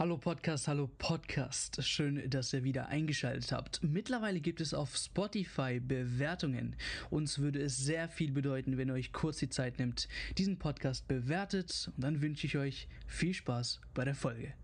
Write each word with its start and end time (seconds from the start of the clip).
Hallo 0.00 0.16
Podcast, 0.16 0.66
hallo 0.66 0.88
Podcast. 0.96 1.84
Schön, 1.84 2.30
dass 2.30 2.54
ihr 2.54 2.64
wieder 2.64 2.88
eingeschaltet 2.88 3.52
habt. 3.52 3.82
Mittlerweile 3.82 4.40
gibt 4.40 4.62
es 4.62 4.72
auf 4.72 4.96
Spotify 4.96 5.78
Bewertungen. 5.78 6.74
Uns 7.10 7.38
würde 7.38 7.60
es 7.60 7.76
sehr 7.76 8.08
viel 8.08 8.32
bedeuten, 8.32 8.78
wenn 8.78 8.88
ihr 8.88 8.94
euch 8.94 9.12
kurz 9.12 9.36
die 9.40 9.50
Zeit 9.50 9.78
nimmt, 9.78 10.08
diesen 10.38 10.58
Podcast 10.58 11.06
bewertet. 11.06 11.90
Und 11.94 12.02
dann 12.02 12.22
wünsche 12.22 12.46
ich 12.46 12.56
euch 12.56 12.88
viel 13.06 13.34
Spaß 13.34 13.82
bei 13.92 14.06
der 14.06 14.14
Folge. 14.14 14.54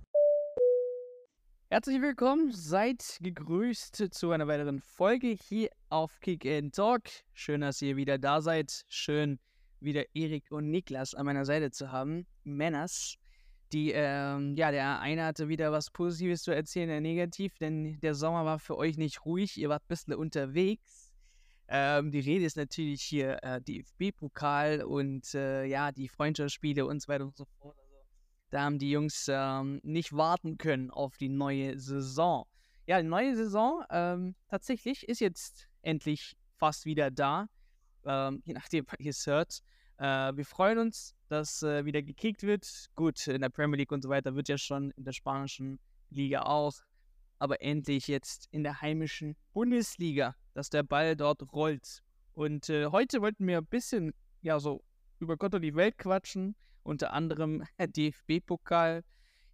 Herzlich 1.68 2.00
willkommen, 2.00 2.50
seid 2.50 3.18
gegrüßt 3.20 4.14
zu 4.14 4.30
einer 4.30 4.48
weiteren 4.48 4.80
Folge 4.80 5.26
hier 5.26 5.68
auf 5.90 6.18
Kick 6.22 6.46
and 6.46 6.74
Talk. 6.74 7.10
Schön, 7.34 7.60
dass 7.60 7.82
ihr 7.82 7.96
wieder 7.96 8.16
da 8.16 8.40
seid. 8.40 8.86
Schön, 8.88 9.38
wieder 9.80 10.06
Erik 10.14 10.50
und 10.50 10.70
Niklas 10.70 11.14
an 11.14 11.26
meiner 11.26 11.44
Seite 11.44 11.70
zu 11.72 11.92
haben. 11.92 12.24
Männers. 12.42 13.18
Die, 13.72 13.90
ähm, 13.92 14.54
ja, 14.54 14.70
der 14.70 15.00
eine 15.00 15.24
hatte 15.24 15.48
wieder 15.48 15.72
was 15.72 15.90
Positives 15.90 16.42
zu 16.42 16.52
erzählen, 16.52 16.88
der 16.88 17.00
negativ, 17.00 17.58
denn 17.58 17.98
der 18.00 18.14
Sommer 18.14 18.44
war 18.44 18.58
für 18.58 18.76
euch 18.76 18.96
nicht 18.96 19.24
ruhig, 19.24 19.56
ihr 19.56 19.68
wart 19.68 19.82
ein 19.82 19.88
bisschen 19.88 20.14
unterwegs. 20.14 21.12
Ähm, 21.68 22.12
die 22.12 22.20
Rede 22.20 22.44
ist 22.44 22.56
natürlich 22.56 23.02
hier 23.02 23.42
äh, 23.42 23.60
DFB-Pokal 23.60 24.82
und 24.82 25.34
äh, 25.34 25.64
ja, 25.64 25.90
die 25.90 26.08
Freundschaftsspiele 26.08 26.86
und 26.86 27.02
so 27.02 27.08
weiter 27.08 27.24
und 27.24 27.36
so 27.36 27.44
fort. 27.44 27.76
Also, 27.76 27.96
da 28.50 28.62
haben 28.62 28.78
die 28.78 28.90
Jungs 28.90 29.26
ähm, 29.28 29.80
nicht 29.82 30.12
warten 30.12 30.58
können 30.58 30.92
auf 30.92 31.16
die 31.16 31.28
neue 31.28 31.76
Saison. 31.80 32.46
Ja, 32.86 33.02
die 33.02 33.08
neue 33.08 33.34
Saison 33.34 33.82
ähm, 33.90 34.36
tatsächlich 34.48 35.08
ist 35.08 35.18
jetzt 35.18 35.68
endlich 35.82 36.36
fast 36.56 36.84
wieder 36.84 37.10
da, 37.10 37.48
ähm, 38.04 38.42
je 38.44 38.52
nachdem, 38.54 38.86
was 38.88 39.00
ihr 39.00 39.10
es 39.10 39.26
hört. 39.26 39.60
Äh, 39.98 40.36
wir 40.36 40.44
freuen 40.44 40.78
uns, 40.78 41.15
dass 41.28 41.62
äh, 41.62 41.84
wieder 41.84 42.02
gekickt 42.02 42.42
wird. 42.42 42.90
Gut, 42.94 43.26
in 43.26 43.40
der 43.40 43.48
Premier 43.48 43.78
League 43.78 43.92
und 43.92 44.02
so 44.02 44.08
weiter 44.08 44.34
wird 44.34 44.48
ja 44.48 44.58
schon 44.58 44.90
in 44.92 45.04
der 45.04 45.12
spanischen 45.12 45.78
Liga 46.10 46.42
auch. 46.42 46.74
Aber 47.38 47.60
endlich 47.60 48.08
jetzt 48.08 48.48
in 48.50 48.62
der 48.62 48.80
heimischen 48.80 49.36
Bundesliga, 49.52 50.34
dass 50.54 50.70
der 50.70 50.82
Ball 50.82 51.16
dort 51.16 51.42
rollt. 51.52 52.02
Und 52.32 52.68
äh, 52.70 52.86
heute 52.86 53.20
wollten 53.20 53.46
wir 53.46 53.58
ein 53.58 53.66
bisschen, 53.66 54.12
ja, 54.42 54.58
so 54.58 54.82
über 55.18 55.36
Gott 55.36 55.54
und 55.54 55.62
die 55.62 55.74
Welt 55.74 55.98
quatschen. 55.98 56.54
Unter 56.82 57.12
anderem 57.12 57.64
DFB-Pokal. 57.78 59.02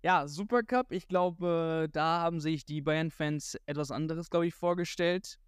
Ja, 0.03 0.27
Supercup. 0.27 0.93
Ich 0.93 1.09
glaube, 1.09 1.89
da 1.93 2.21
haben 2.21 2.41
sich 2.41 2.65
die 2.65 2.83
Bayern-Fans 2.83 3.57
etwas 3.67 3.91
anderes, 3.91 4.31
glaube 4.31 4.49
ich, 4.49 4.55
vorgestellt. 4.55 5.39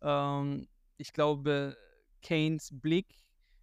Ähm, 0.00 0.68
ich 0.96 1.12
glaube, 1.12 1.76
Kanes 2.22 2.70
Blick 2.72 3.06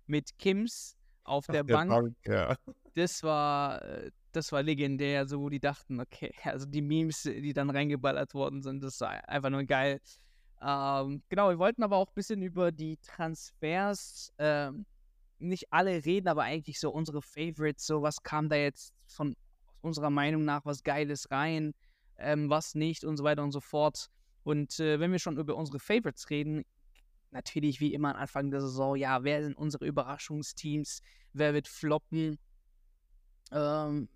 mit 0.06 0.38
Kims 0.38 0.98
auf 1.24 1.46
der, 1.48 1.64
der 1.64 1.74
Bank. 1.74 1.90
Bank 1.90 2.16
ja. 2.26 2.56
Das 2.96 3.24
war, 3.24 3.82
äh, 3.84 4.12
das 4.32 4.52
war 4.52 4.64
legendär, 4.64 5.28
so 5.28 5.40
wo 5.42 5.50
die 5.50 5.60
dachten, 5.60 6.00
okay, 6.00 6.34
also 6.44 6.66
die 6.66 6.82
Memes, 6.82 7.24
die 7.24 7.54
dann 7.54 7.70
reingeballert 7.70 8.34
worden 8.34 8.62
sind, 8.62 8.84
das 8.84 9.00
war 9.02 9.28
einfach 9.28 9.50
nur 9.50 9.64
geil. 9.64 10.00
Ähm, 10.62 11.22
genau, 11.30 11.50
wir 11.50 11.60
wollten 11.60 11.84
aber 11.84 11.98
auch 11.98 12.08
ein 12.08 12.16
bisschen 12.16 12.42
über 12.42 12.72
die 12.72 12.98
Transfers, 12.98 14.32
ähm, 14.38 14.86
nicht 15.40 15.74
alle 15.74 16.06
reden, 16.06 16.30
aber 16.30 16.44
eigentlich 16.44 16.80
so 16.80 16.90
unsere 16.90 17.22
Favorites, 17.22 17.86
so 17.86 18.02
was 18.02 18.24
kam 18.24 18.48
da 18.48 18.56
jetzt 18.56 18.94
von 19.08 19.36
unserer 19.82 20.10
Meinung 20.10 20.46
nach 20.46 20.64
was 20.66 20.84
Geiles 20.84 21.30
rein, 21.32 21.74
ähm, 22.18 22.50
was 22.50 22.76
nicht 22.76 23.04
und 23.04 23.18
so 23.18 23.26
weiter 23.26 23.44
und 23.44 23.52
so 23.52 23.60
fort. 23.60 24.08
Und 24.44 24.80
äh, 24.80 25.00
wenn 25.00 25.12
wir 25.12 25.20
schon 25.20 25.38
über 25.38 25.56
unsere 25.56 25.80
Favorites 25.80 26.30
reden, 26.30 26.64
natürlich 27.34 27.80
wie 27.80 27.94
immer 27.94 28.16
am 28.16 28.22
Anfang 28.22 28.52
der 28.52 28.62
Saison, 28.62 28.96
ja, 28.96 29.24
wer 29.24 29.44
sind 29.44 29.58
unsere 29.58 29.86
Überraschungsteams, 29.86 31.02
wer 31.34 31.54
wird 31.54 31.68
floppen, 31.68 32.40
ähm, 33.52 34.10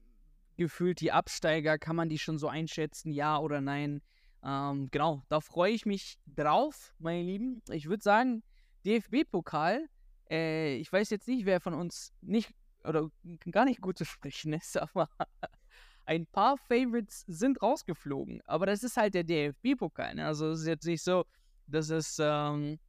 gefühlt 0.55 1.01
die 1.01 1.11
Absteiger, 1.11 1.77
kann 1.77 1.95
man 1.95 2.09
die 2.09 2.19
schon 2.19 2.37
so 2.37 2.47
einschätzen, 2.47 3.11
ja 3.11 3.37
oder 3.39 3.61
nein? 3.61 4.01
Ähm, 4.43 4.89
genau, 4.91 5.23
da 5.29 5.39
freue 5.41 5.71
ich 5.71 5.85
mich 5.85 6.17
drauf, 6.25 6.93
meine 6.99 7.23
Lieben. 7.23 7.61
Ich 7.69 7.87
würde 7.87 8.03
sagen, 8.03 8.43
DFB-Pokal, 8.85 9.87
äh, 10.29 10.75
ich 10.75 10.91
weiß 10.91 11.09
jetzt 11.09 11.27
nicht, 11.27 11.45
wer 11.45 11.59
von 11.59 11.73
uns 11.73 12.13
nicht 12.21 12.53
oder 12.83 13.09
gar 13.51 13.65
nicht 13.65 13.81
gut 13.81 13.97
zu 13.97 14.05
sprechen 14.05 14.53
ist, 14.53 14.77
aber 14.81 15.09
ein 16.05 16.25
paar 16.25 16.57
Favorites 16.57 17.25
sind 17.27 17.61
rausgeflogen. 17.61 18.41
Aber 18.45 18.65
das 18.65 18.83
ist 18.83 18.97
halt 18.97 19.13
der 19.13 19.23
DFB-Pokal. 19.23 20.15
Ne? 20.15 20.25
Also 20.25 20.51
es 20.51 20.61
ist 20.61 20.67
jetzt 20.67 20.85
nicht 20.85 21.03
so, 21.03 21.25
dass 21.67 21.89
es 21.89 22.17
ähm, 22.19 22.79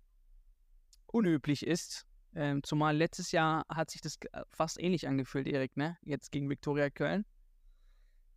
unüblich 1.12 1.66
ist. 1.66 2.06
Ähm, 2.34 2.62
zumal 2.62 2.96
letztes 2.96 3.32
Jahr 3.32 3.64
hat 3.68 3.90
sich 3.90 4.00
das 4.00 4.16
äh, 4.32 4.42
fast 4.50 4.80
ähnlich 4.80 5.08
angefühlt, 5.08 5.46
Erik, 5.46 5.76
ne? 5.76 5.96
Jetzt 6.04 6.30
gegen 6.30 6.48
Viktoria 6.48 6.90
Köln. 6.90 7.24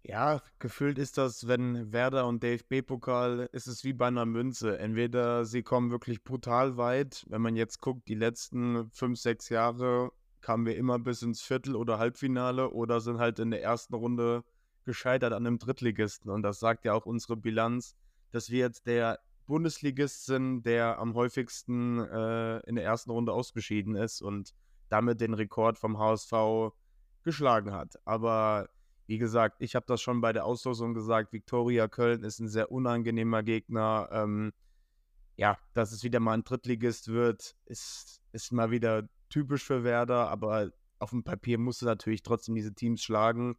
Ja, 0.04 0.42
gefühlt 0.58 0.98
ist 0.98 1.20
das, 1.20 1.48
wenn 1.48 1.92
Werder 1.92 2.26
und 2.26 2.42
DFB-Pokal, 2.42 3.50
ist 3.52 3.68
es 3.68 3.84
wie 3.84 3.94
bei 3.94 4.08
einer 4.08 4.26
Münze. 4.26 4.80
Entweder 4.80 5.46
sie 5.46 5.62
kommen 5.62 5.92
wirklich 5.92 6.24
brutal 6.24 6.76
weit, 6.78 7.24
wenn 7.30 7.42
man 7.42 7.56
jetzt 7.56 7.82
guckt, 7.82 8.08
die 8.08 8.16
letzten 8.16 8.90
fünf, 8.92 9.20
sechs 9.20 9.50
Jahre 9.50 10.12
kamen 10.42 10.66
wir 10.66 10.76
immer 10.76 10.98
bis 10.98 11.22
ins 11.22 11.42
Viertel- 11.42 11.76
oder 11.76 12.00
Halbfinale 12.00 12.72
oder 12.72 13.00
sind 13.00 13.20
halt 13.20 13.38
in 13.38 13.52
der 13.52 13.62
ersten 13.62 13.94
Runde 13.94 14.44
gescheitert 14.86 15.34
an 15.34 15.46
einem 15.46 15.60
Drittligisten. 15.60 16.32
Und 16.32 16.42
das 16.42 16.60
sagt 16.60 16.84
ja 16.86 16.94
auch 16.94 17.06
unsere 17.06 17.38
Bilanz, 17.38 17.96
dass 18.32 18.50
wir 18.50 18.60
jetzt 18.60 18.88
der 18.88 19.20
Bundesligist 19.52 20.28
sind, 20.28 20.64
der 20.64 20.98
am 20.98 21.14
häufigsten 21.14 22.00
äh, 22.00 22.60
in 22.60 22.76
der 22.76 22.86
ersten 22.86 23.12
Runde 23.12 23.34
ausgeschieden 23.34 23.96
ist 23.96 24.22
und 24.22 24.54
damit 24.88 25.20
den 25.20 25.34
Rekord 25.34 25.78
vom 25.78 26.00
HSV 26.00 26.72
geschlagen 27.24 27.74
hat. 27.74 28.00
Aber 28.06 28.70
wie 29.08 29.18
gesagt, 29.18 29.58
ich 29.60 29.76
habe 29.76 29.86
das 29.90 30.02
schon 30.02 30.22
bei 30.22 30.32
der 30.32 30.46
Auslosung 30.46 30.94
gesagt, 30.94 31.34
Viktoria 31.34 31.90
Köln 31.90 32.24
ist 32.24 32.40
ein 32.40 32.48
sehr 32.48 32.72
unangenehmer 32.72 33.44
Gegner. 33.44 34.08
Ähm, 34.14 34.54
ja, 35.36 35.58
dass 35.74 35.92
es 35.92 36.06
wieder 36.06 36.22
mal 36.22 36.36
ein 36.36 36.46
Drittligist 36.46 37.10
wird, 37.10 37.58
ist, 37.66 38.22
ist 38.32 38.54
mal 38.54 38.72
wieder 38.72 39.10
typisch 39.28 39.66
für 39.66 39.84
Werder, 39.84 40.30
aber 40.30 40.72
auf 41.00 41.10
dem 41.10 41.26
Papier 41.26 41.58
musst 41.58 41.82
du 41.82 41.88
natürlich 41.88 42.24
trotzdem 42.24 42.56
diese 42.56 42.74
Teams 42.74 43.04
schlagen. 43.04 43.58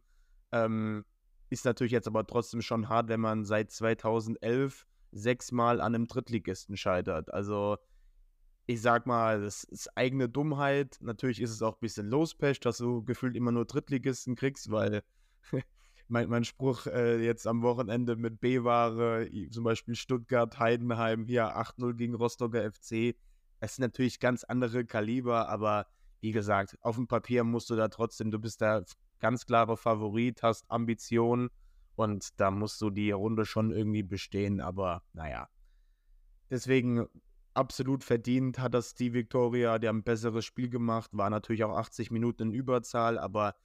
Ähm, 0.51 1.05
ist 1.51 1.65
natürlich 1.65 1.91
jetzt 1.91 2.07
aber 2.07 2.25
trotzdem 2.25 2.63
schon 2.63 2.89
hart, 2.89 3.09
wenn 3.09 3.19
man 3.21 3.45
seit 3.45 3.69
2011 3.69 4.87
sechsmal 5.13 5.79
an 5.81 5.95
einem 5.95 6.07
Drittligisten 6.07 6.77
scheitert. 6.77 7.33
Also 7.33 7.77
ich 8.65 8.81
sag 8.81 9.05
mal, 9.05 9.41
das 9.41 9.63
ist 9.63 9.95
eigene 9.97 10.29
Dummheit. 10.29 10.97
Natürlich 11.01 11.41
ist 11.41 11.51
es 11.51 11.61
auch 11.61 11.75
ein 11.75 11.81
bisschen 11.81 12.07
Lospech, 12.07 12.59
dass 12.59 12.77
du 12.77 13.03
gefühlt 13.03 13.35
immer 13.35 13.51
nur 13.51 13.65
Drittligisten 13.65 14.35
kriegst, 14.35 14.71
weil 14.71 15.03
mein, 16.07 16.29
mein 16.29 16.45
Spruch 16.45 16.85
äh, 16.87 17.23
jetzt 17.23 17.45
am 17.45 17.61
Wochenende 17.61 18.15
mit 18.15 18.39
B-Ware, 18.39 19.29
zum 19.49 19.63
Beispiel 19.63 19.95
Stuttgart, 19.95 20.59
Heidenheim, 20.59 21.25
hier 21.25 21.57
8-0 21.57 21.93
gegen 21.93 22.15
Rostocker 22.15 22.71
FC, 22.71 23.15
es 23.59 23.75
sind 23.75 23.83
natürlich 23.83 24.19
ganz 24.19 24.43
andere 24.43 24.83
Kaliber, 24.83 25.47
aber 25.47 25.87
wie 26.19 26.31
gesagt, 26.31 26.77
auf 26.81 26.95
dem 26.95 27.07
Papier 27.07 27.43
musst 27.45 27.69
du 27.69 27.75
da 27.75 27.87
trotzdem, 27.87 28.29
du 28.29 28.39
bist 28.39 28.61
da 28.61 28.83
ganz 29.19 29.45
klarer 29.45 29.77
Favorit, 29.77 30.43
hast 30.43 30.69
Ambitionen 30.69 31.49
und 31.95 32.39
da 32.39 32.51
musst 32.51 32.81
du 32.81 32.89
die 32.89 33.11
Runde 33.11 33.45
schon 33.45 33.71
irgendwie 33.71 34.03
bestehen, 34.03 34.61
aber 34.61 35.03
naja. 35.13 35.49
Deswegen 36.49 37.07
absolut 37.53 38.03
verdient 38.03 38.59
hat 38.59 38.73
das 38.73 38.95
die 38.95 39.13
Victoria, 39.13 39.79
die 39.79 39.87
haben 39.87 39.99
ein 39.99 40.03
besseres 40.03 40.45
Spiel 40.45 40.69
gemacht, 40.69 41.11
war 41.13 41.29
natürlich 41.29 41.63
auch 41.63 41.75
80 41.75 42.11
Minuten 42.11 42.43
in 42.43 42.53
Überzahl, 42.53 43.17
aber 43.17 43.55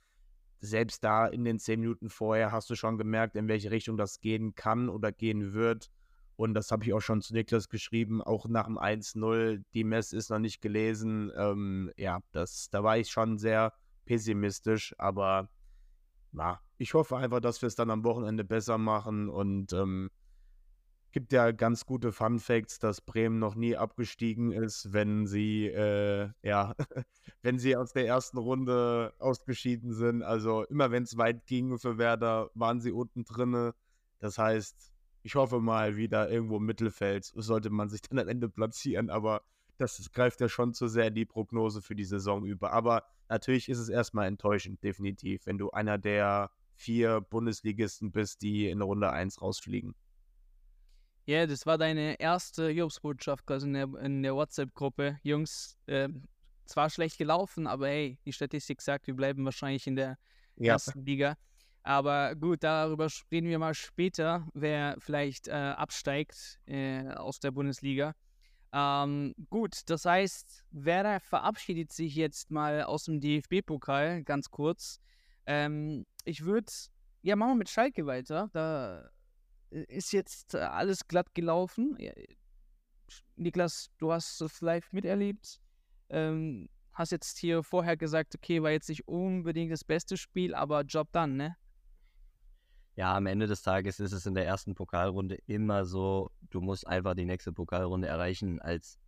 selbst 0.60 1.04
da 1.04 1.26
in 1.26 1.44
den 1.44 1.58
10 1.58 1.80
Minuten 1.80 2.10
vorher 2.10 2.52
hast 2.52 2.68
du 2.70 2.74
schon 2.74 2.98
gemerkt, 2.98 3.36
in 3.36 3.48
welche 3.48 3.70
Richtung 3.70 3.96
das 3.96 4.20
gehen 4.20 4.54
kann 4.54 4.88
oder 4.88 5.12
gehen 5.12 5.52
wird. 5.52 5.90
Und 6.36 6.54
das 6.54 6.70
habe 6.70 6.84
ich 6.84 6.92
auch 6.92 7.00
schon 7.00 7.20
zu 7.20 7.34
Niklas 7.34 7.68
geschrieben, 7.68 8.22
auch 8.22 8.48
nach 8.48 8.66
dem 8.66 8.78
1-0, 8.78 9.64
die 9.74 9.84
Mess 9.84 10.12
ist 10.12 10.30
noch 10.30 10.38
nicht 10.38 10.60
gelesen. 10.60 11.32
Ähm, 11.36 11.90
ja, 11.96 12.20
das, 12.30 12.70
da 12.70 12.84
war 12.84 12.96
ich 12.96 13.10
schon 13.10 13.38
sehr 13.38 13.72
pessimistisch, 14.04 14.94
aber 14.98 15.48
na, 16.30 16.60
ich 16.78 16.94
hoffe 16.94 17.16
einfach, 17.16 17.40
dass 17.40 17.60
wir 17.60 17.66
es 17.66 17.74
dann 17.74 17.90
am 17.90 18.04
Wochenende 18.04 18.44
besser 18.44 18.78
machen 18.78 19.28
und 19.28 19.72
ähm, 19.72 20.10
gibt 21.12 21.32
ja 21.32 21.50
ganz 21.50 21.86
gute 21.86 22.12
Fun 22.12 22.38
Facts, 22.38 22.78
dass 22.78 23.00
Bremen 23.00 23.38
noch 23.38 23.54
nie 23.54 23.76
abgestiegen 23.76 24.52
ist, 24.52 24.92
wenn 24.92 25.26
sie 25.26 25.66
äh, 25.66 26.30
ja, 26.42 26.74
wenn 27.42 27.58
sie 27.58 27.76
aus 27.76 27.92
der 27.92 28.06
ersten 28.06 28.38
Runde 28.38 29.12
ausgeschieden 29.18 29.92
sind. 29.92 30.22
Also 30.22 30.64
immer 30.64 30.90
wenn 30.90 31.02
es 31.02 31.16
weit 31.16 31.46
ging 31.46 31.78
für 31.78 31.98
Werder, 31.98 32.50
waren 32.54 32.80
sie 32.80 32.92
unten 32.92 33.24
drinne. 33.24 33.74
Das 34.20 34.38
heißt, 34.38 34.92
ich 35.22 35.34
hoffe 35.34 35.60
mal 35.60 35.96
wieder 35.96 36.30
irgendwo 36.30 36.58
im 36.58 36.66
Mittelfeld 36.66 37.24
sollte 37.24 37.70
man 37.70 37.88
sich 37.88 38.02
dann 38.08 38.18
am 38.18 38.28
Ende 38.28 38.48
platzieren, 38.48 39.10
aber 39.10 39.42
das 39.78 40.10
greift 40.12 40.40
ja 40.40 40.48
schon 40.48 40.74
zu 40.74 40.88
sehr 40.88 41.08
in 41.08 41.14
die 41.14 41.24
Prognose 41.24 41.82
für 41.82 41.94
die 41.94 42.04
Saison 42.04 42.44
über. 42.44 42.72
Aber 42.72 43.04
natürlich 43.28 43.68
ist 43.68 43.78
es 43.78 43.88
erstmal 43.88 44.26
enttäuschend, 44.26 44.82
definitiv, 44.82 45.46
wenn 45.46 45.58
du 45.58 45.70
einer 45.70 45.98
der 45.98 46.50
vier 46.78 47.20
Bundesligisten 47.20 48.12
bist, 48.12 48.42
die 48.42 48.68
in 48.68 48.80
Runde 48.80 49.10
1 49.10 49.42
rausfliegen. 49.42 49.94
Ja, 51.26 51.46
das 51.46 51.66
war 51.66 51.76
deine 51.76 52.18
erste 52.18 52.70
Jobsbotschaft 52.70 53.44
quasi 53.44 53.66
in 53.66 53.74
der, 53.74 53.88
in 54.00 54.22
der 54.22 54.34
WhatsApp-Gruppe. 54.34 55.18
Jungs, 55.22 55.76
äh, 55.86 56.08
zwar 56.64 56.88
schlecht 56.88 57.18
gelaufen, 57.18 57.66
aber 57.66 57.88
hey, 57.88 58.18
die 58.24 58.32
Statistik 58.32 58.80
sagt, 58.80 59.06
wir 59.06 59.14
bleiben 59.14 59.44
wahrscheinlich 59.44 59.86
in 59.86 59.96
der 59.96 60.16
ja. 60.56 60.74
ersten 60.74 61.04
Liga. 61.04 61.36
Aber 61.82 62.34
gut, 62.34 62.62
darüber 62.62 63.10
sprechen 63.10 63.48
wir 63.48 63.58
mal 63.58 63.74
später, 63.74 64.46
wer 64.54 64.96
vielleicht 64.98 65.48
äh, 65.48 65.52
absteigt 65.52 66.58
äh, 66.66 67.08
aus 67.08 67.40
der 67.40 67.50
Bundesliga. 67.50 68.14
Ähm, 68.72 69.34
gut, 69.50 69.82
das 69.86 70.04
heißt, 70.04 70.64
Werder 70.70 71.20
verabschiedet 71.20 71.92
sich 71.92 72.14
jetzt 72.14 72.50
mal 72.50 72.82
aus 72.82 73.04
dem 73.04 73.20
DFB-Pokal, 73.20 74.22
ganz 74.24 74.50
kurz. 74.50 75.00
Ähm, 75.46 76.04
ich 76.28 76.44
würde, 76.44 76.70
ja, 77.22 77.36
machen 77.36 77.52
wir 77.52 77.56
mit 77.56 77.70
Schalke 77.70 78.06
weiter. 78.06 78.50
Da 78.52 79.08
äh, 79.70 79.84
ist 79.88 80.12
jetzt 80.12 80.54
äh, 80.54 80.58
alles 80.58 81.08
glatt 81.08 81.34
gelaufen. 81.34 81.96
Niklas, 83.36 83.90
du 83.98 84.12
hast 84.12 84.40
es 84.40 84.60
live 84.60 84.92
miterlebt. 84.92 85.60
Ähm, 86.10 86.68
hast 86.92 87.12
jetzt 87.12 87.38
hier 87.38 87.62
vorher 87.62 87.96
gesagt, 87.96 88.34
okay, 88.34 88.62
war 88.62 88.70
jetzt 88.70 88.88
nicht 88.88 89.08
unbedingt 89.08 89.72
das 89.72 89.84
beste 89.84 90.16
Spiel, 90.16 90.54
aber 90.54 90.82
Job 90.82 91.08
dann, 91.12 91.36
ne? 91.36 91.56
Ja, 92.96 93.16
am 93.16 93.26
Ende 93.26 93.46
des 93.46 93.62
Tages 93.62 94.00
ist 94.00 94.12
es 94.12 94.26
in 94.26 94.34
der 94.34 94.44
ersten 94.44 94.74
Pokalrunde 94.74 95.36
immer 95.46 95.84
so, 95.84 96.30
du 96.50 96.60
musst 96.60 96.86
einfach 96.86 97.14
die 97.14 97.24
nächste 97.24 97.52
Pokalrunde 97.52 98.08
erreichen 98.08 98.60
als 98.60 98.98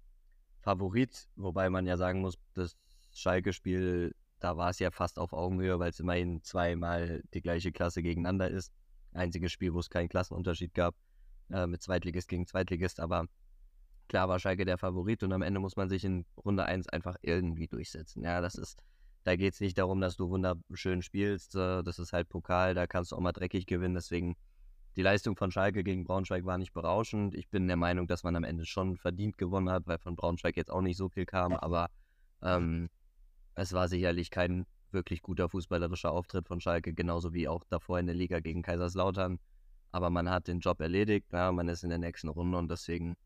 Favorit, 0.61 1.29
wobei 1.35 1.69
man 1.71 1.87
ja 1.87 1.97
sagen 1.97 2.21
muss, 2.21 2.39
das 2.55 2.77
Schalke-Spiel, 3.13 4.15
da 4.41 4.57
war 4.57 4.71
es 4.71 4.79
ja 4.79 4.91
fast 4.91 5.19
auf 5.19 5.33
Augenhöhe, 5.33 5.79
weil 5.79 5.91
es 5.91 6.01
immerhin 6.01 6.43
zweimal 6.43 7.23
die 7.35 7.43
gleiche 7.43 7.73
Klasse 7.73 8.03
gegeneinander 8.03 8.51
ist. 8.51 8.73
Einziges 9.13 9.53
Spiel, 9.53 9.75
wo 9.75 9.81
es 9.81 9.91
keinen 9.91 10.09
Klassenunterschied 10.09 10.75
gab, 10.75 10.95
äh, 11.51 11.67
mit 11.67 11.83
Zweitligist 11.83 12.29
gegen 12.29 12.47
Zweitligist, 12.47 13.01
aber 13.01 13.27
klar 14.09 14.29
war 14.29 14.39
Schalke 14.39 14.65
der 14.65 14.79
Favorit 14.79 15.23
und 15.23 15.33
am 15.33 15.43
Ende 15.43 15.61
muss 15.61 15.77
man 15.77 15.89
sich 15.89 16.05
in 16.05 16.27
Runde 16.37 16.65
1 16.65 16.89
einfach 16.89 17.17
irgendwie 17.23 17.69
durchsetzen. 17.69 18.23
Ja, 18.25 18.41
das 18.41 18.55
ist 18.55 18.83
da 19.25 19.37
geht 19.37 19.55
es 19.55 19.61
nicht 19.61 19.77
darum, 19.77 20.01
dass 20.01 20.17
du 20.17 20.31
wunderschön 20.31 21.03
spielst. 21.03 21.55
Äh, 21.55 21.83
das 21.83 21.99
ist 21.99 22.13
halt 22.13 22.29
Pokal, 22.29 22.75
da 22.75 22.87
kannst 22.87 23.13
du 23.13 23.17
auch 23.17 23.21
mal 23.21 23.33
dreckig 23.33 23.67
gewinnen. 23.67 23.95
Deswegen, 23.95 24.37
die 24.97 25.03
Leistung 25.03 25.37
von 25.37 25.51
Schalke 25.51 25.85
gegen 25.85 26.05
Braunschweig 26.05 26.45
war 26.45 26.59
nicht 26.59 26.73
berauschend. 26.73 27.35
Ich 27.35 27.49
bin 27.49 27.67
der 27.69 27.77
Meinung, 27.77 28.07
dass 28.07 28.23
man 28.25 28.37
am 28.37 28.45
Ende 28.45 28.65
schon 28.65 28.97
verdient 28.97 29.39
gewonnen 29.39 29.71
hat, 29.71 29.87
weil 29.87 29.99
von 29.99 30.17
Braunschweig 30.17 30.57
jetzt 30.57 30.71
auch 30.71 30.81
nicht 30.81 30.97
so 30.97 31.09
viel 31.09 31.27
kam. 31.27 31.53
Aber 31.53 31.89
ähm, 32.43 32.89
es 33.55 33.73
war 33.73 33.89
sicherlich 33.89 34.31
kein 34.31 34.67
wirklich 34.93 35.23
guter 35.23 35.49
fußballerischer 35.49 36.11
Auftritt 36.11 36.49
von 36.49 36.61
Schalke, 36.61 36.93
genauso 36.93 37.33
wie 37.33 37.49
auch 37.49 37.65
davor 37.69 37.99
in 37.99 38.07
der 38.07 38.15
Liga 38.15 38.41
gegen 38.41 38.63
Kaiserslautern. 38.63 39.39
Aber 39.93 40.11
man 40.11 40.31
hat 40.31 40.49
den 40.49 40.61
Job 40.61 40.81
erledigt, 40.81 41.27
ja, 41.33 41.51
man 41.53 41.69
ist 41.69 41.83
in 41.83 41.91
der 41.91 41.99
nächsten 41.99 42.29
Runde 42.29 42.59
und 42.59 42.71
deswegen 42.71 43.17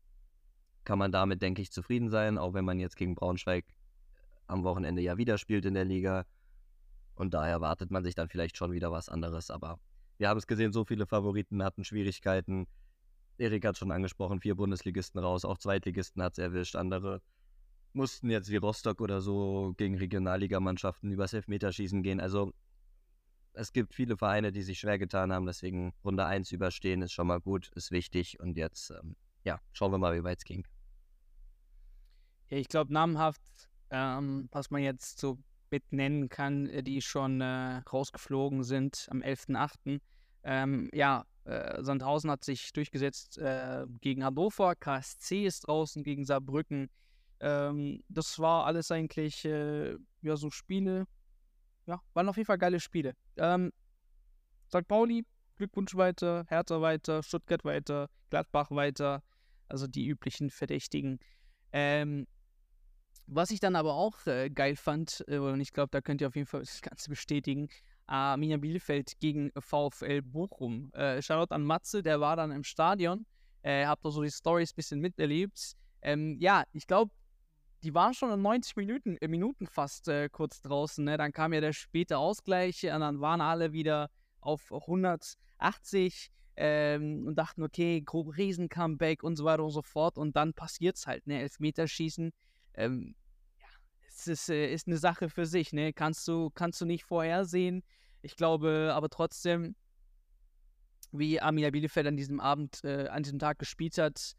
kann 0.83 0.99
man 0.99 1.11
damit, 1.11 1.41
denke 1.41 1.61
ich, 1.61 1.71
zufrieden 1.71 2.09
sein, 2.09 2.37
auch 2.37 2.53
wenn 2.53 2.65
man 2.65 2.79
jetzt 2.79 2.95
gegen 2.95 3.15
Braunschweig 3.15 3.65
am 4.47 4.63
Wochenende 4.63 5.01
ja 5.01 5.17
wieder 5.17 5.37
spielt 5.37 5.65
in 5.65 5.73
der 5.73 5.85
Liga. 5.85 6.25
Und 7.15 7.33
da 7.33 7.47
erwartet 7.47 7.91
man 7.91 8.03
sich 8.03 8.13
dann 8.13 8.29
vielleicht 8.29 8.57
schon 8.57 8.71
wieder 8.71 8.91
was 8.91 9.09
anderes. 9.09 9.49
Aber 9.49 9.79
wir 10.17 10.29
haben 10.29 10.37
es 10.37 10.47
gesehen, 10.47 10.71
so 10.71 10.85
viele 10.85 11.07
Favoriten 11.07 11.63
hatten 11.63 11.83
Schwierigkeiten. 11.83 12.67
Erik 13.37 13.65
hat 13.65 13.77
schon 13.77 13.91
angesprochen, 13.91 14.39
vier 14.39 14.55
Bundesligisten 14.55 15.19
raus, 15.19 15.45
auch 15.45 15.57
Zweitligisten 15.57 16.21
hat 16.21 16.33
es 16.33 16.37
erwischt. 16.37 16.75
Andere 16.75 17.21
mussten 17.95 18.29
jetzt 18.29 18.49
wie 18.49 18.57
Rostock 18.57 19.01
oder 19.01 19.21
so 19.21 19.73
gegen 19.77 19.97
Regionalligamannschaften 19.97 21.11
übers 21.11 21.33
Elfmeterschießen 21.33 22.03
gehen. 22.03 22.19
Also 22.19 22.53
es 23.53 23.71
gibt 23.71 23.93
viele 23.93 24.17
Vereine, 24.17 24.51
die 24.51 24.61
sich 24.61 24.79
schwer 24.79 24.99
getan 24.99 25.31
haben. 25.31 25.45
Deswegen 25.45 25.93
Runde 26.03 26.25
1 26.25 26.51
überstehen 26.51 27.01
ist 27.01 27.13
schon 27.13 27.27
mal 27.27 27.39
gut, 27.39 27.71
ist 27.75 27.91
wichtig. 27.91 28.39
Und 28.39 28.57
jetzt, 28.57 28.91
ähm, 28.91 29.15
ja, 29.43 29.59
schauen 29.71 29.91
wir 29.91 29.97
mal, 29.97 30.17
wie 30.17 30.23
weit 30.23 30.39
es 30.39 30.43
ging. 30.43 30.67
Ja, 32.49 32.57
ich 32.57 32.67
glaube, 32.67 32.93
namhaft 32.93 33.41
ähm, 33.89 34.49
was 34.51 34.71
man 34.71 34.81
jetzt 34.81 35.19
so 35.19 35.37
mit 35.71 35.91
nennen 35.91 36.29
kann, 36.29 36.67
äh, 36.67 36.83
die 36.83 37.01
schon 37.01 37.41
äh, 37.41 37.81
rausgeflogen 37.91 38.63
sind 38.63 39.07
am 39.09 39.21
11.8. 39.21 39.99
Ähm, 40.43 40.89
ja, 40.93 41.25
äh, 41.45 41.81
Sandhausen 41.83 42.29
hat 42.31 42.43
sich 42.43 42.71
durchgesetzt 42.73 43.37
äh, 43.37 43.85
gegen 44.01 44.23
Hannover, 44.23 44.75
KSC 44.75 45.45
ist 45.45 45.67
draußen 45.67 46.03
gegen 46.03 46.25
Saarbrücken. 46.25 46.89
Ähm, 47.39 48.03
das 48.09 48.39
war 48.39 48.65
alles 48.65 48.91
eigentlich, 48.91 49.45
äh, 49.45 49.95
ja, 50.21 50.35
so 50.37 50.49
Spiele. 50.49 51.05
Ja, 51.85 52.01
waren 52.13 52.29
auf 52.29 52.37
jeden 52.37 52.47
Fall 52.47 52.57
geile 52.57 52.79
Spiele. 52.79 53.15
Ähm, 53.37 53.71
St. 54.67 54.87
Pauli, 54.87 55.25
Glückwunsch 55.55 55.95
weiter, 55.95 56.45
Hertha 56.47 56.81
weiter, 56.81 57.21
Stuttgart 57.23 57.63
weiter, 57.63 58.09
Gladbach 58.29 58.71
weiter. 58.71 59.23
Also 59.67 59.87
die 59.87 60.07
üblichen 60.07 60.49
Verdächtigen. 60.49 61.19
Ähm, 61.71 62.27
was 63.27 63.49
ich 63.49 63.59
dann 63.59 63.75
aber 63.75 63.93
auch 63.93 64.25
äh, 64.27 64.49
geil 64.49 64.75
fand, 64.75 65.23
äh, 65.27 65.37
und 65.37 65.59
ich 65.59 65.73
glaube, 65.73 65.89
da 65.91 66.01
könnt 66.01 66.21
ihr 66.21 66.27
auf 66.27 66.35
jeden 66.35 66.47
Fall 66.47 66.59
das 66.61 66.81
Ganze 66.81 67.09
bestätigen, 67.09 67.69
Arminia 68.07 68.57
Bielefeld 68.57 69.19
gegen 69.19 69.51
VfL 69.57 70.21
Bochum. 70.21 70.91
Äh, 70.93 71.21
Shoutout 71.21 71.53
an 71.53 71.63
Matze, 71.63 72.03
der 72.03 72.19
war 72.19 72.35
dann 72.35 72.51
im 72.51 72.63
Stadion. 72.63 73.25
Äh, 73.63 73.87
hab 73.87 74.01
da 74.03 74.11
so 74.11 74.21
die 74.21 74.29
Stories 74.29 74.71
ein 74.71 74.75
bisschen 74.75 74.99
miterlebt. 74.99 75.73
Ähm, 76.03 76.37
ja, 76.39 76.65
ich 76.71 76.85
glaube, 76.85 77.11
die 77.85 77.93
waren 77.93 78.15
schon 78.15 78.31
in 78.31 78.41
90 78.41 78.75
Minuten, 78.77 79.17
äh, 79.17 79.27
Minuten 79.27 79.67
fast 79.67 80.07
äh, 80.07 80.27
kurz 80.29 80.59
draußen. 80.61 81.05
Ne? 81.05 81.17
Dann 81.17 81.31
kam 81.31 81.53
ja 81.53 81.61
der 81.61 81.71
späte 81.71 82.17
Ausgleich 82.17 82.83
und 82.83 82.99
dann 82.99 83.21
waren 83.21 83.41
alle 83.41 83.73
wieder 83.73 84.09
auf 84.41 84.71
180 84.71 86.31
ähm, 86.55 87.27
und 87.27 87.35
dachten, 87.35 87.61
okay, 87.61 88.01
grob 88.01 88.35
Riesen-Comeback 88.35 89.21
und 89.21 89.35
so 89.35 89.45
weiter 89.45 89.63
und 89.63 89.69
so 89.69 89.83
fort. 89.83 90.17
Und 90.17 90.35
dann 90.35 90.53
passiert 90.53 90.97
es 90.97 91.05
halt, 91.05 91.27
ne? 91.27 91.41
Elfmeterschießen 91.41 92.33
ähm, 92.73 93.15
ja, 93.59 93.67
es 94.07 94.27
ist, 94.27 94.49
äh, 94.49 94.73
ist 94.73 94.87
eine 94.87 94.97
Sache 94.97 95.29
für 95.29 95.45
sich, 95.45 95.71
ne? 95.71 95.93
Kannst 95.93 96.27
du, 96.27 96.49
kannst 96.49 96.81
du 96.81 96.85
nicht 96.85 97.03
vorhersehen. 97.03 97.83
Ich 98.23 98.35
glaube 98.35 98.91
aber 98.95 99.09
trotzdem, 99.09 99.75
wie 101.11 101.39
Arminia 101.39 101.69
Bielefeld 101.69 102.07
an 102.07 102.17
diesem 102.17 102.39
Abend, 102.39 102.83
äh, 102.83 103.07
an 103.09 103.21
diesem 103.21 103.37
Tag 103.37 103.59
gespielt 103.59 103.99
hat, 103.99 104.35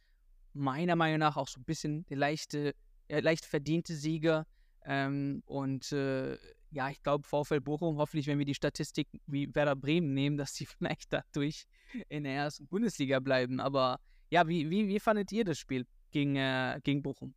meiner 0.53 0.97
Meinung 0.97 1.21
nach 1.21 1.37
auch 1.37 1.49
so 1.49 1.61
ein 1.61 1.65
bisschen 1.65 2.05
der 2.07 2.17
leichte, 2.17 2.75
äh, 3.09 3.21
leicht 3.21 3.45
verdiente 3.45 3.95
Sieger. 3.95 4.47
Ähm, 4.85 5.43
und 5.47 5.91
äh, 5.93 6.39
ja, 6.71 6.91
ich 6.91 7.03
glaube, 7.03 7.27
VfL 7.27 7.61
Bochum, 7.61 7.99
hoffentlich, 7.99 8.27
wenn 8.27 8.39
wir 8.39 8.45
die 8.45 8.55
Statistik 8.55 9.09
wie 9.27 9.53
Werder 9.55 9.77
Bremen 9.77 10.15
nehmen, 10.15 10.37
dass 10.37 10.55
sie 10.55 10.67
vielleicht 10.79 11.13
dadurch 11.13 11.67
in 12.09 12.25
der 12.25 12.35
ersten 12.35 12.67
Bundesliga 12.67 13.21
bleiben. 13.21 13.61
Aber 13.61 13.99
ja, 14.31 14.47
wie, 14.47 14.69
wie, 14.71 14.89
wie 14.89 15.01
fandet 15.01 15.33
ihr 15.33 15.45
das 15.45 15.59
Spiel 15.59 15.87
gegen, 16.11 16.37
äh, 16.37 16.81
gegen 16.83 17.03
Bochum? 17.03 17.35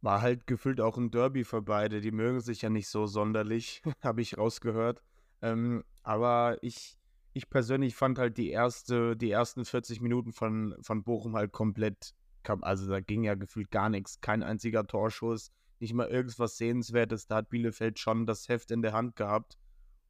War 0.00 0.20
halt 0.20 0.46
gefühlt 0.46 0.80
auch 0.80 0.98
ein 0.98 1.10
Derby 1.10 1.44
für 1.44 1.62
beide. 1.62 2.00
Die 2.00 2.12
mögen 2.12 2.40
sich 2.40 2.62
ja 2.62 2.70
nicht 2.70 2.88
so 2.88 3.06
sonderlich, 3.06 3.82
habe 4.02 4.20
ich 4.20 4.36
rausgehört. 4.36 5.02
Ähm, 5.40 5.82
aber 6.02 6.58
ich, 6.62 6.98
ich 7.32 7.48
persönlich 7.48 7.94
fand 7.94 8.18
halt 8.18 8.36
die 8.36 8.50
erste, 8.50 9.16
die 9.16 9.30
ersten 9.30 9.64
40 9.64 10.00
Minuten 10.00 10.32
von, 10.32 10.76
von 10.80 11.02
Bochum 11.04 11.36
halt 11.36 11.52
komplett, 11.52 12.14
also 12.62 12.88
da 12.88 13.00
ging 13.00 13.24
ja 13.24 13.34
gefühlt 13.34 13.70
gar 13.70 13.88
nichts. 13.88 14.20
Kein 14.20 14.42
einziger 14.42 14.86
Torschuss, 14.86 15.50
nicht 15.80 15.94
mal 15.94 16.08
irgendwas 16.08 16.56
Sehenswertes. 16.56 17.26
Da 17.26 17.36
hat 17.36 17.48
Bielefeld 17.48 17.98
schon 17.98 18.26
das 18.26 18.48
Heft 18.48 18.70
in 18.70 18.82
der 18.82 18.92
Hand 18.92 19.16
gehabt. 19.16 19.58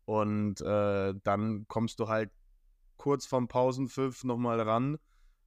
Und 0.04 0.60
äh, 0.60 1.14
dann 1.22 1.66
kommst 1.68 1.98
du 2.00 2.08
halt 2.08 2.30
kurz 2.96 3.26
vorm 3.26 3.48
Pausenpfiff 3.48 4.24
nochmal 4.24 4.60
ran 4.60 4.98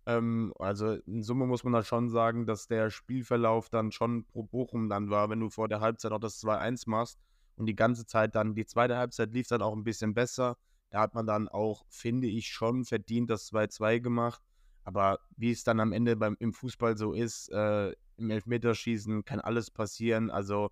ähm, 0.08 0.54
also 0.58 0.94
in 1.06 1.22
Summe 1.22 1.46
muss 1.46 1.66
man 1.66 1.74
da 1.74 1.84
schon 1.84 2.10
sagen, 2.10 2.46
dass 2.46 2.68
der 2.68 2.90
Spielverlauf 2.90 3.70
dann 3.70 3.92
schon 3.92 4.24
pro 4.24 4.44
Bochum 4.44 4.88
dann 4.88 5.10
war, 5.10 5.30
wenn 5.30 5.42
du 5.42 5.50
vor 5.50 5.68
der 5.68 5.82
Halbzeit 5.82 6.14
auch 6.14 6.20
das 6.20 6.42
2-1 6.42 6.90
machst 6.90 7.20
und 7.58 7.66
die 7.66 7.76
ganze 7.76 8.06
Zeit 8.06 8.34
dann, 8.34 8.56
die 8.56 8.66
zweite 8.66 8.96
Halbzeit 8.96 9.34
lief 9.34 9.50
dann 9.50 9.62
auch 9.62 9.76
ein 9.76 9.84
bisschen 9.84 10.14
besser. 10.14 10.56
Da 10.92 11.02
hat 11.02 11.14
man 11.14 11.28
dann 11.28 11.50
auch, 11.50 11.86
finde 11.90 12.28
ich, 12.28 12.48
schon 12.48 12.86
verdient 12.86 13.30
das 13.30 13.52
2-2 13.52 14.00
gemacht. 14.00 14.42
Aber 14.88 15.20
wie 15.36 15.52
es 15.52 15.66
dann 15.66 15.82
am 15.82 15.92
Ende 15.92 16.16
beim, 16.16 16.38
im 16.40 16.54
Fußball 16.54 16.96
so 16.98 17.12
ist, 17.12 17.50
äh, 17.50 17.92
im 18.16 18.30
Elfmeterschießen 18.30 19.26
kann 19.26 19.42
alles 19.42 19.70
passieren. 19.70 20.32
Also 20.32 20.72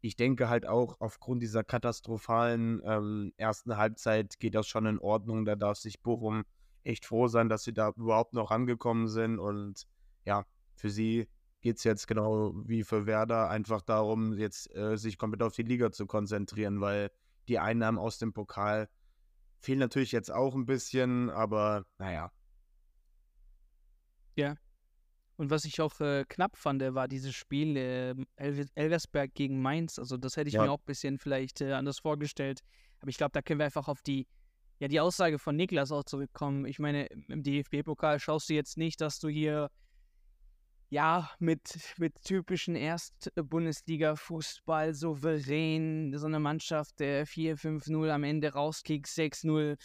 ich 0.00 0.14
denke 0.14 0.48
halt 0.48 0.68
auch 0.68 1.00
aufgrund 1.00 1.42
dieser 1.42 1.64
katastrophalen 1.64 2.80
ähm, 2.84 3.32
ersten 3.38 3.76
Halbzeit 3.76 4.38
geht 4.38 4.54
das 4.54 4.68
schon 4.68 4.86
in 4.86 5.00
Ordnung. 5.00 5.44
Da 5.44 5.56
darf 5.56 5.78
sich 5.78 6.00
Bochum 6.00 6.44
echt 6.84 7.06
froh 7.06 7.26
sein, 7.26 7.48
dass 7.48 7.64
sie 7.64 7.72
da 7.72 7.90
überhaupt 7.96 8.34
noch 8.34 8.52
rangekommen 8.52 9.08
sind. 9.08 9.40
Und 9.40 9.88
ja, 10.24 10.46
für 10.76 10.88
sie 10.88 11.26
geht 11.60 11.78
es 11.78 11.82
jetzt 11.82 12.06
genau 12.06 12.54
wie 12.68 12.84
für 12.84 13.04
Werder 13.04 13.50
einfach 13.50 13.82
darum, 13.82 14.38
jetzt 14.38 14.72
äh, 14.76 14.96
sich 14.96 15.18
komplett 15.18 15.42
auf 15.42 15.56
die 15.56 15.64
Liga 15.64 15.90
zu 15.90 16.06
konzentrieren, 16.06 16.80
weil 16.80 17.10
die 17.48 17.58
Einnahmen 17.58 17.98
aus 17.98 18.18
dem 18.18 18.32
Pokal 18.32 18.88
fehlen 19.58 19.80
natürlich 19.80 20.12
jetzt 20.12 20.30
auch 20.30 20.54
ein 20.54 20.66
bisschen, 20.66 21.30
aber 21.30 21.84
naja. 21.98 22.30
Ja. 24.36 24.56
Und 25.36 25.50
was 25.50 25.64
ich 25.64 25.80
auch 25.80 26.00
äh, 26.00 26.24
knapp 26.28 26.56
fand, 26.56 26.82
war 26.82 27.08
dieses 27.08 27.34
Spiel 27.34 27.76
äh, 27.76 28.14
Elversberg 28.36 29.34
gegen 29.34 29.60
Mainz. 29.60 29.98
Also 29.98 30.16
das 30.16 30.36
hätte 30.36 30.48
ich 30.48 30.54
ja. 30.54 30.62
mir 30.62 30.70
auch 30.70 30.78
ein 30.78 30.86
bisschen 30.86 31.18
vielleicht 31.18 31.60
äh, 31.60 31.72
anders 31.72 31.98
vorgestellt. 31.98 32.60
Aber 33.00 33.10
ich 33.10 33.18
glaube, 33.18 33.32
da 33.32 33.42
können 33.42 33.60
wir 33.60 33.66
einfach 33.66 33.88
auf 33.88 34.02
die 34.02 34.26
ja, 34.78 34.88
die 34.88 35.00
Aussage 35.00 35.38
von 35.38 35.56
Niklas 35.56 35.90
auch 35.90 36.04
zurückkommen. 36.04 36.66
Ich 36.66 36.78
meine, 36.78 37.06
im 37.06 37.42
DFB-Pokal 37.42 38.20
schaust 38.20 38.50
du 38.50 38.54
jetzt 38.54 38.76
nicht, 38.76 39.00
dass 39.00 39.18
du 39.18 39.28
hier 39.28 39.70
ja, 40.88 41.30
mit, 41.38 41.94
mit 41.98 42.14
typischen 42.22 42.76
Erst-Bundesliga-Fußball 42.76 44.94
souverän, 44.94 46.16
so 46.16 46.26
eine 46.26 46.38
Mannschaft, 46.38 47.00
der 47.00 47.26
4-5-0 47.26 48.08
am 48.10 48.22
Ende 48.22 48.52
rauskickt, 48.52 49.06
6-0 49.06 49.76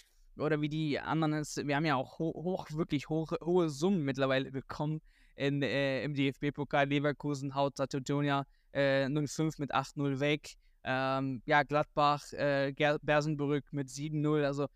oder 0.41 0.62
wie 0.62 0.69
die 0.69 1.00
anderen 1.00 1.33
es, 1.33 1.57
wir 1.57 1.75
haben 1.75 1.86
ja 1.86 1.95
auch 1.95 2.19
hoch, 2.19 2.36
hoch 2.36 2.67
wirklich 2.71 3.10
hoch, 3.10 3.31
hohe 3.43 3.69
Summen 3.69 4.03
mittlerweile 4.03 4.51
bekommen 4.51 5.01
in, 5.36 5.62
äh, 5.62 6.03
im 6.03 6.13
DFB-Pokal. 6.13 6.88
Leverkusen 6.88 7.55
haut 7.55 7.77
Satotonia 7.77 8.45
äh, 8.71 9.07
05 9.10 9.60
mit 9.60 9.74
8-0 9.74 10.19
weg. 10.19 10.55
Ähm, 10.83 11.41
ja, 11.45 11.63
Gladbach, 11.63 12.31
äh, 12.33 12.74
Bersenbrück 13.01 13.71
mit 13.71 13.89
7-0. 13.89 14.43
Also 14.43 14.67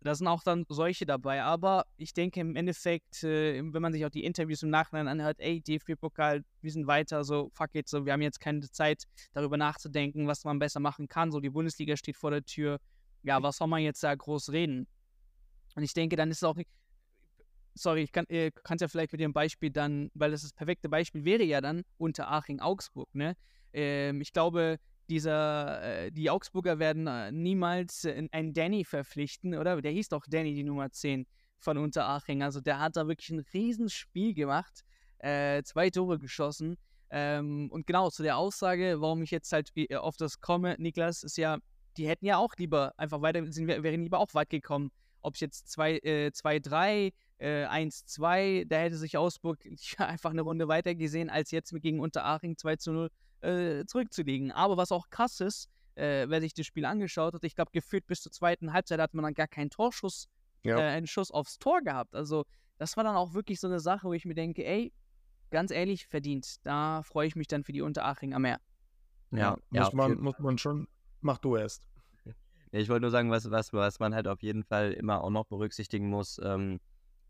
da 0.00 0.14
sind 0.14 0.26
auch 0.26 0.42
dann 0.42 0.64
solche 0.68 1.06
dabei. 1.06 1.42
Aber 1.42 1.84
ich 1.96 2.12
denke 2.12 2.40
im 2.40 2.56
Endeffekt, 2.56 3.22
äh, 3.22 3.62
wenn 3.72 3.82
man 3.82 3.92
sich 3.92 4.04
auch 4.04 4.10
die 4.10 4.24
Interviews 4.24 4.62
im 4.62 4.70
Nachhinein 4.70 5.08
anhört, 5.08 5.38
ey, 5.40 5.60
DFB-Pokal, 5.60 6.42
wir 6.60 6.70
sind 6.70 6.86
weiter, 6.86 7.24
so 7.24 7.50
fuck 7.52 7.74
it, 7.74 7.88
so 7.88 8.04
wir 8.04 8.12
haben 8.12 8.22
jetzt 8.22 8.40
keine 8.40 8.60
Zeit, 8.70 9.04
darüber 9.32 9.56
nachzudenken, 9.56 10.26
was 10.26 10.44
man 10.44 10.58
besser 10.58 10.80
machen 10.80 11.08
kann. 11.08 11.30
So 11.30 11.40
die 11.40 11.50
Bundesliga 11.50 11.96
steht 11.96 12.16
vor 12.16 12.30
der 12.30 12.44
Tür. 12.44 12.78
Ja, 13.22 13.42
was 13.42 13.56
soll 13.56 13.68
man 13.68 13.82
jetzt 13.82 14.02
da 14.02 14.14
groß 14.14 14.52
reden? 14.52 14.86
Und 15.76 15.84
ich 15.84 15.94
denke, 15.94 16.16
dann 16.16 16.30
ist 16.30 16.38
es 16.38 16.44
auch. 16.44 16.56
Sorry, 17.74 18.02
ich 18.02 18.12
kann 18.12 18.24
äh, 18.28 18.50
es 18.50 18.80
ja 18.80 18.88
vielleicht 18.88 19.12
mit 19.12 19.20
dem 19.20 19.34
Beispiel 19.34 19.70
dann, 19.70 20.10
weil 20.14 20.30
das 20.30 20.42
das 20.42 20.54
perfekte 20.54 20.88
Beispiel 20.88 21.24
wäre 21.24 21.44
ja 21.44 21.60
dann 21.60 21.82
unter 21.98 22.30
Aching 22.30 22.58
Augsburg, 22.58 23.14
ne? 23.14 23.36
Ähm, 23.74 24.22
ich 24.22 24.32
glaube, 24.32 24.78
dieser, 25.10 25.82
äh, 25.82 26.10
die 26.10 26.30
Augsburger 26.30 26.78
werden 26.78 27.06
äh, 27.06 27.30
niemals 27.30 28.04
äh, 28.04 28.26
einen 28.32 28.54
Danny 28.54 28.84
verpflichten, 28.84 29.54
oder? 29.54 29.80
Der 29.82 29.92
hieß 29.92 30.08
doch 30.08 30.24
Danny, 30.26 30.54
die 30.54 30.64
Nummer 30.64 30.90
10 30.90 31.26
von 31.58 31.78
Unteraching. 31.78 32.42
Also 32.42 32.60
der 32.62 32.80
hat 32.80 32.96
da 32.96 33.06
wirklich 33.06 33.30
ein 33.30 33.44
Riesenspiel 33.52 34.34
gemacht, 34.34 34.82
äh, 35.18 35.62
zwei 35.62 35.90
Tore 35.90 36.18
geschossen. 36.18 36.76
Ähm, 37.10 37.68
und 37.70 37.86
genau 37.86 38.10
zu 38.10 38.22
der 38.22 38.36
Aussage, 38.36 38.96
warum 39.00 39.22
ich 39.22 39.30
jetzt 39.30 39.52
halt 39.52 39.70
äh, 39.76 39.94
auf 39.96 40.16
das 40.16 40.40
komme, 40.40 40.76
Niklas, 40.78 41.22
ist 41.22 41.36
ja, 41.36 41.58
die 41.96 42.08
hätten 42.08 42.26
ja 42.26 42.38
auch 42.38 42.54
lieber 42.56 42.92
einfach 42.96 43.20
weiter, 43.22 43.44
sind, 43.52 43.68
wären 43.68 44.02
lieber 44.02 44.18
auch 44.18 44.34
weit 44.34 44.50
gekommen. 44.50 44.90
Ob 45.26 45.34
es 45.34 45.40
jetzt 45.40 45.76
2-3, 45.76 47.12
äh, 47.38 47.66
1-2, 47.66 48.64
da 48.64 48.76
hätte 48.76 48.96
sich 48.96 49.18
Augsburg 49.18 49.58
einfach 49.98 50.30
eine 50.30 50.42
Runde 50.42 50.68
weiter 50.68 50.94
gesehen, 50.94 51.30
als 51.30 51.50
jetzt 51.50 51.74
gegen 51.82 51.98
Unteraching 51.98 52.56
2 52.56 52.76
0 52.86 53.10
äh, 53.40 53.84
zurückzulegen. 53.86 54.52
Aber 54.52 54.76
was 54.76 54.92
auch 54.92 55.10
krass 55.10 55.40
ist, 55.40 55.68
äh, 55.96 56.28
wer 56.28 56.40
sich 56.40 56.54
das 56.54 56.64
Spiel 56.64 56.84
angeschaut 56.84 57.34
hat, 57.34 57.42
ich 57.42 57.56
glaube, 57.56 57.72
gefühlt 57.72 58.06
bis 58.06 58.22
zur 58.22 58.30
zweiten 58.30 58.72
Halbzeit 58.72 59.00
hat 59.00 59.14
man 59.14 59.24
dann 59.24 59.34
gar 59.34 59.48
keinen 59.48 59.68
Torschuss, 59.68 60.28
ja. 60.62 60.78
äh, 60.78 60.82
einen 60.82 61.08
Schuss 61.08 61.32
aufs 61.32 61.58
Tor 61.58 61.80
gehabt. 61.82 62.14
Also, 62.14 62.44
das 62.78 62.96
war 62.96 63.02
dann 63.02 63.16
auch 63.16 63.34
wirklich 63.34 63.58
so 63.58 63.66
eine 63.66 63.80
Sache, 63.80 64.06
wo 64.06 64.12
ich 64.12 64.26
mir 64.26 64.34
denke, 64.34 64.64
ey, 64.64 64.92
ganz 65.50 65.72
ehrlich, 65.72 66.06
verdient. 66.06 66.64
Da 66.64 67.02
freue 67.02 67.26
ich 67.26 67.34
mich 67.34 67.48
dann 67.48 67.64
für 67.64 67.72
die 67.72 67.82
Unteraching 67.82 68.32
am 68.32 68.42
Meer. 68.42 68.60
Ja, 69.32 69.56
ja 69.72 69.82
muss, 69.82 69.92
man, 69.92 70.20
muss 70.20 70.38
man 70.38 70.56
schon. 70.56 70.86
Mach 71.20 71.38
du 71.38 71.56
erst. 71.56 71.88
Ja, 72.76 72.82
ich 72.82 72.90
wollte 72.90 73.00
nur 73.02 73.10
sagen, 73.10 73.30
was, 73.30 73.50
was, 73.50 73.72
was 73.72 74.00
man 74.00 74.14
halt 74.14 74.28
auf 74.28 74.42
jeden 74.42 74.62
Fall 74.62 74.92
immer 74.92 75.24
auch 75.24 75.30
noch 75.30 75.46
berücksichtigen 75.46 76.10
muss. 76.10 76.38
Ähm, 76.44 76.78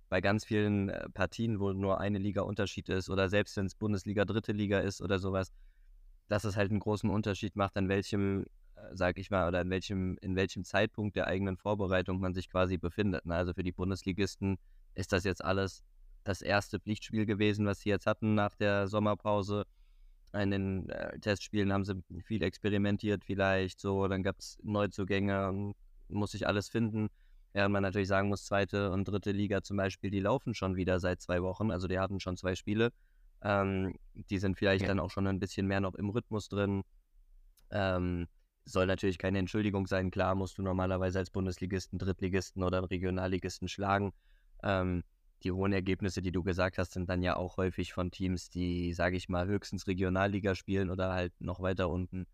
bei 0.09 0.21
ganz 0.21 0.45
vielen 0.45 0.88
äh, 0.88 1.09
Partien, 1.11 1.61
wo 1.61 1.73
nur 1.73 2.00
eine 2.00 2.19
Liga 2.19 2.43
Unterschied 2.43 2.88
ist 2.88 3.09
oder 3.11 3.29
selbst 3.29 3.57
wenn 3.57 3.67
es 3.67 3.76
Bundesliga, 3.76 4.25
dritte 4.25 4.50
Liga 4.50 4.81
ist 4.81 5.00
oder 5.00 5.21
sowas, 5.21 5.53
dass 6.26 6.43
es 6.43 6.57
halt 6.57 6.73
einen 6.73 6.81
großen 6.81 7.09
Unterschied 7.09 7.55
macht, 7.55 7.76
an 7.76 7.88
welchem, 7.88 8.43
äh, 8.75 8.81
sag 8.95 9.19
ich 9.19 9.31
mal, 9.31 9.47
oder 9.47 9.61
in 9.61 9.71
welchem, 9.71 10.19
in 10.21 10.35
welchem 10.35 10.65
Zeitpunkt 10.65 11.15
der 11.15 11.29
eigenen 11.29 11.57
Vorbereitung 11.57 12.19
man 12.19 12.35
sich 12.35 12.50
quasi 12.50 12.76
befindet. 12.76 13.25
Ne? 13.25 13.37
Also 13.37 13.55
für 13.55 13.62
die 13.62 13.71
Bundesligisten 13.71 14.59
ist 14.95 15.12
das 15.12 15.23
jetzt 15.23 15.45
alles 15.45 15.85
das 16.25 16.43
erste 16.43 16.81
Pflichtspiel 16.81 17.25
gewesen, 17.25 17.67
was 17.67 17.79
sie 17.83 17.91
jetzt 17.91 18.07
hatten 18.07 18.35
nach 18.35 18.57
der 18.57 18.88
Sommerpause. 18.88 19.65
In 20.40 20.50
den 20.50 20.88
äh, 20.90 21.19
Testspielen 21.19 21.73
haben 21.73 21.85
sie 21.85 22.02
viel 22.25 22.43
experimentiert 22.43 23.25
vielleicht 23.25 23.81
so, 23.81 24.07
dann 24.09 24.23
gab 24.23 24.38
es 24.38 24.59
Neuzugänge 24.62 25.49
und 25.49 25.75
muss 26.09 26.33
sich 26.33 26.47
alles 26.47 26.69
finden. 26.69 27.09
Während 27.52 27.73
man 27.73 27.83
natürlich 27.83 28.09
sagen 28.09 28.28
muss, 28.28 28.45
zweite 28.45 28.90
und 28.90 29.09
dritte 29.09 29.33
Liga 29.33 29.62
zum 29.62 29.78
Beispiel, 29.78 30.11
die 30.11 30.21
laufen 30.21 30.55
schon 30.55 30.76
wieder 30.76 31.00
seit 31.00 31.23
zwei 31.23 31.43
Wochen, 31.43 31.71
also 31.71 31.88
die 31.88 31.99
hatten 31.99 32.21
schon 32.21 32.37
zwei 32.37 32.55
Spiele. 32.55 32.93
Ähm, 33.43 33.95
die 34.14 34.38
sind 34.38 34.59
vielleicht 34.59 34.83
ja. 34.83 34.88
dann 34.88 35.00
auch 35.00 35.11
schon 35.11 35.26
ein 35.26 35.38
bisschen 35.38 35.66
mehr 35.66 35.81
noch 35.81 35.95
im 35.95 36.11
Rhythmus 36.11 36.49
drin. 36.49 36.83
Ähm, 37.71 38.26
soll 38.64 38.87
natürlich 38.87 39.19
keine 39.19 39.38
Entschuldigung 39.38 39.87
sein. 39.87 40.11
Klar 40.11 40.35
musst 40.35 40.59
du 40.59 40.62
normalerweise 40.62 41.19
als 41.19 41.31
Bundesligisten, 41.31 41.99
Drittligisten 41.99 42.62
oder 42.62 42.90
Regionalligisten 42.90 43.69
schlagen. 43.69 44.12
Ähm, 44.62 45.02
die 45.47 45.53
hohen 45.53 45.73
Ergebnisse, 45.73 46.23
die 46.23 46.33
du 46.33 46.43
gesagt 46.43 46.76
hast, 46.76 46.93
sind 46.93 47.09
dann 47.09 47.23
ja 47.23 47.37
auch 47.37 47.57
häufig 47.57 47.93
von 47.93 48.11
Teams, 48.11 48.50
die, 48.50 48.93
sage 48.93 49.17
ich 49.17 49.29
mal, 49.29 49.47
höchstens 49.47 49.87
Regionalliga 49.87 50.57
spielen 50.57 50.91
oder 50.91 51.12
halt 51.12 51.33
noch 51.41 51.61
weiter 51.61 51.88
unten. 51.88 52.26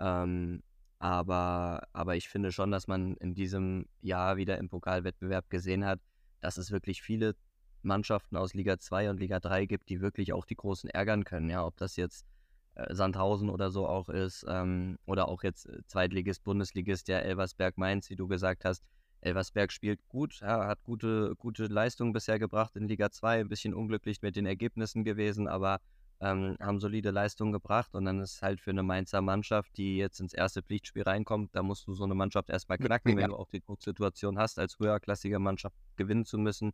Ähm, 0.00 0.64
aber, 0.98 1.86
aber 1.92 2.16
ich 2.16 2.28
finde 2.28 2.50
schon, 2.50 2.72
dass 2.72 2.88
man 2.88 3.16
in 3.18 3.34
diesem 3.34 3.86
Jahr 4.00 4.36
wieder 4.36 4.58
im 4.58 4.68
Pokalwettbewerb 4.68 5.48
gesehen 5.48 5.84
hat, 5.84 6.00
dass 6.40 6.56
es 6.56 6.72
wirklich 6.72 7.02
viele 7.02 7.36
Mannschaften 7.82 8.36
aus 8.36 8.52
Liga 8.52 8.78
2 8.80 9.10
und 9.10 9.20
Liga 9.20 9.38
3 9.38 9.66
gibt, 9.66 9.88
die 9.88 10.00
wirklich 10.00 10.32
auch 10.32 10.44
die 10.44 10.56
Großen 10.56 10.90
ärgern 10.90 11.22
können. 11.22 11.48
Ja, 11.48 11.64
ob 11.64 11.76
das 11.76 11.94
jetzt 11.94 12.26
äh, 12.74 12.92
Sandhausen 12.92 13.48
oder 13.48 13.70
so 13.70 13.86
auch 13.86 14.08
ist, 14.08 14.44
ähm, 14.48 14.98
oder 15.06 15.28
auch 15.28 15.44
jetzt 15.44 15.66
äh, 15.66 15.86
Zweitligist, 15.86 16.42
Bundesligist, 16.42 17.06
der 17.06 17.24
Elversberg 17.24 17.78
Mainz, 17.78 18.10
wie 18.10 18.16
du 18.16 18.26
gesagt 18.26 18.64
hast. 18.64 18.82
Elversberg 19.20 19.72
spielt 19.72 20.00
gut, 20.08 20.40
ja, 20.40 20.66
hat 20.66 20.82
gute, 20.84 21.34
gute 21.36 21.66
Leistungen 21.66 22.12
bisher 22.12 22.38
gebracht 22.38 22.76
in 22.76 22.86
Liga 22.88 23.10
2, 23.10 23.40
ein 23.40 23.48
bisschen 23.48 23.74
unglücklich 23.74 24.22
mit 24.22 24.36
den 24.36 24.46
Ergebnissen 24.46 25.04
gewesen, 25.04 25.48
aber 25.48 25.80
ähm, 26.20 26.56
haben 26.60 26.80
solide 26.80 27.10
Leistungen 27.10 27.52
gebracht 27.52 27.94
und 27.94 28.04
dann 28.04 28.20
ist 28.20 28.40
halt 28.40 28.60
für 28.60 28.70
eine 28.70 28.82
Mainzer 28.82 29.20
Mannschaft, 29.20 29.76
die 29.76 29.98
jetzt 29.98 30.20
ins 30.20 30.32
erste 30.32 30.62
Pflichtspiel 30.62 31.02
reinkommt, 31.02 31.54
da 31.54 31.62
musst 31.62 31.86
du 31.86 31.94
so 31.94 32.04
eine 32.04 32.14
Mannschaft 32.14 32.48
erstmal 32.48 32.78
knacken, 32.78 33.12
ja. 33.12 33.16
wenn 33.18 33.30
du 33.30 33.36
auch 33.36 33.48
die 33.48 33.60
Drucksituation 33.60 34.38
hast, 34.38 34.58
als 34.58 34.78
höherklassige 34.78 35.38
Mannschaft 35.38 35.76
gewinnen 35.96 36.24
zu 36.24 36.38
müssen. 36.38 36.72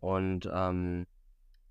Und 0.00 0.50
ähm, 0.52 1.06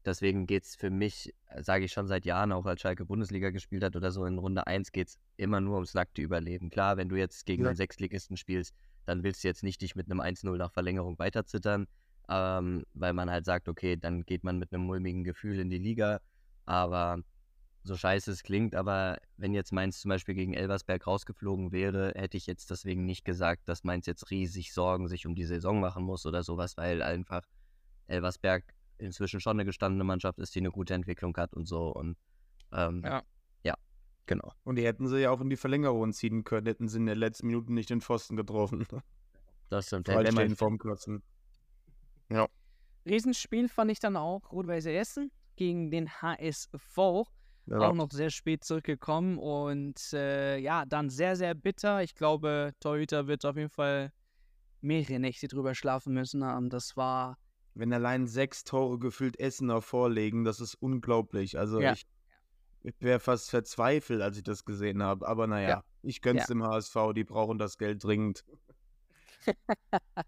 deswegen 0.05 0.47
geht 0.47 0.63
es 0.63 0.75
für 0.75 0.89
mich, 0.89 1.33
sage 1.59 1.83
ich 1.83 1.91
schon 1.91 2.07
seit 2.07 2.25
Jahren, 2.25 2.53
auch 2.53 2.65
als 2.65 2.79
Schalke 2.79 3.05
Bundesliga 3.05 3.49
gespielt 3.49 3.83
hat 3.83 3.97
oder 3.97 4.11
so, 4.11 4.25
in 4.25 4.37
Runde 4.37 4.65
1 4.65 4.93
geht 4.93 5.09
es 5.09 5.19
immer 5.35 5.59
nur 5.59 5.75
ums 5.75 5.93
nackte 5.93 6.21
Überleben. 6.21 6.69
Klar, 6.69 6.95
wenn 6.95 7.09
du 7.09 7.17
jetzt 7.17 7.45
gegen 7.45 7.63
ja. 7.63 7.69
einen 7.69 7.75
Sechsligisten 7.75 8.37
spielst, 8.37 8.73
dann 9.05 9.23
willst 9.23 9.43
du 9.43 9.47
jetzt 9.47 9.63
nicht 9.63 9.81
dich 9.81 9.95
mit 9.95 10.09
einem 10.09 10.21
1-0 10.21 10.57
nach 10.57 10.71
Verlängerung 10.71 11.17
weiterzittern, 11.19 11.87
ähm, 12.29 12.85
weil 12.93 13.13
man 13.13 13.29
halt 13.29 13.45
sagt, 13.45 13.67
okay, 13.67 13.97
dann 13.97 14.23
geht 14.25 14.43
man 14.43 14.57
mit 14.57 14.73
einem 14.73 14.85
mulmigen 14.85 15.23
Gefühl 15.23 15.59
in 15.59 15.69
die 15.69 15.77
Liga. 15.77 16.19
Aber 16.65 17.19
so 17.83 17.97
scheiße 17.97 18.31
es 18.31 18.43
klingt, 18.43 18.75
aber 18.75 19.17
wenn 19.37 19.53
jetzt 19.53 19.73
Mainz 19.73 19.99
zum 19.99 20.09
Beispiel 20.09 20.35
gegen 20.35 20.53
Elversberg 20.53 21.05
rausgeflogen 21.07 21.71
wäre, 21.71 22.13
hätte 22.15 22.37
ich 22.37 22.45
jetzt 22.45 22.69
deswegen 22.69 23.05
nicht 23.05 23.25
gesagt, 23.25 23.67
dass 23.67 23.83
Mainz 23.83 24.05
jetzt 24.05 24.29
riesig 24.29 24.71
Sorgen 24.73 25.07
sich 25.07 25.25
um 25.25 25.33
die 25.33 25.45
Saison 25.45 25.79
machen 25.79 26.03
muss 26.03 26.25
oder 26.25 26.43
sowas, 26.43 26.77
weil 26.77 27.01
einfach 27.01 27.41
Elversberg 28.07 28.63
inzwischen 28.99 29.39
schon 29.39 29.57
eine 29.57 29.65
gestandene 29.65 30.03
Mannschaft 30.03 30.37
ist, 30.37 30.53
die 30.53 30.59
eine 30.59 30.69
gute 30.71 30.93
Entwicklung 30.93 31.35
hat 31.37 31.53
und 31.53 31.67
so. 31.67 31.87
Und 31.87 32.17
ähm, 32.71 33.01
ja. 33.03 33.23
Genau. 34.31 34.53
Und 34.63 34.75
die 34.75 34.85
hätten 34.85 35.07
sie 35.07 35.19
ja 35.19 35.31
auch 35.31 35.41
in 35.41 35.49
die 35.49 35.57
Verlängerung 35.57 36.13
ziehen 36.13 36.43
können, 36.43 36.67
hätten 36.67 36.87
sie 36.87 36.97
in 36.97 37.05
den 37.05 37.17
letzten 37.17 37.47
Minuten 37.47 37.73
nicht 37.73 37.89
den 37.89 38.01
Pfosten 38.01 38.35
getroffen. 38.35 38.85
Das 39.69 39.87
stimmt. 39.87 40.07
Freistehen 40.07 40.55
vom 40.57 40.77
Klotzen. 40.77 41.23
Ja. 42.29 42.47
Riesenspiel 43.05 43.69
fand 43.69 43.89
ich 43.89 43.99
dann 43.99 44.17
auch 44.17 44.51
Rot-Weiße 44.51 44.91
Essen 44.91 45.31
gegen 45.55 45.91
den 45.91 46.09
HSV. 46.09 46.97
Ja. 47.67 47.79
Auch 47.79 47.93
noch 47.93 48.11
sehr 48.11 48.31
spät 48.31 48.65
zurückgekommen 48.65 49.37
und 49.37 50.11
äh, 50.13 50.57
ja, 50.57 50.85
dann 50.85 51.09
sehr, 51.09 51.37
sehr 51.37 51.53
bitter. 51.53 52.03
Ich 52.03 52.15
glaube, 52.15 52.73
Torhüter 52.79 53.27
wird 53.27 53.45
auf 53.45 53.55
jeden 53.55 53.69
Fall 53.69 54.11
mehrere 54.81 55.19
Nächte 55.19 55.47
drüber 55.47 55.73
schlafen 55.73 56.13
müssen 56.13 56.43
haben. 56.43 56.69
Das 56.69 56.97
war 56.97 57.37
wenn 57.73 57.93
allein 57.93 58.27
sechs 58.27 58.63
Tore 58.63 58.99
gefühlt 58.99 59.39
Essener 59.39 59.81
vorlegen, 59.81 60.43
das 60.43 60.59
ist 60.59 60.75
unglaublich. 60.75 61.57
Also 61.57 61.79
ja. 61.79 61.93
ich, 61.93 62.05
ich 62.83 62.95
wäre 62.99 63.19
fast 63.19 63.49
verzweifelt, 63.49 64.21
als 64.21 64.37
ich 64.37 64.43
das 64.43 64.65
gesehen 64.65 65.03
habe. 65.03 65.27
Aber 65.27 65.47
naja, 65.47 65.69
ja. 65.69 65.83
ich 66.01 66.21
gönn's 66.21 66.41
ja. 66.41 66.47
dem 66.47 66.63
HSV, 66.63 66.95
die 67.15 67.23
brauchen 67.23 67.57
das 67.57 67.77
Geld 67.77 68.03
dringend. 68.03 68.43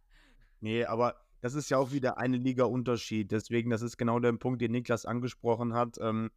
nee, 0.60 0.86
aber 0.86 1.16
das 1.42 1.56
ist 1.56 1.70
ja 1.70 1.78
auch 1.78 1.92
wieder 1.92 2.18
eine 2.18 2.38
Liga-Unterschied. 2.38 3.32
Deswegen, 3.32 3.70
das 3.70 3.82
ist 3.82 3.98
genau 3.98 4.20
der 4.20 4.34
Punkt, 4.34 4.62
den 4.62 4.72
Niklas 4.72 5.06
angesprochen 5.06 5.74
hat. 5.74 5.98
Ähm, 6.00 6.32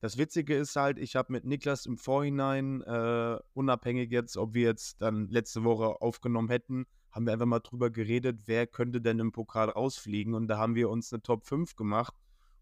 das 0.00 0.18
Witzige 0.18 0.56
ist 0.56 0.76
halt, 0.76 0.98
ich 0.98 1.16
habe 1.16 1.32
mit 1.32 1.44
Niklas 1.44 1.86
im 1.86 1.96
Vorhinein, 1.96 2.82
äh, 2.82 3.38
unabhängig 3.54 4.10
jetzt, 4.10 4.36
ob 4.36 4.54
wir 4.54 4.62
jetzt 4.62 5.00
dann 5.00 5.28
letzte 5.28 5.64
Woche 5.64 6.00
aufgenommen 6.00 6.48
hätten, 6.48 6.86
haben 7.12 7.26
wir 7.26 7.32
einfach 7.32 7.46
mal 7.46 7.60
drüber 7.60 7.90
geredet, 7.90 8.42
wer 8.46 8.66
könnte 8.66 9.00
denn 9.00 9.18
im 9.18 9.32
Pokal 9.32 9.68
rausfliegen. 9.68 10.34
Und 10.34 10.48
da 10.48 10.58
haben 10.58 10.74
wir 10.74 10.90
uns 10.90 11.12
eine 11.12 11.22
Top 11.22 11.44
5 11.44 11.76
gemacht. 11.76 12.14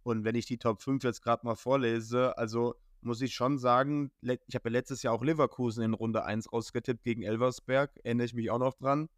Und 0.03 0.25
wenn 0.25 0.35
ich 0.35 0.47
die 0.47 0.59
Top 0.59 0.83
5 0.83 1.05
jetzt 1.05 1.23
gerade 1.23 1.47
mal 1.47 1.55
vorlese, 1.55 2.37
also 2.37 2.75
muss 3.05 3.21
ich 3.23 3.35
schon 3.35 3.59
sagen, 3.59 4.11
ich 4.23 4.55
habe 4.55 4.69
ja 4.69 4.73
letztes 4.73 5.03
Jahr 5.03 5.15
auch 5.15 5.23
Leverkusen 5.23 5.83
in 5.85 5.95
Runde 5.95 6.25
1 6.25 6.53
rausgetippt 6.53 7.03
gegen 7.05 7.23
Elversberg, 7.23 7.93
erinnere 8.05 8.27
ich 8.27 8.35
mich 8.35 8.51
auch 8.51 8.59
noch 8.59 8.75
dran. 8.75 9.09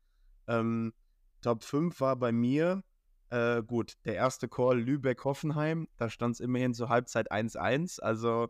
Ähm, 0.46 0.92
Top 1.40 1.62
5 1.64 2.00
war 2.00 2.16
bei 2.16 2.32
mir 2.32 2.82
Äh, 3.30 3.62
gut, 3.62 3.94
der 4.04 4.14
erste 4.16 4.46
Call 4.46 4.78
Lübeck-Hoffenheim, 4.80 5.88
da 5.96 6.10
stand 6.10 6.34
es 6.34 6.40
immerhin 6.40 6.74
zur 6.74 6.90
Halbzeit 6.90 7.32
1-1. 7.32 7.98
Also, 7.98 8.48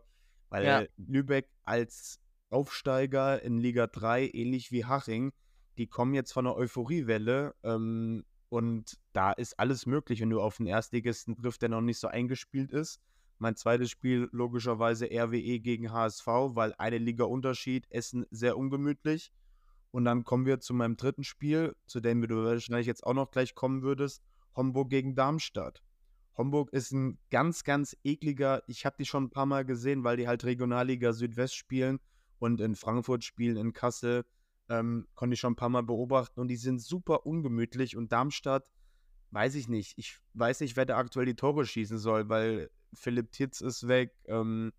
weil 0.49 0.65
Ja. 0.65 0.83
Lübeck 0.97 1.49
als 1.63 2.19
Aufsteiger 2.49 3.41
in 3.41 3.57
Liga 3.59 3.87
3, 3.87 4.29
ähnlich 4.33 4.71
wie 4.73 4.83
Haching, 4.85 5.31
die 5.77 5.87
kommen 5.87 6.13
jetzt 6.13 6.33
von 6.33 6.45
einer 6.47 6.55
Euphoriewelle. 6.57 7.55
Ähm, 7.63 8.25
und 8.49 8.99
da 9.13 9.31
ist 9.31 9.57
alles 9.57 9.85
möglich, 9.85 10.19
wenn 10.21 10.29
du 10.29 10.41
auf 10.41 10.57
den 10.57 10.67
Erstligisten 10.67 11.35
triffst, 11.35 11.61
der 11.61 11.69
noch 11.69 11.81
nicht 11.81 11.97
so 11.99 12.07
eingespielt 12.09 12.71
ist. 12.71 12.99
Mein 13.37 13.55
zweites 13.55 13.89
Spiel 13.89 14.29
logischerweise 14.31 15.05
RWE 15.11 15.59
gegen 15.59 15.91
HSV, 15.91 16.27
weil 16.27 16.73
eine 16.77 16.97
Liga 16.97 17.25
Unterschied, 17.25 17.85
Essen 17.89 18.25
sehr 18.31 18.57
ungemütlich. 18.57 19.31
Und 19.91 20.05
dann 20.05 20.23
kommen 20.23 20.45
wir 20.45 20.59
zu 20.59 20.73
meinem 20.73 20.97
dritten 20.97 21.23
Spiel, 21.23 21.75
zu 21.85 21.99
dem 21.99 22.21
du 22.21 22.43
wahrscheinlich 22.43 22.87
jetzt 22.87 23.05
auch 23.05 23.13
noch 23.13 23.31
gleich 23.31 23.53
kommen 23.53 23.83
würdest. 23.83 24.23
Homburg 24.55 24.89
gegen 24.89 25.15
Darmstadt. 25.15 25.81
Homburg 26.35 26.73
ist 26.73 26.91
ein 26.91 27.19
ganz, 27.29 27.63
ganz 27.63 27.95
ekliger, 28.03 28.63
ich 28.67 28.85
habe 28.85 28.95
die 28.97 29.05
schon 29.05 29.25
ein 29.25 29.29
paar 29.29 29.45
Mal 29.45 29.65
gesehen, 29.65 30.03
weil 30.03 30.17
die 30.17 30.27
halt 30.27 30.43
Regionalliga 30.43 31.13
Südwest 31.13 31.55
spielen 31.55 31.99
und 32.39 32.59
in 32.59 32.75
Frankfurt 32.75 33.23
spielen, 33.23 33.55
in 33.55 33.73
Kassel, 33.73 34.25
ähm, 34.69 35.07
konnte 35.15 35.35
ich 35.35 35.39
schon 35.39 35.53
ein 35.53 35.57
paar 35.57 35.69
Mal 35.69 35.83
beobachten 35.83 36.39
und 36.39 36.47
die 36.47 36.55
sind 36.55 36.81
super 36.81 37.25
ungemütlich 37.25 37.95
und 37.95 38.11
Darmstadt, 38.11 38.67
weiß 39.31 39.55
ich 39.55 39.67
nicht. 39.67 39.97
Ich 39.97 40.19
weiß 40.33 40.61
nicht, 40.61 40.75
wer 40.75 40.85
da 40.85 40.97
aktuell 40.97 41.25
die 41.25 41.35
Tore 41.35 41.65
schießen 41.65 41.97
soll, 41.97 42.29
weil 42.29 42.69
Philipp 42.95 43.31
Titz 43.31 43.61
ist 43.61 43.87
weg. 43.87 44.11
Ähm, 44.25 44.71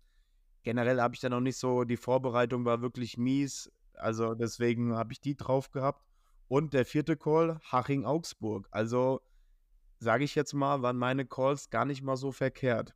generell 0.63 1.01
habe 1.01 1.15
ich 1.15 1.21
da 1.21 1.29
noch 1.29 1.41
nicht 1.41 1.57
so, 1.57 1.83
die 1.83 1.97
Vorbereitung 1.97 2.65
war 2.65 2.81
wirklich 2.81 3.17
mies, 3.17 3.71
also 3.93 4.33
deswegen 4.33 4.95
habe 4.95 5.13
ich 5.13 5.21
die 5.21 5.35
drauf 5.35 5.71
gehabt. 5.71 6.03
Und 6.47 6.73
der 6.73 6.85
vierte 6.85 7.17
Call, 7.17 7.59
Haching-Augsburg. 7.71 8.67
Also 8.71 9.21
sage 9.99 10.23
ich 10.23 10.35
jetzt 10.35 10.53
mal, 10.53 10.81
waren 10.81 10.97
meine 10.97 11.25
Calls 11.25 11.69
gar 11.69 11.85
nicht 11.85 12.03
mal 12.03 12.17
so 12.17 12.31
verkehrt. 12.31 12.93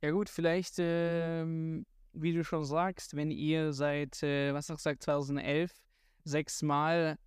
Ja 0.00 0.10
gut, 0.10 0.28
vielleicht, 0.28 0.76
ähm, 0.78 1.84
wie 2.12 2.32
du 2.32 2.42
schon 2.44 2.64
sagst, 2.64 3.14
wenn 3.14 3.30
ihr 3.30 3.72
seit, 3.72 4.22
äh, 4.22 4.54
was 4.54 4.66
du 4.66 4.74
gesagt, 4.74 5.02
2011 5.02 5.72
sechsmal 6.24 7.18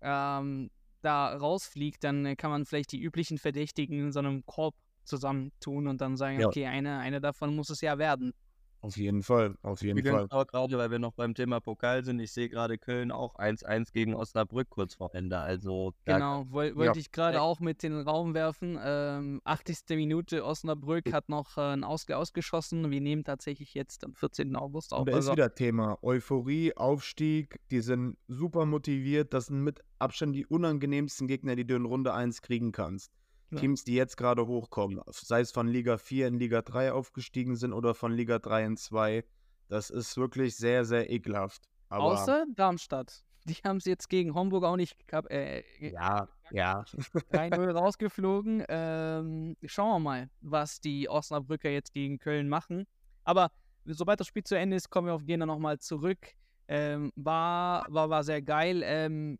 ähm, 0.00 0.70
da 1.00 1.36
rausfliegt, 1.36 2.02
dann 2.04 2.26
äh, 2.26 2.36
kann 2.36 2.50
man 2.50 2.66
vielleicht 2.66 2.92
die 2.92 3.00
üblichen 3.00 3.38
Verdächtigen 3.38 3.98
in 3.98 4.12
so 4.12 4.18
einem 4.18 4.44
Korb 4.46 4.74
zusammentun 5.08 5.88
und 5.88 6.00
dann 6.00 6.16
sagen, 6.16 6.40
Ja. 6.40 6.46
okay, 6.46 6.66
eine, 6.66 6.98
eine 6.98 7.20
davon 7.20 7.54
muss 7.56 7.70
es 7.70 7.80
ja 7.80 7.98
werden. 7.98 8.32
Auf 8.80 8.96
jeden 8.96 9.24
Fall, 9.24 9.56
auf 9.62 9.82
jeden 9.82 9.98
Fall. 10.04 10.12
Übrigens 10.12 10.30
auch 10.30 10.46
gerade, 10.46 10.78
weil 10.78 10.92
wir 10.92 11.00
noch 11.00 11.12
beim 11.12 11.34
Thema 11.34 11.58
Pokal 11.58 12.04
sind, 12.04 12.20
ich 12.20 12.30
sehe 12.30 12.48
gerade 12.48 12.78
Köln 12.78 13.10
auch 13.10 13.34
1-1 13.34 13.92
gegen 13.92 14.14
Osnabrück 14.14 14.70
kurz 14.70 14.94
vor 14.94 15.12
Ende. 15.16 15.36
Also 15.36 15.94
Genau, 16.04 16.44
woll, 16.50 16.76
wollte 16.76 17.00
ich 17.00 17.10
gerade 17.10 17.40
auch 17.42 17.58
mit 17.58 17.82
in 17.82 17.90
den 17.90 18.06
Raum 18.06 18.34
werfen. 18.34 18.78
Ähm, 18.80 19.40
80. 19.42 19.78
Minute, 19.96 20.44
Osnabrück 20.44 21.12
hat 21.12 21.28
noch 21.28 21.56
äh, 21.58 21.62
einen 21.62 21.82
Ausgleich 21.82 22.18
ausgeschossen. 22.18 22.88
Wir 22.92 23.00
nehmen 23.00 23.24
tatsächlich 23.24 23.74
jetzt 23.74 24.04
am 24.04 24.14
14. 24.14 24.54
August 24.54 24.92
auf. 24.92 25.00
Und 25.00 25.06
da 25.06 25.12
ist 25.12 25.16
Also, 25.16 25.32
wieder 25.32 25.52
Thema 25.56 25.98
Euphorie, 26.02 26.72
Aufstieg, 26.76 27.58
die 27.72 27.80
sind 27.80 28.16
super 28.28 28.64
motiviert. 28.64 29.34
Das 29.34 29.46
sind 29.46 29.64
mit 29.64 29.80
Abstand 29.98 30.36
die 30.36 30.46
unangenehmsten 30.46 31.26
Gegner, 31.26 31.56
die 31.56 31.66
du 31.66 31.74
in 31.74 31.84
Runde 31.84 32.14
1 32.14 32.42
kriegen 32.42 32.70
kannst. 32.70 33.10
Ja. 33.50 33.58
Teams, 33.58 33.84
die 33.84 33.94
jetzt 33.94 34.16
gerade 34.16 34.46
hochkommen, 34.46 35.00
sei 35.10 35.40
es 35.40 35.52
von 35.52 35.68
Liga 35.68 35.96
4 35.96 36.28
in 36.28 36.38
Liga 36.38 36.60
3 36.62 36.92
aufgestiegen 36.92 37.56
sind 37.56 37.72
oder 37.72 37.94
von 37.94 38.12
Liga 38.12 38.38
3 38.38 38.64
in 38.64 38.76
2, 38.76 39.24
das 39.68 39.90
ist 39.90 40.16
wirklich 40.16 40.56
sehr, 40.56 40.84
sehr 40.84 41.10
ekelhaft. 41.10 41.68
Aber 41.88 42.04
außer 42.04 42.44
Darmstadt. 42.54 43.24
Die 43.44 43.54
haben 43.64 43.78
es 43.78 43.86
jetzt 43.86 44.10
gegen 44.10 44.34
Homburg 44.34 44.64
auch 44.64 44.76
nicht 44.76 45.06
gehabt. 45.08 45.30
Äh, 45.30 45.62
ja, 45.80 46.28
ja. 46.50 46.84
3-0 47.32 47.70
rausgeflogen. 47.72 48.64
Ähm, 48.68 49.56
schauen 49.64 49.92
wir 49.92 49.98
mal, 50.00 50.30
was 50.42 50.80
die 50.82 51.08
Osnabrücker 51.08 51.70
jetzt 51.70 51.94
gegen 51.94 52.18
Köln 52.18 52.50
machen. 52.50 52.86
Aber 53.24 53.50
sobald 53.86 54.20
das 54.20 54.26
Spiel 54.26 54.44
zu 54.44 54.58
Ende 54.58 54.76
ist, 54.76 54.90
kommen 54.90 55.06
wir 55.06 55.14
auf 55.14 55.22
Jena 55.22 55.46
nochmal 55.46 55.78
zurück. 55.78 56.18
Ähm, 56.66 57.10
war, 57.16 57.86
war, 57.88 58.10
war 58.10 58.22
sehr 58.22 58.42
geil. 58.42 58.82
Ähm, 58.84 59.38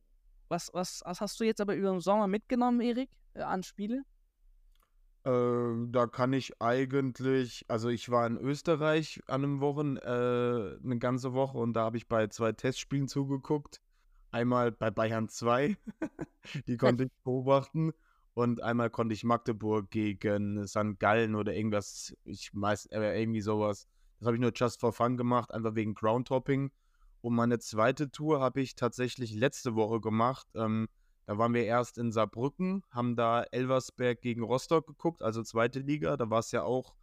was, 0.49 0.71
was, 0.73 1.03
was 1.05 1.21
hast 1.21 1.39
du 1.39 1.45
jetzt 1.45 1.61
aber 1.61 1.75
über 1.75 1.91
den 1.91 2.01
Sommer 2.01 2.27
mitgenommen, 2.27 2.81
Erik, 2.81 3.11
äh, 3.39 3.43
an 3.43 3.63
Spiele? 3.63 4.05
Ähm, 5.25 5.91
da 5.93 6.07
kann 6.07 6.33
ich 6.33 6.61
eigentlich, 6.61 7.65
also 7.69 7.89
ich 7.89 8.09
war 8.09 8.27
in 8.27 8.37
Österreich 8.39 9.21
an 9.27 9.45
einem 9.45 9.61
Wochen, 9.61 9.97
äh, 9.97 10.77
eine 10.83 10.99
ganze 10.99 11.33
Woche 11.33 11.59
und 11.59 11.75
da 11.75 11.83
habe 11.83 11.97
ich 11.97 12.09
bei 12.09 12.29
zwei 12.29 12.53
Testspielen 12.53 13.09
zugeguckt. 13.09 13.81
Einmal 14.31 14.73
bei 14.73 14.91
Bayern 14.91 15.29
2, 15.29 15.77
die 16.67 16.77
konnte 16.77 17.05
ich 17.05 17.11
beobachten. 17.25 17.93
Und 18.35 18.63
einmal 18.63 18.89
konnte 18.89 19.15
ich 19.15 19.25
Magdeburg 19.25 19.91
gegen 19.91 20.65
St. 20.69 21.01
Gallen 21.01 21.35
oder 21.35 21.55
irgendwas, 21.55 22.15
ich 22.25 22.51
weiß, 22.53 22.87
äh, 22.87 23.21
irgendwie 23.21 23.41
sowas. 23.41 23.89
Das 24.19 24.27
habe 24.27 24.37
ich 24.37 24.41
nur 24.41 24.53
just 24.55 24.79
for 24.81 24.93
fun 24.93 25.17
gemacht, 25.17 25.53
einfach 25.53 25.75
wegen 25.75 25.95
Groundhopping. 25.95 26.71
Und 27.21 27.35
meine 27.35 27.59
zweite 27.59 28.11
Tour 28.11 28.41
habe 28.41 28.61
ich 28.61 28.77
tatsächlich 28.77 29.35
letzte 29.35 29.75
Woche 29.75 30.01
gemacht. 30.01 30.47
Ähm, 30.55 30.89
da 31.29 31.37
waren 31.37 31.53
wir 31.53 31.67
erst 31.67 31.99
in 31.99 32.11
Saarbrücken, 32.11 32.83
haben 32.91 33.15
da 33.15 33.43
Elversberg 33.43 34.23
gegen 34.23 34.43
Rostock 34.43 34.87
geguckt, 34.87 35.23
also 35.23 35.43
zweite 35.43 35.81
Liga. 35.81 36.17
Da 36.17 36.31
war 36.31 36.39
es 36.39 36.53
ja 36.53 36.63
auch 36.63 36.95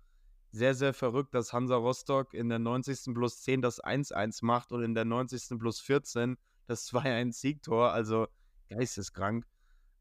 sehr, 0.51 0.73
sehr 0.73 0.95
verrückt, 0.95 1.35
dass 1.35 1.53
Hansa 1.53 1.75
Rostock 1.75 2.33
in 2.33 2.49
der 2.49 2.57
90. 2.57 3.13
plus 3.13 3.43
10 3.43 3.61
das 3.61 3.83
1-1 3.83 4.43
macht 4.43 4.71
und 4.71 4.81
in 4.81 4.95
der 4.95 5.05
90. 5.05 5.59
plus 5.59 5.79
14 5.79 6.37
das 6.65 6.89
2-1-Siegtor. 6.91 7.91
Also 7.91 8.25
geisteskrank. 8.67 9.45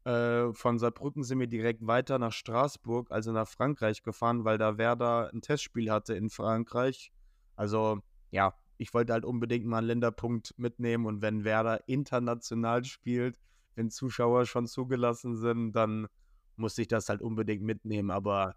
Äh, 0.05 0.51
von 0.53 0.79
Saarbrücken 0.79 1.23
sind 1.23 1.39
wir 1.39 1.45
direkt 1.45 1.85
weiter 1.85 2.17
nach 2.17 2.33
Straßburg, 2.33 3.11
also 3.11 3.31
nach 3.31 3.47
Frankreich 3.47 4.01
gefahren, 4.01 4.43
weil 4.43 4.57
da 4.57 4.79
Werder 4.79 5.29
ein 5.31 5.41
Testspiel 5.41 5.91
hatte 5.91 6.15
in 6.15 6.31
Frankreich. 6.31 7.11
Also 7.55 7.99
ja, 8.31 8.55
ich 8.79 8.91
wollte 8.91 9.13
halt 9.13 9.23
unbedingt 9.23 9.67
mal 9.67 9.77
einen 9.77 9.87
Länderpunkt 9.87 10.57
mitnehmen 10.57 11.05
und 11.05 11.21
wenn 11.21 11.43
Werder 11.43 11.87
international 11.87 12.85
spielt, 12.85 13.37
wenn 13.75 13.89
Zuschauer 13.89 14.45
schon 14.45 14.67
zugelassen 14.67 15.35
sind, 15.35 15.73
dann 15.73 16.07
muss 16.55 16.77
ich 16.77 16.87
das 16.87 17.09
halt 17.09 17.21
unbedingt 17.21 17.63
mitnehmen. 17.63 18.11
Aber 18.11 18.55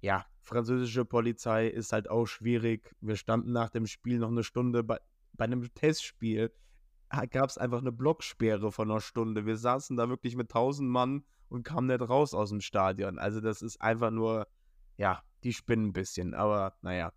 ja, 0.00 0.26
französische 0.40 1.04
Polizei 1.04 1.68
ist 1.68 1.92
halt 1.92 2.08
auch 2.08 2.26
schwierig. 2.26 2.94
Wir 3.00 3.16
standen 3.16 3.52
nach 3.52 3.70
dem 3.70 3.86
Spiel 3.86 4.18
noch 4.18 4.30
eine 4.30 4.44
Stunde 4.44 4.82
bei, 4.82 4.98
bei 5.32 5.44
einem 5.44 5.72
Testspiel. 5.74 6.52
Gab 7.30 7.50
es 7.50 7.58
einfach 7.58 7.78
eine 7.78 7.92
Blocksperre 7.92 8.72
von 8.72 8.90
einer 8.90 9.00
Stunde. 9.00 9.44
Wir 9.44 9.56
saßen 9.56 9.96
da 9.96 10.08
wirklich 10.08 10.34
mit 10.34 10.50
1000 10.50 10.88
Mann 10.88 11.24
und 11.48 11.62
kamen 11.62 11.86
nicht 11.86 12.00
raus 12.00 12.32
aus 12.32 12.48
dem 12.48 12.60
Stadion. 12.60 13.18
Also, 13.18 13.40
das 13.40 13.60
ist 13.60 13.80
einfach 13.82 14.10
nur, 14.10 14.46
ja, 14.96 15.22
die 15.44 15.52
spinnen 15.52 15.88
ein 15.88 15.92
bisschen. 15.92 16.34
Aber 16.34 16.74
naja. 16.80 17.12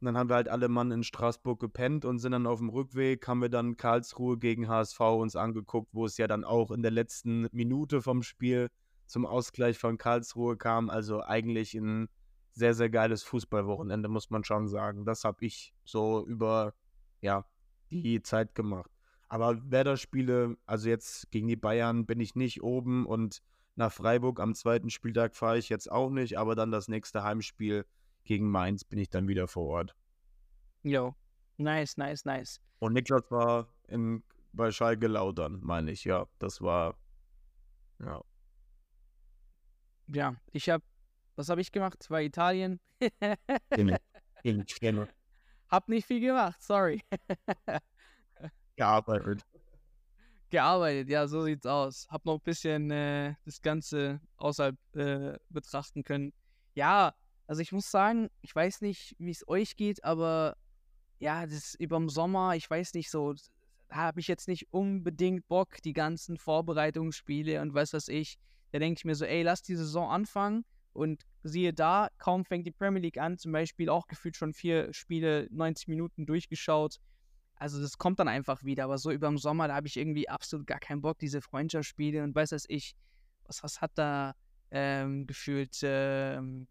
Und 0.00 0.06
dann 0.06 0.16
haben 0.16 0.28
wir 0.28 0.36
halt 0.36 0.48
alle 0.48 0.68
Mann 0.68 0.92
in 0.92 1.02
Straßburg 1.02 1.58
gepennt 1.58 2.04
und 2.04 2.20
sind 2.20 2.32
dann 2.32 2.46
auf 2.46 2.60
dem 2.60 2.68
Rückweg, 2.68 3.26
haben 3.26 3.42
wir 3.42 3.48
dann 3.48 3.76
Karlsruhe 3.76 4.38
gegen 4.38 4.68
HSV 4.68 5.00
uns 5.00 5.34
angeguckt, 5.34 5.88
wo 5.92 6.04
es 6.04 6.16
ja 6.18 6.28
dann 6.28 6.44
auch 6.44 6.70
in 6.70 6.82
der 6.82 6.92
letzten 6.92 7.48
Minute 7.50 8.00
vom 8.00 8.22
Spiel 8.22 8.70
zum 9.06 9.26
Ausgleich 9.26 9.78
von 9.78 9.98
Karlsruhe 9.98 10.56
kam. 10.56 10.88
Also 10.88 11.22
eigentlich 11.22 11.74
ein 11.74 12.08
sehr, 12.52 12.74
sehr 12.74 12.90
geiles 12.90 13.24
Fußballwochenende, 13.24 14.08
muss 14.08 14.30
man 14.30 14.44
schon 14.44 14.68
sagen. 14.68 15.04
Das 15.04 15.24
habe 15.24 15.44
ich 15.44 15.74
so 15.84 16.24
über, 16.26 16.74
ja, 17.20 17.44
die 17.90 18.22
Zeit 18.22 18.54
gemacht. 18.54 18.90
Aber 19.28 19.58
Werder-Spiele, 19.70 20.56
also 20.66 20.88
jetzt 20.88 21.30
gegen 21.30 21.48
die 21.48 21.56
Bayern 21.56 22.06
bin 22.06 22.20
ich 22.20 22.34
nicht 22.34 22.62
oben 22.62 23.04
und 23.04 23.42
nach 23.76 23.92
Freiburg 23.92 24.40
am 24.40 24.54
zweiten 24.54 24.90
Spieltag 24.90 25.36
fahre 25.36 25.58
ich 25.58 25.68
jetzt 25.68 25.90
auch 25.90 26.10
nicht, 26.10 26.38
aber 26.38 26.54
dann 26.54 26.70
das 26.70 26.88
nächste 26.88 27.22
Heimspiel 27.22 27.84
gegen 28.28 28.50
Mainz 28.50 28.84
bin 28.84 28.98
ich 28.98 29.08
dann 29.08 29.26
wieder 29.26 29.48
vor 29.48 29.66
Ort. 29.68 29.96
Jo, 30.82 31.16
nice, 31.56 31.96
nice, 31.96 32.26
nice. 32.26 32.60
Und 32.78 32.92
Niklas 32.92 33.28
war 33.30 33.72
in, 33.88 34.22
bei 34.52 34.70
Schalke 34.70 35.08
Lautern, 35.08 35.58
meine 35.62 35.90
ich, 35.90 36.04
ja. 36.04 36.28
Das 36.38 36.60
war, 36.60 36.98
ja. 37.98 38.22
Ja, 40.08 40.36
ich 40.52 40.68
habe, 40.68 40.84
was 41.36 41.48
habe 41.48 41.62
ich 41.62 41.72
gemacht? 41.72 42.04
War 42.10 42.20
Italien. 42.20 42.80
Hab 45.70 45.88
nicht 45.88 46.06
viel 46.06 46.20
gemacht, 46.20 46.62
sorry. 46.62 47.02
gearbeitet. 48.76 49.42
Gearbeitet, 50.50 51.08
ja, 51.08 51.26
so 51.26 51.42
sieht's 51.42 51.66
aus. 51.66 52.06
Hab 52.10 52.26
noch 52.26 52.34
ein 52.34 52.44
bisschen 52.44 52.90
äh, 52.90 53.34
das 53.46 53.62
Ganze 53.62 54.20
außerhalb 54.36 54.76
äh, 54.96 55.38
betrachten 55.48 56.02
können. 56.02 56.34
Ja, 56.74 57.14
also 57.48 57.62
ich 57.62 57.72
muss 57.72 57.90
sagen, 57.90 58.28
ich 58.42 58.54
weiß 58.54 58.82
nicht, 58.82 59.16
wie 59.18 59.30
es 59.30 59.48
euch 59.48 59.74
geht, 59.76 60.04
aber 60.04 60.54
ja, 61.18 61.46
das 61.46 61.74
überm 61.74 62.10
Sommer, 62.10 62.54
ich 62.54 62.68
weiß 62.68 62.92
nicht 62.92 63.10
so, 63.10 63.34
habe 63.90 64.20
ich 64.20 64.28
jetzt 64.28 64.48
nicht 64.48 64.68
unbedingt 64.70 65.48
Bock, 65.48 65.80
die 65.82 65.94
ganzen 65.94 66.36
Vorbereitungsspiele 66.36 67.60
und 67.62 67.72
was 67.72 67.94
weiß 67.94 68.08
ich. 68.08 68.38
Da 68.70 68.78
denke 68.78 68.98
ich 68.98 69.04
mir 69.06 69.14
so, 69.14 69.24
ey, 69.24 69.42
lass 69.42 69.62
die 69.62 69.76
Saison 69.76 70.10
anfangen 70.10 70.66
und 70.92 71.24
siehe 71.42 71.72
da, 71.72 72.08
kaum 72.18 72.44
fängt 72.44 72.66
die 72.66 72.70
Premier 72.70 73.00
League 73.00 73.16
an, 73.16 73.38
zum 73.38 73.50
Beispiel 73.52 73.88
auch 73.88 74.06
gefühlt 74.08 74.36
schon 74.36 74.52
vier 74.52 74.92
Spiele, 74.92 75.48
90 75.50 75.88
Minuten 75.88 76.26
durchgeschaut. 76.26 76.96
Also 77.56 77.80
das 77.80 77.96
kommt 77.96 78.18
dann 78.18 78.28
einfach 78.28 78.62
wieder, 78.62 78.84
aber 78.84 78.98
so 78.98 79.10
überm 79.10 79.38
Sommer, 79.38 79.68
da 79.68 79.74
habe 79.74 79.86
ich 79.86 79.96
irgendwie 79.96 80.28
absolut 80.28 80.66
gar 80.66 80.80
keinen 80.80 81.00
Bock, 81.00 81.18
diese 81.18 81.40
Freundschaftsspiele 81.40 82.22
und 82.22 82.34
weiß 82.34 82.52
was 82.52 82.66
ich. 82.68 82.94
was, 83.46 83.62
was 83.62 83.80
hat 83.80 83.92
da 83.94 84.34
ähm, 84.70 85.26
gefühlt 85.26 85.78
ähm, 85.82 86.68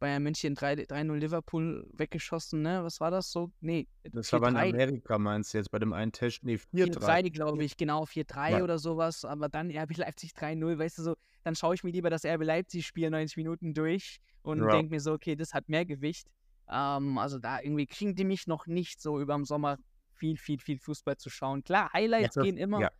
Bayern 0.00 0.22
München 0.22 0.56
3-0 0.56 1.14
Liverpool 1.16 1.86
weggeschossen, 1.92 2.62
ne? 2.62 2.82
Was 2.82 3.00
war 3.00 3.10
das 3.10 3.30
so? 3.30 3.52
Nee, 3.60 3.86
Das 4.02 4.32
war 4.32 4.48
in 4.48 4.56
Amerika, 4.56 5.18
meinst 5.18 5.52
du 5.52 5.58
jetzt, 5.58 5.70
bei 5.70 5.78
dem 5.78 5.92
einen 5.92 6.10
Test? 6.10 6.42
Nee, 6.42 6.54
4-3. 6.74 6.98
4-3, 7.26 7.30
glaube 7.30 7.62
ich, 7.62 7.76
genau, 7.76 8.04
4-3 8.04 8.50
Ja. 8.58 8.62
oder 8.64 8.78
sowas. 8.78 9.24
Aber 9.26 9.48
dann 9.50 9.70
RB 9.70 9.96
Leipzig 9.98 10.32
3-0, 10.32 10.78
weißt 10.78 10.98
du 10.98 11.02
so, 11.02 11.16
dann 11.44 11.54
schaue 11.54 11.74
ich 11.74 11.84
mir 11.84 11.90
lieber 11.92 12.08
das 12.10 12.24
RB 12.24 12.42
Leipzig-Spiel 12.44 13.10
90 13.10 13.36
Minuten 13.36 13.74
durch 13.74 14.20
und 14.42 14.58
Ja. 14.60 14.70
denke 14.70 14.90
mir 14.90 15.00
so, 15.00 15.12
okay, 15.12 15.36
das 15.36 15.52
hat 15.52 15.68
mehr 15.68 15.84
Gewicht. 15.84 16.26
Ähm, 16.70 17.18
also 17.18 17.38
da 17.38 17.60
irgendwie 17.60 17.86
kriegen 17.86 18.14
die 18.14 18.24
mich 18.24 18.46
noch 18.46 18.66
nicht 18.66 19.02
so 19.02 19.20
über 19.20 19.34
den 19.36 19.44
Sommer 19.44 19.76
viel, 20.14 20.38
viel, 20.38 20.58
viel 20.60 20.78
Fußball 20.78 21.18
zu 21.18 21.28
schauen. 21.28 21.62
Klar, 21.62 21.92
Highlights 21.92 22.34
das- 22.36 22.44
gehen 22.44 22.56
immer, 22.56 22.80
ja. 22.80 22.90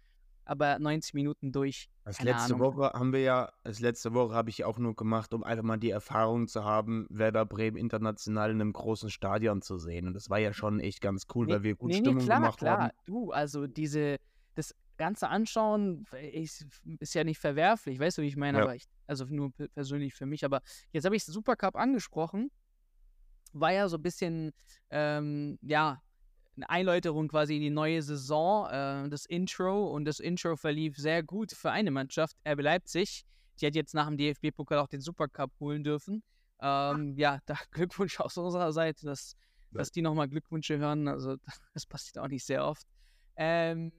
Aber 0.44 0.78
90 0.78 1.14
Minuten 1.14 1.52
durch. 1.52 1.88
Keine 2.04 2.30
letzte 2.30 2.54
Ahnung. 2.54 2.60
Woche 2.60 2.90
haben 2.92 3.12
wir 3.12 3.20
ja, 3.20 3.52
das 3.62 3.78
letzte 3.80 4.14
Woche 4.14 4.34
habe 4.34 4.50
ich 4.50 4.64
auch 4.64 4.78
nur 4.78 4.96
gemacht, 4.96 5.32
um 5.32 5.44
einfach 5.44 5.62
mal 5.62 5.76
die 5.76 5.90
Erfahrung 5.90 6.48
zu 6.48 6.64
haben, 6.64 7.06
Werder 7.08 7.46
Bremen 7.46 7.76
international 7.76 8.50
in 8.50 8.60
einem 8.60 8.72
großen 8.72 9.10
Stadion 9.10 9.62
zu 9.62 9.78
sehen. 9.78 10.06
Und 10.08 10.14
das 10.14 10.28
war 10.30 10.38
ja 10.38 10.52
schon 10.52 10.80
echt 10.80 11.00
ganz 11.00 11.26
cool, 11.34 11.46
Nee, 11.46 11.52
weil 11.52 11.62
wir 11.62 11.76
gut 11.76 11.90
nee, 11.90 11.96
nee, 12.00 12.00
Stimmung 12.00 12.24
klar, 12.24 12.38
gemacht 12.40 12.58
klar. 12.58 12.78
haben. 12.78 12.90
Du, 13.06 13.30
also 13.30 13.66
diese, 13.66 14.16
das 14.54 14.74
Ganze 14.96 15.28
anschauen 15.28 16.04
ist, 16.32 16.66
ist 16.98 17.14
ja 17.14 17.22
nicht 17.24 17.38
verwerflich, 17.38 17.98
weißt 18.00 18.18
du, 18.18 18.22
wie 18.22 18.26
ich 18.28 18.36
meine? 18.36 18.58
Ja. 18.58 18.64
Aber 18.64 18.74
ich, 18.74 18.84
also 19.06 19.24
nur 19.26 19.52
pe- 19.52 19.68
persönlich 19.68 20.14
für 20.14 20.26
mich. 20.26 20.44
Aber 20.44 20.60
jetzt 20.92 21.04
habe 21.04 21.14
ich 21.16 21.24
Supercup 21.24 21.76
angesprochen. 21.76 22.50
War 23.52 23.72
ja 23.72 23.88
so 23.88 23.96
ein 23.96 24.02
bisschen, 24.02 24.52
ähm, 24.90 25.58
ja, 25.62 26.02
eine 26.56 26.68
Einläuterung 26.68 27.28
quasi 27.28 27.56
in 27.56 27.62
die 27.62 27.70
neue 27.70 28.02
Saison, 28.02 28.68
äh, 28.68 29.08
das 29.08 29.24
Intro. 29.26 29.88
Und 29.88 30.04
das 30.04 30.20
Intro 30.20 30.56
verlief 30.56 30.96
sehr 30.96 31.22
gut 31.22 31.52
für 31.52 31.70
eine 31.70 31.90
Mannschaft, 31.90 32.36
RB 32.46 32.60
Leipzig. 32.60 33.24
Die 33.60 33.66
hat 33.66 33.74
jetzt 33.74 33.94
nach 33.94 34.06
dem 34.06 34.16
DFB-Pokal 34.16 34.78
auch 34.78 34.88
den 34.88 35.00
Supercup 35.00 35.52
holen 35.60 35.84
dürfen. 35.84 36.22
Ähm, 36.60 37.14
ja, 37.16 37.38
da 37.46 37.54
Glückwunsch 37.70 38.20
aus 38.20 38.36
unserer 38.36 38.72
Seite, 38.72 39.06
dass, 39.06 39.36
Ja. 39.70 39.78
dass 39.78 39.90
die 39.90 40.02
nochmal 40.02 40.28
Glückwünsche 40.28 40.78
hören. 40.78 41.08
Also, 41.08 41.36
das 41.74 41.86
passiert 41.86 42.18
auch 42.18 42.28
nicht 42.28 42.44
sehr 42.44 42.66
oft. 42.66 42.86
Ähm, 43.36 43.92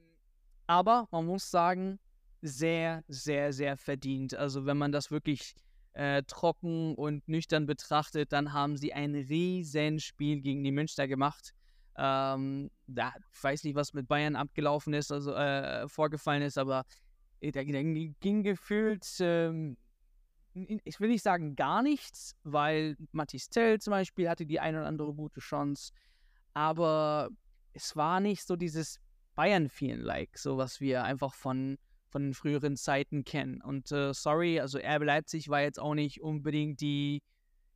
aber 0.66 1.08
man 1.10 1.26
muss 1.26 1.50
sagen, 1.50 1.98
sehr, 2.42 3.02
sehr, 3.08 3.52
sehr 3.52 3.76
verdient. 3.76 4.34
Also, 4.34 4.66
wenn 4.66 4.78
man 4.78 4.92
das 4.92 5.10
wirklich 5.10 5.54
äh, 5.94 6.22
trocken 6.24 6.94
und 6.94 7.26
nüchtern 7.28 7.66
betrachtet, 7.66 8.32
dann 8.32 8.52
haben 8.52 8.76
sie 8.76 8.92
ein 8.92 9.14
Riesenspiel 9.14 10.40
gegen 10.40 10.64
die 10.64 10.72
Münchner 10.72 11.06
gemacht. 11.06 11.52
Ähm, 11.96 12.70
da, 12.86 13.12
weiß 13.40 13.64
nicht, 13.64 13.74
was 13.74 13.92
mit 13.92 14.08
Bayern 14.08 14.36
abgelaufen 14.36 14.94
ist, 14.94 15.12
also 15.12 15.34
äh, 15.34 15.88
vorgefallen 15.88 16.42
ist, 16.42 16.56
aber 16.56 16.84
äh, 17.40 17.52
da, 17.52 17.62
ging 17.62 18.42
gefühlt, 18.42 19.06
ähm, 19.20 19.76
ich 20.54 21.00
will 21.00 21.08
nicht 21.08 21.22
sagen 21.22 21.56
gar 21.56 21.82
nichts, 21.82 22.34
weil 22.44 22.96
Matthias 23.12 23.48
Tell 23.48 23.78
zum 23.80 23.92
Beispiel 23.92 24.28
hatte 24.28 24.46
die 24.46 24.60
eine 24.60 24.78
oder 24.78 24.86
andere 24.86 25.14
gute 25.14 25.40
Chance, 25.40 25.92
aber 26.54 27.30
es 27.72 27.96
war 27.96 28.20
nicht 28.20 28.46
so 28.46 28.56
dieses 28.56 28.98
Bayern-Feeling-like, 29.34 30.38
so 30.38 30.56
was 30.58 30.80
wir 30.80 31.04
einfach 31.04 31.34
von, 31.34 31.78
von 32.08 32.22
den 32.22 32.34
früheren 32.34 32.76
Zeiten 32.76 33.24
kennen. 33.24 33.62
Und 33.62 33.90
äh, 33.92 34.12
sorry, 34.12 34.60
also 34.60 34.78
RB 34.78 35.04
Leipzig 35.04 35.48
war 35.48 35.62
jetzt 35.62 35.80
auch 35.80 35.94
nicht 35.94 36.20
unbedingt 36.20 36.80
die, 36.80 37.22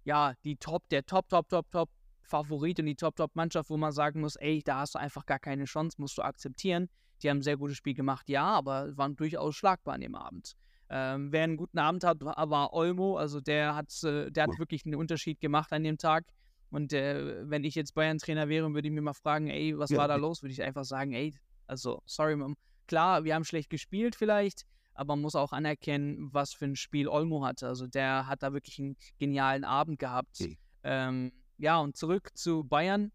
ja, 0.05 0.35
die 0.44 0.57
Top, 0.57 0.88
der 0.90 1.07
Top, 1.07 1.29
Top, 1.29 1.48
Top, 1.48 1.70
Top 1.70 1.88
Favorit 2.26 2.78
und 2.80 2.86
die 2.86 2.96
Top, 2.96 3.16
Top 3.16 3.34
Mannschaft, 3.34 3.70
wo 3.70 3.76
man 3.76 3.92
sagen 3.92 4.20
muss, 4.20 4.36
ey, 4.36 4.62
da 4.64 4.80
hast 4.80 4.94
du 4.94 4.98
einfach 4.98 5.24
gar 5.26 5.38
keine 5.38 5.64
Chance, 5.64 5.96
musst 6.00 6.18
du 6.18 6.22
akzeptieren. 6.22 6.88
Die 7.22 7.30
haben 7.30 7.38
ein 7.38 7.42
sehr 7.42 7.56
gutes 7.56 7.76
Spiel 7.76 7.94
gemacht, 7.94 8.28
ja, 8.28 8.44
aber 8.44 8.96
waren 8.96 9.16
durchaus 9.16 9.54
schlagbar 9.56 9.94
an 9.94 10.00
dem 10.02 10.14
Abend. 10.14 10.52
Ähm, 10.88 11.32
wer 11.32 11.44
einen 11.44 11.56
guten 11.56 11.78
Abend 11.78 12.04
hat, 12.04 12.20
war, 12.22 12.72
Olmo, 12.72 13.16
also 13.16 13.40
der 13.40 13.74
hat, 13.74 13.90
äh, 14.04 14.30
der 14.30 14.44
hat 14.44 14.58
wirklich 14.58 14.84
einen 14.84 14.94
Unterschied 14.94 15.40
gemacht 15.40 15.72
an 15.72 15.82
dem 15.82 15.98
Tag. 15.98 16.24
Und 16.70 16.92
äh, 16.92 17.48
wenn 17.48 17.64
ich 17.64 17.74
jetzt 17.74 17.94
Bayern-Trainer 17.94 18.48
wäre, 18.48 18.72
würde 18.74 18.86
ich 18.88 18.94
mir 18.94 19.00
mal 19.00 19.14
fragen, 19.14 19.48
ey, 19.48 19.76
was 19.78 19.90
Ja. 19.90 19.98
war 19.98 20.08
da 20.08 20.16
los? 20.16 20.42
Würde 20.42 20.52
ich 20.52 20.62
einfach 20.62 20.84
sagen, 20.84 21.12
ey, 21.12 21.34
also, 21.66 22.02
sorry, 22.06 22.36
Mom. 22.36 22.56
Klar, 22.86 23.24
wir 23.24 23.34
haben 23.34 23.44
schlecht 23.44 23.70
gespielt 23.70 24.14
vielleicht, 24.14 24.64
aber 24.94 25.16
man 25.16 25.22
muss 25.22 25.34
auch 25.34 25.52
anerkennen, 25.52 26.28
was 26.32 26.52
für 26.52 26.66
ein 26.66 26.76
Spiel 26.76 27.08
Olmo 27.08 27.44
hatte. 27.44 27.66
Also 27.66 27.88
der 27.88 28.28
hat 28.28 28.42
da 28.44 28.52
wirklich 28.52 28.78
einen 28.78 28.96
genialen 29.18 29.64
Abend 29.64 29.98
gehabt. 29.98 30.38
Okay. 30.40 30.58
Ähm, 30.84 31.32
ja, 31.58 31.78
und 31.78 31.96
zurück 31.96 32.30
zu 32.34 32.64
Bayern. 32.64 33.12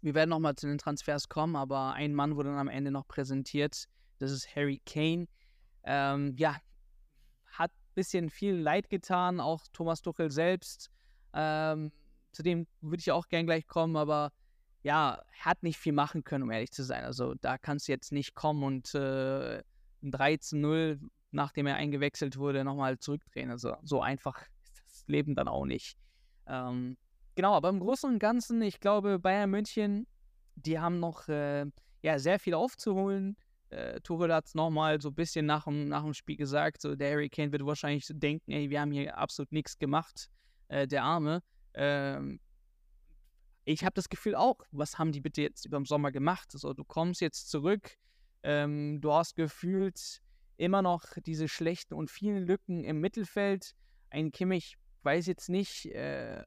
Wir 0.00 0.14
werden 0.14 0.30
nochmal 0.30 0.54
zu 0.54 0.66
den 0.66 0.78
Transfers 0.78 1.28
kommen, 1.28 1.56
aber 1.56 1.94
ein 1.94 2.14
Mann 2.14 2.36
wurde 2.36 2.50
dann 2.50 2.58
am 2.58 2.68
Ende 2.68 2.90
noch 2.90 3.08
präsentiert. 3.08 3.88
Das 4.18 4.30
ist 4.30 4.54
Harry 4.54 4.80
Kane. 4.86 5.26
Ähm, 5.84 6.34
ja, 6.36 6.56
hat 7.46 7.72
ein 7.72 7.94
bisschen 7.94 8.30
viel 8.30 8.54
Leid 8.54 8.90
getan, 8.90 9.40
auch 9.40 9.64
Thomas 9.72 10.02
Tuchel 10.02 10.30
selbst. 10.30 10.90
Ähm, 11.32 11.92
zu 12.32 12.42
dem 12.42 12.66
würde 12.80 13.00
ich 13.00 13.10
auch 13.10 13.28
gern 13.28 13.46
gleich 13.46 13.66
kommen, 13.66 13.96
aber 13.96 14.32
ja, 14.82 15.20
hat 15.40 15.62
nicht 15.62 15.78
viel 15.78 15.92
machen 15.92 16.22
können, 16.22 16.44
um 16.44 16.50
ehrlich 16.50 16.70
zu 16.70 16.84
sein. 16.84 17.04
Also 17.04 17.34
da 17.34 17.58
kannst 17.58 17.88
du 17.88 17.92
jetzt 17.92 18.12
nicht 18.12 18.34
kommen 18.34 18.62
und 18.62 18.94
äh, 18.94 19.58
ein 20.02 20.12
13-0, 20.12 21.00
nachdem 21.32 21.66
er 21.66 21.76
eingewechselt 21.76 22.36
wurde, 22.36 22.64
nochmal 22.64 22.98
zurückdrehen. 22.98 23.50
Also 23.50 23.74
so 23.82 24.00
einfach 24.00 24.40
ist 24.62 24.82
das 24.84 25.04
Leben 25.08 25.34
dann 25.34 25.48
auch 25.48 25.64
nicht. 25.64 25.96
Ähm, 26.48 26.96
genau, 27.34 27.54
aber 27.54 27.68
im 27.68 27.80
Großen 27.80 28.10
und 28.10 28.18
Ganzen, 28.18 28.60
ich 28.62 28.80
glaube, 28.80 29.18
Bayern 29.18 29.50
München, 29.50 30.06
die 30.56 30.78
haben 30.78 30.98
noch 30.98 31.28
äh, 31.28 31.66
ja, 32.02 32.18
sehr 32.18 32.38
viel 32.38 32.54
aufzuholen. 32.54 33.36
Äh, 33.70 34.00
Tuchel 34.00 34.32
hat 34.32 34.46
es 34.46 34.54
nochmal 34.54 35.00
so 35.00 35.10
ein 35.10 35.14
bisschen 35.14 35.46
nach 35.46 35.64
dem, 35.64 35.88
nach 35.88 36.02
dem 36.02 36.14
Spiel 36.14 36.36
gesagt. 36.36 36.80
So, 36.80 36.96
der 36.96 37.12
Harry 37.12 37.28
Kane 37.28 37.52
wird 37.52 37.64
wahrscheinlich 37.66 38.06
so 38.06 38.14
denken, 38.14 38.50
ey, 38.50 38.70
wir 38.70 38.80
haben 38.80 38.92
hier 38.92 39.16
absolut 39.16 39.52
nichts 39.52 39.78
gemacht, 39.78 40.28
äh, 40.68 40.86
der 40.86 41.04
Arme. 41.04 41.42
Ähm, 41.74 42.40
ich 43.64 43.84
habe 43.84 43.92
das 43.94 44.08
Gefühl 44.08 44.34
auch, 44.34 44.56
was 44.70 44.98
haben 44.98 45.12
die 45.12 45.20
bitte 45.20 45.42
jetzt 45.42 45.66
über 45.66 45.78
den 45.78 45.84
Sommer 45.84 46.10
gemacht? 46.10 46.50
So, 46.52 46.72
du 46.72 46.84
kommst 46.84 47.20
jetzt 47.20 47.50
zurück, 47.50 47.98
ähm, 48.42 49.00
du 49.02 49.12
hast 49.12 49.34
gefühlt 49.36 50.22
immer 50.56 50.80
noch 50.80 51.04
diese 51.26 51.48
schlechten 51.48 51.94
und 51.94 52.10
vielen 52.10 52.46
Lücken 52.46 52.84
im 52.84 53.00
Mittelfeld. 53.00 53.74
Ein 54.10 54.30
Kimmich 54.30 54.78
weiß 55.08 55.26
jetzt 55.26 55.48
nicht, 55.48 55.86
äh, 55.86 56.44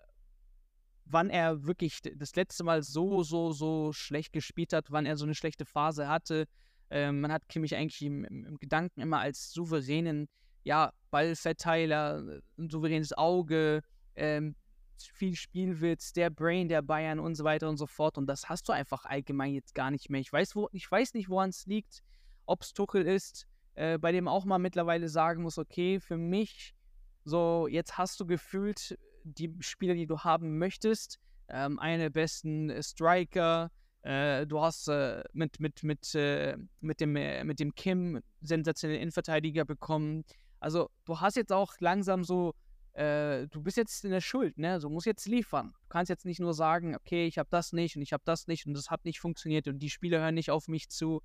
wann 1.05 1.31
er 1.31 1.65
wirklich 1.65 1.99
das 2.01 2.35
letzte 2.35 2.63
Mal 2.63 2.83
so, 2.83 3.23
so, 3.23 3.51
so 3.51 3.91
schlecht 3.91 4.33
gespielt 4.33 4.71
hat, 4.71 4.91
wann 4.91 5.07
er 5.07 5.17
so 5.17 5.25
eine 5.25 5.33
schlechte 5.33 5.65
Phase 5.65 6.07
hatte. 6.07 6.45
Ähm, 6.91 7.21
man 7.21 7.31
hat 7.31 7.49
Kimmich 7.49 7.75
eigentlich 7.75 8.03
im, 8.03 8.23
im, 8.23 8.45
im 8.45 8.57
Gedanken 8.59 9.01
immer 9.01 9.19
als 9.19 9.51
souveränen, 9.51 10.29
ja, 10.63 10.93
Ballverteiler, 11.09 12.39
ein 12.59 12.69
souveränes 12.69 13.13
Auge, 13.13 13.81
ähm, 14.15 14.55
viel 14.95 15.35
Spielwitz, 15.35 16.13
der 16.13 16.29
Brain 16.29 16.67
der 16.67 16.83
Bayern 16.83 17.19
und 17.19 17.33
so 17.33 17.43
weiter 17.43 17.67
und 17.67 17.77
so 17.77 17.87
fort. 17.87 18.19
Und 18.19 18.27
das 18.27 18.47
hast 18.47 18.69
du 18.69 18.73
einfach 18.73 19.05
allgemein 19.05 19.55
jetzt 19.55 19.73
gar 19.73 19.89
nicht 19.89 20.11
mehr. 20.11 20.21
Ich 20.21 20.31
weiß, 20.31 20.55
wo, 20.55 20.69
ich 20.71 20.89
weiß 20.89 21.15
nicht, 21.15 21.29
woran 21.29 21.49
es 21.49 21.65
liegt, 21.65 22.03
ob 22.45 22.61
es 22.61 22.73
Tuchel 22.73 23.07
ist, 23.07 23.47
äh, 23.73 23.97
bei 23.97 24.11
dem 24.11 24.27
auch 24.27 24.45
mal 24.45 24.59
mittlerweile 24.59 25.09
sagen 25.09 25.41
muss, 25.41 25.57
okay, 25.57 25.99
für 25.99 26.17
mich, 26.17 26.75
so, 27.23 27.67
jetzt 27.67 27.97
hast 27.97 28.19
du 28.19 28.25
gefühlt 28.25 28.97
die 29.23 29.55
Spieler, 29.59 29.93
die 29.93 30.07
du 30.07 30.19
haben 30.19 30.57
möchtest, 30.57 31.19
ähm, 31.47 31.79
eine 31.79 32.09
besten 32.09 32.69
äh, 32.69 32.81
Striker, 32.81 33.69
äh, 34.03 34.47
du 34.47 34.61
hast 34.61 34.87
äh, 34.87 35.23
mit, 35.33 35.59
mit, 35.59 35.83
mit, 35.83 36.15
äh, 36.15 36.57
mit, 36.79 36.99
dem, 36.99 37.15
äh, 37.15 37.43
mit 37.43 37.59
dem 37.59 37.75
Kim 37.75 38.21
sensationellen 38.41 39.01
Innenverteidiger 39.01 39.65
bekommen. 39.65 40.23
Also, 40.59 40.89
du 41.05 41.19
hast 41.19 41.35
jetzt 41.35 41.51
auch 41.53 41.73
langsam 41.79 42.23
so 42.23 42.53
äh, 42.93 43.47
du 43.47 43.61
bist 43.61 43.77
jetzt 43.77 44.03
in 44.03 44.11
der 44.11 44.19
Schuld, 44.19 44.57
ne? 44.57 44.77
Du 44.79 44.89
musst 44.89 45.05
jetzt 45.05 45.25
liefern. 45.25 45.71
Du 45.83 45.87
kannst 45.87 46.09
jetzt 46.09 46.25
nicht 46.25 46.41
nur 46.41 46.53
sagen, 46.53 46.93
okay, 46.95 47.25
ich 47.25 47.37
habe 47.37 47.47
das 47.49 47.71
nicht 47.71 47.95
und 47.95 48.01
ich 48.01 48.11
habe 48.11 48.23
das 48.25 48.47
nicht 48.47 48.65
und 48.65 48.73
das 48.73 48.89
hat 48.89 49.05
nicht 49.05 49.19
funktioniert 49.21 49.67
und 49.67 49.79
die 49.79 49.89
Spieler 49.89 50.19
hören 50.19 50.35
nicht 50.35 50.51
auf 50.51 50.67
mich 50.67 50.89
zu. 50.89 51.21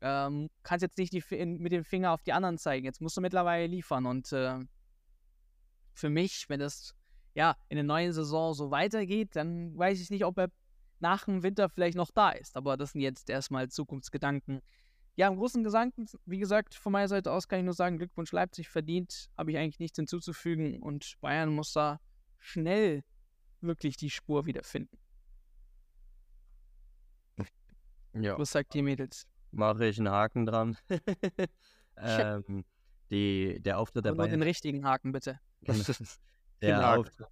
Ähm, 0.00 0.48
kannst 0.62 0.82
jetzt 0.82 0.96
nicht 0.96 1.12
die, 1.12 1.24
in- 1.34 1.58
mit 1.58 1.72
dem 1.72 1.84
Finger 1.84 2.12
auf 2.12 2.22
die 2.22 2.32
anderen 2.32 2.56
zeigen. 2.56 2.84
Jetzt 2.84 3.00
musst 3.00 3.16
du 3.16 3.20
mittlerweile 3.20 3.66
liefern 3.66 4.06
und 4.06 4.28
für 5.98 6.10
mich, 6.10 6.48
wenn 6.48 6.60
das 6.60 6.94
ja 7.34 7.56
in 7.68 7.76
der 7.76 7.84
neuen 7.84 8.12
Saison 8.12 8.54
so 8.54 8.70
weitergeht, 8.70 9.34
dann 9.36 9.76
weiß 9.76 10.00
ich 10.00 10.10
nicht, 10.10 10.24
ob 10.24 10.38
er 10.38 10.50
nach 11.00 11.24
dem 11.24 11.42
Winter 11.42 11.68
vielleicht 11.68 11.96
noch 11.96 12.10
da 12.10 12.30
ist. 12.30 12.56
Aber 12.56 12.76
das 12.76 12.92
sind 12.92 13.00
jetzt 13.00 13.28
erstmal 13.30 13.68
Zukunftsgedanken. 13.68 14.60
Ja, 15.16 15.28
im 15.28 15.36
Großen 15.36 15.60
und 15.60 15.64
Gesamten, 15.64 16.06
wie 16.26 16.38
gesagt, 16.38 16.74
von 16.74 16.92
meiner 16.92 17.08
Seite 17.08 17.32
aus 17.32 17.48
kann 17.48 17.58
ich 17.58 17.64
nur 17.64 17.74
sagen, 17.74 17.98
Glückwunsch 17.98 18.30
Leipzig 18.30 18.68
verdient, 18.68 19.28
habe 19.36 19.50
ich 19.50 19.58
eigentlich 19.58 19.80
nichts 19.80 19.96
hinzuzufügen 19.96 20.80
und 20.80 21.14
Bayern 21.20 21.52
muss 21.52 21.72
da 21.72 22.00
schnell 22.38 23.02
wirklich 23.60 23.96
die 23.96 24.10
Spur 24.10 24.46
wiederfinden. 24.46 24.96
Ja, 28.14 28.38
Was 28.38 28.52
sagt 28.52 28.74
ihr 28.74 28.82
Mädels? 28.82 29.26
mache 29.50 29.86
ich 29.86 29.98
einen 29.98 30.10
Haken 30.10 30.46
dran. 30.46 30.76
ähm, 31.96 32.64
die, 33.10 33.60
der 33.60 33.78
Auftritt 33.78 34.04
der 34.04 34.12
Aber 34.12 34.22
nur 34.22 34.28
den 34.28 34.40
Bayern. 34.40 34.48
richtigen 34.48 34.84
Haken 34.84 35.12
bitte. 35.12 35.40
der, 36.62 36.78
Haken. 36.78 37.00
Auftritt, 37.00 37.26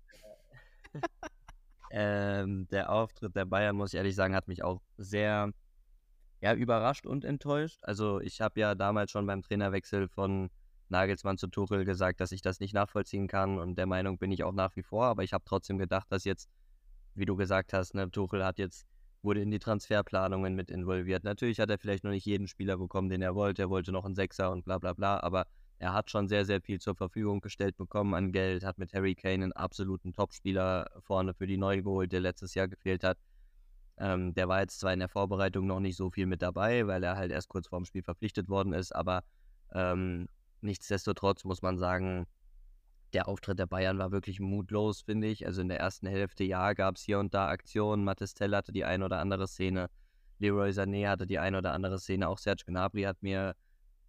ähm, 1.90 2.68
der 2.68 2.90
Auftritt 2.90 3.36
der 3.36 3.44
Bayern, 3.44 3.76
muss 3.76 3.92
ich 3.92 3.98
ehrlich 3.98 4.14
sagen, 4.14 4.34
hat 4.34 4.48
mich 4.48 4.62
auch 4.62 4.82
sehr 4.96 5.52
ja, 6.40 6.54
überrascht 6.54 7.06
und 7.06 7.24
enttäuscht. 7.24 7.78
Also 7.82 8.20
ich 8.20 8.40
habe 8.40 8.60
ja 8.60 8.74
damals 8.74 9.10
schon 9.10 9.26
beim 9.26 9.42
Trainerwechsel 9.42 10.08
von 10.08 10.50
Nagelsmann 10.88 11.38
zu 11.38 11.48
Tuchel 11.48 11.84
gesagt, 11.84 12.20
dass 12.20 12.32
ich 12.32 12.42
das 12.42 12.60
nicht 12.60 12.74
nachvollziehen 12.74 13.26
kann 13.26 13.58
und 13.58 13.76
der 13.76 13.86
Meinung 13.86 14.18
bin 14.18 14.30
ich 14.30 14.44
auch 14.44 14.52
nach 14.52 14.76
wie 14.76 14.82
vor, 14.82 15.06
aber 15.06 15.24
ich 15.24 15.32
habe 15.32 15.44
trotzdem 15.44 15.78
gedacht, 15.78 16.06
dass 16.10 16.24
jetzt, 16.24 16.48
wie 17.14 17.26
du 17.26 17.36
gesagt 17.36 17.72
hast, 17.72 17.94
ne, 17.94 18.10
Tuchel 18.10 18.44
hat 18.44 18.58
jetzt 18.58 18.86
wurde 19.26 19.40
in 19.42 19.50
die 19.50 19.58
Transferplanungen 19.58 20.54
mit 20.54 20.70
involviert. 20.70 21.24
Natürlich 21.24 21.58
hat 21.60 21.68
er 21.68 21.78
vielleicht 21.78 22.04
noch 22.04 22.12
nicht 22.12 22.24
jeden 22.24 22.46
Spieler 22.46 22.78
bekommen, 22.78 23.08
den 23.08 23.22
er 23.22 23.34
wollte. 23.34 23.62
Er 23.62 23.70
wollte 23.70 23.92
noch 23.92 24.04
einen 24.04 24.14
Sechser 24.14 24.52
und 24.52 24.64
bla 24.64 24.78
bla 24.78 24.92
bla, 24.92 25.20
aber 25.20 25.46
er 25.78 25.92
hat 25.92 26.10
schon 26.10 26.28
sehr, 26.28 26.44
sehr 26.44 26.60
viel 26.60 26.80
zur 26.80 26.94
Verfügung 26.94 27.40
gestellt 27.40 27.76
bekommen 27.76 28.14
an 28.14 28.32
Geld, 28.32 28.64
hat 28.64 28.78
mit 28.78 28.92
Harry 28.94 29.14
Kane 29.14 29.44
einen 29.44 29.52
absoluten 29.52 30.12
Topspieler 30.12 30.88
vorne 31.00 31.34
für 31.34 31.46
die 31.46 31.58
Neu 31.58 31.82
geholt, 31.82 32.12
der 32.12 32.20
letztes 32.20 32.54
Jahr 32.54 32.68
gefehlt 32.68 33.04
hat. 33.04 33.18
Ähm, 33.98 34.34
der 34.34 34.48
war 34.48 34.60
jetzt 34.60 34.80
zwar 34.80 34.92
in 34.92 34.98
der 35.00 35.08
Vorbereitung 35.08 35.66
noch 35.66 35.80
nicht 35.80 35.96
so 35.96 36.10
viel 36.10 36.26
mit 36.26 36.42
dabei, 36.42 36.86
weil 36.86 37.02
er 37.02 37.16
halt 37.16 37.30
erst 37.30 37.48
kurz 37.48 37.66
vorm 37.68 37.84
Spiel 37.84 38.02
verpflichtet 38.02 38.48
worden 38.48 38.72
ist, 38.72 38.94
aber 38.94 39.24
ähm, 39.72 40.28
nichtsdestotrotz 40.60 41.44
muss 41.44 41.62
man 41.62 41.78
sagen, 41.78 42.26
der 43.12 43.28
Auftritt 43.28 43.58
der 43.58 43.66
Bayern 43.66 43.98
war 43.98 44.12
wirklich 44.12 44.40
mutlos, 44.40 45.02
finde 45.02 45.28
ich. 45.28 45.46
Also 45.46 45.62
in 45.62 45.68
der 45.68 45.80
ersten 45.80 46.06
Hälfte, 46.06 46.44
ja, 46.44 46.72
gab 46.72 46.96
es 46.96 47.02
hier 47.02 47.18
und 47.18 47.32
da 47.34 47.48
Aktionen. 47.48 48.04
Mattistell 48.04 48.54
hatte 48.54 48.72
die 48.72 48.84
ein 48.84 49.02
oder 49.02 49.20
andere 49.20 49.46
Szene. 49.46 49.88
Leroy 50.38 50.70
Sané 50.70 51.08
hatte 51.08 51.26
die 51.26 51.38
ein 51.38 51.54
oder 51.54 51.72
andere 51.72 51.98
Szene. 51.98 52.28
Auch 52.28 52.38
Serge 52.38 52.64
Gnabry 52.66 53.02
hat 53.02 53.22
mir 53.22 53.54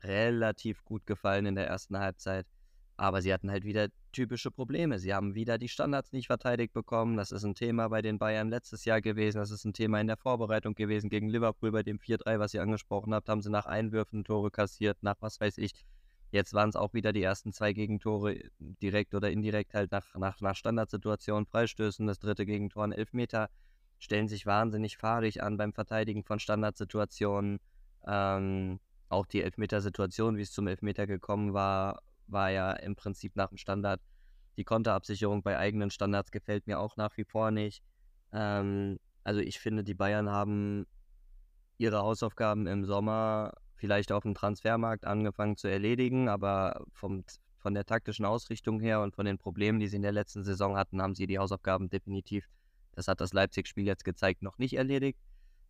relativ 0.03 0.83
gut 0.83 1.05
gefallen 1.05 1.45
in 1.45 1.55
der 1.55 1.67
ersten 1.67 1.97
Halbzeit. 1.97 2.45
Aber 2.97 3.21
sie 3.21 3.31
hatten 3.31 3.51
halt 3.51 3.63
wieder 3.63 3.89
typische 4.11 4.49
Probleme. 4.49 4.97
Sie 4.97 5.13
haben 5.13 5.35
wieder 5.35 5.59
die 5.59 5.69
Standards 5.69 6.11
nicht 6.13 6.27
verteidigt 6.27 6.73
bekommen. 6.73 7.15
Das 7.15 7.31
ist 7.31 7.43
ein 7.43 7.53
Thema 7.53 7.89
bei 7.89 8.01
den 8.01 8.17
Bayern 8.17 8.49
letztes 8.49 8.85
Jahr 8.85 9.01
gewesen. 9.01 9.37
Das 9.37 9.51
ist 9.51 9.65
ein 9.65 9.73
Thema 9.73 10.01
in 10.01 10.07
der 10.07 10.17
Vorbereitung 10.17 10.73
gewesen 10.73 11.09
gegen 11.09 11.29
Liverpool 11.29 11.71
bei 11.71 11.83
dem 11.83 11.99
4-3, 11.99 12.39
was 12.39 12.55
ihr 12.55 12.63
angesprochen 12.63 13.13
habt. 13.13 13.29
Haben 13.29 13.43
sie 13.43 13.51
nach 13.51 13.67
Einwürfen 13.67 14.23
Tore 14.23 14.49
kassiert, 14.49 14.97
nach 15.03 15.17
was 15.19 15.39
weiß 15.39 15.59
ich. 15.59 15.73
Jetzt 16.31 16.53
waren 16.53 16.69
es 16.69 16.75
auch 16.75 16.93
wieder 16.93 17.13
die 17.13 17.21
ersten 17.21 17.53
zwei 17.53 17.71
Gegentore, 17.73 18.39
direkt 18.59 19.13
oder 19.13 19.31
indirekt 19.31 19.73
halt 19.73 19.91
nach, 19.91 20.13
nach, 20.15 20.41
nach 20.41 20.55
Standardsituationen, 20.55 21.45
Freistößen, 21.45 22.05
das 22.05 22.19
dritte 22.19 22.45
Gegentor, 22.45 22.83
ein 22.83 22.91
Elfmeter, 22.91 23.49
stellen 23.99 24.27
sich 24.27 24.45
wahnsinnig 24.45 24.97
fahrig 24.97 25.41
an 25.41 25.57
beim 25.57 25.73
Verteidigen 25.73 26.23
von 26.23 26.39
Standardsituationen. 26.39 27.59
Ähm, 28.05 28.79
auch 29.09 29.25
die 29.25 29.43
Elfmetersituation, 29.43 30.37
wie 30.37 30.41
es 30.41 30.51
zum 30.51 30.67
Elfmeter 30.67 31.07
gekommen 31.07 31.53
war, 31.53 32.01
war 32.27 32.51
ja 32.51 32.71
im 32.73 32.95
Prinzip 32.95 33.35
nach 33.35 33.49
dem 33.49 33.57
Standard. 33.57 34.01
Die 34.57 34.63
Konterabsicherung 34.63 35.43
bei 35.43 35.57
eigenen 35.57 35.91
Standards 35.91 36.31
gefällt 36.31 36.67
mir 36.67 36.79
auch 36.79 36.97
nach 36.97 37.15
wie 37.17 37.23
vor 37.23 37.51
nicht. 37.51 37.83
Ähm, 38.33 38.99
also 39.23 39.39
ich 39.39 39.59
finde, 39.59 39.83
die 39.83 39.93
Bayern 39.93 40.29
haben 40.29 40.85
ihre 41.77 41.99
Hausaufgaben 41.99 42.67
im 42.67 42.85
Sommer 42.85 43.53
vielleicht 43.75 44.11
auf 44.11 44.23
dem 44.23 44.33
Transfermarkt 44.33 45.05
angefangen 45.05 45.57
zu 45.57 45.67
erledigen, 45.67 46.27
aber 46.27 46.83
vom, 46.91 47.23
von 47.59 47.73
der 47.73 47.85
taktischen 47.85 48.25
Ausrichtung 48.25 48.79
her 48.79 49.01
und 49.01 49.15
von 49.15 49.25
den 49.25 49.37
Problemen, 49.37 49.79
die 49.79 49.87
sie 49.87 49.97
in 49.97 50.01
der 50.01 50.11
letzten 50.11 50.43
Saison 50.43 50.75
hatten, 50.75 51.01
haben 51.01 51.13
sie 51.13 51.27
die 51.27 51.37
Hausaufgaben 51.37 51.89
definitiv, 51.89 52.47
das 52.93 53.07
hat 53.07 53.21
das 53.21 53.33
Leipzig-Spiel 53.33 53.85
jetzt 53.85 54.03
gezeigt, 54.03 54.41
noch 54.41 54.57
nicht 54.57 54.73
erledigt. 54.73 55.19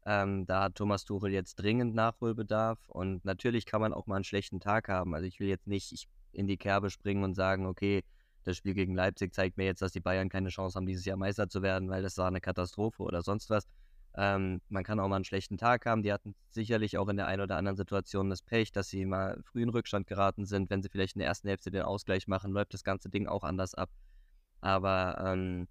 Ähm, 0.09 0.45
da 0.45 0.63
hat 0.63 0.75
Thomas 0.75 1.03
Tuchel 1.03 1.33
jetzt 1.33 1.55
dringend 1.55 1.93
Nachholbedarf 1.93 2.79
und 2.87 3.25
natürlich 3.25 3.65
kann 3.65 3.81
man 3.81 3.93
auch 3.93 4.07
mal 4.07 4.15
einen 4.15 4.23
schlechten 4.23 4.61
Tag 4.61 4.87
haben. 4.87 5.13
Also 5.13 5.27
ich 5.27 5.41
will 5.41 5.49
jetzt 5.49 5.67
nicht 5.67 6.07
in 6.31 6.47
die 6.47 6.55
Kerbe 6.55 6.89
springen 6.89 7.25
und 7.25 7.33
sagen, 7.33 7.65
okay, 7.65 8.05
das 8.45 8.55
Spiel 8.55 8.73
gegen 8.73 8.95
Leipzig 8.95 9.33
zeigt 9.33 9.57
mir 9.57 9.65
jetzt, 9.65 9.81
dass 9.81 9.91
die 9.91 9.99
Bayern 9.99 10.29
keine 10.29 10.47
Chance 10.47 10.77
haben, 10.77 10.85
dieses 10.85 11.03
Jahr 11.03 11.17
Meister 11.17 11.49
zu 11.49 11.61
werden, 11.61 11.89
weil 11.89 12.01
das 12.01 12.17
war 12.17 12.27
eine 12.27 12.39
Katastrophe 12.39 13.03
oder 13.03 13.21
sonst 13.21 13.49
was. 13.49 13.67
Ähm, 14.15 14.61
man 14.69 14.85
kann 14.85 14.99
auch 15.01 15.09
mal 15.09 15.17
einen 15.17 15.25
schlechten 15.25 15.57
Tag 15.57 15.85
haben. 15.85 16.03
Die 16.03 16.13
hatten 16.13 16.35
sicherlich 16.51 16.97
auch 16.97 17.09
in 17.09 17.17
der 17.17 17.27
einen 17.27 17.41
oder 17.41 17.57
anderen 17.57 17.75
Situation 17.75 18.29
das 18.29 18.41
Pech, 18.41 18.71
dass 18.71 18.87
sie 18.87 19.05
mal 19.05 19.37
früh 19.43 19.61
in 19.61 19.69
Rückstand 19.69 20.07
geraten 20.07 20.45
sind. 20.45 20.69
Wenn 20.69 20.81
sie 20.81 20.89
vielleicht 20.89 21.15
in 21.15 21.19
der 21.19 21.27
ersten 21.27 21.49
Hälfte 21.49 21.69
den 21.69 21.81
Ausgleich 21.81 22.27
machen, 22.27 22.53
läuft 22.53 22.73
das 22.73 22.85
ganze 22.85 23.09
Ding 23.09 23.27
auch 23.27 23.43
anders 23.43 23.75
ab. 23.75 23.89
Aber 24.61 25.21
ähm, 25.23 25.67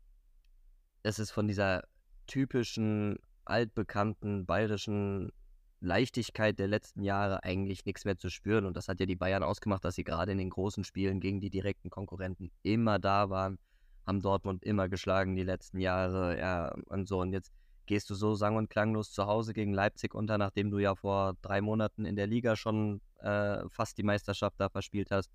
es 1.03 1.19
ist 1.19 1.31
von 1.31 1.49
dieser 1.49 1.85
typischen, 2.27 3.19
altbekannten 3.47 4.47
bayerischen 4.47 5.33
Leichtigkeit 5.81 6.59
der 6.59 6.69
letzten 6.69 7.03
Jahre 7.03 7.43
eigentlich 7.45 7.85
nichts 7.85 8.05
mehr 8.05 8.17
zu 8.17 8.31
spüren. 8.31 8.67
Und 8.67 8.77
das 8.77 8.89
hat 8.89 9.01
ja 9.01 9.07
die 9.07 9.17
Bayern 9.17 9.43
ausgemacht, 9.43 9.85
dass 9.85 9.95
sie 9.95 10.05
gerade 10.05 10.33
in 10.33 10.39
den 10.39 10.51
großen 10.51 10.85
Spielen 10.85 11.21
gegen 11.21 11.41
die 11.41 11.51
direkten 11.51 11.91
Konkurrenten 11.91 12.51
immer 12.63 12.99
da 12.99 13.31
waren, 13.31 13.59
haben 14.07 14.23
Dortmund 14.23 14.65
immer 14.65 14.89
geschlagen 14.89 15.37
die 15.37 15.43
letzten 15.43 15.79
Jahre. 15.79 16.39
Ja, 16.39 16.75
und 16.87 17.09
so. 17.09 17.21
Und 17.21 17.33
jetzt 17.33 17.53
gehst 17.87 18.11
du 18.11 18.15
so 18.15 18.35
sang- 18.35 18.57
und 18.57 18.71
klanglos 18.71 19.13
zu 19.13 19.27
Hause 19.27 19.53
gegen 19.53 19.73
Leipzig 19.73 20.15
unter, 20.15 20.39
nachdem 20.39 20.71
du 20.71 20.79
ja 20.79 20.95
vor 20.95 21.35
drei 21.43 21.61
Monaten 21.61 22.05
in 22.05 22.17
der 22.17 22.27
Liga 22.27 22.57
schon 22.57 23.01
äh, 23.19 23.69
fast 23.69 23.99
die 23.99 24.03
Meisterschaft 24.03 24.57
da 24.59 24.69
verspielt 24.69 25.11
hast. 25.11 25.31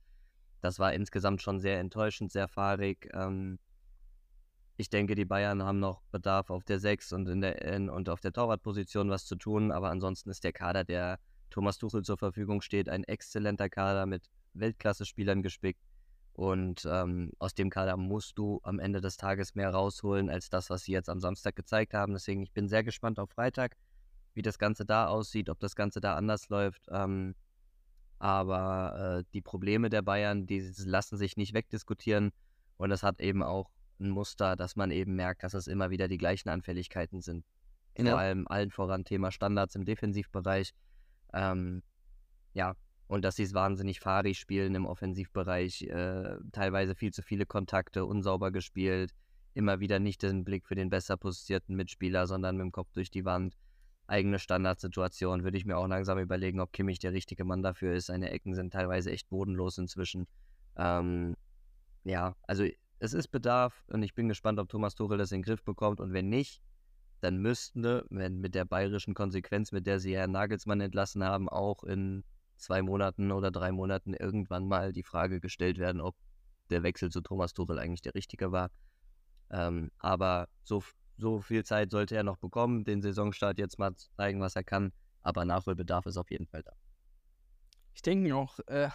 Das 0.62 0.80
war 0.80 0.94
insgesamt 0.94 1.42
schon 1.42 1.60
sehr 1.60 1.80
enttäuschend, 1.80 2.32
sehr 2.32 2.48
fahrig. 2.48 3.10
Ähm, 3.14 3.58
ich 4.82 4.90
denke, 4.90 5.16
die 5.16 5.26
Bayern 5.26 5.64
haben 5.64 5.80
noch 5.80 6.02
Bedarf 6.12 6.50
auf 6.50 6.64
der 6.64 6.80
6 6.80 7.14
und, 7.14 7.30
in 7.30 7.42
der, 7.42 7.62
in, 7.62 7.90
und 7.90 8.10
auf 8.10 8.20
der 8.20 8.34
Torwartposition 8.34 9.10
was 9.10 9.26
zu 9.26 9.36
tun, 9.36 9.72
aber 9.72 9.90
ansonsten 9.90 10.30
ist 10.30 10.44
der 10.44 10.54
Kader, 10.54 10.84
der 10.84 11.20
Thomas 11.52 11.78
Tuchel 11.78 12.02
zur 12.04 12.18
Verfügung 12.18 12.62
steht, 12.62 12.90
ein 12.90 13.04
exzellenter 13.04 13.70
Kader 13.70 14.06
mit 14.08 14.30
Weltklasse-Spielern 14.54 15.44
gespickt. 15.44 15.82
Und 16.34 16.88
ähm, 16.90 17.32
aus 17.40 17.54
dem 17.54 17.70
Kader 17.70 17.98
musst 17.98 18.38
du 18.38 18.60
am 18.64 18.80
Ende 18.80 19.02
des 19.02 19.18
Tages 19.18 19.54
mehr 19.54 19.70
rausholen 19.70 20.30
als 20.30 20.50
das, 20.50 20.70
was 20.70 20.84
sie 20.84 20.94
jetzt 20.94 21.10
am 21.10 21.20
Samstag 21.20 21.56
gezeigt 21.56 21.94
haben. 21.94 22.14
Deswegen, 22.14 22.42
ich 22.42 22.52
bin 22.52 22.68
sehr 22.68 22.84
gespannt 22.84 23.20
auf 23.20 23.30
Freitag, 23.30 23.76
wie 24.34 24.42
das 24.42 24.58
Ganze 24.58 24.86
da 24.86 25.08
aussieht, 25.08 25.50
ob 25.50 25.60
das 25.60 25.76
Ganze 25.76 26.02
da 26.02 26.16
anders 26.16 26.50
läuft. 26.50 26.84
Ähm, 26.90 27.36
aber 28.18 29.20
äh, 29.20 29.24
die 29.34 29.42
Probleme 29.42 29.90
der 29.90 30.02
Bayern, 30.02 30.48
die 30.48 30.62
lassen 30.86 31.18
sich 31.18 31.38
nicht 31.38 31.54
wegdiskutieren. 31.54 32.32
Und 32.78 32.92
es 32.92 33.04
hat 33.04 33.20
eben 33.20 33.44
auch 33.44 33.70
ein 34.02 34.10
Muster, 34.10 34.56
dass 34.56 34.76
man 34.76 34.92
eben 34.92 35.16
merkt, 35.16 35.44
dass 35.44 35.54
es 35.54 35.68
immer 35.68 35.90
wieder 35.90 36.08
die 36.08 36.18
gleichen 36.18 36.50
Anfälligkeiten 36.50 37.22
sind. 37.22 37.46
Vor 37.96 38.06
ja. 38.06 38.16
allem 38.16 38.48
allen 38.48 38.72
voran 38.72 39.04
Thema 39.04 39.32
Standards 39.32 39.76
im 39.76 39.86
Defensivbereich. 39.86 40.74
Ähm, 41.34 41.84
ja, 42.54 42.76
und 43.08 43.24
dass 43.26 43.36
sie 43.36 43.44
es 43.44 43.54
wahnsinnig 43.54 44.00
fahrig 44.00 44.40
spielen 44.40 44.74
im 44.76 44.86
Offensivbereich, 44.86 45.84
äh, 45.84 46.38
teilweise 46.54 46.96
viel 46.96 47.12
zu 47.12 47.22
viele 47.22 47.46
Kontakte, 47.46 48.06
unsauber 48.06 48.52
gespielt, 48.52 49.14
immer 49.54 49.80
wieder 49.82 50.00
nicht 50.00 50.24
den 50.24 50.46
Blick 50.46 50.66
für 50.66 50.76
den 50.76 50.90
besser 50.90 51.18
positierten 51.18 51.76
Mitspieler, 51.76 52.26
sondern 52.26 52.56
mit 52.56 52.64
dem 52.64 52.72
Kopf 52.72 52.92
durch 52.94 53.12
die 53.12 53.26
Wand. 53.26 53.58
Eigene 54.08 54.40
Standardsituation 54.40 55.44
würde 55.44 55.58
ich 55.58 55.66
mir 55.66 55.78
auch 55.78 55.88
langsam 55.88 56.20
überlegen, 56.20 56.60
ob 56.60 56.72
Kimmich 56.74 57.00
der 57.00 57.14
richtige 57.14 57.44
Mann 57.44 57.64
dafür 57.64 57.94
ist. 57.94 58.08
Seine 58.08 58.30
Ecken 58.32 58.56
sind 58.56 58.72
teilweise 58.72 59.12
echt 59.12 59.30
bodenlos 59.30 59.78
inzwischen. 59.78 60.28
Ähm, 60.78 61.36
ja, 62.04 62.36
also 62.48 62.66
es 63.02 63.14
ist 63.14 63.30
Bedarf 63.30 63.84
und 63.88 64.04
ich 64.04 64.14
bin 64.14 64.30
gespannt, 64.30 64.60
ob 64.60 64.70
Thomas 64.70 64.94
Tuchel 64.94 65.18
das 65.18 65.32
in 65.32 65.40
den 65.40 65.46
Griff 65.46 65.64
bekommt 65.64 66.00
und 66.00 66.14
wenn 66.14 66.30
nicht, 66.30 66.62
dann 67.20 67.38
müssten, 67.38 67.84
wenn 68.12 68.40
mit 68.40 68.54
der 68.54 68.64
bayerischen 68.64 69.16
Konsequenz, 69.16 69.72
mit 69.72 69.88
der 69.88 70.00
sie 70.00 70.16
Herrn 70.16 70.32
Nagelsmann 70.32 70.82
entlassen 70.82 71.24
haben, 71.24 71.50
auch 71.50 71.84
in 71.84 72.24
zwei 72.58 72.84
Monaten 72.84 73.32
oder 73.32 73.50
drei 73.50 73.72
Monaten 73.72 74.14
irgendwann 74.14 74.68
mal 74.68 74.94
die 74.94 75.02
Frage 75.02 75.40
gestellt 75.40 75.80
werden, 75.80 76.00
ob 76.00 76.16
der 76.70 76.84
Wechsel 76.84 77.10
zu 77.10 77.22
Thomas 77.22 77.54
Tuchel 77.54 77.80
eigentlich 77.80 78.04
der 78.04 78.14
richtige 78.14 78.52
war. 78.52 78.70
Ähm, 79.50 79.90
aber 79.98 80.48
so, 80.62 80.84
so 81.18 81.42
viel 81.42 81.66
Zeit 81.66 81.90
sollte 81.90 82.16
er 82.16 82.24
noch 82.24 82.38
bekommen, 82.38 82.84
den 82.84 83.02
Saisonstart 83.02 83.58
jetzt 83.58 83.80
mal 83.80 83.96
zeigen, 84.16 84.42
was 84.42 84.56
er 84.56 84.64
kann. 84.64 84.94
Aber 85.24 85.44
Nachholbedarf 85.44 86.06
ist 86.06 86.18
auf 86.18 86.30
jeden 86.30 86.46
Fall 86.46 86.62
da. 86.62 86.74
Ich 87.96 88.04
denke 88.04 88.36
auch, 88.36 88.60
äh, 88.68 88.90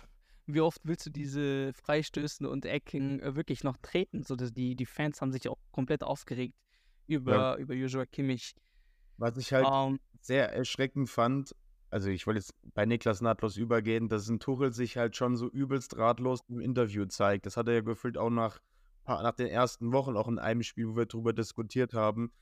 wie 0.46 0.60
oft 0.60 0.80
willst 0.84 1.06
du 1.06 1.10
diese 1.10 1.72
Freistößen 1.72 2.46
und 2.46 2.64
Ecken 2.64 3.20
äh, 3.20 3.34
wirklich 3.34 3.64
noch 3.64 3.76
treten? 3.78 4.22
So, 4.22 4.36
dass 4.36 4.52
die, 4.52 4.76
die 4.76 4.86
Fans 4.86 5.20
haben 5.20 5.32
sich 5.32 5.48
auch 5.48 5.58
komplett 5.72 6.02
aufgeregt 6.02 6.54
über, 7.06 7.32
ja. 7.32 7.56
über 7.56 7.74
Joshua 7.74 8.06
Kimmich. 8.06 8.54
Was 9.16 9.36
ich 9.36 9.52
halt 9.52 9.66
um, 9.66 9.94
ähm, 9.94 10.00
sehr 10.20 10.52
erschreckend 10.52 11.08
fand, 11.08 11.54
also 11.90 12.10
ich 12.10 12.26
wollte 12.26 12.40
jetzt 12.40 12.54
bei 12.74 12.84
Niklas 12.84 13.20
nahtlos 13.20 13.56
übergehen, 13.56 14.08
dass 14.08 14.28
ein 14.28 14.40
Tuchel 14.40 14.72
sich 14.72 14.96
halt 14.96 15.16
schon 15.16 15.36
so 15.36 15.48
übelst 15.48 15.96
ratlos 15.96 16.40
im 16.48 16.60
Interview 16.60 17.06
zeigt. 17.06 17.46
Das 17.46 17.56
hat 17.56 17.68
er 17.68 17.74
ja 17.74 17.80
gefühlt 17.80 18.18
auch 18.18 18.30
nach, 18.30 18.60
nach 19.06 19.34
den 19.34 19.46
ersten 19.46 19.92
Wochen, 19.92 20.16
auch 20.16 20.28
in 20.28 20.38
einem 20.38 20.62
Spiel, 20.62 20.88
wo 20.88 20.96
wir 20.96 21.06
darüber 21.06 21.32
diskutiert 21.32 21.94
haben. 21.94 22.32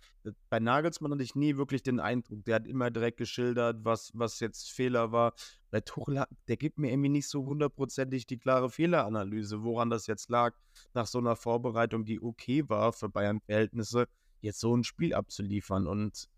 Bei 0.49 0.61
Nagelsmann 0.61 1.13
hatte 1.13 1.23
ich 1.23 1.35
nie 1.35 1.57
wirklich 1.57 1.83
den 1.83 2.01
Eindruck, 2.01 2.45
der 2.45 2.57
hat 2.57 2.67
immer 2.67 2.91
direkt 2.91 3.19
geschildert, 3.19 3.85
was, 3.85 4.11
was 4.15 4.41
jetzt 4.41 4.73
Fehler 4.73 5.13
war. 5.13 5.35
Bei 5.71 5.81
Tuchel, 5.81 6.25
der 6.49 6.57
gibt 6.57 6.79
mir 6.79 6.91
irgendwie 6.91 7.11
nicht 7.11 7.29
so 7.29 7.45
hundertprozentig 7.45 8.27
die 8.27 8.39
klare 8.39 8.71
Fehleranalyse, 8.71 9.63
woran 9.63 9.91
das 9.91 10.07
jetzt 10.07 10.31
lag, 10.31 10.55
nach 10.95 11.07
so 11.07 11.19
einer 11.19 11.37
Vorbereitung, 11.37 12.05
die 12.05 12.23
okay 12.23 12.69
war 12.69 12.93
für 12.93 13.09
Bayern-Verhältnisse, 13.09 14.07
jetzt 14.41 14.61
so 14.61 14.77
ein 14.77 14.85
Spiel 14.85 15.15
abzuliefern. 15.15 15.87
Und 15.87 16.29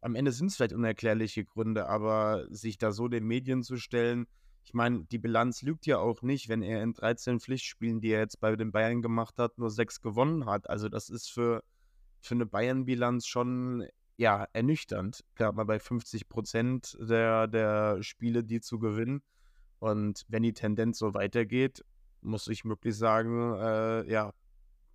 am 0.00 0.14
Ende 0.14 0.32
sind 0.32 0.48
es 0.48 0.56
vielleicht 0.56 0.74
unerklärliche 0.74 1.44
Gründe, 1.44 1.88
aber 1.88 2.46
sich 2.50 2.78
da 2.78 2.92
so 2.92 3.08
den 3.08 3.24
Medien 3.24 3.62
zu 3.62 3.76
stellen, 3.76 4.26
ich 4.64 4.74
meine, 4.74 5.04
die 5.04 5.18
Bilanz 5.18 5.62
lügt 5.62 5.86
ja 5.86 5.98
auch 5.98 6.22
nicht, 6.22 6.48
wenn 6.48 6.62
er 6.62 6.82
in 6.82 6.94
13 6.94 7.40
Pflichtspielen, 7.40 8.00
die 8.00 8.10
er 8.10 8.20
jetzt 8.20 8.40
bei 8.40 8.54
den 8.54 8.72
Bayern 8.72 9.02
gemacht 9.02 9.38
hat, 9.38 9.58
nur 9.58 9.70
sechs 9.70 10.00
gewonnen 10.00 10.46
hat. 10.46 10.70
Also 10.70 10.88
das 10.88 11.10
ist 11.10 11.28
für, 11.28 11.64
für 12.20 12.34
eine 12.34 12.46
Bayern-Bilanz 12.46 13.26
schon 13.26 13.86
ja, 14.16 14.46
ernüchternd, 14.52 15.24
gerade 15.34 15.56
mal 15.56 15.64
bei 15.64 15.80
50 15.80 16.28
Prozent 16.28 16.96
der, 17.00 17.48
der 17.48 18.02
Spiele, 18.02 18.44
die 18.44 18.60
zu 18.60 18.78
gewinnen. 18.78 19.22
Und 19.80 20.24
wenn 20.28 20.44
die 20.44 20.52
Tendenz 20.52 20.98
so 20.98 21.12
weitergeht, 21.14 21.84
muss 22.20 22.46
ich 22.46 22.64
wirklich 22.64 22.96
sagen, 22.96 23.54
äh, 23.54 24.08
ja, 24.08 24.32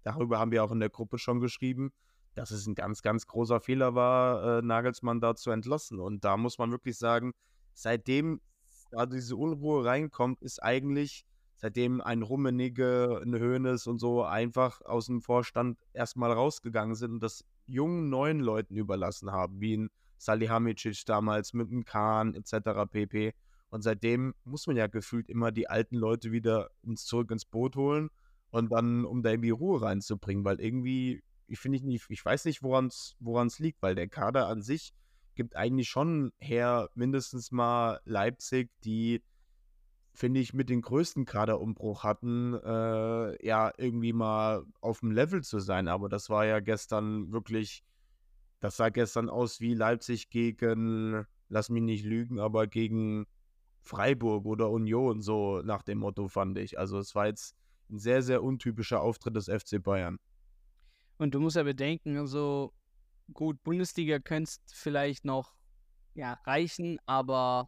darüber 0.04 0.40
haben 0.40 0.52
wir 0.52 0.64
auch 0.64 0.72
in 0.72 0.80
der 0.80 0.90
Gruppe 0.90 1.18
schon 1.18 1.42
geschrieben, 1.42 1.92
dass 2.36 2.52
es 2.52 2.68
ein 2.68 2.76
ganz, 2.76 3.02
ganz 3.02 3.28
großer 3.28 3.60
Fehler 3.60 3.96
war, 3.96 4.60
äh, 4.60 4.62
Nagelsmann 4.62 5.20
da 5.20 5.36
zu 5.36 5.52
entlassen. 5.52 6.00
Und 6.00 6.24
da 6.24 6.38
muss 6.38 6.58
man 6.58 6.72
wirklich 6.72 6.98
sagen, 6.98 7.34
seitdem 7.74 8.40
da 8.92 9.06
diese 9.06 9.36
Unruhe 9.36 9.86
reinkommt, 9.86 10.42
ist 10.42 10.62
eigentlich, 10.62 11.26
seitdem 11.56 12.02
ein 12.02 12.22
Rummenigge, 12.22 13.22
ein 13.24 13.34
Hoeneß 13.34 13.88
und 13.88 14.00
so 14.00 14.24
einfach 14.24 14.82
aus 14.82 15.08
dem 15.08 15.22
Vorstand 15.22 15.78
erstmal 15.94 16.32
rausgegangen 16.32 16.96
sind 16.96 17.14
und 17.14 17.24
das 17.24 17.44
jungen, 17.66 18.10
neuen 18.10 18.40
Leuten 18.40 18.76
überlassen 18.76 19.32
haben, 19.32 19.60
wie 19.60 19.78
ein 19.78 19.90
Salihamidzic 20.18 21.06
damals 21.06 21.54
mit 21.54 21.70
dem 21.72 21.84
Kahn 21.86 22.34
etc. 22.34 22.90
pp. 22.90 23.34
Und 23.70 23.82
seitdem 23.82 24.34
muss 24.44 24.68
man 24.68 24.78
ja 24.78 24.88
gefühlt 24.88 25.30
immer 25.30 25.52
die 25.52 25.70
alten 25.70 25.96
Leute 25.96 26.32
wieder 26.32 26.70
ins, 26.84 27.06
zurück 27.06 27.32
ins 27.32 27.46
Boot 27.46 27.76
holen 27.76 28.10
und 28.50 28.72
dann, 28.72 29.06
um 29.06 29.22
da 29.24 29.32
irgendwie 29.32 29.50
Ruhe 29.50 29.82
reinzubringen, 29.82 30.46
weil 30.46 30.62
irgendwie, 30.62 31.24
ich 31.48 31.60
finde 31.60 31.78
ich 31.78 31.84
nicht, 31.84 32.06
ich 32.10 32.24
weiß 32.24 32.46
nicht, 32.46 32.64
woran 32.64 32.88
es 32.88 33.60
liegt, 33.60 33.82
weil 33.82 33.96
der 33.96 34.08
Kader 34.08 34.48
an 34.48 34.62
sich 34.62 34.94
gibt 35.38 35.56
eigentlich 35.56 35.88
schon 35.88 36.34
her, 36.40 36.90
mindestens 36.96 37.52
mal 37.52 38.02
Leipzig, 38.04 38.70
die, 38.84 39.24
finde 40.14 40.42
ich, 40.42 40.54
mit 40.54 40.70
den 40.70 40.82
größten 40.82 41.24
Kaderumbruch 41.24 42.04
hatten, 42.04 42.56
äh, 42.56 43.46
ja, 43.46 43.72
irgendwie 43.78 44.12
mal 44.12 44.66
auf 44.82 45.00
dem 45.00 45.12
Level 45.12 45.44
zu 45.44 45.60
sein. 45.60 45.88
Aber 45.88 46.10
das 46.10 46.30
war 46.30 46.46
ja 46.46 46.60
gestern 46.60 47.32
wirklich, 47.32 47.86
das 48.60 48.76
sah 48.76 48.90
gestern 48.90 49.30
aus 49.30 49.62
wie 49.62 49.74
Leipzig 49.74 50.30
gegen, 50.30 51.26
lass 51.48 51.70
mich 51.70 51.84
nicht 51.84 52.04
lügen, 52.04 52.40
aber 52.40 52.68
gegen 52.68 53.26
Freiburg 53.80 54.46
oder 54.46 54.70
Union, 54.70 55.22
so 55.22 55.62
nach 55.62 55.84
dem 55.84 56.00
Motto 56.00 56.28
fand 56.28 56.58
ich. 56.58 56.78
Also 56.78 57.00
es 57.00 57.16
war 57.16 57.28
jetzt 57.28 57.56
ein 57.90 58.00
sehr, 58.00 58.22
sehr 58.22 58.44
untypischer 58.44 59.02
Auftritt 59.02 59.36
des 59.36 59.46
FC 59.46 59.82
Bayern. 59.82 60.18
Und 61.18 61.34
du 61.34 61.40
musst 61.40 61.56
ja 61.56 61.64
bedenken, 61.64 62.18
also 62.18 62.74
gut, 63.34 63.62
Bundesliga 63.64 64.20
könnte 64.20 64.54
vielleicht 64.72 65.26
noch 65.26 65.54
ja, 66.14 66.34
reichen, 66.46 67.00
aber 67.06 67.68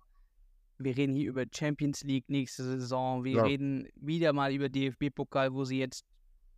wir 0.78 0.95
reden 0.95 1.13
hier 1.13 1.30
über 1.30 1.45
Champions 1.54 2.04
League 2.04 2.30
nächste 2.30 2.63
Saison. 2.63 3.24
Wir 3.24 3.38
ja. 3.38 3.43
reden 3.43 3.88
wieder 3.95 4.34
mal 4.34 4.54
über 4.54 4.69
DFB-Pokal, 4.69 5.54
wo 5.54 5.65
sie 5.65 5.80
jetzt 5.80 6.06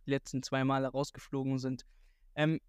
die 0.06 0.10
letzten 0.10 0.42
zwei 0.42 0.64
Male 0.64 0.88
rausgeflogen 0.88 1.58
sind. 1.58 1.84
Ähm, 2.34 2.60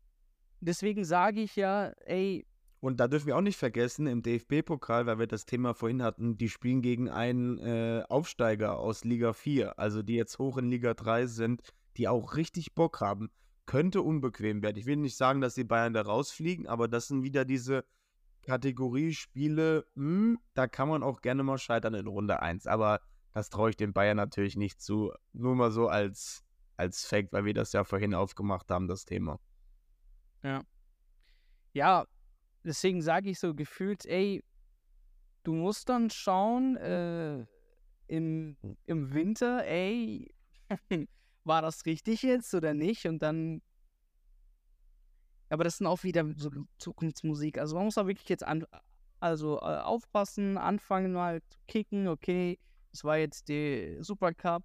deswegen 0.60 1.06
sage 1.06 1.42
ich 1.42 1.56
ja, 1.56 1.94
ey, 2.06 2.46
und 2.84 3.00
da 3.00 3.08
dürfen 3.08 3.28
wir 3.28 3.38
auch 3.38 3.42
nicht 3.42 3.58
vergessen, 3.58 4.08
im 4.08 4.22
DFB-Pokal, 4.24 5.06
weil 5.06 5.18
wir 5.18 5.28
das 5.28 5.46
Thema 5.46 5.74
vorhin 5.74 6.04
hatten, 6.04 6.38
die 6.38 6.50
spielen 6.50 6.82
gegen 6.82 7.08
einen 7.08 7.58
äh, 7.60 8.04
Aufsteiger 8.10 8.78
aus 8.78 9.06
Liga 9.06 9.32
4, 9.32 9.80
also 9.80 10.04
die 10.04 10.16
jetzt 10.16 10.38
hoch 10.38 10.58
in 10.58 10.70
Liga 10.70 10.94
3 10.94 11.28
sind, 11.28 11.62
die 11.96 12.10
auch 12.10 12.36
richtig 12.36 12.76
Bock 12.76 13.00
haben. 13.00 13.32
Könnte 13.66 14.02
unbequem 14.02 14.62
werden. 14.62 14.78
Ich 14.78 14.86
will 14.86 14.98
nicht 14.98 15.16
sagen, 15.16 15.42
dass 15.42 15.56
die 15.56 15.64
Bayern 15.64 15.94
da 15.94 16.02
rausfliegen, 16.02 16.68
aber 16.68 16.88
das 16.88 17.08
sind 17.08 17.24
wieder 17.24 17.46
diese 17.46 17.86
Kategorie-Spiele, 18.44 19.86
hm, 19.96 20.38
da 20.54 20.68
kann 20.68 20.90
man 20.90 21.02
auch 21.02 21.22
gerne 21.22 21.44
mal 21.44 21.58
scheitern 21.58 21.94
in 21.94 22.08
Runde 22.08 22.42
1. 22.42 22.68
Aber 22.68 23.00
das 23.34 23.50
traue 23.50 23.70
ich 23.70 23.78
den 23.78 23.94
Bayern 23.94 24.18
natürlich 24.18 24.56
nicht 24.56 24.82
zu. 24.82 25.14
Nur 25.32 25.56
mal 25.56 25.72
so 25.72 25.88
als, 25.88 26.44
als 26.76 27.06
Fact, 27.06 27.32
weil 27.32 27.46
wir 27.46 27.54
das 27.54 27.74
ja 27.74 27.84
vorhin 27.84 28.14
aufgemacht 28.14 28.70
haben, 28.70 28.88
das 28.88 29.06
Thema. 29.06 29.40
Ja. 30.44 30.62
Ja, 31.72 32.06
deswegen 32.64 33.02
sage 33.02 33.30
ich 33.30 33.40
so 33.40 33.56
gefühlt, 33.56 34.06
ey, 34.06 34.44
du 35.44 35.54
musst 35.54 35.90
dann 35.90 36.10
schauen, 36.10 36.76
äh, 36.78 37.46
im, 38.08 38.58
im 38.86 39.14
Winter, 39.14 39.66
ey, 39.66 40.34
war 41.44 41.62
das 41.62 41.86
richtig 41.86 42.22
jetzt 42.24 42.54
oder 42.54 42.74
nicht? 42.74 43.06
Und 43.06 43.22
dann. 43.22 43.62
Aber 45.50 45.64
das 45.64 45.78
sind 45.78 45.88
auch 45.88 46.04
wieder 46.04 46.26
so 46.36 46.50
Zukunftsmusik. 46.80 47.58
Also 47.58 47.76
man 47.76 47.86
muss 47.86 47.98
auch 47.98 48.08
wirklich 48.08 48.30
jetzt 48.30 48.44
an, 48.44 48.66
also 49.20 49.58
äh, 49.58 49.78
aufpassen, 49.78 50.58
anfangen 50.58 51.14
mal 51.14 51.42
zu 51.44 51.60
kicken, 51.68 52.08
okay, 52.08 52.60
es 52.92 53.04
war 53.04 53.18
jetzt 53.18 53.50
der 53.50 54.04
Supercup. 54.04 54.64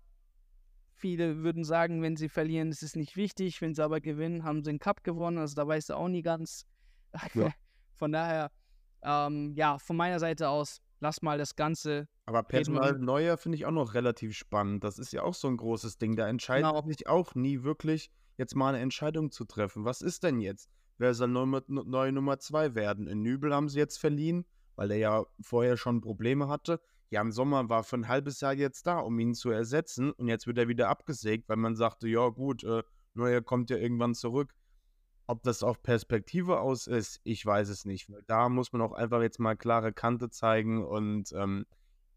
Viele 0.95 1.38
würden 1.38 1.64
sagen, 1.64 2.03
wenn 2.03 2.17
sie 2.17 2.29
verlieren, 2.29 2.71
ist 2.71 2.83
es 2.83 2.97
nicht 2.97 3.17
wichtig. 3.17 3.61
Wenn 3.61 3.75
sie 3.75 3.85
aber 3.85 4.01
gewinnen, 4.01 4.45
haben 4.45 4.64
sie 4.64 4.71
den 4.71 4.79
Cup 4.79 5.05
gewonnen. 5.05 5.38
Also 5.38 5.55
da 5.55 5.67
weißt 5.67 5.91
du 5.91 5.95
auch 5.95 6.09
nie 6.09 6.23
ganz. 6.23 6.67
Ja. 7.35 7.51
Von 7.95 8.12
daher, 8.12 8.51
ähm, 9.03 9.53
ja, 9.55 9.79
von 9.79 9.97
meiner 9.97 10.21
Seite 10.21 10.49
aus, 10.49 10.81
lass 11.00 11.22
mal 11.22 11.38
das 11.38 11.56
Ganze. 11.56 12.08
Aber 12.26 12.42
Personal 12.42 12.98
Neuer 12.98 13.37
finde 13.37 13.56
ich 13.56 13.66
auch 13.66 13.72
noch 13.72 13.94
relativ 13.94 14.37
spannend. 14.37 14.84
Das 14.84 14.98
ist 14.98 15.12
ja 15.12 15.22
auch 15.22 15.34
so 15.34 15.48
ein 15.48 15.56
großes 15.56 15.98
Ding. 15.98 16.16
Da 16.16 16.28
entscheidet 16.28 16.70
genau. 16.70 16.87
sich 16.87 17.06
auch 17.06 17.34
nie 17.34 17.62
wirklich, 17.62 18.11
jetzt 18.37 18.54
mal 18.54 18.70
eine 18.70 18.82
Entscheidung 18.82 19.30
zu 19.30 19.44
treffen. 19.44 19.84
Was 19.84 20.02
ist 20.02 20.22
denn 20.24 20.40
jetzt? 20.40 20.68
Wer 20.98 21.14
soll 21.14 21.28
neue, 21.28 21.62
neue 21.68 22.12
Nummer 22.12 22.38
zwei 22.38 22.74
werden? 22.74 23.06
In 23.06 23.22
Nübel 23.22 23.54
haben 23.54 23.68
sie 23.68 23.78
jetzt 23.78 23.98
verliehen, 23.98 24.44
weil 24.76 24.90
er 24.90 24.98
ja 24.98 25.26
vorher 25.40 25.76
schon 25.76 26.00
Probleme 26.00 26.48
hatte. 26.48 26.80
Jan 27.11 27.32
Sommer 27.32 27.68
war 27.68 27.84
für 27.84 27.96
ein 27.96 28.08
halbes 28.08 28.40
Jahr 28.40 28.52
jetzt 28.52 28.87
da, 28.87 28.98
um 28.98 29.18
ihn 29.18 29.34
zu 29.34 29.50
ersetzen. 29.50 30.11
Und 30.12 30.28
jetzt 30.28 30.46
wird 30.46 30.58
er 30.58 30.68
wieder 30.68 30.88
abgesägt, 30.88 31.48
weil 31.48 31.56
man 31.56 31.76
sagte, 31.76 32.08
ja 32.08 32.28
gut, 32.28 32.64
äh, 32.64 32.82
Neuer 33.14 33.40
kommt 33.40 33.70
ja 33.70 33.76
irgendwann 33.76 34.14
zurück. 34.14 34.54
Ob 35.31 35.43
das 35.43 35.62
auf 35.62 35.83
Perspektive 35.83 36.59
aus 36.59 36.87
ist, 36.87 37.21
ich 37.23 37.45
weiß 37.45 37.69
es 37.69 37.85
nicht. 37.85 38.11
Da 38.27 38.49
muss 38.49 38.73
man 38.73 38.81
auch 38.81 38.93
einfach 38.93 39.21
jetzt 39.21 39.38
mal 39.38 39.59
klare 39.59 39.93
Kante 39.93 40.31
zeigen 40.31 40.83
und 40.83 41.33
ähm, 41.33 41.67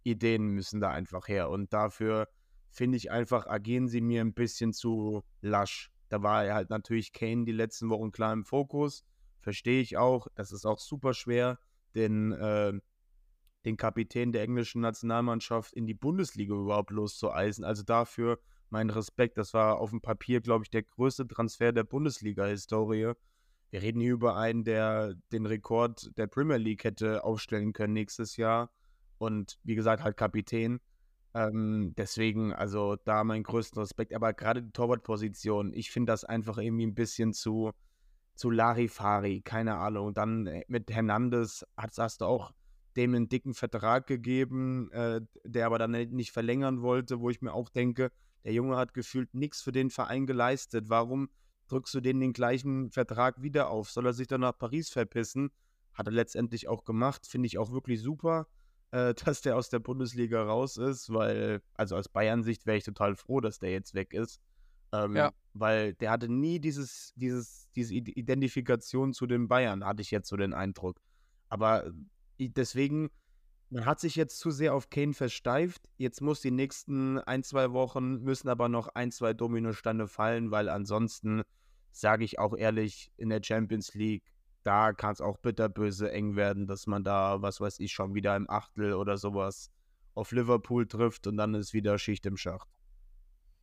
Ideen 0.04 0.48
müssen 0.48 0.80
da 0.80 0.92
einfach 0.92 1.28
her. 1.28 1.50
Und 1.50 1.74
dafür 1.74 2.30
finde 2.70 2.96
ich 2.96 3.12
einfach, 3.12 3.48
agieren 3.48 3.90
sie 3.90 4.00
mir 4.00 4.22
ein 4.22 4.34
bisschen 4.34 4.72
zu 4.72 5.24
lasch. 5.42 5.92
Da 6.08 6.24
war 6.24 6.50
halt 6.54 6.70
natürlich 6.70 7.12
Kane 7.12 7.44
die 7.44 7.52
letzten 7.52 7.90
Wochen 7.90 8.14
klar 8.14 8.32
im 8.32 8.46
Fokus. 8.46 9.04
Verstehe 9.40 9.82
ich 9.82 9.98
auch. 9.98 10.28
Das 10.36 10.54
ist 10.54 10.66
auch 10.66 10.80
super 10.80 11.14
schwer, 11.14 11.60
den, 11.96 12.32
äh, 12.32 12.72
den 13.66 13.76
Kapitän 13.76 14.32
der 14.32 14.44
englischen 14.44 14.80
Nationalmannschaft 14.80 15.74
in 15.74 15.86
die 15.86 15.94
Bundesliga 15.94 16.56
überhaupt 16.56 16.92
loszueisen. 16.92 17.66
Also 17.66 17.84
dafür 17.84 18.40
mein 18.72 18.90
Respekt. 18.90 19.38
Das 19.38 19.54
war 19.54 19.80
auf 19.80 19.92
dem 19.92 20.02
Papier, 20.02 20.42
glaube 20.42 20.64
ich, 20.64 20.70
der 20.70 20.84
größte 20.84 21.28
Transfer 21.28 21.72
der 21.72 21.84
Bundesliga-Historie. 21.84 23.14
Wir 23.70 23.82
reden 23.82 24.02
hier 24.02 24.14
über 24.14 24.36
einen, 24.36 24.64
der 24.64 25.14
den 25.32 25.46
Rekord 25.46 26.12
der 26.18 26.28
Premier 26.28 26.58
League 26.58 26.84
hätte 26.84 27.24
aufstellen 27.24 27.74
können 27.74 27.94
nächstes 27.94 28.38
Jahr. 28.38 28.72
Und 29.18 29.60
wie 29.64 29.76
gesagt, 29.76 30.04
halt 30.04 30.18
Kapitän. 30.18 30.80
Ähm, 31.34 31.94
deswegen, 31.98 32.54
also 32.54 32.98
da 33.06 33.24
mein 33.24 33.44
größten 33.44 33.80
Respekt. 33.80 34.14
Aber 34.14 34.34
gerade 34.34 34.64
die 34.64 34.72
Torwartposition, 34.72 35.74
ich 35.74 35.92
finde 35.92 36.12
das 36.12 36.26
einfach 36.26 36.58
irgendwie 36.58 36.88
ein 36.88 36.96
bisschen 36.96 37.34
zu, 37.34 37.72
zu 38.36 38.50
Larifari, 38.50 39.42
keine 39.42 39.78
Ahnung. 39.78 40.08
Und 40.08 40.18
dann 40.18 40.48
äh, 40.48 40.64
mit 40.68 40.92
Hernandez 40.92 41.66
hast, 41.78 41.98
hast 42.00 42.22
du 42.22 42.26
auch 42.26 42.52
dem 42.98 43.16
einen 43.16 43.30
dicken 43.30 43.54
Vertrag 43.54 44.08
gegeben, 44.08 44.92
äh, 44.92 45.22
der 45.46 45.66
aber 45.66 45.80
dann 45.80 45.92
nicht 45.92 46.32
verlängern 46.32 46.82
wollte, 46.82 47.22
wo 47.22 47.30
ich 47.30 47.42
mir 47.42 47.54
auch 47.54 47.70
denke, 47.70 48.12
der 48.44 48.54
Junge 48.54 48.78
hat 48.78 48.94
gefühlt 48.94 49.34
nichts 49.34 49.62
für 49.62 49.72
den 49.72 49.90
Verein 49.90 50.26
geleistet. 50.26 50.90
Warum 50.90 51.30
drückst 51.68 51.94
du 51.94 52.02
denen 52.02 52.20
den 52.20 52.34
gleichen 52.34 52.92
Vertrag 52.92 53.42
wieder 53.42 53.70
auf? 53.70 53.90
Soll 53.92 54.06
er 54.06 54.14
sich 54.14 54.28
dann 54.28 54.42
nach 54.42 54.58
Paris 54.58 54.90
verpissen? 54.90 55.52
Hat 55.94 56.08
er 56.08 56.14
letztendlich 56.14 56.68
auch 56.68 56.84
gemacht. 56.84 57.26
Finde 57.28 57.48
ich 57.48 57.58
auch 57.58 57.72
wirklich 57.72 58.02
super, 58.02 58.48
äh, 58.92 59.14
dass 59.26 59.42
der 59.42 59.56
aus 59.56 59.70
der 59.70 59.80
Bundesliga 59.80 60.44
raus 60.44 60.78
ist, 60.78 61.14
weil, 61.14 61.62
also 61.76 61.96
aus 61.96 62.10
Bayern-Sicht 62.10 62.66
wäre 62.66 62.78
ich 62.78 62.84
total 62.84 63.16
froh, 63.16 63.42
dass 63.42 63.60
der 63.60 63.72
jetzt 63.72 63.94
weg 63.94 64.14
ist. 64.14 64.42
Ähm, 64.94 65.16
ja. 65.16 65.32
Weil 65.54 65.94
der 65.94 66.12
hatte 66.12 66.28
nie 66.28 66.60
dieses, 66.60 67.14
dieses, 67.16 67.70
diese 67.76 67.94
Identifikation 67.94 69.14
zu 69.14 69.26
den 69.26 69.48
Bayern, 69.48 69.86
hatte 69.86 70.02
ich 70.02 70.12
jetzt 70.12 70.28
so 70.28 70.36
den 70.36 70.54
Eindruck. 70.54 71.00
Aber 71.48 71.86
äh, 72.38 72.50
deswegen 72.50 73.10
man 73.72 73.86
hat 73.86 74.02
sich 74.02 74.16
jetzt 74.16 74.38
zu 74.38 74.52
sehr 74.52 74.76
auf 74.76 74.90
Kane 74.90 75.14
versteift. 75.14 75.82
Jetzt 75.98 76.22
muss 76.22 76.42
die 76.42 76.52
nächsten 76.52 77.20
ein, 77.20 77.42
zwei 77.42 77.72
Wochen 77.72 78.22
müssen 78.22 78.50
aber 78.50 78.68
noch 78.68 78.90
ein, 78.90 79.12
zwei 79.12 79.34
Dominosteine 79.34 80.08
fallen, 80.08 80.52
weil 80.52 80.68
ansonsten, 80.68 81.44
sage 81.92 82.26
ich 82.26 82.38
auch 82.38 82.56
ehrlich, 82.56 83.12
in 83.16 83.30
der 83.30 83.42
Champions 83.42 83.94
League, 83.94 84.34
da 84.64 84.92
kann 84.92 85.14
es 85.14 85.22
auch 85.22 85.38
bitterböse 85.38 86.12
eng 86.12 86.36
werden, 86.36 86.68
dass 86.68 86.86
man 86.86 87.04
da, 87.06 87.42
was 87.42 87.62
weiß 87.62 87.80
ich, 87.80 87.94
schon 87.94 88.14
wieder 88.14 88.36
im 88.36 88.50
Achtel 88.50 88.94
oder 88.94 89.18
sowas 89.18 89.72
auf 90.16 90.34
Liverpool 90.34 90.86
trifft 90.86 91.26
und 91.28 91.38
dann 91.38 91.54
ist 91.56 91.74
wieder 91.74 91.98
Schicht 91.98 92.26
im 92.26 92.36
Schacht. 92.36 92.68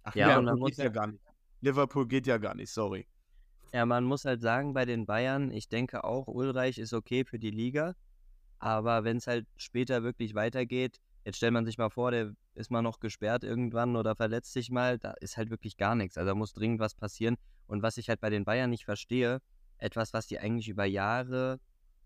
Ach 0.04 0.14
ja, 0.14 0.30
ja 0.30 0.38
und 0.38 0.46
dann 0.46 0.59
geht 0.64 0.78
ja 0.78 0.88
gar 0.88 1.09
nicht. 1.09 1.22
Liverpool 1.61 2.09
geht 2.09 2.26
ja 2.26 2.38
gar 2.38 2.54
nicht, 2.54 2.72
sorry. 2.72 3.06
Ja, 3.74 3.84
man 3.84 4.04
muss 4.04 4.24
halt 4.24 4.40
sagen, 4.40 4.72
bei 4.72 4.86
den 4.86 5.04
Bayern, 5.04 5.50
ich 5.50 5.68
denke 5.68 6.04
auch, 6.04 6.26
Ulreich 6.28 6.78
ist 6.78 6.94
okay 6.94 7.26
für 7.26 7.38
die 7.38 7.50
Liga. 7.50 7.94
Aber 8.59 9.04
wenn 9.04 9.18
es 9.18 9.26
halt 9.26 9.46
später 9.56 10.02
wirklich 10.02 10.34
weitergeht, 10.34 10.98
jetzt 11.24 11.36
stellt 11.36 11.52
man 11.52 11.64
sich 11.64 11.78
mal 11.78 11.90
vor, 11.90 12.11
der 12.11 12.32
ist 12.54 12.70
mal 12.70 12.82
noch 12.82 13.00
gesperrt 13.00 13.44
irgendwann 13.44 13.96
oder 13.96 14.16
verletzt 14.16 14.52
sich 14.52 14.70
mal, 14.70 14.98
da 14.98 15.12
ist 15.20 15.36
halt 15.36 15.50
wirklich 15.50 15.76
gar 15.76 15.94
nichts. 15.94 16.18
Also 16.18 16.28
da 16.28 16.34
muss 16.34 16.54
dringend 16.54 16.80
was 16.80 16.94
passieren. 16.94 17.36
Und 17.66 17.82
was 17.82 17.98
ich 17.98 18.09
halt 18.09 18.20
bei 18.20 18.30
den 18.30 18.44
Bayern 18.44 18.70
nicht 18.70 18.84
verstehe, 18.84 19.40
etwas, 19.78 20.12
was 20.12 20.26
die 20.26 20.38
eigentlich 20.38 20.68
über 20.68 20.84
Jahre 20.84 21.61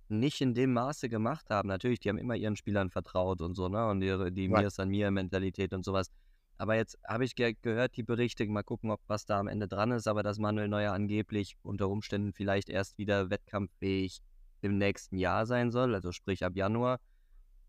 nicht 0.09 0.41
in 0.41 0.53
dem 0.53 0.73
Maße 0.75 1.09
gemacht 1.09 1.49
haben. 1.51 1.69
Natürlich, 1.69 2.01
die 2.01 2.11
haben 2.11 2.19
immer 2.19 2.37
ihren 2.37 2.57
Spielern 2.57 2.91
vertraut 2.91 3.41
und 3.41 3.55
so, 3.55 3.69
ne? 3.69 3.87
Und 3.89 4.03
ihre, 4.03 4.31
die 4.31 4.45
Ja. 4.45 4.61
Mir 4.61 4.67
ist 4.67 4.79
an 4.79 4.91
mir 4.91 5.11
Mentalität 5.11 5.73
und 5.73 5.85
sowas. 5.85 6.11
Aber 6.59 6.77
jetzt 6.77 6.99
habe 7.09 7.25
ich 7.25 7.35
ge 7.35 7.57
gehört, 7.63 7.97
die 7.97 8.03
Berichte, 8.03 8.47
mal 8.47 8.63
gucken, 8.63 8.91
ob 8.91 9.01
was 9.07 9.25
da 9.25 9.41
am 9.41 9.49
Ende 9.49 9.69
dran 9.69 9.91
ist, 9.91 10.07
aber 10.07 10.23
dass 10.23 10.39
Manuel 10.39 10.69
Neuer 10.69 10.93
angeblich 10.93 11.57
unter 11.63 11.89
Umständen 11.89 12.33
vielleicht 12.33 12.69
erst 12.69 12.99
wieder 12.99 13.31
wettkampffähig 13.31 14.21
im 14.63 14.79
nächsten 14.79 15.19
Jahr 15.19 15.47
sein 15.47 15.71
soll, 15.71 15.95
also 15.95 16.13
sprich 16.13 16.45
ab 16.45 16.57
Januar. 16.57 17.01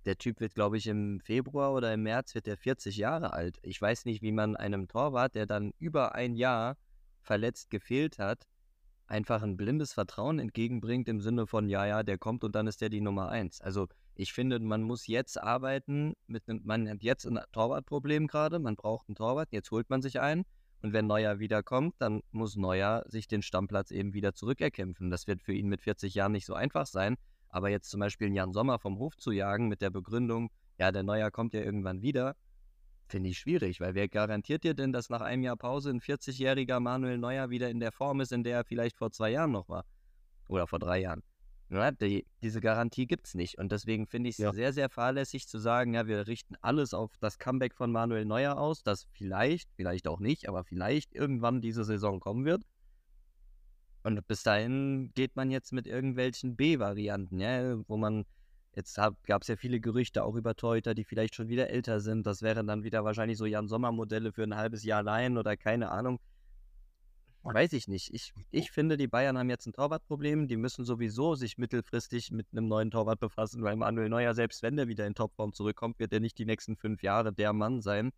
Der 0.05 0.17
Typ 0.17 0.39
wird, 0.39 0.53
glaube 0.53 0.77
ich, 0.77 0.87
im 0.87 1.19
Februar 1.21 1.73
oder 1.73 1.93
im 1.93 2.03
März 2.03 2.35
wird 2.35 2.47
er 2.47 2.57
40 2.57 2.97
Jahre 2.97 3.33
alt. 3.33 3.57
Ich 3.61 3.81
weiß 3.81 4.05
nicht, 4.05 4.21
wie 4.21 4.33
man 4.33 4.55
einem 4.55 4.87
Torwart, 4.87 5.35
der 5.35 5.45
dann 5.45 5.71
über 5.79 6.13
ein 6.13 6.35
Jahr 6.35 6.77
verletzt 7.21 7.69
gefehlt 7.69 8.19
hat, 8.19 8.45
einfach 9.07 9.41
ein 9.41 9.57
blindes 9.57 9.93
Vertrauen 9.93 10.39
entgegenbringt 10.39 11.07
im 11.07 11.21
Sinne 11.21 11.47
von, 11.47 11.69
ja, 11.69 11.85
ja, 11.85 12.03
der 12.03 12.17
kommt 12.17 12.43
und 12.43 12.55
dann 12.55 12.67
ist 12.67 12.81
der 12.81 12.89
die 12.89 13.01
Nummer 13.01 13.29
eins. 13.29 13.61
Also 13.61 13.87
ich 14.15 14.33
finde, 14.33 14.59
man 14.59 14.83
muss 14.83 15.07
jetzt 15.07 15.41
arbeiten 15.41 16.13
mit 16.27 16.47
einem, 16.47 16.61
man 16.65 16.89
hat 16.89 17.01
jetzt 17.01 17.25
ein 17.25 17.39
Torwartproblem 17.51 18.27
gerade, 18.27 18.59
man 18.59 18.75
braucht 18.75 19.07
einen 19.07 19.15
Torwart, 19.15 19.49
jetzt 19.51 19.71
holt 19.71 19.89
man 19.89 20.01
sich 20.01 20.19
einen 20.19 20.45
und 20.83 20.91
wenn 20.91 21.07
Neuer 21.07 21.39
wiederkommt, 21.39 21.95
dann 21.99 22.21
muss 22.31 22.57
Neuer 22.57 23.03
sich 23.07 23.27
den 23.27 23.41
Stammplatz 23.41 23.89
eben 23.89 24.13
wieder 24.13 24.33
zurückerkämpfen. 24.33 25.09
Das 25.09 25.27
wird 25.27 25.41
für 25.41 25.53
ihn 25.53 25.69
mit 25.69 25.81
40 25.81 26.13
Jahren 26.13 26.33
nicht 26.33 26.45
so 26.45 26.53
einfach 26.53 26.85
sein, 26.85 27.15
aber 27.47 27.69
jetzt 27.69 27.89
zum 27.89 28.01
Beispiel 28.01 28.27
einen 28.27 28.35
Jan 28.35 28.51
Sommer 28.51 28.79
vom 28.79 28.99
Hof 28.99 29.15
zu 29.15 29.31
jagen 29.31 29.69
mit 29.69 29.81
der 29.81 29.89
Begründung, 29.89 30.51
ja, 30.77 30.91
der 30.91 31.03
Neuer 31.03 31.31
kommt 31.31 31.53
ja 31.53 31.61
irgendwann 31.61 32.01
wieder, 32.01 32.35
finde 33.07 33.29
ich 33.29 33.37
schwierig, 33.37 33.79
weil 33.79 33.95
wer 33.95 34.09
garantiert 34.09 34.65
dir 34.65 34.73
denn, 34.73 34.91
dass 34.91 35.09
nach 35.09 35.21
einem 35.21 35.43
Jahr 35.43 35.55
Pause 35.55 35.89
ein 35.89 36.01
40-jähriger 36.01 36.81
Manuel 36.81 37.17
Neuer 37.17 37.49
wieder 37.49 37.69
in 37.69 37.79
der 37.79 37.93
Form 37.93 38.19
ist, 38.19 38.33
in 38.33 38.43
der 38.43 38.57
er 38.57 38.65
vielleicht 38.65 38.97
vor 38.97 39.11
zwei 39.11 39.31
Jahren 39.31 39.51
noch 39.51 39.69
war? 39.69 39.85
Oder 40.49 40.67
vor 40.67 40.79
drei 40.79 40.99
Jahren? 40.99 41.23
Ja, 41.73 41.91
die, 41.91 42.27
diese 42.43 42.61
Garantie 42.61 43.07
gibt 43.07 43.25
es 43.27 43.33
nicht. 43.33 43.57
Und 43.57 43.71
deswegen 43.71 44.05
finde 44.05 44.29
ich 44.29 44.35
es 44.35 44.43
Ja. 44.43 44.53
sehr, 44.53 44.73
sehr 44.73 44.89
fahrlässig 44.89 45.47
zu 45.47 45.57
sagen, 45.57 45.95
ja, 45.95 46.05
wir 46.05 46.27
richten 46.27 46.55
alles 46.61 46.93
auf 46.93 47.17
das 47.19 47.39
Comeback 47.39 47.73
von 47.73 47.91
Manuel 47.91 48.25
Neuer 48.25 48.57
aus, 48.57 48.83
das 48.83 49.05
vielleicht, 49.11 49.71
vielleicht 49.75 50.07
auch 50.07 50.19
nicht, 50.19 50.47
aber 50.47 50.63
vielleicht 50.63 51.13
irgendwann 51.15 51.61
diese 51.61 51.83
Saison 51.83 52.19
kommen 52.19 52.45
wird. 52.45 52.63
Und 54.03 54.25
bis 54.27 54.43
dahin 54.43 55.11
geht 55.15 55.35
man 55.35 55.49
jetzt 55.49 55.71
mit 55.71 55.87
irgendwelchen 55.87 56.55
B-Varianten, 56.55 57.39
ja, 57.39 57.77
wo 57.87 57.97
man, 57.97 58.25
jetzt 58.75 58.95
gab 58.95 59.41
es 59.41 59.47
ja 59.47 59.55
viele 59.55 59.79
Gerüchte 59.79 60.23
auch 60.25 60.35
über 60.35 60.55
Torhüter, 60.55 60.93
die 60.93 61.05
vielleicht 61.05 61.35
schon 61.35 61.47
wieder 61.47 61.69
älter 61.69 62.01
sind. 62.01 62.27
Das 62.27 62.41
wären 62.41 62.67
dann 62.67 62.83
wieder 62.83 63.03
wahrscheinlich 63.03 63.37
so 63.37 63.45
Jan-Sommer-Modelle 63.45 64.31
für 64.33 64.43
ein 64.43 64.55
halbes 64.55 64.83
Jahr 64.83 65.03
Laien 65.03 65.37
oder 65.37 65.57
keine 65.57 65.89
Ahnung. 65.89 66.19
Weiß 67.43 67.73
ich 67.73 67.89
nicht. 67.89 68.13
Ich, 68.13 68.33
ich 68.51 68.71
finde, 68.71 68.95
die 68.95 69.07
Bayern 69.07 69.37
haben 69.37 69.49
jetzt 69.49 69.65
ein 69.65 69.73
Torwartproblem. 69.73 70.47
Die 70.47 70.55
müssen 70.55 70.85
sowieso 70.85 71.35
sich 71.35 71.57
mittelfristig 71.57 72.31
mit 72.31 72.47
einem 72.53 72.69
neuen 72.69 72.89
Torwart 72.89 73.19
befassen, 73.19 73.63
weil 73.63 73.75
Manuel 73.75 74.07
Neuer, 74.07 74.33
selbst 74.33 74.63
wenn 74.63 74.77
der 74.77 74.87
wieder 74.87 75.05
in 75.05 75.13
Topform 75.13 75.53
zurückkommt, 75.53 75.99
wird 75.99 76.13
er 76.13 76.21
nicht 76.21 76.37
die 76.37 76.45
nächsten 76.45 76.77
fünf 76.77 77.03
Jahre 77.03 77.33
der 77.33 77.51
Mann 77.51 77.81
sein, 77.81 78.11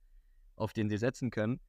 auf 0.56 0.74
den 0.74 0.90
sie 0.90 0.98
setzen 0.98 1.32
können. 1.32 1.60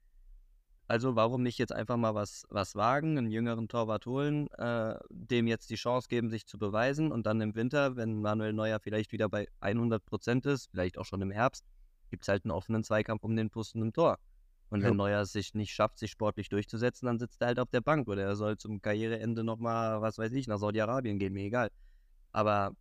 Also 0.86 1.16
warum 1.16 1.42
nicht 1.42 1.59
jetzt 1.59 1.72
einfach 1.72 1.96
mal 1.96 2.14
was, 2.14 2.44
was 2.50 2.76
wagen, 2.76 3.16
einen 3.16 3.30
jüngeren 3.30 3.68
Torwart 3.68 4.07
holen, 4.07 4.48
äh, 4.52 4.94
dem 5.11 5.46
jetzt 5.46 5.70
die 5.70 5.74
Chance 5.76 6.09
geben, 6.09 6.28
sich 6.28 6.46
zu 6.46 6.59
beweisen 6.59 7.11
und 7.11 7.26
dann 7.26 7.40
im 7.40 7.54
Winter, 7.54 7.96
wenn 7.96 8.20
Manuel 8.20 8.52
Neuer 8.52 8.78
vielleicht 8.80 9.12
wieder 9.12 9.28
bei 9.28 9.48
100 9.61 10.04
Prozent 10.04 10.46
ist, 10.46 10.68
vielleicht 10.70 10.98
auch 10.98 11.07
schon 11.07 11.22
im 11.22 11.30
Herbst, 11.30 11.64
gibt 12.11 12.22
es 12.22 12.28
halt 12.28 12.44
einen 12.44 12.52
offenen 12.52 12.84
Zweikampf 12.84 13.24
um 13.24 13.34
den 13.34 13.50
Posten 13.50 13.82
im 13.82 13.92
Tor. 13.92 14.18
Und 14.68 14.82
wenn 14.82 14.90
Ja. 14.90 14.94
Neuer 14.94 15.20
es 15.22 15.32
sich 15.32 15.54
nicht 15.54 15.72
schafft, 15.72 15.98
sich 15.98 16.10
sportlich 16.10 16.48
durchzusetzen, 16.48 17.06
dann 17.06 17.18
sitzt 17.18 17.40
er 17.40 17.48
halt 17.48 17.60
auf 17.60 17.70
der 17.70 17.80
Bank 17.80 18.08
oder 18.08 18.22
er 18.24 18.36
soll 18.36 18.58
zum 18.58 18.82
Karriereende 18.82 19.44
nochmal, 19.44 20.00
was 20.02 20.18
weiß 20.18 20.32
ich, 20.32 20.48
nach 20.48 20.58
Saudi-Arabien 20.58 21.18
gehen, 21.18 21.32
mir 21.32 21.44
egal. 21.44 21.70
Aber 22.32 22.72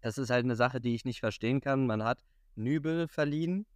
das 0.00 0.18
ist 0.18 0.30
halt 0.30 0.44
eine 0.44 0.56
Sache, 0.56 0.80
die 0.80 0.94
ich 0.94 1.04
nicht 1.04 1.20
verstehen 1.20 1.60
kann. 1.60 1.86
Man 1.86 2.02
hat 2.02 2.24
Nübel 2.54 3.08
verliehen, 3.08 3.66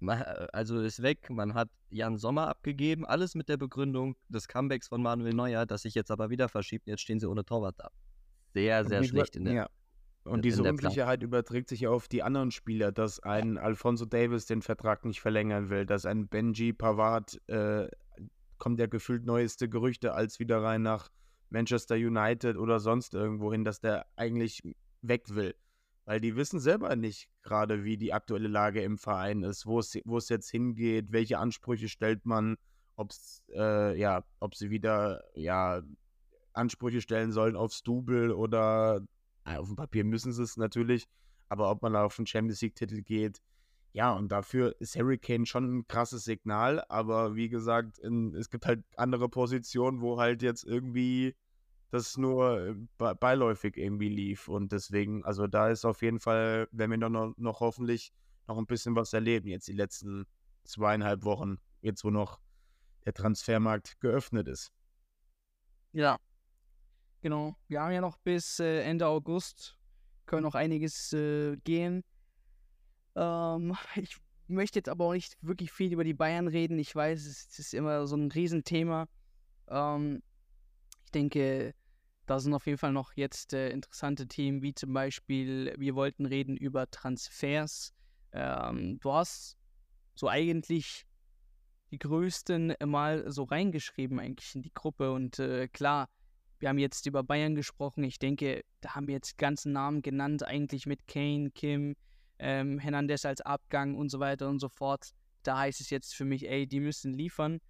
also 0.00 0.80
ist 0.80 1.02
weg. 1.02 1.30
Man 1.30 1.54
hat 1.54 1.68
Jan 1.90 2.16
Sommer 2.16 2.48
abgegeben, 2.48 3.06
alles 3.06 3.34
mit 3.34 3.48
der 3.48 3.56
Begründung 3.56 4.16
des 4.28 4.48
Comebacks 4.48 4.88
von 4.88 5.02
Manuel 5.02 5.34
Neuer, 5.34 5.66
das 5.66 5.82
sich 5.82 5.94
jetzt 5.94 6.10
aber 6.10 6.30
wieder 6.30 6.48
verschiebt. 6.48 6.86
Jetzt 6.86 7.00
stehen 7.02 7.20
sie 7.20 7.28
ohne 7.28 7.44
Torwart 7.44 7.78
da. 7.78 7.90
Sehr, 8.52 8.84
sehr 8.84 9.04
schlecht 9.04 9.36
in 9.36 9.44
der. 9.44 9.54
ja. 9.54 9.68
Und 10.24 10.44
diese 10.44 10.62
Unsicherheit 10.62 11.22
überträgt 11.22 11.68
sich 11.68 11.80
ja 11.80 11.90
auf 11.90 12.06
die 12.06 12.22
anderen 12.22 12.50
Spieler, 12.50 12.92
dass 12.92 13.20
ein 13.20 13.56
Alfonso 13.56 14.04
Davis 14.04 14.46
den 14.46 14.62
Vertrag 14.62 15.04
nicht 15.04 15.20
verlängern 15.20 15.70
will, 15.70 15.86
dass 15.86 16.04
ein 16.04 16.28
Benji 16.28 16.72
Pavard, 16.72 17.40
äh, 17.48 17.88
kommt 18.58 18.78
ja 18.78 18.86
gefühlt 18.86 19.24
neueste 19.24 19.68
Gerüchte 19.68 20.12
als 20.12 20.38
wieder 20.38 20.62
rein 20.62 20.82
nach 20.82 21.08
Manchester 21.48 21.94
United 21.94 22.56
oder 22.56 22.80
sonst 22.80 23.14
irgendwo 23.14 23.50
hin, 23.50 23.64
dass 23.64 23.80
der 23.80 24.06
eigentlich 24.16 24.62
weg 25.00 25.34
will. 25.34 25.54
Weil 26.04 26.20
die 26.20 26.36
wissen 26.36 26.60
selber 26.60 26.96
nicht 26.96 27.28
gerade, 27.42 27.84
wie 27.84 27.96
die 27.96 28.12
aktuelle 28.12 28.48
Lage 28.48 28.82
im 28.82 28.98
Verein 28.98 29.42
ist, 29.42 29.66
wo 29.66 29.78
es, 29.78 29.98
wo 30.04 30.18
es 30.18 30.28
jetzt 30.28 30.50
hingeht, 30.50 31.12
welche 31.12 31.38
Ansprüche 31.38 31.88
stellt 31.88 32.26
man, 32.26 32.56
ob 32.96 33.12
äh, 33.54 33.98
ja, 33.98 34.24
ob 34.40 34.54
sie 34.54 34.70
wieder 34.70 35.24
ja, 35.34 35.82
Ansprüche 36.52 37.00
stellen 37.00 37.32
sollen 37.32 37.56
aufs 37.56 37.82
Double 37.82 38.32
oder 38.32 39.00
auf 39.44 39.66
dem 39.66 39.76
Papier 39.76 40.04
müssen 40.04 40.32
sie 40.32 40.42
es 40.42 40.56
natürlich, 40.56 41.06
aber 41.48 41.70
ob 41.70 41.82
man 41.82 41.96
auf 41.96 42.18
einen 42.18 42.26
Champions 42.26 42.60
League-Titel 42.60 43.02
geht, 43.02 43.40
ja, 43.92 44.12
und 44.12 44.30
dafür 44.30 44.76
ist 44.78 44.94
Harry 44.96 45.18
Kane 45.18 45.46
schon 45.46 45.78
ein 45.78 45.88
krasses 45.88 46.24
Signal, 46.24 46.84
aber 46.88 47.34
wie 47.34 47.48
gesagt, 47.48 47.98
in, 47.98 48.34
es 48.36 48.48
gibt 48.48 48.66
halt 48.66 48.84
andere 48.96 49.28
Positionen, 49.28 50.00
wo 50.00 50.18
halt 50.18 50.42
jetzt 50.42 50.62
irgendwie 50.64 51.34
das 51.90 52.16
nur 52.16 52.60
äh, 52.68 52.74
be- 52.98 53.16
beiläufig 53.16 53.76
irgendwie 53.76 54.08
lief 54.08 54.46
und 54.46 54.70
deswegen, 54.70 55.24
also 55.24 55.48
da 55.48 55.70
ist 55.70 55.84
auf 55.84 56.02
jeden 56.02 56.20
Fall, 56.20 56.68
wenn 56.70 56.90
wir 56.90 56.98
noch, 56.98 57.34
noch 57.36 57.58
hoffentlich 57.58 58.12
noch 58.46 58.58
ein 58.58 58.66
bisschen 58.66 58.94
was 58.94 59.12
erleben, 59.12 59.48
jetzt 59.48 59.66
die 59.66 59.72
letzten 59.72 60.26
zweieinhalb 60.62 61.24
Wochen, 61.24 61.58
jetzt 61.82 62.04
wo 62.04 62.10
noch 62.10 62.38
der 63.06 63.14
Transfermarkt 63.14 63.98
geöffnet 64.00 64.46
ist. 64.46 64.72
Ja. 65.92 66.16
Genau. 67.22 67.56
Wir 67.68 67.82
haben 67.82 67.92
ja 67.92 68.00
noch 68.00 68.16
bis 68.18 68.60
äh, 68.60 68.82
Ende 68.82 69.06
August, 69.06 69.76
können 70.26 70.42
noch 70.42 70.54
einiges 70.54 71.12
äh, 71.12 71.56
gehen. 71.58 72.02
Ähm, 73.14 73.76
ich 73.96 74.16
möchte 74.48 74.78
jetzt 74.78 74.88
aber 74.88 75.06
auch 75.06 75.12
nicht 75.12 75.36
wirklich 75.42 75.70
viel 75.70 75.92
über 75.92 76.04
die 76.04 76.14
Bayern 76.14 76.48
reden. 76.48 76.78
Ich 76.78 76.94
weiß, 76.94 77.26
es 77.26 77.58
ist 77.58 77.74
immer 77.74 78.06
so 78.06 78.16
ein 78.16 78.30
Riesenthema. 78.30 79.06
Ähm, 79.68 80.22
ich 81.04 81.10
denke, 81.10 81.74
da 82.26 82.38
sind 82.38 82.54
auf 82.54 82.66
jeden 82.66 82.78
Fall 82.78 82.92
noch 82.92 83.12
jetzt 83.14 83.52
äh, 83.52 83.70
interessante 83.70 84.26
Themen, 84.26 84.62
wie 84.62 84.74
zum 84.74 84.92
Beispiel, 84.92 85.74
wir 85.78 85.94
wollten 85.94 86.26
reden 86.26 86.56
über 86.56 86.90
Transfers. 86.90 87.92
Ähm, 88.32 88.98
du 89.00 89.12
hast 89.12 89.58
so 90.14 90.28
eigentlich 90.28 91.06
die 91.90 91.98
größten 91.98 92.74
mal 92.86 93.30
so 93.30 93.42
reingeschrieben 93.42 94.20
eigentlich 94.20 94.54
in 94.54 94.62
die 94.62 94.72
Gruppe 94.72 95.12
und 95.12 95.40
äh, 95.40 95.66
klar, 95.68 96.08
wir 96.60 96.68
haben 96.68 96.78
jetzt 96.78 97.06
über 97.06 97.22
Bayern 97.22 97.54
gesprochen. 97.54 98.04
Ich 98.04 98.18
denke, 98.18 98.62
da 98.80 98.94
haben 98.94 99.06
wir 99.06 99.14
jetzt 99.14 99.38
ganzen 99.38 99.72
Namen 99.72 100.02
genannt, 100.02 100.46
eigentlich 100.46 100.86
mit 100.86 101.06
Kane, 101.06 101.50
Kim, 101.50 101.96
ähm, 102.38 102.78
Hernandez 102.78 103.24
als 103.24 103.40
Abgang 103.40 103.94
und 103.96 104.10
so 104.10 104.20
weiter 104.20 104.48
und 104.48 104.60
so 104.60 104.68
fort. 104.68 105.10
Da 105.42 105.58
heißt 105.58 105.80
es 105.80 105.90
jetzt 105.90 106.14
für 106.14 106.24
mich, 106.24 106.48
ey, 106.48 106.66
die 106.66 106.80
müssen 106.80 107.14
liefern. 107.14 107.60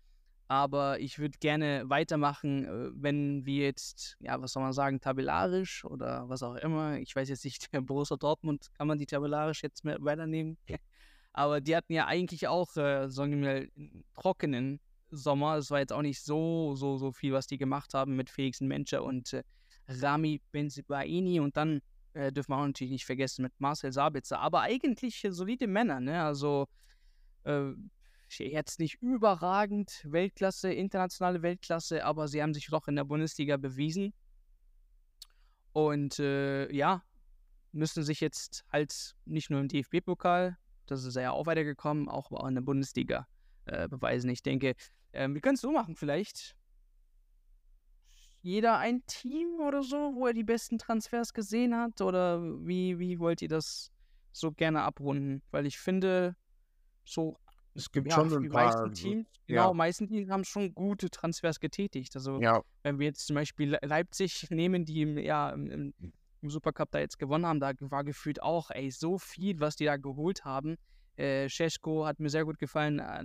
Aber 0.49 0.99
ich 0.99 1.21
würde 1.21 1.39
gerne 1.39 1.85
weitermachen, 1.87 2.65
äh, 2.65 2.91
wenn 2.95 3.47
wir 3.47 3.67
jetzt, 3.67 4.17
ja, 4.19 4.43
was 4.43 4.53
soll 4.53 4.65
man 4.65 4.73
sagen, 4.73 5.01
tabellarisch 5.01 5.85
oder 5.85 6.29
was 6.29 6.43
auch 6.43 6.57
immer. 6.57 6.99
Ich 6.99 7.15
weiß 7.15 7.29
jetzt 7.29 7.45
nicht, 7.45 7.73
der 7.73 7.81
Borussia 7.83 8.17
Dortmund, 8.17 8.67
kann 8.77 8.89
man 8.89 8.99
die 8.99 9.07
tabellarisch 9.07 9.63
jetzt 9.63 9.85
mehr 9.85 9.99
weiternehmen? 10.01 10.59
Aber 11.33 11.61
die 11.61 11.77
hatten 11.77 11.93
ja 11.93 12.07
eigentlich 12.07 12.49
auch, 12.49 12.77
äh, 12.77 13.09
sagen 13.09 13.31
wir 13.31 13.39
mal, 13.39 13.69
einen 13.77 14.05
trockenen 14.15 14.81
Sommer. 15.11 15.57
Es 15.57 15.71
war 15.71 15.81
jetzt 15.81 15.93
auch 15.93 16.03
nicht 16.03 16.23
so, 16.23 16.75
so, 16.75 16.97
so 16.97 17.13
viel, 17.13 17.33
was 17.33 17.47
die 17.47 17.59
gemacht 17.59 17.95
haben 17.95 18.17
mit 18.17 18.31
Felix 18.31 18.61
Menscher 18.61 19.03
und 19.03 19.33
äh, 19.33 19.43
Rami 19.89 20.41
Benzibaini. 20.53 21.41
Und 21.41 21.57
dann 21.57 21.81
äh, 22.15 22.33
dürfen 22.33 22.53
wir 22.53 22.59
auch 22.59 22.67
natürlich 22.67 22.93
nicht 22.93 23.07
vergessen 23.07 23.43
mit 23.43 23.53
Marcel 23.59 23.93
Sabitzer. 23.93 24.39
Aber 24.41 24.63
eigentlich 24.63 25.25
äh, 25.25 25.33
solide 25.33 25.67
Männer, 25.67 26.01
ne? 26.01 26.23
Also 26.23 26.67
äh, 27.45 27.73
jetzt 28.39 28.79
nicht 28.79 29.03
überragend 29.03 30.07
Weltklasse, 30.09 30.73
internationale 30.73 31.43
Weltklasse, 31.43 32.05
aber 32.05 32.29
sie 32.29 32.43
haben 32.43 32.55
sich 32.55 32.67
doch 32.67 32.87
in 32.87 32.97
der 32.97 33.05
Bundesliga 33.05 33.57
bewiesen. 33.57 34.13
Und 35.73 36.19
äh, 36.19 36.73
ja, 36.73 37.03
müssen 37.73 38.03
sich 38.03 38.21
jetzt 38.21 38.65
halt 38.73 39.15
nicht 39.25 39.51
nur 39.51 39.61
im 39.61 39.69
DFB-Pokal, 39.69 40.57
das 40.87 41.05
ist 41.05 41.17
ja 41.17 41.31
auch 41.31 41.47
weitergekommen, 41.47 42.09
auch 42.09 42.31
in 42.47 42.55
der 42.55 42.63
Bundesliga 42.63 43.27
äh, 43.67 43.89
beweisen. 43.89 44.29
Ich 44.31 44.43
denke, 44.43 44.75
ähm, 45.13 45.35
wir 45.35 45.41
können 45.41 45.55
es 45.57 45.61
so 45.61 45.73
machen, 45.73 45.97
vielleicht. 45.97 46.57
Jeder 48.43 48.79
ein 48.79 49.05
Team 49.07 49.61
oder 49.61 49.83
so, 49.83 50.15
wo 50.15 50.27
er 50.27 50.33
die 50.33 50.45
besten 50.45 50.79
Transfers 50.79 51.35
gesehen 51.35 51.77
hat? 51.77 52.01
Oder 52.01 52.41
wie, 52.67 52.99
wie 52.99 53.19
wollt 53.19 53.43
ihr 53.43 53.49
das 53.49 53.91
so 54.33 54.51
gerne 54.53 54.83
abrunden? 54.83 55.43
Weil 55.51 55.67
ich 55.67 55.79
finde, 55.79 56.37
so 57.05 57.37
Es 57.75 57.91
gibt 57.93 58.09
ja, 58.09 58.15
schon 58.15 58.33
ein 58.33 58.43
die 58.43 58.49
paar. 58.49 58.65
meisten 58.65 58.93
Teams, 58.95 59.27
ja. 59.47 59.63
genau, 59.63 59.75
meisten 59.75 60.09
Teams 60.09 60.31
haben 60.31 60.45
schon 60.45 60.75
gute 60.75 61.11
Transfers 61.11 61.61
getätigt. 61.61 62.17
Also 62.17 62.41
Ja, 62.41 62.63
wenn 62.83 62.99
wir 62.99 63.09
jetzt 63.09 63.27
zum 63.27 63.35
Beispiel 63.37 63.73
Le- 63.73 63.81
Leipzig 63.83 64.47
nehmen, 64.51 64.87
die 64.87 65.03
im, 65.03 65.19
ja, 65.19 65.51
im, 65.51 65.71
im 65.71 65.95
im 66.43 66.49
Supercup 66.49 66.91
da 66.91 66.99
jetzt 67.01 67.19
gewonnen 67.19 67.45
haben, 67.45 67.61
da 67.61 67.73
war 67.81 68.03
gefühlt 68.03 68.43
auch, 68.43 68.71
ey, 68.71 68.91
so 68.91 69.19
viel, 69.19 69.61
was 69.61 69.77
die 69.77 69.85
da 69.85 69.99
geholt 69.99 70.47
haben. 70.47 70.77
Äh, 71.17 71.51
Scheschko 71.51 72.07
hat 72.07 72.19
mir 72.19 72.31
sehr 72.31 72.47
gut 72.47 72.59
gefallen 72.59 72.99
äh, 72.99 73.25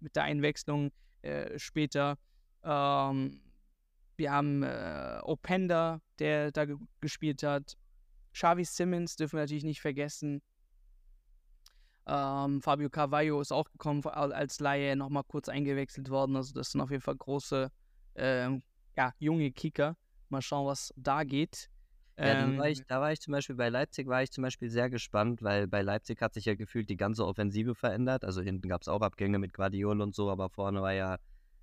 mit 0.00 0.16
der 0.16 0.22
Einwechslung 0.22 0.90
äh, 1.26 1.58
später. 1.58 2.18
Ähm, 2.62 3.40
wir 4.16 4.32
haben 4.32 4.62
äh, 4.62 5.20
Openda, 5.22 6.00
der 6.18 6.52
da 6.52 6.64
ge 6.64 6.76
gespielt 7.00 7.42
hat. 7.42 7.76
Xavi 8.32 8.64
Simmons 8.64 9.16
dürfen 9.16 9.36
wir 9.36 9.42
natürlich 9.42 9.64
nicht 9.64 9.80
vergessen. 9.80 10.42
Ähm, 12.06 12.62
Fabio 12.62 12.88
Carvalho 12.88 13.40
ist 13.40 13.52
auch 13.52 13.70
gekommen 13.70 14.04
als 14.06 14.60
Laie, 14.60 14.94
nochmal 14.94 15.24
kurz 15.24 15.48
eingewechselt 15.48 16.08
worden. 16.08 16.36
Also 16.36 16.54
das 16.54 16.70
sind 16.70 16.80
auf 16.80 16.90
jeden 16.90 17.02
Fall 17.02 17.16
große, 17.16 17.70
äh, 18.14 18.50
ja, 18.96 19.12
junge 19.18 19.50
Kicker. 19.52 19.96
Mal 20.28 20.42
schauen, 20.42 20.66
was 20.66 20.92
da 20.96 21.24
geht. 21.24 21.68
Ja, 22.18 22.32
ähm, 22.44 22.56
war 22.56 22.68
ich, 22.70 22.82
da 22.86 23.00
war 23.00 23.12
ich 23.12 23.20
zum 23.20 23.32
Beispiel 23.32 23.56
bei 23.56 23.68
Leipzig 23.68 24.06
war 24.08 24.22
ich 24.22 24.30
zum 24.32 24.42
Beispiel 24.42 24.70
sehr 24.70 24.88
gespannt, 24.88 25.42
weil 25.42 25.66
bei 25.66 25.82
Leipzig 25.82 26.20
hat 26.22 26.32
sich 26.34 26.46
ja 26.46 26.54
gefühlt 26.54 26.88
die 26.88 26.96
ganze 26.96 27.26
Offensive 27.26 27.74
verändert. 27.74 28.24
Also 28.24 28.40
hinten 28.40 28.68
gab 28.68 28.80
es 28.82 28.88
auch 28.88 29.02
Abgänge 29.02 29.38
mit 29.38 29.52
Guardiol 29.52 30.00
und 30.00 30.14
so, 30.14 30.30
aber 30.30 30.48
vorne 30.48 30.80
war 30.80 30.92
ja 30.92 31.18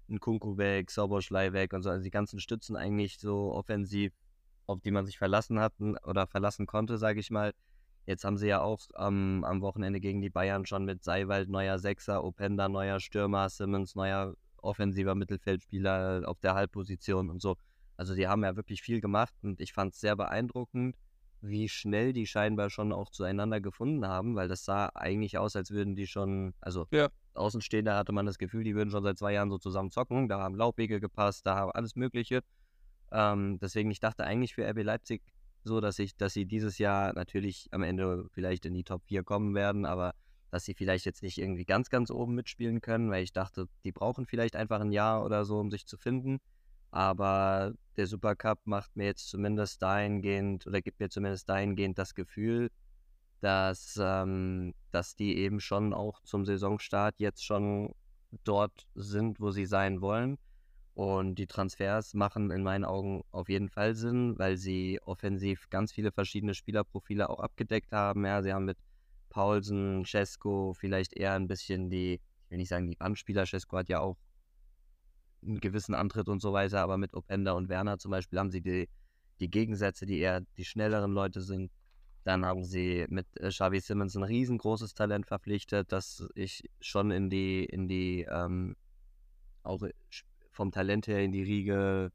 ein 0.10 0.20
Kunku 0.20 0.58
weg, 0.58 0.92
Soboschlei 0.92 1.54
weg 1.54 1.74
und 1.74 1.82
so. 1.82 1.90
Also 1.90 2.04
die 2.04 2.12
ganzen 2.12 2.40
Stützen 2.40 2.76
eigentlich 2.76 3.18
so 3.20 3.54
offensiv, 3.54 4.14
auf 4.68 4.80
die 4.82 4.92
man 4.92 5.06
sich 5.06 5.18
verlassen 5.18 5.60
hatten 5.60 5.98
oder 5.98 6.28
verlassen 6.28 6.68
konnte, 6.68 6.98
sage 7.00 7.20
ich 7.20 7.32
mal. 7.32 7.54
Jetzt 8.06 8.24
haben 8.26 8.38
sie 8.38 8.48
ja 8.48 8.62
auch 8.62 8.82
ähm, 8.98 9.44
am 9.46 9.62
Wochenende 9.62 10.00
gegen 10.02 10.22
die 10.22 10.30
Bayern 10.30 10.66
schon 10.66 10.86
mit 10.86 11.04
Seiwald 11.04 11.50
neuer 11.50 11.80
Sechser, 11.80 12.24
Openda 12.24 12.70
neuer 12.70 13.00
Stürmer, 13.00 13.50
Simmons 13.50 13.96
neuer 13.96 14.36
offensiver 14.58 15.16
Mittelfeldspieler 15.16 16.24
auf 16.26 16.40
der 16.40 16.54
Halbposition 16.54 17.30
und 17.30 17.42
so. 17.42 17.56
Also 17.98 18.16
die 18.16 18.28
haben 18.28 18.44
ja 18.44 18.56
wirklich 18.56 18.82
viel 18.82 19.02
gemacht 19.02 19.34
und 19.42 19.62
ich 19.62 19.74
fand 19.74 19.94
es 19.94 20.00
sehr 20.00 20.16
beeindruckend, 20.16 20.96
wie 21.42 21.68
schnell 21.68 22.14
die 22.14 22.26
scheinbar 22.26 22.70
schon 22.70 22.94
auch 22.94 23.10
zueinander 23.10 23.60
gefunden 23.60 24.08
haben, 24.08 24.36
weil 24.36 24.48
das 24.48 24.64
sah 24.66 24.90
eigentlich 24.96 25.38
aus, 25.38 25.56
als 25.56 25.72
würden 25.72 25.96
die 25.96 26.08
schon, 26.08 26.54
also 26.62 26.88
ja. 26.92 27.10
Außenstehender 27.34 27.96
hatte 27.96 28.12
man 28.12 28.26
das 28.26 28.38
Gefühl, 28.38 28.64
die 28.64 28.76
würden 28.76 28.92
schon 28.92 29.04
seit 29.04 29.18
zwei 29.18 29.34
Jahren 29.34 29.50
so 29.50 29.58
zusammen 29.58 29.92
zocken. 29.92 30.30
Da 30.30 30.40
haben 30.40 30.56
Laubwege 30.56 31.00
gepasst, 31.00 31.46
da 31.46 31.56
haben 31.56 31.72
alles 31.72 31.96
Mögliche. 31.96 32.42
Ähm, 33.12 33.60
deswegen, 33.60 33.92
ich 33.92 34.00
dachte 34.00 34.24
eigentlich 34.24 34.54
für 34.54 34.68
RB 34.68 34.84
Leipzig 34.84 35.22
so, 35.64 35.82
dass 35.82 36.00
ich, 36.00 36.16
dass 36.16 36.34
sie 36.34 36.46
dieses 36.46 36.78
Jahr 36.78 37.14
natürlich 37.14 37.68
am 37.72 37.84
Ende 37.84 38.28
vielleicht 38.32 38.66
in 38.66 38.74
die 38.74 38.84
Top 38.84 39.04
4 39.06 39.24
kommen 39.24 39.56
werden, 39.56 39.86
aber 39.86 40.14
dass 40.52 40.66
sie 40.66 40.76
vielleicht 40.76 41.06
jetzt 41.06 41.24
nicht 41.24 41.40
irgendwie 41.40 41.66
ganz, 41.66 41.90
ganz 41.90 42.12
oben 42.12 42.36
mitspielen 42.36 42.82
können, 42.82 43.10
weil 43.10 43.24
ich 43.24 43.34
dachte, 43.34 43.68
die 43.84 43.92
brauchen 43.92 44.26
vielleicht 44.26 44.56
einfach 44.56 44.82
ein 44.82 44.92
Jahr 44.92 45.26
oder 45.26 45.46
so, 45.46 45.60
um 45.60 45.72
sich 45.72 45.88
zu 45.88 45.98
finden. 45.98 46.40
Aber 46.94 47.74
der 47.98 48.06
Supercup 48.06 48.60
macht 48.66 48.96
mir 48.96 49.06
jetzt 49.06 49.28
zumindest 49.28 49.82
dahingehend 49.82 50.68
oder 50.68 50.80
gibt 50.80 51.00
mir 51.00 51.10
zumindest 51.10 51.50
dahingehend 51.50 51.98
das 51.98 52.14
Gefühl, 52.14 52.70
dass, 53.42 54.00
ähm, 54.00 54.76
dass 54.92 55.16
die 55.16 55.38
eben 55.38 55.60
schon 55.60 55.92
auch 55.92 56.22
zum 56.22 56.46
Saisonstart 56.46 57.16
jetzt 57.18 57.44
schon 57.44 57.96
dort 58.44 58.86
sind, 58.94 59.40
wo 59.40 59.50
sie 59.50 59.66
sein 59.66 60.02
wollen. 60.02 60.38
Und 60.94 61.36
die 61.36 61.48
Transfers 61.48 62.14
machen 62.14 62.52
in 62.52 62.62
meinen 62.62 62.86
Augen 62.86 63.24
auf 63.32 63.50
jeden 63.50 63.70
Fall 63.70 63.96
Sinn, 63.96 64.38
weil 64.38 64.58
sie 64.58 65.00
offensiv 65.04 65.72
ganz 65.72 65.92
viele 65.92 66.12
verschiedene 66.12 66.54
Spielerprofile 66.54 67.28
auch 67.28 67.40
abgedeckt 67.40 67.92
haben. 67.92 68.24
Ja, 68.24 68.44
sie 68.44 68.54
haben 68.54 68.66
mit 68.66 68.78
Paulsen, 69.30 70.06
Cesco 70.06 70.74
vielleicht 70.74 71.14
eher 71.14 71.34
ein 71.34 71.48
bisschen 71.48 71.90
die, 71.90 72.22
ich 72.46 72.52
will 72.52 72.60
nicht 72.60 72.70
sagen 72.70 72.88
die 72.88 72.98
Bandspieler, 72.98 73.48
Cesco 73.48 73.78
hat 73.78 73.90
ja 73.90 74.00
auch 74.00 74.18
einen 75.46 75.60
gewissen 75.60 75.96
Antritt 75.96 76.30
und 76.30 76.42
so 76.42 76.54
weiter, 76.54 76.82
aber 76.82 76.98
mit 76.98 77.14
Openda 77.14 77.54
und 77.54 77.70
Werner 77.70 77.98
zum 77.98 78.12
Beispiel 78.12 78.40
haben 78.40 78.52
sie 78.52 78.62
die, 78.62 78.90
die 79.40 79.50
Gegensätze, 79.50 80.06
die 80.06 80.20
eher 80.20 80.42
die 80.58 80.66
schnelleren 80.66 81.12
Leute 81.12 81.42
sind. 81.42 81.72
Dann 82.24 82.46
haben 82.46 82.64
sie 82.64 83.06
mit 83.10 83.28
äh, 83.40 83.50
Xavi 83.50 83.80
Simmons 83.82 84.16
ein 84.16 84.24
riesengroßes 84.24 84.94
Talent 84.94 85.26
verpflichtet, 85.26 85.92
das 85.92 86.26
ich 86.36 86.70
schon 86.80 87.12
in 87.12 87.30
die, 87.30 87.66
in 87.66 87.88
die, 87.88 88.26
ähm, 88.30 88.76
auch 89.64 89.82
vom 90.52 90.72
Talent 90.72 91.08
her 91.08 91.20
in 91.22 91.32
die 91.32 91.44
Riege 91.44 92.12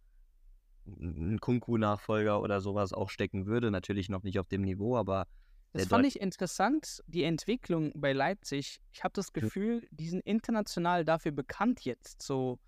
ein 0.86 1.38
Kunku-Nachfolger 1.40 2.40
oder 2.40 2.60
sowas 2.60 2.92
auch 2.92 3.10
stecken 3.10 3.46
würde. 3.46 3.70
Natürlich 3.70 4.08
noch 4.08 4.22
nicht 4.22 4.38
auf 4.38 4.48
dem 4.48 4.62
Niveau, 4.62 4.96
aber. 4.96 5.26
Das 5.74 5.86
fand 5.86 6.06
ich 6.06 6.18
interessant, 6.18 7.02
die 7.06 7.24
Entwicklung 7.24 7.92
bei 7.94 8.14
Leipzig. 8.14 8.80
Ich 8.90 9.04
habe 9.04 9.12
das 9.12 9.34
Gefühl, 9.34 9.86
die 9.90 10.08
sind 10.08 10.20
international 10.20 11.04
dafür 11.04 11.32
bekannt 11.32 11.80
jetzt. 11.82 12.22
So, 12.22 12.58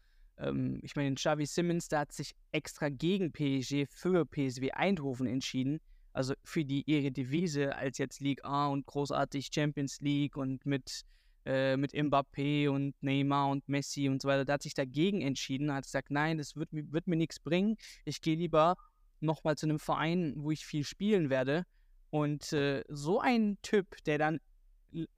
ähm, 0.40 0.80
ich 0.82 0.96
meine, 0.96 1.14
Xavi 1.14 1.46
Simmons, 1.46 1.88
der 1.88 2.00
hat 2.00 2.12
sich 2.12 2.34
extra 2.52 2.88
gegen 2.88 3.32
PSG 3.32 3.86
für 3.88 4.24
PSW 4.24 4.72
Eindhoven 4.72 5.26
entschieden. 5.26 5.80
Also 6.12 6.34
für 6.44 6.64
die 6.64 6.82
ihre 6.90 7.12
Devise 7.12 7.76
als 7.76 7.98
jetzt 7.98 8.20
League 8.20 8.44
A 8.44 8.66
und 8.66 8.86
großartig 8.86 9.50
Champions 9.52 10.00
League 10.00 10.36
und 10.36 10.66
mit 10.66 11.04
äh, 11.46 11.76
mit 11.76 11.94
Mbappé 11.94 12.68
und 12.68 12.94
Neymar 13.02 13.48
und 13.48 13.68
Messi 13.68 14.08
und 14.08 14.20
so 14.20 14.28
weiter. 14.28 14.44
Der 14.44 14.54
hat 14.54 14.62
sich 14.62 14.74
dagegen 14.74 15.22
entschieden, 15.22 15.72
hat 15.72 15.84
gesagt, 15.84 16.10
nein, 16.10 16.36
das 16.36 16.56
wird, 16.56 16.68
wird 16.72 17.06
mir 17.06 17.16
nichts 17.16 17.40
bringen. 17.40 17.76
Ich 18.04 18.20
gehe 18.20 18.36
lieber 18.36 18.76
nochmal 19.20 19.56
zu 19.56 19.66
einem 19.66 19.78
Verein, 19.78 20.34
wo 20.36 20.50
ich 20.50 20.66
viel 20.66 20.84
spielen 20.84 21.30
werde. 21.30 21.64
Und 22.10 22.52
äh, 22.52 22.84
so 22.88 23.20
ein 23.20 23.56
Typ, 23.62 23.96
der 24.04 24.18
dann 24.18 24.40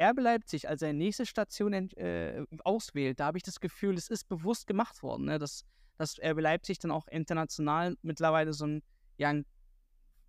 RB 0.01 0.21
Leipzig 0.21 0.69
als 0.69 0.81
seine 0.81 0.99
nächste 0.99 1.27
Station 1.27 1.73
äh, 1.73 2.45
auswählt, 2.65 3.21
da 3.21 3.27
habe 3.27 3.39
ich 3.39 3.43
das 3.43 3.61
Gefühl, 3.61 3.97
es 3.97 4.09
ist 4.09 4.29
bewusst 4.29 4.67
gemacht 4.67 5.03
worden, 5.03 5.27
ne? 5.27 5.39
dass, 5.39 5.65
dass 5.99 6.19
RB 6.19 6.41
Leipzig 6.41 6.79
dann 6.79 6.91
auch 6.91 7.07
international 7.09 7.97
mittlerweile 8.03 8.53
so 8.53 8.67
ein, 8.67 8.83
ja, 9.17 9.31
ein, 9.31 9.47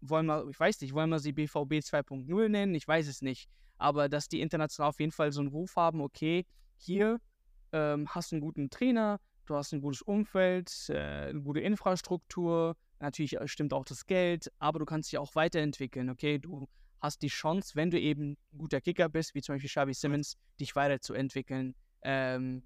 wollen 0.01 0.25
wir, 0.25 0.47
ich 0.49 0.59
weiß 0.59 0.81
nicht, 0.81 0.93
wollen 0.93 1.09
wir 1.09 1.19
sie 1.19 1.31
BVB 1.31 1.79
2.0 1.79 2.49
nennen? 2.49 2.75
Ich 2.75 2.87
weiß 2.87 3.07
es 3.07 3.21
nicht 3.21 3.49
aber 3.83 4.09
dass 4.09 4.29
die 4.29 4.41
international 4.41 4.89
auf 4.89 4.99
jeden 4.99 5.11
Fall 5.11 5.31
so 5.31 5.41
einen 5.41 5.49
Ruf 5.49 5.75
haben, 5.75 6.01
okay, 6.01 6.45
hier 6.77 7.19
ähm, 7.73 8.07
hast 8.09 8.31
du 8.31 8.35
einen 8.35 8.41
guten 8.41 8.69
Trainer, 8.69 9.19
du 9.45 9.55
hast 9.55 9.73
ein 9.73 9.81
gutes 9.81 10.01
Umfeld, 10.01 10.71
äh, 10.89 11.29
eine 11.29 11.41
gute 11.41 11.59
Infrastruktur, 11.59 12.75
natürlich 12.99 13.35
äh, 13.37 13.47
stimmt 13.47 13.73
auch 13.73 13.83
das 13.83 14.05
Geld, 14.05 14.51
aber 14.59 14.79
du 14.79 14.85
kannst 14.85 15.11
dich 15.11 15.19
auch 15.19 15.35
weiterentwickeln, 15.35 16.09
okay, 16.09 16.39
du 16.39 16.69
hast 17.03 17.21
die 17.21 17.27
Chance, 17.27 17.75
wenn 17.75 17.91
du 17.91 17.99
eben 17.99 18.31
ein 18.53 18.57
guter 18.57 18.81
Kicker 18.81 19.09
bist, 19.09 19.35
wie 19.35 19.41
zum 19.41 19.55
Beispiel 19.55 19.69
Xavi 19.69 19.93
Simmons, 19.93 20.37
dich 20.59 20.75
weiterzuentwickeln, 20.75 21.75
ähm, 22.01 22.63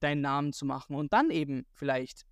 deinen 0.00 0.20
Namen 0.20 0.52
zu 0.52 0.64
machen 0.64 0.94
und 0.94 1.12
dann 1.12 1.30
eben 1.30 1.66
vielleicht 1.72 2.22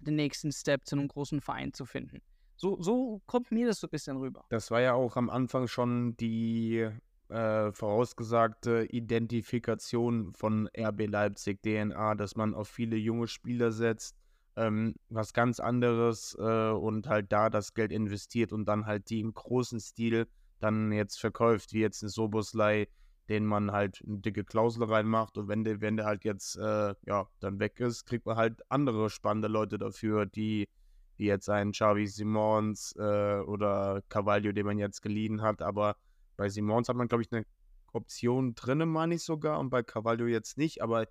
den 0.00 0.16
nächsten 0.16 0.50
Step 0.50 0.86
zu 0.86 0.96
einem 0.96 1.08
großen 1.08 1.40
Verein 1.40 1.72
zu 1.72 1.86
finden. 1.86 2.20
So, 2.56 2.82
so 2.82 3.22
kommt 3.26 3.52
mir 3.52 3.68
das 3.68 3.80
so 3.80 3.86
ein 3.86 3.90
bisschen 3.90 4.16
rüber. 4.16 4.44
Das 4.48 4.70
war 4.70 4.80
ja 4.80 4.94
auch 4.94 5.16
am 5.16 5.30
Anfang 5.30 5.68
schon 5.68 6.16
die 6.16 6.88
äh, 7.28 7.72
vorausgesagte 7.72 8.86
Identifikation 8.90 10.34
von 10.34 10.68
RB 10.76 11.06
Leipzig 11.06 11.62
DNA, 11.62 12.16
dass 12.16 12.34
man 12.34 12.54
auf 12.54 12.68
viele 12.68 12.96
junge 12.96 13.28
Spieler 13.28 13.70
setzt, 13.70 14.16
ähm, 14.56 14.94
was 15.10 15.32
ganz 15.32 15.60
anderes 15.60 16.36
äh, 16.38 16.70
und 16.70 17.06
halt 17.06 17.30
da 17.30 17.50
das 17.50 17.72
Geld 17.72 17.92
investiert 17.92 18.52
und 18.52 18.66
dann 18.66 18.86
halt 18.86 19.10
die 19.10 19.20
im 19.20 19.32
großen 19.32 19.78
Stil 19.78 20.26
dann 20.60 20.92
jetzt 20.92 21.20
verkauft, 21.20 21.72
wie 21.72 21.80
jetzt 21.80 22.02
ein 22.02 22.08
Soboslei, 22.08 22.88
den 23.28 23.46
man 23.46 23.72
halt 23.72 24.02
eine 24.06 24.18
dicke 24.18 24.44
Klausel 24.44 24.84
reinmacht 24.84 25.38
und 25.38 25.48
wenn 25.48 25.64
der, 25.64 25.80
wenn 25.80 25.96
der 25.96 26.06
halt 26.06 26.24
jetzt 26.24 26.56
äh, 26.56 26.94
ja 27.06 27.28
dann 27.40 27.60
weg 27.60 27.80
ist, 27.80 28.04
kriegt 28.06 28.26
man 28.26 28.36
halt 28.36 28.60
andere 28.70 29.10
spannende 29.10 29.48
Leute 29.48 29.78
dafür, 29.78 30.26
die 30.26 30.68
wie 31.16 31.26
jetzt 31.26 31.50
ein 31.50 31.72
Xavi 31.72 32.06
Simons 32.06 32.94
äh, 32.98 33.40
oder 33.40 34.02
Cavaglio, 34.08 34.52
den 34.52 34.66
man 34.66 34.78
jetzt 34.78 35.02
geliehen 35.02 35.42
hat, 35.42 35.60
aber 35.60 35.96
bei 36.36 36.48
Simons 36.48 36.88
hat 36.88 36.96
man, 36.96 37.08
glaube 37.08 37.22
ich, 37.22 37.30
eine 37.30 37.44
Option 37.92 38.54
drin, 38.54 38.88
meine 38.88 39.16
ich 39.16 39.22
sogar, 39.22 39.60
und 39.60 39.70
bei 39.70 39.82
Carvalho 39.82 40.26
jetzt 40.26 40.56
nicht, 40.56 40.82
aber 40.82 41.06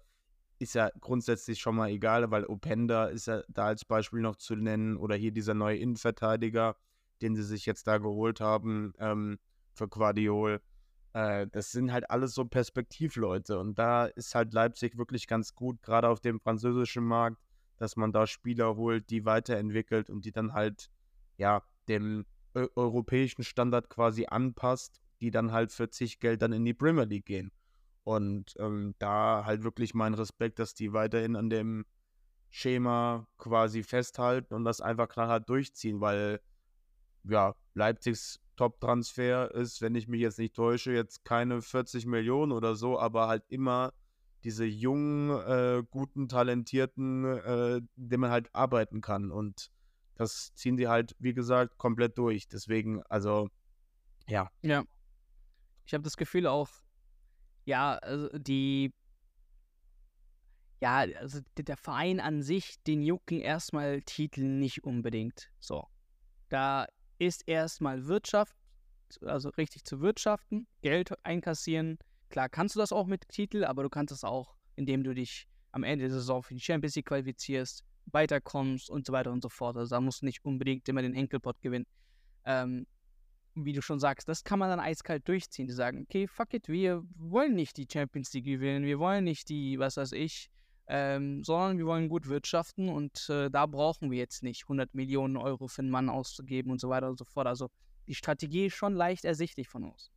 ist 0.58 0.76
ja 0.76 0.90
grundsätzlich 1.00 1.60
schon 1.60 1.76
mal 1.76 1.90
egal, 1.90 2.32
weil 2.32 2.46
Openda 2.46 3.06
ist 3.06 3.28
ja 3.28 3.44
da 3.48 3.66
als 3.66 3.86
Beispiel 3.86 4.20
noch 4.20 4.36
zu 4.36 4.56
nennen 4.56 4.98
oder 4.98 5.16
hier 5.16 5.32
dieser 5.32 5.54
neue 5.54 5.78
Innenverteidiger, 5.78 6.76
den 7.22 7.36
sie 7.36 7.44
sich 7.44 7.66
jetzt 7.66 7.88
da 7.88 7.98
geholt 7.98 8.42
haben 8.42 8.94
ähm, 9.00 9.40
für 9.74 9.88
Guardiol. 9.88 10.62
Äh, 11.14 11.48
das 11.48 11.72
sind 11.72 11.92
halt 11.92 12.10
alles 12.10 12.34
so 12.34 12.46
Perspektivleute 12.46 13.60
und 13.60 13.78
da 13.78 14.06
ist 14.06 14.36
halt 14.36 14.54
Leipzig 14.54 14.98
wirklich 14.98 15.28
ganz 15.28 15.56
gut, 15.56 15.82
gerade 15.82 16.08
auf 16.08 16.20
dem 16.20 16.40
französischen 16.40 17.04
Markt, 17.04 17.38
dass 17.78 17.96
man 17.96 18.12
da 18.12 18.28
Spieler 18.28 18.76
holt, 18.76 19.10
die 19.10 19.26
weiterentwickelt 19.26 20.10
und 20.10 20.26
die 20.26 20.32
dann 20.32 20.54
halt 20.54 20.90
ja 21.38 21.64
dem 21.88 22.26
europäischen 22.76 23.44
Standard 23.44 23.90
quasi 23.90 24.26
anpasst 24.28 25.02
die 25.22 25.32
dann 25.32 25.52
halt 25.52 25.72
für 25.72 25.90
zig 25.90 26.20
Geld 26.20 26.42
dann 26.42 26.54
in 26.54 26.66
die 26.66 26.74
Premier 26.74 27.06
League 27.06 27.26
gehen. 27.26 27.52
Und 28.04 28.56
ähm, 28.60 28.96
da 29.00 29.44
halt 29.46 29.64
wirklich 29.64 29.94
mein 29.94 30.14
Respekt, 30.14 30.60
dass 30.60 30.74
die 30.74 30.94
weiterhin 30.94 31.36
an 31.36 31.50
dem 31.50 31.86
Schema 32.50 33.28
quasi 33.38 33.84
festhalten 33.84 34.54
und 34.54 34.64
das 34.64 34.82
einfach 34.82 35.10
knallhart 35.10 35.48
durchziehen, 35.48 36.02
weil 36.02 36.40
ja, 37.24 37.56
Leipzigs 37.74 38.40
Top-Transfer 38.56 39.52
ist, 39.56 39.82
wenn 39.82 39.96
ich 39.96 40.08
mich 40.08 40.20
jetzt 40.22 40.38
nicht 40.38 40.56
täusche, 40.56 40.92
jetzt 40.92 41.24
keine 41.24 41.62
40 41.62 42.06
Millionen 42.06 42.52
oder 42.52 42.76
so, 42.76 43.00
aber 43.00 43.28
halt 43.28 43.44
immer 43.48 43.94
diese 44.44 44.66
jungen, 44.66 45.30
äh, 45.30 45.84
guten, 45.90 46.28
talentierten, 46.28 47.26
äh, 47.26 47.82
denen 47.96 48.22
man 48.22 48.32
halt 48.32 48.54
arbeiten 48.54 49.02
kann. 49.02 49.32
Und 49.32 49.72
das 50.16 50.54
ziehen 50.56 50.76
die 50.76 50.88
halt, 50.88 51.16
wie 51.20 51.34
gesagt, 51.34 51.78
komplett 51.78 52.18
durch. 52.18 52.48
Deswegen, 52.48 53.02
also, 53.04 53.50
ja. 54.28 54.50
Ja. 54.62 54.84
Ich 55.86 55.94
habe 55.94 56.04
das 56.04 56.18
Gefühl 56.18 56.46
auch, 56.46 56.70
ja, 57.66 57.96
also 57.96 58.30
die, 58.38 58.94
ja, 60.82 60.98
also 61.18 61.40
der 61.58 61.78
Verein 61.78 62.20
an 62.20 62.42
sich, 62.42 62.82
den 62.84 63.02
jucken 63.02 63.40
erstmal 63.40 64.02
Titel 64.02 64.44
nicht 64.44 64.84
unbedingt. 64.84 65.50
So. 65.60 65.88
Da 66.50 66.88
ist 67.20 67.48
erstmal 67.48 68.08
Wirtschaft, 68.08 68.56
also 69.22 69.50
richtig 69.50 69.84
zu 69.84 70.02
wirtschaften, 70.02 70.68
Geld 70.82 71.14
einkassieren. 71.26 72.00
Klar 72.30 72.50
kannst 72.50 72.76
du 72.76 72.80
das 72.80 72.92
auch 72.92 73.06
mit 73.06 73.28
Titel, 73.30 73.64
aber 73.64 73.84
du 73.84 73.90
kannst 73.90 74.14
es 74.14 74.24
auch, 74.24 74.56
indem 74.76 75.04
du 75.04 75.14
dich 75.14 75.48
am 75.72 75.84
Ende 75.84 76.06
der 76.06 76.14
Saison 76.14 76.42
für 76.42 76.54
die 76.54 76.60
Champions 76.60 76.96
League 76.96 77.08
qualifizierst, 77.08 77.84
weiterkommst 78.08 78.90
und 78.90 79.06
so 79.06 79.14
weiter 79.14 79.32
und 79.32 79.42
so 79.42 79.50
fort. 79.50 79.78
Also 79.78 79.96
da 79.96 80.02
musst 80.02 80.22
du 80.22 80.26
nicht 80.26 80.44
unbedingt 80.44 80.88
immer 80.90 81.02
den 81.02 81.14
Enkelpot 81.14 81.62
gewinnen. 81.62 81.86
Ähm, 82.46 82.88
wie 83.56 83.74
du 83.74 83.82
schon 83.82 84.00
sagst, 84.00 84.28
das 84.28 84.44
kann 84.44 84.60
man 84.60 84.70
dann 84.70 84.80
eiskalt 84.80 85.28
durchziehen. 85.28 85.68
Die 85.68 85.74
sagen, 85.74 86.04
okay, 86.04 86.28
fuck 86.28 86.54
it, 86.54 86.70
wir 86.70 87.04
wollen 87.16 87.56
nicht 87.56 87.78
die 87.78 87.88
Champions 87.92 88.34
League 88.34 88.46
gewinnen, 88.46 88.86
wir 88.86 89.00
wollen 89.00 89.24
nicht 89.24 89.50
die, 89.50 89.78
was 89.80 89.98
weiß 89.98 90.14
ich, 90.14 90.50
ähm, 90.92 91.44
sondern 91.44 91.78
wir 91.78 91.86
wollen 91.86 92.10
gut 92.10 92.28
wirtschaften 92.28 92.90
und 92.90 93.30
äh, 93.30 93.52
da 93.52 93.68
brauchen 93.68 94.10
wir 94.10 94.18
jetzt 94.18 94.42
nicht 94.42 94.64
100 94.64 94.96
Millionen 94.96 95.38
Euro 95.38 95.68
für 95.68 95.84
einen 95.84 95.92
Mann 95.92 96.10
auszugeben 96.10 96.72
und 96.72 96.82
so 96.82 96.90
weiter 96.90 97.08
und 97.08 97.20
so 97.20 97.26
fort. 97.26 97.46
Also 97.46 97.70
die 98.08 98.16
Strategie 98.16 98.66
ist 98.66 98.74
schon 98.74 98.96
leicht 98.96 99.24
ersichtlich 99.24 99.70
von 99.70 99.84
uns. 99.84 100.12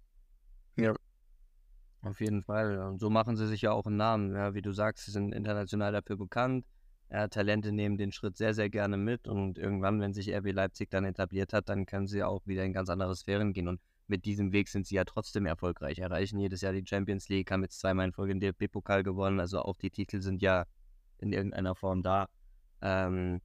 Ja. 0.77 0.95
Auf 2.01 2.21
jeden 2.21 2.43
Fall. 2.43 2.79
Und 2.79 3.01
so 3.01 3.11
machen 3.11 3.37
sie 3.37 3.47
sich 3.47 3.63
ja 3.63 3.73
auch 3.73 3.87
einen 3.87 3.99
Namen. 3.99 4.35
Ja, 4.35 4.55
wie 4.55 4.63
du 4.63 4.73
sagst, 4.73 5.05
sie 5.05 5.13
sind 5.13 5.35
international 5.35 5.93
dafür 5.93 6.17
bekannt. 6.17 6.65
Ja, 7.11 7.29
Talente 7.29 7.71
nehmen 7.71 7.99
den 7.99 8.11
Schritt 8.11 8.39
sehr, 8.39 8.55
sehr 8.55 8.71
gerne 8.71 8.97
mit 8.97 9.29
und 9.29 9.59
irgendwann, 9.59 10.01
wenn 10.01 10.15
sich 10.15 10.35
RB 10.35 10.53
Leipzig 10.53 10.91
dann 10.91 11.05
etabliert 11.05 11.53
hat, 11.53 11.69
dann 11.69 11.85
können 11.85 12.07
sie 12.07 12.25
auch 12.25 12.47
wieder 12.47 12.65
in 12.65 12.73
ganz 12.73 12.89
andere 12.89 13.15
Sphären 13.15 13.53
gehen. 13.53 13.69
Und 13.69 13.81
mit 14.07 14.25
diesem 14.25 14.53
Weg 14.53 14.69
sind 14.69 14.87
sie 14.87 14.97
ja 14.97 15.05
trotzdem 15.05 15.47
erfolgreich, 15.47 15.99
erreichen 15.99 16.39
jedes 16.39 16.61
Jahr 16.61 16.73
die 16.73 16.87
Champions 16.87 17.29
League, 17.29 17.51
haben 17.51 17.63
jetzt 17.63 17.79
zweimal 17.79 18.07
in 18.07 18.13
Folge 18.13 18.35
den 18.35 18.41
DFB-Pokal 18.41 19.03
gewonnen, 19.03 19.41
also 19.41 19.61
auch 19.63 19.77
die 19.77 19.91
Titel 19.91 20.21
sind 20.21 20.43
ja 20.43 20.67
in 21.19 21.33
irgendeiner 21.33 21.75
Form 21.75 22.03
da. 22.03 22.29
Ähm, 22.81 23.41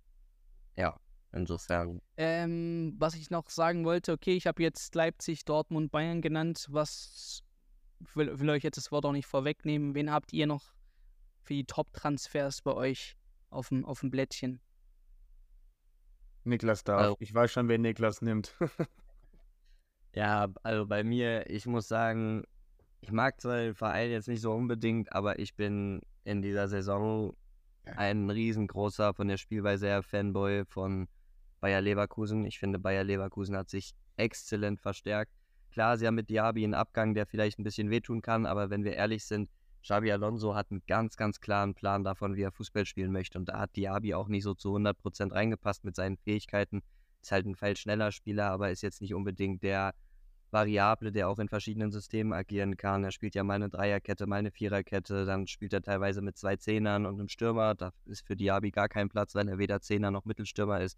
ja, 0.75 0.99
insofern. 1.31 2.01
Ähm, 2.17 2.95
was 2.97 3.15
ich 3.15 3.29
noch 3.29 3.49
sagen 3.49 3.85
wollte, 3.85 4.13
okay, 4.13 4.35
ich 4.35 4.47
habe 4.47 4.63
jetzt 4.63 4.95
Leipzig, 4.95 5.45
Dortmund, 5.45 5.91
Bayern 5.91 6.21
genannt. 6.21 6.67
Was 6.69 7.43
will, 8.13 8.39
will 8.39 8.49
euch 8.49 8.63
jetzt 8.63 8.77
das 8.77 8.91
Wort 8.91 9.05
auch 9.05 9.11
nicht 9.11 9.27
vorwegnehmen? 9.27 9.93
Wen 9.93 10.11
habt 10.11 10.33
ihr 10.33 10.47
noch 10.47 10.73
für 11.47 11.53
die 11.53 11.65
Top-Transfers 11.65 12.61
bei 12.61 12.73
euch 12.73 13.15
auf 13.49 13.69
dem, 13.69 13.85
auf 13.85 14.01
dem 14.01 14.11
Blättchen. 14.11 14.59
Niklas 16.43 16.83
darf. 16.83 17.01
Also, 17.01 17.17
ich 17.19 17.33
weiß 17.33 17.51
schon, 17.51 17.67
wer 17.69 17.77
Niklas 17.77 18.21
nimmt. 18.21 18.55
ja, 20.17 20.47
also 20.63 20.87
bei 20.87 21.03
mir, 21.03 21.47
ich 21.47 21.67
muss 21.67 21.87
sagen, 21.87 22.41
ich 23.01 23.11
mag 23.11 23.39
zwar 23.39 23.57
den 23.57 23.75
Verein 23.75 24.09
jetzt 24.09 24.27
nicht 24.27 24.41
so 24.41 24.51
unbedingt, 24.51 25.13
aber 25.13 25.37
ich 25.37 25.55
bin 25.55 26.01
in 26.23 26.41
dieser 26.41 26.67
Saison 26.67 27.35
ein 27.85 28.27
riesengroßer 28.27 29.13
von 29.13 29.27
der 29.27 29.37
Spielweise 29.37 29.85
her 29.85 30.01
Fanboy 30.01 30.65
von 30.65 31.07
Bayer 31.59 31.81
Leverkusen. 31.81 32.45
Ich 32.45 32.57
finde, 32.57 32.79
Bayer 32.79 33.03
Leverkusen 33.03 33.55
hat 33.55 33.69
sich 33.69 33.93
exzellent 34.15 34.79
verstärkt. 34.81 35.31
Klar, 35.69 35.99
sie 35.99 36.07
haben 36.07 36.15
mit 36.15 36.31
Diaby 36.31 36.63
einen 36.63 36.73
Abgang, 36.73 37.13
der 37.13 37.27
vielleicht 37.27 37.59
ein 37.59 37.63
bisschen 37.63 37.91
wehtun 37.91 38.23
kann, 38.23 38.47
aber 38.47 38.71
wenn 38.71 38.83
wir 38.83 38.93
ehrlich 38.93 39.23
sind, 39.23 39.51
Xabi 39.83 40.11
Alonso 40.11 40.55
hat 40.55 40.71
einen 40.71 40.81
ganz, 40.87 41.15
ganz 41.15 41.39
klaren 41.39 41.75
Plan 41.75 42.03
davon, 42.03 42.35
wie 42.35 42.41
er 42.41 42.51
Fußball 42.51 42.87
spielen 42.87 43.11
möchte. 43.11 43.37
Und 43.37 43.49
da 43.49 43.59
hat 43.59 43.75
Diaby 43.75 44.15
auch 44.15 44.29
nicht 44.29 44.43
so 44.43 44.55
zu 44.55 44.75
100% 44.75 45.31
reingepasst 45.31 45.85
mit 45.85 45.95
seinen 45.95 46.17
Fähigkeiten. 46.17 46.81
Ist 47.21 47.31
halt 47.31 47.45
ein 47.45 47.55
viel 47.55 47.77
schneller 47.77 48.11
Spieler, 48.11 48.49
aber 48.49 48.71
ist 48.71 48.81
jetzt 48.81 48.99
nicht 48.99 49.13
unbedingt 49.13 49.61
der 49.61 49.93
Variable, 50.57 51.11
der 51.11 51.29
auch 51.29 51.37
in 51.37 51.49
verschiedenen 51.49 51.91
Systemen 51.91 52.33
agieren 52.33 52.77
kann. 52.77 53.03
Er 53.03 53.11
spielt 53.11 53.35
ja 53.35 53.43
mal 53.43 53.53
eine 53.53 53.69
Dreierkette, 53.69 54.25
mal 54.25 54.37
eine 54.37 54.51
Viererkette, 54.51 55.25
dann 55.25 55.45
spielt 55.45 55.73
er 55.73 55.83
teilweise 55.83 56.21
mit 56.21 56.35
zwei 56.37 56.55
Zehnern 56.55 57.05
und 57.05 57.19
einem 57.19 57.29
Stürmer. 57.29 57.75
Da 57.75 57.91
ist 58.05 58.25
für 58.25 58.35
Diaby 58.35 58.71
gar 58.71 58.89
kein 58.89 59.07
Platz, 59.09 59.35
weil 59.35 59.47
er 59.47 59.59
weder 59.59 59.81
Zehner 59.81 60.09
noch 60.09 60.25
Mittelstürmer 60.25 60.81
ist. 60.81 60.97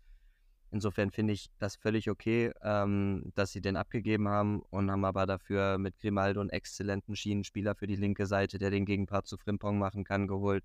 Insofern 0.72 1.12
finde 1.12 1.34
ich 1.34 1.48
das 1.58 1.76
völlig 1.76 2.10
okay, 2.10 2.52
ähm, 2.62 3.32
dass 3.36 3.52
sie 3.52 3.60
den 3.60 3.76
abgegeben 3.76 4.30
haben 4.30 4.62
und 4.70 4.90
haben 4.92 5.04
aber 5.04 5.26
dafür 5.26 5.78
mit 5.78 5.98
Grimaldo 6.00 6.42
einen 6.42 6.52
exzellenten 6.52 7.16
Schienenspieler 7.16 7.76
für 7.76 7.88
die 7.88 7.96
linke 7.96 8.28
Seite, 8.28 8.60
der 8.60 8.70
den 8.70 8.86
Gegenpart 8.86 9.28
zu 9.28 9.38
Frimpong 9.38 9.80
machen 9.80 10.04
kann, 10.04 10.28
geholt. 10.28 10.64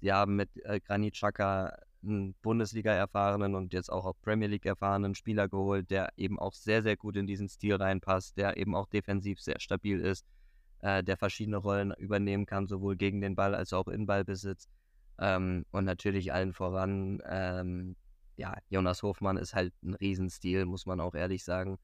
Sie 0.00 0.12
haben 0.12 0.36
mit 0.36 0.50
äh, 0.64 0.80
Granit 0.80 1.14
Xhaka 1.14 1.78
einen 2.04 2.34
Bundesliga-erfahrenen 2.42 3.54
und 3.54 3.72
jetzt 3.72 3.90
auch 3.90 4.04
auf 4.04 4.20
Premier 4.22 4.48
League 4.48 4.66
erfahrenen 4.66 5.14
Spieler 5.14 5.48
geholt, 5.48 5.90
der 5.90 6.10
eben 6.16 6.38
auch 6.38 6.54
sehr, 6.54 6.82
sehr 6.82 6.96
gut 6.96 7.16
in 7.16 7.26
diesen 7.26 7.48
Stil 7.48 7.76
reinpasst, 7.76 8.36
der 8.36 8.56
eben 8.56 8.74
auch 8.74 8.88
defensiv 8.88 9.40
sehr 9.40 9.60
stabil 9.60 10.00
ist, 10.00 10.26
äh, 10.80 11.02
der 11.02 11.16
verschiedene 11.16 11.56
Rollen 11.56 11.92
übernehmen 11.98 12.46
kann, 12.46 12.66
sowohl 12.66 12.96
gegen 12.96 13.20
den 13.20 13.34
Ball 13.34 13.54
als 13.54 13.72
auch 13.72 13.88
in 13.88 14.06
Ballbesitz. 14.06 14.68
Ähm, 15.18 15.64
und 15.70 15.84
natürlich 15.84 16.32
allen 16.32 16.52
voran 16.52 17.22
ähm, 17.26 17.96
ja, 18.36 18.56
Jonas 18.68 19.02
Hofmann 19.02 19.36
ist 19.36 19.54
halt 19.54 19.72
ein 19.82 19.94
Riesenstil, 19.94 20.64
muss 20.64 20.86
man 20.86 21.00
auch 21.00 21.14
ehrlich 21.14 21.44
sagen. 21.44 21.78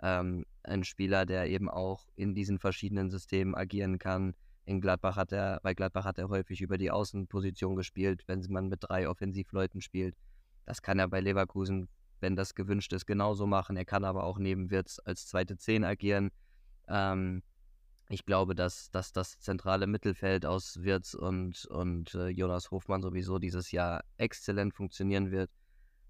Ähm, 0.00 0.44
ein 0.62 0.84
Spieler, 0.84 1.26
der 1.26 1.48
eben 1.48 1.68
auch 1.68 2.06
in 2.16 2.34
diesen 2.34 2.58
verschiedenen 2.58 3.10
Systemen 3.10 3.54
agieren 3.54 3.98
kann. 3.98 4.34
In 4.66 4.80
Gladbach 4.80 5.16
hat 5.16 5.32
er, 5.32 5.60
bei 5.62 5.74
Gladbach 5.74 6.04
hat 6.04 6.18
er 6.18 6.28
häufig 6.28 6.60
über 6.60 6.76
die 6.76 6.90
Außenposition 6.90 7.76
gespielt, 7.76 8.24
wenn 8.26 8.44
man 8.50 8.68
mit 8.68 8.80
drei 8.82 9.08
Offensivleuten 9.08 9.80
spielt. 9.80 10.14
Das 10.66 10.82
kann 10.82 10.98
er 10.98 11.08
bei 11.08 11.20
Leverkusen, 11.20 11.88
wenn 12.20 12.36
das 12.36 12.54
gewünscht 12.54 12.92
ist, 12.92 13.06
genauso 13.06 13.46
machen. 13.46 13.76
Er 13.76 13.84
kann 13.84 14.04
aber 14.04 14.24
auch 14.24 14.38
neben 14.38 14.70
Wirtz 14.70 15.00
als 15.04 15.26
zweite 15.26 15.56
Zehn 15.56 15.84
agieren. 15.84 16.30
Ähm, 16.88 17.42
ich 18.08 18.26
glaube, 18.26 18.54
dass, 18.54 18.90
dass 18.90 19.12
das 19.12 19.38
zentrale 19.38 19.86
Mittelfeld 19.86 20.44
aus 20.44 20.82
Wirtz 20.82 21.14
und, 21.14 21.64
und 21.66 22.14
äh, 22.14 22.28
Jonas 22.28 22.70
Hofmann 22.70 23.02
sowieso 23.02 23.38
dieses 23.38 23.70
Jahr 23.70 24.04
exzellent 24.18 24.74
funktionieren 24.74 25.30
wird 25.30 25.50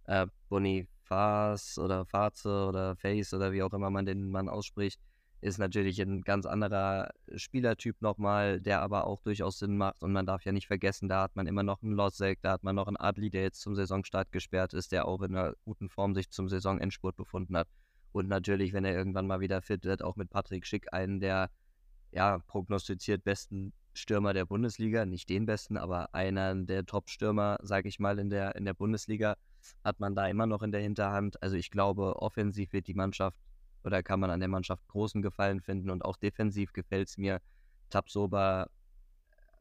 äh, 0.07 0.27
Bonifaz 0.49 1.79
oder 1.79 2.05
Faze 2.07 2.67
oder 2.67 2.97
Face 2.97 3.35
oder 3.35 3.53
wie 3.53 3.63
auch 3.63 3.73
immer 3.73 3.91
man 3.91 4.07
den 4.07 4.29
Mann 4.29 4.49
ausspricht, 4.49 5.01
ist 5.41 5.59
natürlich 5.59 6.01
ein 6.01 6.22
ganz 6.22 6.47
anderer 6.47 7.11
Spielertyp 7.34 8.01
nochmal, 8.01 8.61
der 8.61 8.80
aber 8.80 9.07
auch 9.07 9.20
durchaus 9.22 9.59
Sinn 9.59 9.76
macht. 9.76 10.03
Und 10.03 10.12
man 10.12 10.26
darf 10.26 10.45
ja 10.45 10.53
nicht 10.53 10.66
vergessen, 10.66 11.09
da 11.09 11.22
hat 11.22 11.37
man 11.37 11.47
immer 11.47 11.62
noch 11.62 11.82
einen 11.82 11.93
Losek, 11.93 12.41
da 12.43 12.53
hat 12.53 12.62
man 12.62 12.74
noch 12.74 12.87
einen 12.87 12.97
Adli, 12.97 13.30
der 13.30 13.43
jetzt 13.43 13.61
zum 13.61 13.74
Saisonstart 13.74 14.32
gesperrt 14.32 14.74
ist, 14.74 14.93
der 14.93 15.07
auch 15.07 15.22
in 15.22 15.37
einer 15.37 15.55
guten 15.64 15.89
Form 15.89 16.14
sich 16.14 16.30
zum 16.30 16.49
Saisonendspurt 16.49 17.16
befunden 17.16 17.57
hat. 17.57 17.68
Und 18.12 18.28
natürlich, 18.28 18.72
wenn 18.72 18.84
er 18.84 18.95
irgendwann 18.95 19.26
mal 19.26 19.41
wieder 19.41 19.61
fit 19.61 19.84
wird, 19.84 20.03
auch 20.03 20.16
mit 20.16 20.30
Patrick 20.30 20.66
Schick 20.66 20.93
einen 20.93 21.20
der 21.20 21.51
ja, 22.12 22.39
prognostiziert 22.47 23.24
besten 23.24 23.74
Stürmer 23.93 24.32
der 24.32 24.45
Bundesliga, 24.45 25.05
nicht 25.05 25.28
den 25.28 25.47
besten, 25.47 25.76
aber 25.76 26.14
einer 26.14 26.55
der 26.55 26.87
Top-Stürmer, 26.87 27.59
sage 27.62 27.89
ich 27.89 27.99
mal, 27.99 28.18
in 28.18 28.30
der, 28.30 28.57
in 28.57 28.64
der 28.64 28.74
Bundesliga 28.74 29.37
hat 29.84 30.01
man 30.01 30.14
da 30.14 30.26
immer 30.26 30.47
noch 30.47 30.62
in 30.62 30.72
der 30.72 30.80
Hinterhand. 30.80 31.43
Also 31.43 31.57
ich 31.57 31.70
glaube, 31.70 32.16
offensiv 32.16 32.72
wird 32.72 32.87
die 32.87 32.95
Mannschaft 32.95 33.39
oder 33.87 34.03
kann 34.03 34.20
man 34.20 34.30
an 34.30 34.41
der 34.41 34.49
Mannschaft 34.49 34.87
großen 34.89 35.22
Gefallen 35.22 35.61
finden 35.61 35.91
und 35.91 36.05
auch 36.05 36.16
defensiv 36.16 36.72
gefällt 36.72 37.09
es 37.09 37.16
mir. 37.16 37.41
Tabsoba 37.89 38.66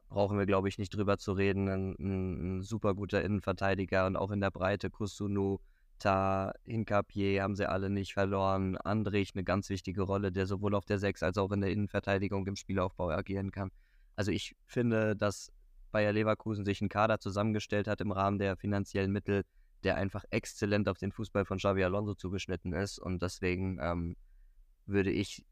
brauchen 0.08 0.38
wir, 0.38 0.46
glaube 0.46 0.68
ich, 0.68 0.78
nicht 0.78 0.94
drüber 0.94 1.16
zu 1.18 1.32
reden. 1.32 1.68
Ein, 1.68 1.96
ein, 1.98 2.58
ein, 2.58 2.62
super 2.62 2.94
guter 2.94 3.22
Innenverteidiger 3.22 4.06
und 4.06 4.16
auch 4.16 4.30
in 4.30 4.40
der 4.40 4.50
Breite 4.50 4.90
Kusunu, 4.90 5.58
Ta, 5.98 6.52
Hinkapier 6.64 7.42
haben 7.42 7.56
sie 7.56 7.68
alle 7.68 7.88
nicht 7.88 8.12
verloren. 8.12 8.76
Andrich 8.76 9.30
eine 9.34 9.44
ganz 9.44 9.70
wichtige 9.70 10.02
Rolle, 10.02 10.30
der 10.30 10.46
sowohl 10.46 10.74
auf 10.74 10.84
der 10.84 10.98
6 10.98 11.22
als 11.22 11.38
auch 11.38 11.52
in 11.52 11.60
der 11.62 11.70
Innenverteidigung 11.70 12.46
im 12.46 12.56
Spielaufbau 12.56 13.10
agieren 13.10 13.50
kann. 13.50 13.70
Also 14.14 14.30
ich 14.30 14.56
finde, 14.66 15.16
dass 15.16 15.52
Bayer 15.92 16.12
Leverkusen 16.12 16.64
sich 16.64 16.82
einen 16.82 16.90
Kader 16.90 17.18
zusammengestellt 17.18 17.88
hat 17.88 18.00
im 18.00 18.12
Rahmen 18.12 18.38
der 18.38 18.56
finanziellen 18.56 19.10
Mittel, 19.10 19.44
der 19.86 19.96
einfach 19.96 20.24
exzellent 20.30 20.88
auf 20.88 20.98
den 20.98 21.12
Fußball 21.12 21.44
von 21.44 21.58
Xavi 21.58 21.84
Alonso 21.84 22.14
zugeschnitten 22.14 22.72
ist. 22.72 22.98
Und 22.98 23.22
deswegen 23.22 23.78
ähm, 23.80 24.16
würde 24.84 25.12
ich 25.12 25.46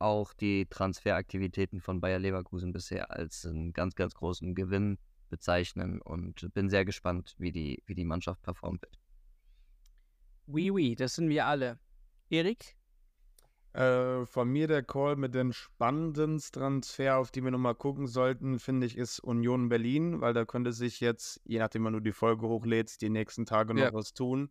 auch 0.00 0.34
die 0.34 0.66
Transferaktivitäten 0.66 1.80
von 1.80 2.00
Bayer 2.00 2.18
Leverkusen 2.18 2.72
bisher 2.72 3.12
als 3.12 3.46
einen 3.46 3.72
ganz, 3.72 3.94
ganz 3.94 4.14
großen 4.14 4.56
Gewinn 4.56 4.98
bezeichnen 5.30 6.02
und 6.02 6.52
bin 6.54 6.68
sehr 6.68 6.84
gespannt, 6.84 7.36
wie 7.38 7.52
die, 7.52 7.80
wie 7.86 7.94
die 7.94 8.04
Mannschaft 8.04 8.42
performt 8.42 8.82
wird. 8.82 8.98
Oui, 10.48 10.72
oui, 10.72 10.96
das 10.96 11.14
sind 11.14 11.28
wir 11.28 11.46
alle. 11.46 11.78
Erik? 12.30 12.77
Äh, 13.78 14.26
von 14.26 14.48
mir 14.48 14.66
der 14.66 14.82
Call 14.82 15.16
mit 15.16 15.34
den 15.34 15.52
spannenden 15.52 16.38
Transfer, 16.38 17.18
auf 17.18 17.30
die 17.30 17.44
wir 17.44 17.50
nochmal 17.50 17.74
gucken 17.76 18.06
sollten, 18.06 18.58
finde 18.58 18.86
ich, 18.86 18.98
ist 18.98 19.20
Union 19.20 19.68
Berlin, 19.68 20.20
weil 20.20 20.34
da 20.34 20.44
könnte 20.44 20.72
sich 20.72 21.00
jetzt, 21.00 21.40
je 21.44 21.58
nachdem, 21.58 21.84
wann 21.84 21.92
du 21.92 22.00
die 22.00 22.12
Folge 22.12 22.48
hochlädst, 22.48 23.00
die 23.02 23.08
nächsten 23.08 23.46
Tage 23.46 23.74
noch 23.74 23.82
ja. 23.82 23.92
was 23.92 24.14
tun. 24.14 24.50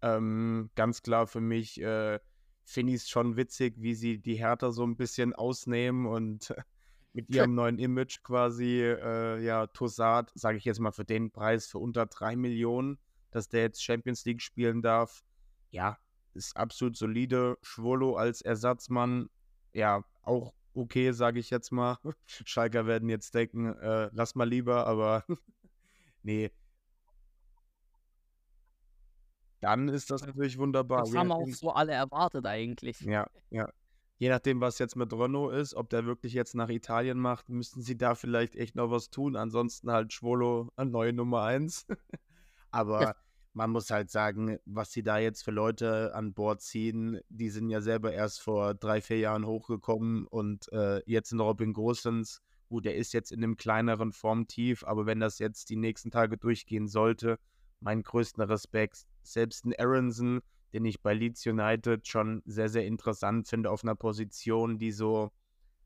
Ähm, 0.00 0.70
ganz 0.74 1.02
klar 1.02 1.26
für 1.26 1.40
mich 1.40 1.80
äh, 1.82 2.18
finde 2.64 2.92
ich 2.94 3.02
es 3.02 3.08
schon 3.10 3.36
witzig, 3.36 3.74
wie 3.76 3.94
sie 3.94 4.18
die 4.18 4.36
Hertha 4.36 4.72
so 4.72 4.84
ein 4.84 4.96
bisschen 4.96 5.34
ausnehmen 5.34 6.06
und 6.06 6.54
mit 7.12 7.28
ihrem 7.28 7.54
neuen 7.54 7.78
Image 7.78 8.22
quasi, 8.22 8.80
äh, 8.80 9.44
ja, 9.44 9.66
Tossard, 9.66 10.32
sage 10.34 10.56
ich 10.56 10.64
jetzt 10.64 10.80
mal, 10.80 10.92
für 10.92 11.04
den 11.04 11.30
Preis 11.30 11.66
für 11.66 11.78
unter 11.78 12.06
drei 12.06 12.36
Millionen 12.36 12.98
dass 13.32 13.48
der 13.48 13.62
jetzt 13.62 13.82
Champions 13.82 14.24
League 14.24 14.42
spielen 14.42 14.82
darf. 14.82 15.24
Ja, 15.70 15.98
ist 16.34 16.56
absolut 16.56 16.96
solide. 16.96 17.58
Schwolo 17.62 18.16
als 18.16 18.40
Ersatzmann, 18.42 19.28
ja, 19.72 20.04
auch 20.22 20.52
okay, 20.74 21.12
sage 21.12 21.40
ich 21.40 21.50
jetzt 21.50 21.70
mal. 21.72 21.98
Schalker 22.26 22.86
werden 22.86 23.08
jetzt 23.08 23.34
denken, 23.34 23.74
äh, 23.78 24.10
lass 24.12 24.34
mal 24.34 24.48
lieber, 24.48 24.86
aber 24.86 25.24
nee. 26.22 26.50
Dann 29.60 29.88
ist 29.88 30.10
das 30.10 30.26
natürlich 30.26 30.58
wunderbar. 30.58 31.04
Das 31.04 31.14
haben 31.14 31.30
auch 31.30 31.46
so 31.46 31.70
alle 31.70 31.92
erwartet 31.92 32.46
eigentlich. 32.46 33.00
Ja, 33.00 33.28
ja. 33.50 33.68
Je 34.18 34.28
nachdem, 34.28 34.60
was 34.60 34.78
jetzt 34.78 34.96
mit 34.96 35.12
Renault 35.12 35.54
ist, 35.54 35.74
ob 35.74 35.88
der 35.90 36.04
wirklich 36.04 36.32
jetzt 36.32 36.54
nach 36.54 36.68
Italien 36.68 37.18
macht, 37.18 37.48
müssten 37.48 37.82
sie 37.82 37.96
da 37.96 38.14
vielleicht 38.14 38.56
echt 38.56 38.76
noch 38.76 38.90
was 38.90 39.10
tun. 39.10 39.36
Ansonsten 39.36 39.90
halt 39.90 40.12
Schwolo 40.12 40.70
an 40.76 40.90
neue 40.90 41.12
Nummer 41.12 41.42
1. 41.42 41.86
Aber 42.70 43.16
man 43.54 43.70
muss 43.70 43.90
halt 43.90 44.10
sagen, 44.10 44.58
was 44.64 44.92
sie 44.92 45.02
da 45.02 45.18
jetzt 45.18 45.44
für 45.44 45.50
Leute 45.50 46.14
an 46.14 46.32
Bord 46.32 46.62
ziehen, 46.62 47.20
die 47.28 47.50
sind 47.50 47.68
ja 47.70 47.80
selber 47.80 48.12
erst 48.12 48.40
vor 48.40 48.74
drei, 48.74 49.00
vier 49.00 49.18
Jahren 49.18 49.46
hochgekommen 49.46 50.26
und 50.26 50.72
äh, 50.72 51.02
jetzt 51.06 51.32
in 51.32 51.40
Robin 51.40 51.72
Gosens, 51.72 52.40
gut, 52.68 52.84
der 52.86 52.96
ist 52.96 53.12
jetzt 53.12 53.32
in 53.32 53.42
einem 53.42 53.56
kleineren 53.56 54.12
Formtief, 54.12 54.84
aber 54.84 55.04
wenn 55.04 55.20
das 55.20 55.38
jetzt 55.38 55.68
die 55.68 55.76
nächsten 55.76 56.10
Tage 56.10 56.38
durchgehen 56.38 56.88
sollte, 56.88 57.38
mein 57.80 58.02
größten 58.02 58.42
Respekt, 58.42 59.04
selbst 59.22 59.66
ein 59.66 59.74
Aronson, 59.78 60.40
den 60.72 60.84
ich 60.86 61.02
bei 61.02 61.12
Leeds 61.12 61.44
United 61.46 62.08
schon 62.08 62.42
sehr, 62.46 62.68
sehr 62.70 62.86
interessant 62.86 63.48
finde, 63.48 63.70
auf 63.70 63.84
einer 63.84 63.94
Position, 63.94 64.78
die 64.78 64.92
so 64.92 65.30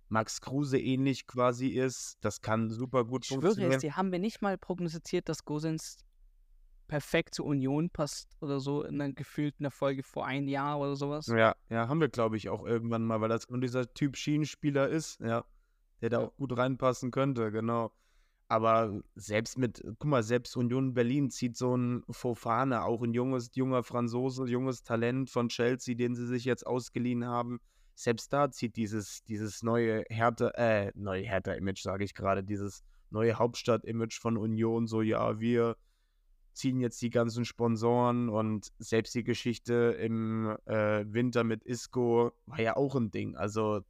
Max 0.08 0.40
Kruse 0.40 0.78
ähnlich 0.78 1.26
quasi 1.26 1.68
ist. 1.68 2.18
Das 2.20 2.40
kann 2.40 2.70
super 2.70 3.04
gut 3.04 3.24
ich 3.24 3.30
funktionieren. 3.30 3.72
Ich 3.72 3.74
schwöre, 3.74 3.80
sie 3.80 3.92
haben 3.92 4.10
mir 4.10 4.20
nicht 4.20 4.40
mal 4.40 4.56
prognostiziert, 4.56 5.28
dass 5.28 5.44
Gosens 5.44 5.98
perfekt 6.86 7.34
zur 7.34 7.46
Union 7.46 7.90
passt 7.90 8.36
oder 8.40 8.60
so 8.60 8.82
in 8.82 9.00
einer 9.00 9.12
gefühlten 9.12 9.70
Folge 9.70 10.02
vor 10.02 10.26
ein 10.26 10.48
Jahr 10.48 10.78
oder 10.78 10.96
sowas. 10.96 11.26
Ja, 11.26 11.54
ja, 11.68 11.88
haben 11.88 12.00
wir, 12.00 12.08
glaube 12.08 12.36
ich, 12.36 12.48
auch 12.48 12.64
irgendwann 12.64 13.04
mal, 13.04 13.20
weil 13.20 13.28
das 13.28 13.48
nur 13.48 13.60
dieser 13.60 13.92
Typ 13.92 14.16
Schienenspieler 14.16 14.88
ist, 14.88 15.20
ja, 15.20 15.44
der 16.00 16.10
da 16.10 16.18
auch 16.18 16.36
gut 16.36 16.56
reinpassen 16.56 17.10
könnte, 17.10 17.50
genau. 17.50 17.92
Aber 18.48 19.00
selbst 19.16 19.58
mit, 19.58 19.82
guck 19.98 20.04
mal, 20.04 20.22
selbst 20.22 20.56
Union 20.56 20.94
Berlin 20.94 21.30
zieht 21.30 21.56
so 21.56 21.76
ein 21.76 22.04
Fofane, 22.10 22.84
auch 22.84 23.02
ein 23.02 23.12
junges, 23.12 23.50
junger 23.54 23.82
Franzose, 23.82 24.46
junges 24.46 24.84
Talent 24.84 25.30
von 25.30 25.48
Chelsea, 25.48 25.96
den 25.96 26.14
sie 26.14 26.26
sich 26.26 26.44
jetzt 26.44 26.64
ausgeliehen 26.64 27.26
haben. 27.26 27.58
Selbst 27.96 28.32
da 28.32 28.50
zieht 28.50 28.76
dieses, 28.76 29.24
dieses 29.24 29.62
neue 29.62 30.04
Hertha, 30.08 30.50
äh, 30.50 30.92
neue 30.94 31.22
Hertha-Image, 31.22 31.82
sage 31.82 32.04
ich 32.04 32.14
gerade, 32.14 32.44
dieses 32.44 32.84
neue 33.10 33.34
Hauptstadt-Image 33.34 34.20
von 34.20 34.36
Union, 34.36 34.86
so 34.86 35.02
ja, 35.02 35.40
wir 35.40 35.76
ziehen 36.56 36.80
jetzt 36.80 37.00
die 37.02 37.10
ganzen 37.10 37.44
Sponsoren 37.44 38.28
und 38.28 38.72
selbst 38.78 39.14
die 39.14 39.24
Geschichte 39.24 39.96
im 40.00 40.56
äh, 40.66 41.04
Winter 41.06 41.44
mit 41.44 41.64
Isco 41.64 42.32
war 42.46 42.60
ja 42.60 42.76
auch 42.76 42.94
ein 42.94 43.10
Ding. 43.10 43.36
Also 43.36 43.82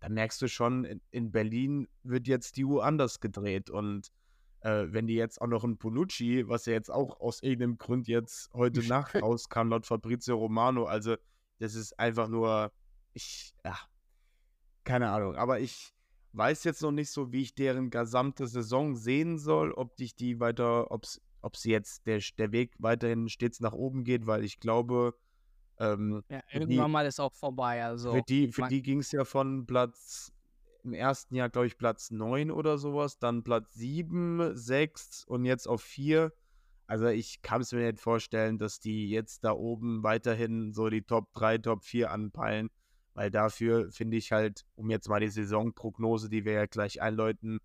da 0.00 0.08
merkst 0.08 0.42
du 0.42 0.48
schon, 0.48 0.84
in, 0.84 1.00
in 1.10 1.30
Berlin 1.30 1.88
wird 2.02 2.26
jetzt 2.26 2.56
die 2.56 2.64
Uhr 2.64 2.84
anders 2.84 3.20
gedreht 3.20 3.70
und 3.70 4.12
äh, 4.60 4.86
wenn 4.88 5.06
die 5.06 5.14
jetzt 5.14 5.40
auch 5.40 5.46
noch 5.46 5.64
ein 5.64 5.76
Bonucci, 5.76 6.48
was 6.48 6.66
ja 6.66 6.72
jetzt 6.72 6.90
auch 6.90 7.20
aus 7.20 7.42
irgendeinem 7.42 7.78
Grund 7.78 8.08
jetzt 8.08 8.52
heute 8.52 8.82
Nacht 8.88 9.14
rauskam, 9.14 9.68
laut 9.68 9.86
Fabrizio 9.86 10.36
Romano, 10.36 10.84
also 10.84 11.16
das 11.58 11.74
ist 11.74 11.98
einfach 11.98 12.28
nur, 12.28 12.72
ich, 13.12 13.54
ja, 13.64 13.78
keine 14.84 15.10
Ahnung, 15.10 15.36
aber 15.36 15.60
ich 15.60 15.94
weiß 16.32 16.64
jetzt 16.64 16.82
noch 16.82 16.92
nicht 16.92 17.10
so, 17.10 17.32
wie 17.32 17.42
ich 17.42 17.54
deren 17.54 17.90
gesamte 17.90 18.46
Saison 18.46 18.96
sehen 18.96 19.38
soll, 19.38 19.72
ob 19.72 19.98
ich 20.00 20.14
die 20.14 20.40
weiter, 20.40 20.90
ob 20.90 21.04
es 21.04 21.20
ob 21.42 21.56
sie 21.56 21.70
jetzt 21.70 22.06
der, 22.06 22.20
der 22.38 22.52
Weg 22.52 22.74
weiterhin 22.78 23.28
stets 23.28 23.60
nach 23.60 23.72
oben 23.72 24.04
geht, 24.04 24.26
weil 24.26 24.44
ich 24.44 24.60
glaube, 24.60 25.14
ähm, 25.78 26.22
ja, 26.28 26.40
irgendwann 26.52 26.86
die, 26.86 26.92
mal 26.92 27.06
ist 27.06 27.20
auch 27.20 27.32
vorbei. 27.32 27.84
Also 27.84 28.12
für 28.12 28.22
die, 28.22 28.52
für 28.52 28.68
die 28.68 28.82
ging 28.82 29.00
es 29.00 29.12
ja 29.12 29.24
von 29.24 29.66
Platz 29.66 30.32
im 30.84 30.92
ersten 30.92 31.34
Jahr, 31.34 31.48
glaube 31.48 31.66
ich, 31.66 31.76
Platz 31.76 32.10
9 32.10 32.50
oder 32.50 32.78
sowas, 32.78 33.18
dann 33.18 33.44
Platz 33.44 33.74
7, 33.74 34.56
6 34.56 35.24
und 35.24 35.44
jetzt 35.44 35.66
auf 35.66 35.82
4. 35.82 36.32
Also 36.86 37.06
ich 37.08 37.42
kann 37.42 37.60
es 37.60 37.72
mir 37.72 37.90
nicht 37.92 38.00
vorstellen, 38.00 38.58
dass 38.58 38.80
die 38.80 39.10
jetzt 39.10 39.44
da 39.44 39.52
oben 39.52 40.02
weiterhin 40.02 40.72
so 40.72 40.88
die 40.88 41.02
Top 41.02 41.32
3, 41.34 41.58
Top 41.58 41.84
4 41.84 42.10
anpeilen, 42.10 42.70
weil 43.14 43.30
dafür 43.30 43.90
finde 43.90 44.16
ich 44.16 44.32
halt, 44.32 44.64
um 44.74 44.88
jetzt 44.90 45.08
mal 45.08 45.20
die 45.20 45.28
Saisonprognose, 45.28 46.30
die 46.30 46.44
wir 46.44 46.52
ja 46.52 46.66
gleich 46.66 47.02
einläuten, 47.02 47.58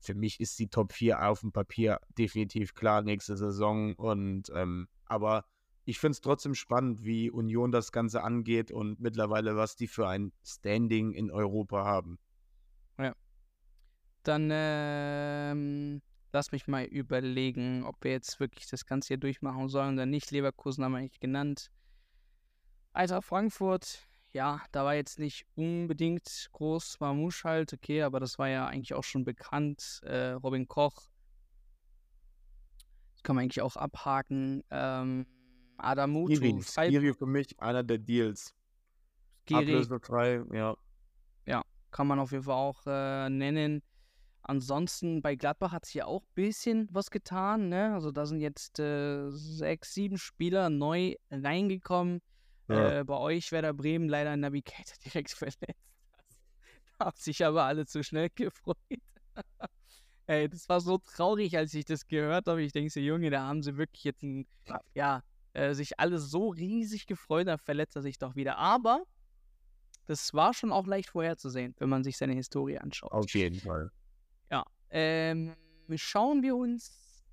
für 0.00 0.14
mich 0.14 0.40
ist 0.40 0.58
die 0.58 0.68
Top 0.68 0.92
4 0.92 1.22
auf 1.28 1.40
dem 1.40 1.52
Papier 1.52 2.00
definitiv 2.18 2.74
klar 2.74 3.02
nächste 3.02 3.36
Saison. 3.36 3.94
Und 3.94 4.50
ähm, 4.54 4.88
aber 5.06 5.44
ich 5.84 5.98
finde 5.98 6.12
es 6.12 6.20
trotzdem 6.20 6.54
spannend, 6.54 7.04
wie 7.04 7.30
Union 7.30 7.72
das 7.72 7.92
Ganze 7.92 8.22
angeht 8.22 8.70
und 8.70 9.00
mittlerweile, 9.00 9.56
was 9.56 9.76
die 9.76 9.88
für 9.88 10.08
ein 10.08 10.32
Standing 10.44 11.12
in 11.12 11.30
Europa 11.30 11.84
haben. 11.84 12.18
Ja. 12.98 13.14
Dann 14.22 14.50
ähm, 14.52 16.02
lass 16.32 16.52
mich 16.52 16.66
mal 16.66 16.84
überlegen, 16.84 17.84
ob 17.84 18.02
wir 18.04 18.12
jetzt 18.12 18.40
wirklich 18.40 18.68
das 18.68 18.86
Ganze 18.86 19.08
hier 19.08 19.16
durchmachen 19.18 19.68
sollen 19.68 19.94
oder 19.94 20.06
nicht. 20.06 20.30
Leverkusen 20.30 20.84
haben 20.84 20.92
wir 20.92 20.98
eigentlich 20.98 21.20
genannt. 21.20 21.70
Eintracht 22.92 23.24
Frankfurt, 23.24 24.08
ja, 24.32 24.60
da 24.72 24.84
war 24.84 24.94
jetzt 24.94 25.18
nicht 25.18 25.46
unbedingt 25.56 26.48
groß 26.52 27.00
Mamouche 27.00 27.48
halt, 27.48 27.72
okay, 27.72 28.02
aber 28.02 28.20
das 28.20 28.38
war 28.38 28.48
ja 28.48 28.66
eigentlich 28.66 28.94
auch 28.94 29.04
schon 29.04 29.24
bekannt. 29.24 30.00
Äh, 30.04 30.32
Robin 30.32 30.68
Koch, 30.68 31.10
das 33.12 33.22
kann 33.22 33.36
man 33.36 33.44
eigentlich 33.44 33.62
auch 33.62 33.76
abhaken. 33.76 34.62
Ähm, 34.70 35.26
Adamutu, 35.76 36.34
Skiri, 36.34 36.62
Skiri 36.62 37.14
für 37.14 37.26
mich 37.26 37.58
einer 37.60 37.82
der 37.82 37.98
Deals. 37.98 38.54
Skiri. 39.44 39.60
Ablösefrei, 39.60 40.42
ja. 40.52 40.76
Ja, 41.46 41.62
kann 41.90 42.06
man 42.06 42.18
auf 42.18 42.32
jeden 42.32 42.44
Fall 42.44 42.54
auch 42.54 42.86
äh, 42.86 43.28
nennen. 43.28 43.82
Ansonsten 44.42 45.22
bei 45.22 45.36
Gladbach 45.36 45.72
hat 45.72 45.84
sich 45.84 45.94
ja 45.94 46.06
auch 46.06 46.22
ein 46.22 46.34
bisschen 46.34 46.88
was 46.92 47.10
getan. 47.10 47.68
Ne? 47.68 47.92
Also 47.92 48.10
da 48.10 48.26
sind 48.26 48.40
jetzt 48.40 48.78
äh, 48.78 49.30
sechs, 49.30 49.92
sieben 49.92 50.16
Spieler 50.16 50.70
neu 50.70 51.14
reingekommen. 51.30 52.20
Ja. 52.70 53.00
Äh, 53.00 53.04
bei 53.04 53.16
euch 53.16 53.52
wäre 53.52 53.62
der 53.62 53.72
Bremen 53.72 54.08
leider 54.08 54.30
ein 54.30 54.40
Navigator 54.40 54.96
direkt 55.04 55.30
verletzt. 55.30 55.60
Da 56.98 57.06
haben 57.06 57.16
sich 57.16 57.44
aber 57.44 57.64
alle 57.64 57.86
zu 57.86 58.02
schnell 58.02 58.28
gefreut. 58.34 58.76
Ey, 60.26 60.48
das 60.48 60.68
war 60.68 60.80
so 60.80 60.98
traurig, 60.98 61.56
als 61.56 61.74
ich 61.74 61.84
das 61.84 62.06
gehört 62.06 62.46
habe. 62.46 62.62
Ich 62.62 62.72
denke 62.72 62.90
so, 62.90 63.00
Junge, 63.00 63.30
da 63.30 63.42
haben 63.42 63.62
sie 63.62 63.76
wirklich 63.76 64.04
jetzt 64.04 64.22
ein, 64.22 64.46
ja, 64.94 65.24
äh, 65.54 65.74
sich 65.74 65.98
alle 65.98 66.18
so 66.18 66.50
riesig 66.50 67.06
gefreut, 67.06 67.48
dann 67.48 67.58
verletzt 67.58 67.96
er 67.96 68.02
sich 68.02 68.18
doch 68.18 68.36
wieder. 68.36 68.56
Aber 68.56 69.02
das 70.06 70.32
war 70.32 70.54
schon 70.54 70.70
auch 70.70 70.86
leicht 70.86 71.10
vorherzusehen, 71.10 71.74
wenn 71.78 71.88
man 71.88 72.04
sich 72.04 72.16
seine 72.16 72.34
Historie 72.34 72.78
anschaut. 72.78 73.10
Auf 73.10 73.30
jeden 73.34 73.58
Fall. 73.58 73.90
Ja. 74.50 74.64
Ähm, 74.90 75.56
schauen 75.96 76.42
wir 76.42 76.54
uns 76.54 77.24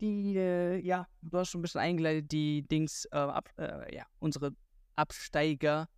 die, 0.00 0.36
äh, 0.36 0.78
ja, 0.78 1.06
du 1.22 1.38
hast 1.38 1.50
schon 1.50 1.60
ein 1.60 1.62
bisschen 1.62 1.80
eingeleitet, 1.80 2.32
die 2.32 2.62
Dings, 2.62 3.06
äh, 3.12 3.18
ab, 3.18 3.50
äh, 3.58 3.94
ja, 3.94 4.06
unsere 4.18 4.52
Absteiger, 4.96 5.88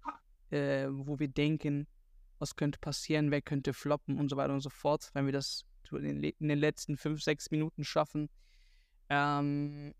äh, 0.50 0.86
wo 0.90 1.18
wir 1.18 1.28
denken, 1.28 1.86
was 2.38 2.56
könnte 2.56 2.78
passieren, 2.78 3.30
wer 3.30 3.42
könnte 3.42 3.72
floppen 3.72 4.18
und 4.18 4.28
so 4.28 4.36
weiter 4.36 4.52
und 4.52 4.60
so 4.60 4.70
fort, 4.70 5.10
wenn 5.14 5.26
wir 5.26 5.32
das 5.32 5.64
in 5.90 6.22
den, 6.22 6.58
letzten 6.58 6.96
fünf, 6.96 7.22
sechs 7.22 7.50
Minuten 7.50 7.84
schaffen. 7.84 8.30
Ähm, 9.10 9.94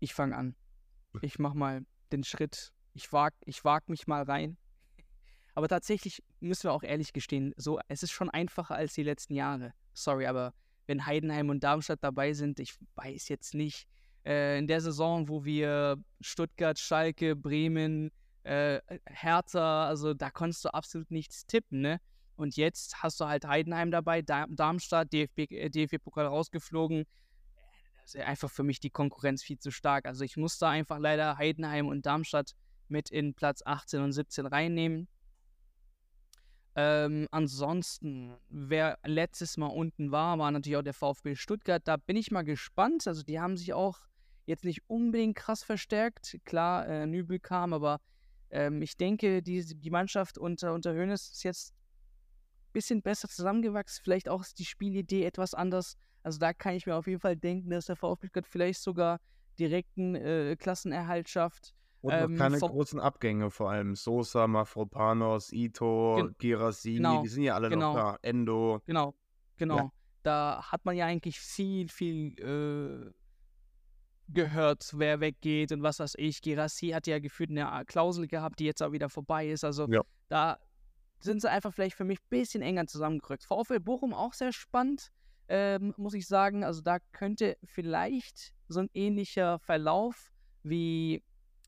ich 0.00 0.14
fange 0.14 0.36
an. 0.36 0.56
Ich 1.22 1.38
mache 1.38 1.56
mal 1.56 1.86
den 2.10 2.24
Schritt. 2.24 2.72
Ich 2.94 3.12
wage 3.12 3.36
ich 3.44 3.64
wag 3.64 3.88
mich 3.88 4.06
mal 4.06 4.22
rein. 4.22 4.56
Aber 5.54 5.68
tatsächlich 5.68 6.22
müssen 6.40 6.64
wir 6.64 6.72
auch 6.72 6.82
ehrlich 6.82 7.12
gestehen, 7.12 7.54
so, 7.56 7.78
es 7.88 8.02
ist 8.02 8.10
schon 8.10 8.30
einfacher 8.30 8.74
als 8.74 8.94
die 8.94 9.02
letzten 9.04 9.34
Jahre. 9.34 9.72
Sorry, 9.92 10.26
aber 10.26 10.52
wenn 10.86 11.06
Heidenheim 11.06 11.48
und 11.48 11.62
Darmstadt 11.62 12.02
dabei 12.02 12.32
sind, 12.32 12.58
ich 12.58 12.74
weiß 12.96 13.28
jetzt 13.28 13.54
nicht, 13.54 13.86
äh, 14.24 14.58
in 14.58 14.66
der 14.66 14.80
Saison, 14.80 15.28
wo 15.28 15.44
wir 15.44 15.96
Stuttgart, 16.20 16.78
Schalke, 16.78 17.36
Bremen, 17.36 18.10
äh, 18.44 18.80
Hertha, 19.06 19.86
also 19.86 20.14
da 20.14 20.30
konntest 20.30 20.64
du 20.64 20.74
absolut 20.74 21.10
nichts 21.10 21.46
tippen, 21.46 21.80
ne? 21.80 22.00
Und 22.36 22.56
jetzt 22.56 23.02
hast 23.02 23.20
du 23.20 23.26
halt 23.26 23.46
Heidenheim 23.46 23.90
dabei, 23.90 24.20
Darmstadt, 24.22 25.12
DFB, 25.12 25.50
äh, 25.50 25.70
DFB-Pokal 25.70 26.26
rausgeflogen. 26.26 27.04
Das 28.02 28.14
ist 28.14 28.20
einfach 28.20 28.50
für 28.50 28.64
mich 28.64 28.80
die 28.80 28.90
Konkurrenz 28.90 29.42
viel 29.42 29.58
zu 29.58 29.70
stark. 29.70 30.06
Also 30.06 30.24
ich 30.24 30.36
muss 30.36 30.58
da 30.58 30.68
einfach 30.68 30.98
leider 30.98 31.38
Heidenheim 31.38 31.86
und 31.86 32.04
Darmstadt 32.04 32.54
mit 32.88 33.10
in 33.10 33.34
Platz 33.34 33.62
18 33.64 34.00
und 34.00 34.12
17 34.12 34.46
reinnehmen. 34.46 35.08
Ähm, 36.76 37.28
ansonsten, 37.30 38.36
wer 38.48 38.98
letztes 39.04 39.56
Mal 39.56 39.68
unten 39.68 40.10
war, 40.10 40.38
war 40.38 40.50
natürlich 40.50 40.76
auch 40.76 40.82
der 40.82 40.92
VfB 40.92 41.36
Stuttgart. 41.36 41.82
Da 41.86 41.96
bin 41.96 42.16
ich 42.16 42.32
mal 42.32 42.42
gespannt. 42.42 43.06
Also 43.06 43.22
die 43.22 43.40
haben 43.40 43.56
sich 43.56 43.72
auch 43.72 44.00
jetzt 44.46 44.64
nicht 44.64 44.82
unbedingt 44.88 45.36
krass 45.36 45.62
verstärkt. 45.62 46.38
Klar, 46.44 46.86
äh, 46.88 47.06
Nübel 47.06 47.38
kam, 47.38 47.72
aber 47.72 48.00
ähm, 48.50 48.82
ich 48.82 48.96
denke, 48.96 49.42
die, 49.42 49.64
die 49.64 49.90
Mannschaft 49.90 50.38
unter, 50.38 50.74
unter 50.74 50.92
Hoeneß 50.94 51.30
ist 51.30 51.42
jetzt 51.44 51.74
bisschen 52.72 53.02
besser 53.02 53.28
zusammengewachsen. 53.28 54.02
Vielleicht 54.02 54.28
auch 54.28 54.42
ist 54.42 54.58
die 54.58 54.64
Spielidee 54.64 55.24
etwas 55.24 55.54
anders. 55.54 55.96
Also 56.22 56.38
da 56.38 56.52
kann 56.52 56.74
ich 56.74 56.86
mir 56.86 56.96
auf 56.96 57.06
jeden 57.06 57.20
Fall 57.20 57.36
denken, 57.36 57.70
dass 57.70 57.86
der 57.86 57.96
VfB 57.96 58.26
Stuttgart 58.26 58.46
vielleicht 58.46 58.80
sogar 58.80 59.20
direkten 59.58 60.14
äh, 60.16 60.56
Klassenerhalt 60.58 61.28
schafft. 61.28 61.74
Und 62.00 62.12
noch 62.12 62.24
Ähm, 62.28 62.36
keine 62.36 62.58
großen 62.58 63.00
Abgänge, 63.00 63.50
vor 63.50 63.70
allem 63.70 63.94
Sosa, 63.94 64.46
Mafropanos, 64.46 65.52
Ito, 65.52 66.16
Gen- 66.16 66.34
Girassi, 66.38 66.94
genau, 66.96 67.22
die 67.22 67.28
sind 67.28 67.44
ja 67.44 67.54
alle 67.54 67.70
genau. 67.70 67.94
noch 67.94 68.00
da. 68.00 68.18
Endo. 68.22 68.82
Genau, 68.86 69.14
genau. 69.56 69.90
Da 70.22 70.62
hat 70.70 70.84
man 70.84 70.96
ja 70.96 71.06
eigentlich 71.06 71.38
viel, 71.38 71.88
viel 71.88 72.38
äh, 72.40 73.10
gehört, 74.28 74.90
wer 74.94 75.20
weggeht 75.20 75.72
und 75.72 75.82
was 75.82 75.98
weiß 75.98 76.14
ich. 76.16 76.40
Girassi 76.42 76.88
hat 76.88 77.06
ja 77.06 77.18
gefühlt 77.18 77.50
eine 77.50 77.84
Klausel 77.86 78.26
gehabt, 78.26 78.58
die 78.60 78.64
jetzt 78.64 78.82
auch 78.82 78.92
wieder 78.92 79.08
vorbei 79.08 79.48
ist. 79.48 79.64
Also 79.64 79.86
Ja. 79.88 80.02
da 80.28 80.58
sind 81.20 81.40
sie 81.40 81.50
einfach 81.50 81.72
vielleicht 81.72 81.96
für 81.96 82.04
mich 82.04 82.18
ein 82.20 82.28
bisschen 82.30 82.62
enger 82.62 82.86
zusammengerückt. 82.86 83.44
VfL 83.44 83.80
Bochum 83.80 84.12
auch 84.14 84.32
sehr 84.34 84.52
spannend, 84.52 85.10
ähm, 85.48 85.94
muss 85.96 86.14
ich 86.14 86.26
sagen. 86.26 86.64
Also 86.64 86.80
da 86.80 86.98
könnte 87.12 87.56
vielleicht 87.64 88.52
so 88.68 88.80
ein 88.80 88.90
ähnlicher 88.94 89.58
Verlauf 89.58 90.30
wie, 90.62 91.22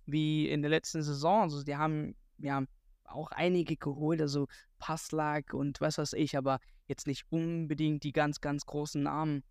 wie 0.06 0.48
in 0.48 0.62
der 0.62 0.70
letzten 0.70 1.02
Saison. 1.02 1.42
Also 1.42 1.62
die 1.62 1.76
haben 1.76 2.16
ja 2.38 2.62
auch 3.04 3.30
einige 3.30 3.76
geholt, 3.76 4.20
also 4.20 4.46
Passlack 4.78 5.54
und 5.54 5.80
was 5.80 5.98
weiß 5.98 6.14
ich, 6.14 6.36
aber 6.36 6.58
jetzt 6.86 7.06
nicht 7.06 7.24
unbedingt 7.30 8.02
die 8.02 8.12
ganz, 8.12 8.40
ganz 8.40 8.66
großen 8.66 9.02
Namen. 9.02 9.42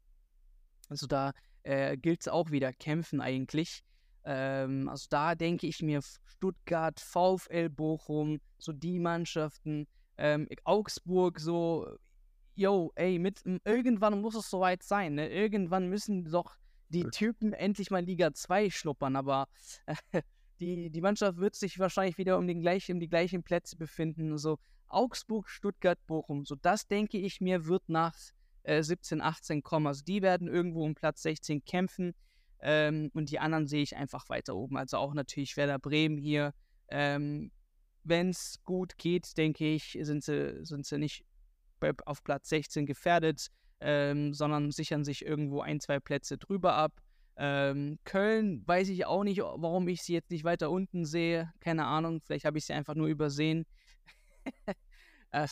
Also 0.90 1.08
da 1.08 1.32
äh, 1.66 1.98
gilt 1.98 2.22
es 2.22 2.28
auch 2.28 2.52
wieder, 2.52 2.72
kämpfen 2.74 3.22
eigentlich. 3.22 3.84
Ähm, 4.24 4.88
also 4.88 5.08
da 5.10 5.36
denke 5.36 5.68
ich 5.68 5.82
mir 5.82 6.02
Stuttgart, 6.02 7.00
VfL 7.00 7.70
Bochum, 7.70 8.40
so 8.58 8.72
die 8.72 9.00
Mannschaften, 9.00 9.88
ähm, 10.18 10.48
Augsburg, 10.64 11.40
so, 11.40 11.88
yo, 12.56 12.92
ey, 12.96 13.20
mit, 13.20 13.42
irgendwann 13.66 14.22
muss 14.22 14.36
es 14.36 14.50
soweit 14.50 14.84
sein, 14.84 15.16
ne? 15.16 15.30
Irgendwann 15.30 15.90
müssen 15.90 16.30
doch 16.32 16.56
die 16.90 17.04
Typen 17.06 17.54
endlich 17.54 17.92
mal 17.92 18.04
Liga 18.04 18.34
2 18.34 18.70
schnuppern, 18.70 19.16
aber 19.16 19.48
die, 20.60 20.90
die 20.90 21.02
Mannschaft 21.02 21.38
wird 21.38 21.56
sich 21.56 21.80
wahrscheinlich 21.80 22.18
wieder 22.18 22.38
um, 22.38 22.48
den 22.48 22.62
gleich, 22.62 22.92
um 22.92 23.00
die 23.00 23.10
gleichen 23.10 23.44
Plätze 23.44 23.76
befinden. 23.76 24.38
So 24.38 24.60
Augsburg, 24.88 25.50
Stuttgart, 25.50 26.00
Bochum. 26.08 26.46
So 26.46 26.56
das 26.56 26.88
denke 26.88 27.18
ich 27.18 27.42
mir 27.42 27.66
wird 27.66 27.90
nach 27.90 28.16
äh, 28.66 28.84
17, 28.84 29.22
18 29.22 29.64
kommen. 29.64 29.88
Also 29.88 30.04
die 30.04 30.22
werden 30.22 30.48
irgendwo 30.48 30.84
um 30.84 30.96
Platz 30.96 31.22
16 31.22 31.64
kämpfen. 31.66 32.14
Ähm, 32.60 33.12
und 33.14 33.30
die 33.32 33.40
anderen 33.40 33.68
sehe 33.68 33.84
ich 33.84 33.96
einfach 33.96 34.28
weiter 34.30 34.56
oben. 34.56 34.78
Also 34.78 34.98
auch 34.98 35.14
natürlich 35.14 35.56
Werder 35.58 35.80
Bremen 35.80 36.18
hier. 36.18 36.54
Ähm, 36.90 37.52
Wenn 38.04 38.30
es 38.30 38.60
gut 38.64 38.98
geht, 38.98 39.38
denke 39.38 39.66
ich, 39.66 39.98
sind 40.02 40.24
sie, 40.24 40.66
sind 40.66 40.86
sie 40.86 40.98
nicht 40.98 41.26
auf 42.06 42.24
Platz 42.24 42.50
16 42.50 42.86
gefährdet, 42.86 43.48
ähm, 43.80 44.34
sondern 44.34 44.72
sichern 44.72 45.04
sich 45.04 45.26
irgendwo 45.26 45.62
ein, 45.62 45.80
zwei 45.80 46.00
Plätze 46.00 46.38
drüber 46.38 46.74
ab. 46.74 47.00
Ähm, 47.38 48.00
Köln 48.06 48.64
weiß 48.66 48.90
ich 48.90 49.06
auch 49.06 49.24
nicht, 49.24 49.42
warum 49.42 49.88
ich 49.88 50.02
sie 50.02 50.14
jetzt 50.14 50.32
nicht 50.32 50.46
weiter 50.46 50.72
unten 50.72 51.06
sehe. 51.06 51.52
Keine 51.60 51.86
Ahnung, 51.86 52.22
vielleicht 52.22 52.46
habe 52.46 52.58
ich 52.58 52.66
sie 52.66 52.74
einfach 52.74 52.96
nur 52.96 53.08
übersehen. 53.08 53.66
äh, 55.32 55.48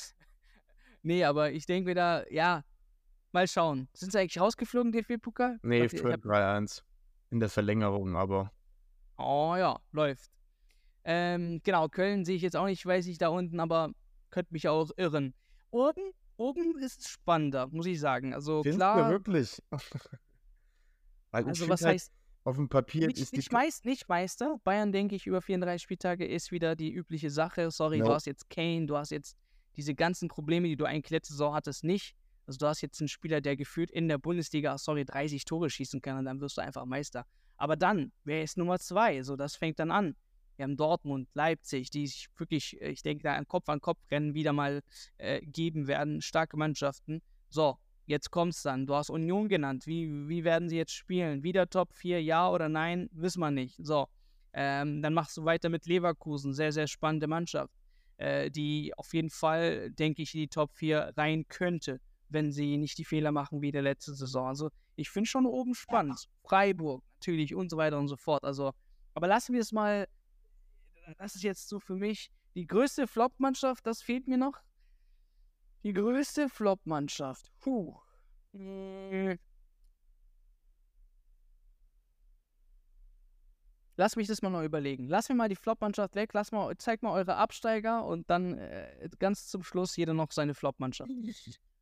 nee, 1.01 1.23
aber 1.25 1.51
ich 1.51 1.65
denke 1.65 1.89
mir 1.89 1.95
da, 1.95 2.23
ja, 2.29 2.63
mal 3.33 3.47
schauen. 3.47 3.87
Sind 3.93 4.11
sie 4.11 4.19
eigentlich 4.19 4.39
rausgeflogen, 4.39 4.91
DFB-Pokal? 4.91 5.59
Nee, 5.63 5.85
Ich 5.85 5.91
für 5.99 6.11
hab- 6.13 6.21
3-1. 6.21 6.83
In 7.31 7.39
der 7.39 7.49
Verlängerung, 7.49 8.15
aber. 8.15 8.51
Oh 9.17 9.55
ja, 9.57 9.79
läuft. 9.91 10.29
Ähm, 11.03 11.59
genau, 11.63 11.87
Köln 11.89 12.23
sehe 12.25 12.35
ich 12.35 12.41
jetzt 12.43 12.55
auch 12.55 12.65
nicht, 12.65 12.85
weiß 12.85 13.07
ich 13.07 13.17
da 13.17 13.27
unten, 13.29 13.59
aber 13.59 13.91
könnte 14.29 14.53
mich 14.53 14.67
auch 14.67 14.89
irren. 14.97 15.33
Oben, 15.71 16.11
oben 16.37 16.77
ist 16.79 17.01
es 17.01 17.07
spannender, 17.09 17.67
muss 17.67 17.85
ich 17.87 17.99
sagen. 17.99 18.33
Also 18.33 18.61
Findest 18.63 18.75
du 18.75 18.85
klar, 18.85 19.09
wirklich? 19.09 19.61
Weil 21.31 21.45
also 21.45 21.67
was 21.67 21.81
halt, 21.81 21.95
heißt 21.95 22.11
auf 22.43 22.55
dem 22.57 22.69
Papier 22.69 23.07
nicht, 23.07 23.19
ist 23.19 23.31
die. 23.31 23.37
nicht, 23.37 23.51
Meist, 23.51 23.85
nicht 23.85 24.07
Meister? 24.09 24.57
Bayern, 24.63 24.91
denke 24.91 25.15
ich, 25.15 25.25
über 25.25 25.41
34 25.41 25.81
Spieltage 25.81 26.25
ist 26.27 26.51
wieder 26.51 26.75
die 26.75 26.91
übliche 26.91 27.29
Sache. 27.29 27.71
Sorry, 27.71 27.99
du 27.99 28.05
No. 28.05 28.13
hast 28.13 28.25
jetzt 28.27 28.49
Kane, 28.49 28.85
du 28.85 28.97
hast 28.97 29.09
jetzt 29.11 29.37
diese 29.75 29.95
ganzen 29.95 30.27
Probleme, 30.27 30.67
die 30.67 30.75
du 30.75 30.85
eigentlich 30.85 31.09
letzte 31.09 31.33
Saison 31.33 31.53
hattest, 31.55 31.83
nicht. 31.83 32.15
Also 32.45 32.57
du 32.59 32.67
hast 32.67 32.81
jetzt 32.81 32.99
einen 33.01 33.07
Spieler, 33.07 33.41
der 33.41 33.55
gefühlt 33.55 33.91
in 33.91 34.07
der 34.07 34.17
Bundesliga, 34.17 34.77
sorry, 34.77 35.05
30 35.05 35.45
Tore 35.45 35.69
schießen 35.69 36.01
kann 36.01 36.17
und 36.17 36.25
dann 36.25 36.41
wirst 36.41 36.57
du 36.57 36.61
einfach 36.61 36.85
Meister. 36.85 37.25
Aber 37.57 37.75
dann, 37.75 38.11
wer 38.23 38.43
ist 38.43 38.57
Nummer 38.57 38.79
zwei? 38.79 39.23
So, 39.23 39.35
das 39.35 39.55
fängt 39.55 39.79
dann 39.79 39.91
an. 39.91 40.15
Wir 40.55 40.63
haben 40.63 40.77
Dortmund, 40.77 41.29
Leipzig, 41.33 41.89
die 41.89 42.07
sich 42.07 42.27
wirklich, 42.37 42.79
äh, 42.81 42.89
ich 42.89 43.01
denke, 43.01 43.23
da 43.23 43.33
ein 43.33 43.47
Kopf 43.47 43.69
an 43.69 43.81
Kopf 43.81 43.99
rennen 44.11 44.33
wieder 44.33 44.53
mal 44.53 44.81
äh, 45.17 45.41
geben 45.41 45.87
werden. 45.87 46.21
Starke 46.21 46.57
Mannschaften. 46.57 47.21
So, 47.49 47.77
jetzt 48.05 48.31
kommt's 48.31 48.61
dann. 48.61 48.85
Du 48.85 48.95
hast 48.95 49.09
Union 49.09 49.49
genannt. 49.49 49.87
Wie, 49.87 50.27
wie 50.27 50.43
werden 50.43 50.69
sie 50.69 50.77
jetzt 50.77 50.93
spielen? 50.93 51.43
Wieder 51.43 51.69
Top 51.69 51.93
4, 51.93 52.21
ja 52.21 52.49
oder 52.49 52.69
nein? 52.69 53.09
Wissen 53.13 53.39
wir 53.39 53.51
nicht. 53.51 53.77
So, 53.83 54.07
ähm, 54.53 55.01
dann 55.01 55.13
machst 55.13 55.37
du 55.37 55.45
weiter 55.45 55.69
mit 55.69 55.85
Leverkusen. 55.87 56.53
Sehr, 56.53 56.71
sehr 56.71 56.87
spannende 56.87 57.27
Mannschaft, 57.27 57.73
äh, 58.17 58.51
die 58.51 58.93
auf 58.95 59.13
jeden 59.13 59.31
Fall, 59.31 59.91
denke 59.91 60.21
ich, 60.21 60.35
in 60.35 60.41
die 60.41 60.47
Top 60.49 60.71
4 60.73 61.13
rein 61.17 61.47
könnte, 61.47 61.99
wenn 62.33 62.51
sie 62.51 62.77
nicht 62.77 62.97
die 62.97 63.05
Fehler 63.05 63.31
machen 63.31 63.61
wie 63.61 63.71
der 63.71 63.81
letzte 63.81 64.13
Saison. 64.13 64.47
Also, 64.47 64.69
ich 64.95 65.09
finde 65.09 65.29
schon 65.29 65.45
oben 65.45 65.75
spannend. 65.75 66.27
Freiburg 66.43 67.03
natürlich 67.15 67.55
und 67.55 67.69
so 67.69 67.77
weiter 67.77 67.99
und 67.99 68.07
so 68.07 68.17
fort. 68.17 68.43
Also, 68.43 68.73
aber 69.13 69.27
lassen 69.27 69.53
wir 69.53 69.61
es 69.61 69.71
mal. 69.71 70.07
Das 71.17 71.35
ist 71.35 71.43
jetzt 71.43 71.67
so 71.67 71.79
für 71.79 71.95
mich 71.95 72.31
die 72.55 72.67
größte 72.67 73.07
Flop-Mannschaft. 73.07 73.85
Das 73.85 74.01
fehlt 74.01 74.27
mir 74.27 74.37
noch. 74.37 74.59
Die 75.83 75.93
größte 75.93 76.49
Flop-Mannschaft. 76.49 77.51
Puh. 77.59 77.97
Mm. 78.53 79.33
Lass 83.95 84.15
mich 84.15 84.27
das 84.27 84.41
mal 84.41 84.49
noch 84.49 84.63
überlegen. 84.63 85.07
Lass 85.07 85.29
mir 85.29 85.35
mal 85.35 85.49
die 85.49 85.55
Flop-Mannschaft 85.55 86.15
weg. 86.15 86.33
Lass 86.33 86.51
mal, 86.51 86.75
zeig 86.77 87.03
mal 87.03 87.11
eure 87.11 87.35
Absteiger 87.35 88.05
und 88.05 88.29
dann 88.29 88.57
äh, 88.57 89.09
ganz 89.19 89.47
zum 89.47 89.63
Schluss 89.63 89.95
jeder 89.95 90.13
noch 90.13 90.31
seine 90.31 90.55
Flop-Mannschaft. 90.55 91.11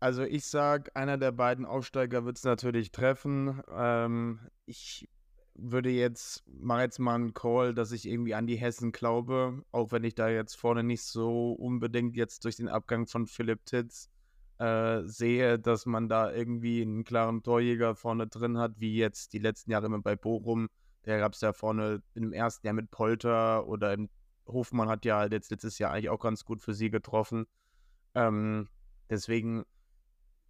Also 0.00 0.22
ich 0.22 0.46
sag, 0.46 0.90
einer 0.94 1.18
der 1.18 1.32
beiden 1.32 1.64
Aufsteiger 1.64 2.24
wird 2.24 2.38
es 2.38 2.44
natürlich 2.44 2.92
treffen. 2.92 3.60
Ähm, 3.70 4.38
ich 4.64 5.08
würde 5.54 5.90
jetzt, 5.90 6.44
mache 6.46 6.82
jetzt 6.82 7.00
mal 7.00 7.16
einen 7.16 7.34
Call, 7.34 7.74
dass 7.74 7.90
ich 7.90 8.06
irgendwie 8.06 8.34
an 8.34 8.46
die 8.46 8.56
Hessen 8.56 8.92
glaube, 8.92 9.64
auch 9.72 9.90
wenn 9.90 10.04
ich 10.04 10.14
da 10.14 10.28
jetzt 10.28 10.54
vorne 10.54 10.84
nicht 10.84 11.02
so 11.02 11.52
unbedingt 11.52 12.16
jetzt 12.16 12.44
durch 12.44 12.56
den 12.56 12.68
Abgang 12.68 13.08
von 13.08 13.26
Philipp 13.26 13.64
Titz 13.66 14.08
äh, 14.58 15.02
sehe, 15.04 15.58
dass 15.58 15.84
man 15.84 16.08
da 16.08 16.32
irgendwie 16.32 16.82
einen 16.82 17.02
klaren 17.02 17.42
Torjäger 17.42 17.96
vorne 17.96 18.28
drin 18.28 18.56
hat, 18.58 18.78
wie 18.78 18.96
jetzt 18.96 19.32
die 19.32 19.38
letzten 19.40 19.72
Jahre 19.72 19.86
immer 19.86 20.00
bei 20.00 20.14
Bochum. 20.14 20.68
Da 21.02 21.18
gab 21.18 21.32
es 21.32 21.40
ja 21.40 21.52
vorne 21.52 22.02
im 22.14 22.32
ersten 22.32 22.66
Jahr 22.66 22.74
mit 22.74 22.90
Polter 22.92 23.66
oder 23.66 23.94
im 23.94 24.08
Hofmann 24.46 24.88
hat 24.88 25.04
ja 25.04 25.18
halt 25.18 25.32
jetzt 25.32 25.50
letztes 25.50 25.78
Jahr 25.78 25.92
eigentlich 25.92 26.10
auch 26.10 26.20
ganz 26.20 26.44
gut 26.44 26.62
für 26.62 26.74
sie 26.74 26.90
getroffen. 26.90 27.46
Ähm, 28.14 28.68
deswegen 29.10 29.64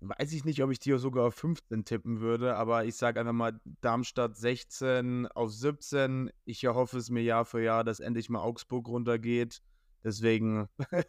weiß 0.00 0.32
ich 0.32 0.44
nicht, 0.44 0.62
ob 0.62 0.70
ich 0.70 0.78
die 0.78 0.96
sogar 0.98 1.26
auf 1.26 1.34
15 1.34 1.84
tippen 1.84 2.20
würde, 2.20 2.56
aber 2.56 2.84
ich 2.84 2.96
sage 2.96 3.20
einfach 3.20 3.32
mal 3.32 3.60
Darmstadt 3.80 4.36
16 4.36 5.26
auf 5.28 5.52
17. 5.52 6.30
Ich 6.44 6.62
erhoffe 6.64 6.98
es 6.98 7.10
mir 7.10 7.22
Jahr 7.22 7.44
für 7.44 7.62
Jahr, 7.62 7.84
dass 7.84 8.00
endlich 8.00 8.28
mal 8.28 8.40
Augsburg 8.40 8.88
runtergeht. 8.88 9.60
Deswegen 10.04 10.68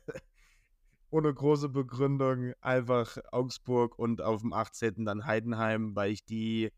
ohne 1.11 1.33
große 1.33 1.69
Begründung 1.69 2.53
einfach 2.61 3.17
Augsburg 3.31 3.97
und 3.97 4.21
auf 4.21 4.41
dem 4.41 4.53
18. 4.53 5.05
dann 5.05 5.25
Heidenheim, 5.25 5.95
weil 5.95 6.11
ich 6.11 6.25
die, 6.25 6.71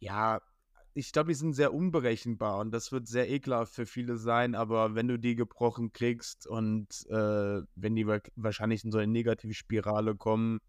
ja, 0.00 0.40
ich 0.94 1.12
glaube, 1.12 1.28
die 1.28 1.34
sind 1.34 1.54
sehr 1.54 1.74
unberechenbar 1.74 2.58
und 2.60 2.72
das 2.72 2.92
wird 2.92 3.08
sehr 3.08 3.30
ekelhaft 3.30 3.74
für 3.74 3.86
viele 3.86 4.16
sein, 4.16 4.54
aber 4.54 4.94
wenn 4.94 5.08
du 5.08 5.18
die 5.18 5.36
gebrochen 5.36 5.92
kriegst 5.92 6.46
und 6.46 7.06
äh, 7.10 7.62
wenn 7.76 7.94
die 7.96 8.06
wa- 8.06 8.20
wahrscheinlich 8.36 8.84
in 8.84 8.92
so 8.92 8.98
eine 8.98 9.12
Negativspirale 9.12 10.16
kommen, 10.16 10.60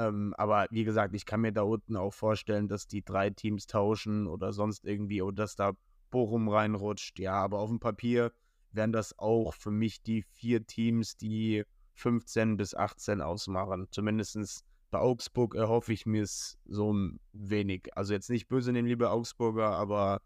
ähm, 0.00 0.34
aber 0.38 0.66
wie 0.70 0.84
gesagt, 0.84 1.14
ich 1.14 1.26
kann 1.26 1.42
mir 1.42 1.52
da 1.52 1.62
unten 1.62 1.96
auch 1.96 2.14
vorstellen, 2.14 2.68
dass 2.68 2.86
die 2.86 3.02
drei 3.04 3.28
Teams 3.28 3.66
tauschen 3.66 4.26
oder 4.26 4.52
sonst 4.52 4.86
irgendwie 4.86 5.20
oder 5.20 5.42
dass 5.42 5.56
da 5.56 5.72
Bochum 6.10 6.48
reinrutscht. 6.48 7.18
Ja, 7.18 7.34
aber 7.34 7.58
auf 7.58 7.68
dem 7.68 7.80
Papier 7.80 8.32
wären 8.72 8.92
das 8.92 9.18
auch 9.18 9.52
für 9.52 9.70
mich 9.70 10.02
die 10.02 10.22
vier 10.22 10.66
Teams, 10.66 11.16
die 11.18 11.64
15 11.94 12.56
bis 12.56 12.74
18 12.74 13.20
ausmachen. 13.20 13.88
Zumindest 13.90 14.64
bei 14.90 14.98
Augsburg 14.98 15.54
erhoffe 15.54 15.92
ich 15.92 16.06
mir 16.06 16.22
es 16.22 16.58
so 16.64 16.92
ein 16.92 17.20
wenig. 17.32 17.88
Also 17.94 18.14
jetzt 18.14 18.30
nicht 18.30 18.48
böse 18.48 18.72
nehmen, 18.72 18.88
liebe 18.88 19.10
Augsburger, 19.10 19.70
aber 19.70 20.22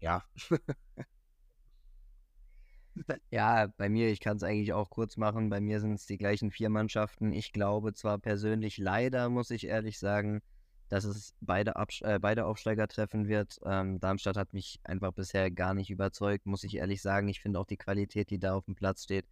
ja. 0.00 0.22
Ja, 3.30 3.66
bei 3.76 3.88
mir, 3.88 4.08
ich 4.10 4.20
kann 4.20 4.36
es 4.36 4.42
eigentlich 4.42 4.72
auch 4.72 4.90
kurz 4.90 5.16
machen. 5.16 5.50
Bei 5.50 5.60
mir 5.60 5.80
sind 5.80 5.94
es 5.94 6.06
die 6.06 6.18
gleichen 6.18 6.50
vier 6.50 6.70
Mannschaften. 6.70 7.32
Ich 7.32 7.52
glaube 7.52 7.92
zwar 7.94 8.18
persönlich, 8.18 8.78
leider 8.78 9.28
muss 9.28 9.50
ich 9.50 9.66
ehrlich 9.66 9.98
sagen, 9.98 10.40
dass 10.88 11.04
es 11.04 11.34
beide, 11.40 11.76
Abs 11.76 12.00
äh, 12.02 12.18
beide 12.20 12.46
Aufsteiger 12.46 12.88
treffen 12.88 13.28
wird. 13.28 13.58
Ähm, 13.64 13.98
Darmstadt 14.00 14.36
hat 14.36 14.52
mich 14.52 14.80
einfach 14.84 15.12
bisher 15.12 15.50
gar 15.50 15.74
nicht 15.74 15.90
überzeugt, 15.90 16.46
muss 16.46 16.64
ich 16.64 16.76
ehrlich 16.76 17.02
sagen. 17.02 17.28
Ich 17.28 17.40
finde 17.40 17.58
auch 17.58 17.66
die 17.66 17.76
Qualität, 17.76 18.30
die 18.30 18.38
da 18.38 18.54
auf 18.54 18.64
dem 18.64 18.76
Platz 18.76 19.04
steht, 19.04 19.26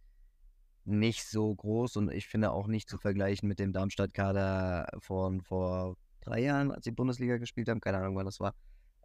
nicht 0.83 1.25
so 1.25 1.53
groß 1.53 1.97
und 1.97 2.11
ich 2.11 2.27
finde 2.27 2.51
auch 2.51 2.67
nicht 2.67 2.89
zu 2.89 2.97
vergleichen 2.97 3.47
mit 3.47 3.59
dem 3.59 3.73
Darmstadt-Kader 3.73 4.87
von 4.99 5.41
vor 5.41 5.97
drei 6.21 6.41
Jahren, 6.41 6.71
als 6.71 6.85
sie 6.85 6.91
Bundesliga 6.91 7.37
gespielt 7.37 7.69
haben, 7.69 7.81
keine 7.81 7.97
Ahnung, 7.97 8.15
wann 8.15 8.25
das 8.25 8.39
war, 8.39 8.53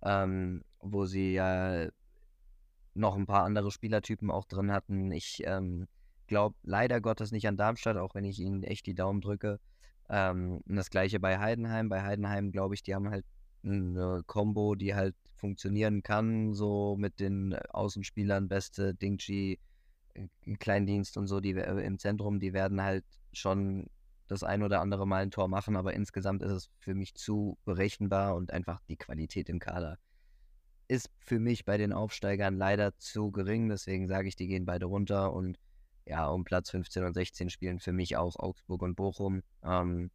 ähm, 0.03 0.63
wo 0.81 1.07
sie 1.07 1.33
ja 1.33 1.89
noch 3.01 3.17
ein 3.17 3.27
paar 3.27 3.45
andere 3.45 3.71
Spielertypen 3.71 4.31
auch 4.31 4.45
drin 4.45 4.71
hatten. 4.71 5.11
Ich 5.11 5.43
ähm, 5.45 5.89
glaube 6.27 6.55
leider 6.63 7.01
Gottes 7.01 7.33
nicht 7.33 7.49
an 7.49 7.57
Darmstadt, 7.57 7.97
auch 7.97 8.15
wenn 8.15 8.25
ich 8.25 8.39
ihnen 8.39 8.63
echt 8.63 8.87
die 8.87 8.95
Daumen 8.95 9.21
drücke. 9.21 9.59
Ähm, 10.09 10.61
das 10.67 10.91
gleiche 10.91 11.21
bei 11.21 11.39
Heidenheim. 11.39 11.89
Bei 11.89 12.03
Heidenheim 12.03 12.53
glaube 12.53 12.75
ich, 12.75 12.83
die 12.83 12.95
haben 12.95 13.11
halt 13.11 13.25
eine 13.65 14.23
Combo, 14.27 14.75
die 14.75 14.95
halt 14.95 15.17
funktionieren 15.35 16.03
kann, 16.03 16.55
so 16.55 16.97
mit 16.99 17.19
den 17.19 17.55
Außenspielern, 17.55 18.49
Beste, 18.49 18.95
Dingchi, 18.95 19.59
äh, 20.15 20.57
Kleindienst 20.59 21.17
und 21.17 21.27
so, 21.27 21.41
die 21.41 21.53
äh, 21.53 21.85
im 21.85 21.99
Zentrum, 21.99 22.41
die 22.41 22.53
werden 22.53 22.83
halt 22.83 23.05
schon 23.33 23.87
das 24.29 24.45
ein 24.45 24.63
oder 24.63 24.81
andere 24.81 25.07
Mal 25.07 25.23
ein 25.23 25.31
Tor 25.31 25.49
machen, 25.49 25.77
aber 25.77 25.95
insgesamt 25.95 26.43
ist 26.43 26.53
es 26.53 26.71
für 26.79 26.95
mich 26.95 27.15
zu 27.15 27.59
berechenbar 27.65 28.37
und 28.37 28.53
einfach 28.53 28.81
die 28.89 28.97
Qualität 28.97 29.49
im 29.49 29.59
Kader 29.59 29.99
ist 30.91 31.09
für 31.21 31.39
mich 31.39 31.65
bei 31.65 31.77
den 31.77 31.93
Aufsteigern 31.93 32.57
leider 32.57 32.97
zu 32.99 33.31
gering. 33.31 33.69
Deswegen 33.69 34.09
sage 34.09 34.27
ich, 34.27 34.35
die 34.35 34.49
gehen 34.49 34.67
beide 34.67 34.87
runter 34.87 35.33
und 35.33 35.57
ja, 36.05 36.27
um 36.27 36.45
Platz 36.45 36.71
15 36.71 37.05
und 37.05 37.15
16 37.15 37.49
spielen 37.49 37.79
für 37.79 37.93
mich 37.93 38.17
auch 38.17 38.37
Augsburg 38.37 38.83
und 38.83 38.97
Bochum. 38.97 39.43
Ähm, 39.63 40.11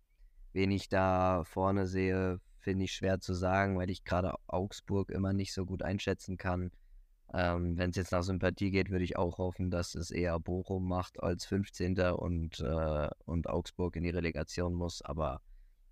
wen 0.52 0.72
ich 0.72 0.90
da 0.90 1.46
vorne 1.46 1.88
sehe, 1.88 2.42
finde 2.60 2.84
ich 2.84 2.92
schwer 2.92 3.22
zu 3.22 3.34
sagen, 3.34 3.78
weil 3.78 3.90
ich 3.90 4.04
gerade 4.04 4.36
Augsburg 4.48 5.12
immer 5.12 5.32
nicht 5.32 5.54
so 5.54 5.66
gut 5.66 5.82
einschätzen 5.82 6.36
kann. 6.36 6.72
Ähm, 7.34 7.78
Wenn 7.78 7.92
es 7.92 7.96
jetzt 7.96 8.12
nach 8.12 8.24
Sympathie 8.24 8.72
geht, 8.72 8.90
würde 8.90 9.06
ich 9.06 9.16
auch 9.18 9.38
hoffen, 9.38 9.72
dass 9.72 9.96
es 9.96 10.12
eher 10.12 10.38
Bochum 10.42 10.86
macht 10.90 11.24
als 11.24 11.46
15. 11.46 11.98
und, 12.12 12.60
äh, 12.60 13.10
und 13.24 13.48
Augsburg 13.48 13.96
in 13.96 14.04
die 14.04 14.10
Relegation 14.10 14.74
muss. 14.74 15.02
Aber 15.02 15.42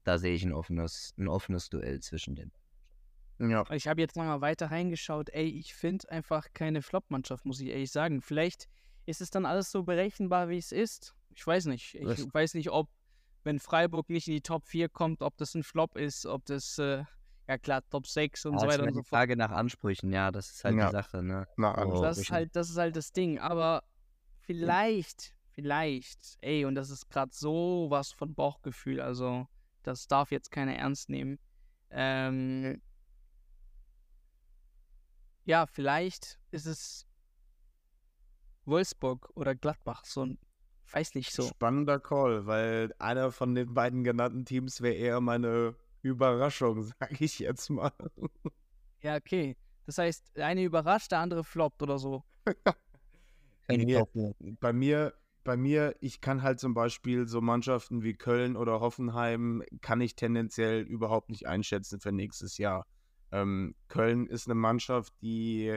da 0.03 0.17
sehe 0.17 0.33
ich 0.35 0.43
ein 0.43 0.51
offenes, 0.51 1.13
ein 1.17 1.29
offenes 1.29 1.69
Duell 1.69 2.01
zwischen 2.01 2.35
den 2.35 2.51
ja. 3.39 3.63
Ich 3.71 3.87
habe 3.87 4.01
jetzt 4.01 4.15
nochmal 4.15 4.41
weiter 4.41 4.71
reingeschaut. 4.71 5.29
Ey, 5.29 5.47
ich 5.47 5.73
finde 5.73 6.09
einfach 6.09 6.47
keine 6.53 6.81
Flop-Mannschaft, 6.81 7.45
muss 7.45 7.59
ich 7.59 7.69
ehrlich 7.69 7.91
sagen. 7.91 8.21
Vielleicht 8.21 8.67
ist 9.05 9.21
es 9.21 9.29
dann 9.29 9.45
alles 9.45 9.71
so 9.71 9.83
berechenbar, 9.83 10.49
wie 10.49 10.57
es 10.57 10.71
ist. 10.71 11.13
Ich 11.35 11.45
weiß 11.45 11.65
nicht. 11.65 11.95
Ich 11.95 12.05
Was? 12.05 12.33
weiß 12.33 12.53
nicht, 12.53 12.69
ob, 12.69 12.89
wenn 13.43 13.59
Freiburg 13.59 14.09
nicht 14.09 14.27
in 14.27 14.35
die 14.35 14.41
Top 14.41 14.65
4 14.65 14.89
kommt, 14.89 15.21
ob 15.21 15.37
das 15.37 15.55
ein 15.55 15.63
Flop 15.63 15.97
ist, 15.97 16.25
ob 16.25 16.45
das, 16.45 16.77
äh, 16.77 17.03
ja 17.47 17.57
klar, 17.57 17.81
Top 17.89 18.07
6 18.07 18.45
und 18.45 18.53
ja, 18.53 18.59
so 18.59 18.67
weiter 18.67 18.83
und 18.83 18.93
so 18.93 19.01
fort. 19.01 19.07
Frage 19.07 19.35
nach 19.35 19.51
Ansprüchen, 19.51 20.11
ja, 20.11 20.31
das 20.31 20.51
ist 20.51 20.63
halt 20.63 20.77
ja. 20.77 20.85
die 20.85 20.91
Sache, 20.91 21.23
ne? 21.23 21.47
Na, 21.57 21.85
oh, 21.85 22.01
das, 22.01 22.19
ist 22.19 22.31
halt, 22.31 22.55
das 22.55 22.69
ist 22.69 22.77
halt 22.77 22.95
das 22.95 23.11
Ding. 23.11 23.39
Aber 23.39 23.83
vielleicht, 24.39 25.35
vielleicht, 25.51 26.37
ey, 26.41 26.65
und 26.65 26.75
das 26.75 26.89
ist 26.89 27.09
gerade 27.09 27.31
so 27.33 27.87
was 27.89 28.11
von 28.11 28.33
Bauchgefühl, 28.33 29.01
also 29.01 29.47
das 29.81 30.07
darf 30.07 30.31
jetzt 30.31 30.51
keiner 30.51 30.75
ernst 30.75 31.09
nehmen. 31.09 31.39
Ähm, 31.89 32.81
ja, 35.45 35.65
vielleicht 35.65 36.39
ist 36.51 36.65
es 36.65 37.07
Wolfsburg 38.65 39.29
oder 39.35 39.55
Gladbach, 39.55 40.05
so 40.05 40.25
ein, 40.25 40.37
weiß 40.91 41.15
nicht 41.15 41.31
so. 41.31 41.43
Spannender 41.43 41.99
Call, 41.99 42.45
weil 42.45 42.93
einer 42.99 43.31
von 43.31 43.55
den 43.55 43.73
beiden 43.73 44.03
genannten 44.03 44.45
Teams 44.45 44.81
wäre 44.81 44.95
eher 44.95 45.21
meine 45.21 45.75
Überraschung, 46.01 46.83
sag 46.99 47.19
ich 47.21 47.39
jetzt 47.39 47.69
mal. 47.69 47.91
Ja, 49.01 49.15
okay. 49.15 49.57
Das 49.85 49.97
heißt, 49.97 50.37
der 50.37 50.45
eine 50.47 50.63
überrascht, 50.63 51.11
der 51.11 51.19
andere 51.19 51.43
floppt 51.43 51.81
oder 51.81 51.99
so. 51.99 52.23
bei, 53.67 53.77
mir, 53.77 54.07
bei 54.61 54.71
mir, 54.71 55.13
bei 55.43 55.57
mir, 55.57 55.95
ich 55.99 56.21
kann 56.21 56.41
halt 56.41 56.61
zum 56.61 56.73
Beispiel 56.73 57.27
so 57.27 57.41
Mannschaften 57.41 58.01
wie 58.01 58.13
Köln 58.13 58.55
oder 58.55 58.79
Hoffenheim, 58.79 59.61
kann 59.81 59.99
ich 59.99 60.15
tendenziell 60.15 60.81
überhaupt 60.83 61.29
nicht 61.29 61.47
einschätzen 61.47 61.99
für 61.99 62.13
nächstes 62.13 62.57
Jahr. 62.57 62.85
Ähm, 63.33 63.73
Köln 63.87 64.27
ist 64.27 64.47
eine 64.47 64.53
Mannschaft, 64.53 65.11
die, 65.23 65.75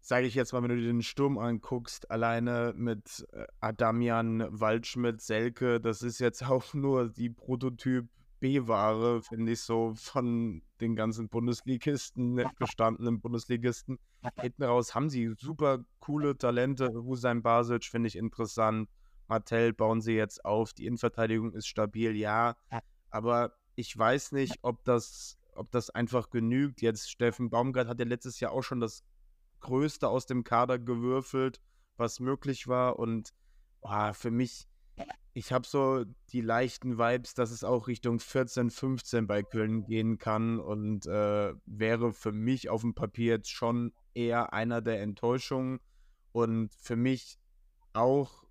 sage 0.00 0.26
ich 0.26 0.34
jetzt 0.34 0.52
mal, 0.52 0.62
wenn 0.62 0.68
du 0.68 0.76
dir 0.76 0.86
den 0.88 1.02
Sturm 1.02 1.38
anguckst, 1.38 2.10
alleine 2.10 2.74
mit 2.76 3.26
äh, 3.32 3.46
Adamian, 3.60 4.46
Waldschmidt, 4.50 5.22
Selke, 5.22 5.80
das 5.80 6.02
ist 6.02 6.18
jetzt 6.18 6.42
auch 6.48 6.74
nur 6.74 7.08
die 7.08 7.30
Prototyp 7.30 8.06
B-Ware, 8.40 9.22
finde 9.22 9.52
ich 9.52 9.62
so, 9.62 9.94
von 9.94 10.60
den 10.82 10.94
ganzen 10.94 11.30
Bundesligisten, 11.30 12.44
bestandenen 12.58 13.18
Bundesligisten. 13.18 13.98
Hinten 14.38 14.64
raus 14.64 14.94
haben 14.94 15.08
sie 15.08 15.32
super 15.38 15.86
coole 16.00 16.36
Talente. 16.36 16.92
Hussein 16.92 17.42
Basic 17.42 17.82
finde 17.86 18.08
ich 18.08 18.16
interessant. 18.16 18.90
Martell 19.26 19.72
bauen 19.72 20.02
sie 20.02 20.12
jetzt 20.12 20.44
auf. 20.44 20.74
Die 20.74 20.84
Innenverteidigung 20.84 21.54
ist 21.54 21.66
stabil, 21.66 22.14
ja. 22.14 22.56
Aber 23.08 23.56
ich 23.74 23.96
weiß 23.96 24.32
nicht, 24.32 24.58
ob 24.60 24.84
das 24.84 25.38
ob 25.56 25.70
das 25.70 25.90
einfach 25.90 26.30
genügt. 26.30 26.82
Jetzt 26.82 27.10
Steffen 27.10 27.50
Baumgart 27.50 27.88
hat 27.88 27.98
ja 27.98 28.06
letztes 28.06 28.40
Jahr 28.40 28.52
auch 28.52 28.62
schon 28.62 28.80
das 28.80 29.04
Größte 29.60 30.08
aus 30.08 30.26
dem 30.26 30.44
Kader 30.44 30.78
gewürfelt, 30.78 31.60
was 31.96 32.20
möglich 32.20 32.68
war. 32.68 32.98
Und 32.98 33.32
boah, 33.80 34.14
für 34.14 34.30
mich, 34.30 34.68
ich 35.32 35.52
habe 35.52 35.66
so 35.66 36.04
die 36.32 36.40
leichten 36.40 36.98
Vibes, 36.98 37.34
dass 37.34 37.50
es 37.50 37.64
auch 37.64 37.88
Richtung 37.88 38.20
14, 38.20 38.70
15 38.70 39.26
bei 39.26 39.42
Köln 39.42 39.84
gehen 39.84 40.18
kann 40.18 40.60
und 40.60 41.06
äh, 41.06 41.54
wäre 41.66 42.12
für 42.12 42.32
mich 42.32 42.68
auf 42.68 42.82
dem 42.82 42.94
Papier 42.94 43.34
jetzt 43.34 43.50
schon 43.50 43.92
eher 44.14 44.52
einer 44.52 44.80
der 44.80 45.02
Enttäuschungen. 45.02 45.80
Und 46.32 46.74
für 46.74 46.96
mich 46.96 47.38
auch, 47.92 48.44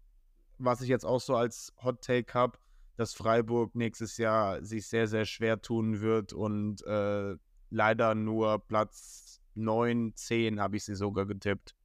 was 0.58 0.82
ich 0.82 0.90
jetzt 0.90 1.06
auch 1.06 1.22
so 1.22 1.36
als 1.36 1.74
Hot 1.84 2.02
Take 2.02 2.34
habe, 2.34 2.58
dass 2.98 3.14
Freiburg 3.14 3.76
nächstes 3.76 4.18
Jahr 4.18 4.64
sich 4.64 4.88
sehr, 4.88 5.08
sehr 5.08 5.26
schwer 5.26 5.62
tun 5.62 6.02
wird 6.02 6.34
und 6.34 6.86
äh, 6.86 7.36
leider 7.70 8.16
nur 8.16 8.60
Platz 8.60 9.42
9, 9.56 10.14
10 10.16 10.60
habe 10.60 10.78
ich 10.78 10.86
sie 10.86 10.96
sogar 10.96 11.26
getippt. 11.26 11.76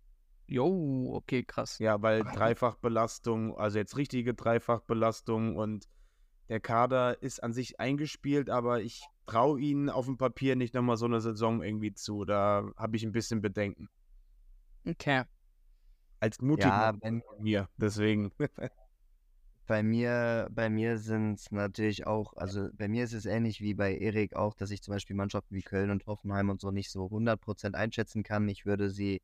Jo, 0.46 1.12
okay, 1.14 1.44
krass. 1.44 1.78
Ja, 1.78 2.02
weil 2.02 2.24
Dreifachbelastung, 2.24 3.56
also 3.56 3.78
jetzt 3.78 3.96
richtige 3.96 4.34
Dreifachbelastung 4.34 5.56
und 5.56 5.88
der 6.48 6.58
Kader 6.58 7.22
ist 7.22 7.40
an 7.42 7.52
sich 7.52 7.78
eingespielt, 7.78 8.50
aber 8.50 8.82
ich 8.82 9.04
traue 9.26 9.60
ihnen 9.60 9.88
auf 9.88 10.06
dem 10.06 10.18
Papier 10.18 10.56
nicht 10.56 10.74
nochmal 10.74 10.96
so 10.96 11.06
eine 11.06 11.20
Saison 11.20 11.62
irgendwie 11.62 11.94
zu. 11.94 12.24
Da 12.24 12.68
habe 12.76 12.96
ich 12.96 13.04
ein 13.04 13.12
bisschen 13.12 13.40
Bedenken. 13.40 13.88
Okay. 14.84 15.22
Als 16.18 16.40
mutig 16.40 16.66
ja, 16.66 16.92
wenn, 17.00 17.22
mir, 17.38 17.68
deswegen. 17.76 18.32
Bei 19.70 19.84
mir, 19.84 20.48
bei 20.50 20.68
mir 20.68 20.98
sind 20.98 21.34
es 21.34 21.52
natürlich 21.52 22.04
auch, 22.04 22.36
also 22.36 22.70
bei 22.72 22.88
mir 22.88 23.04
ist 23.04 23.12
es 23.12 23.24
ähnlich 23.24 23.60
wie 23.60 23.74
bei 23.74 23.96
Erik 23.96 24.34
auch, 24.34 24.56
dass 24.56 24.72
ich 24.72 24.82
zum 24.82 24.94
Beispiel 24.94 25.14
Mannschaften 25.14 25.54
wie 25.54 25.62
Köln 25.62 25.90
und 25.90 26.06
Hoffenheim 26.06 26.50
und 26.50 26.60
so 26.60 26.72
nicht 26.72 26.90
so 26.90 27.08
100% 27.08 27.76
einschätzen 27.76 28.24
kann. 28.24 28.48
Ich 28.48 28.66
würde 28.66 28.90
sie, 28.90 29.22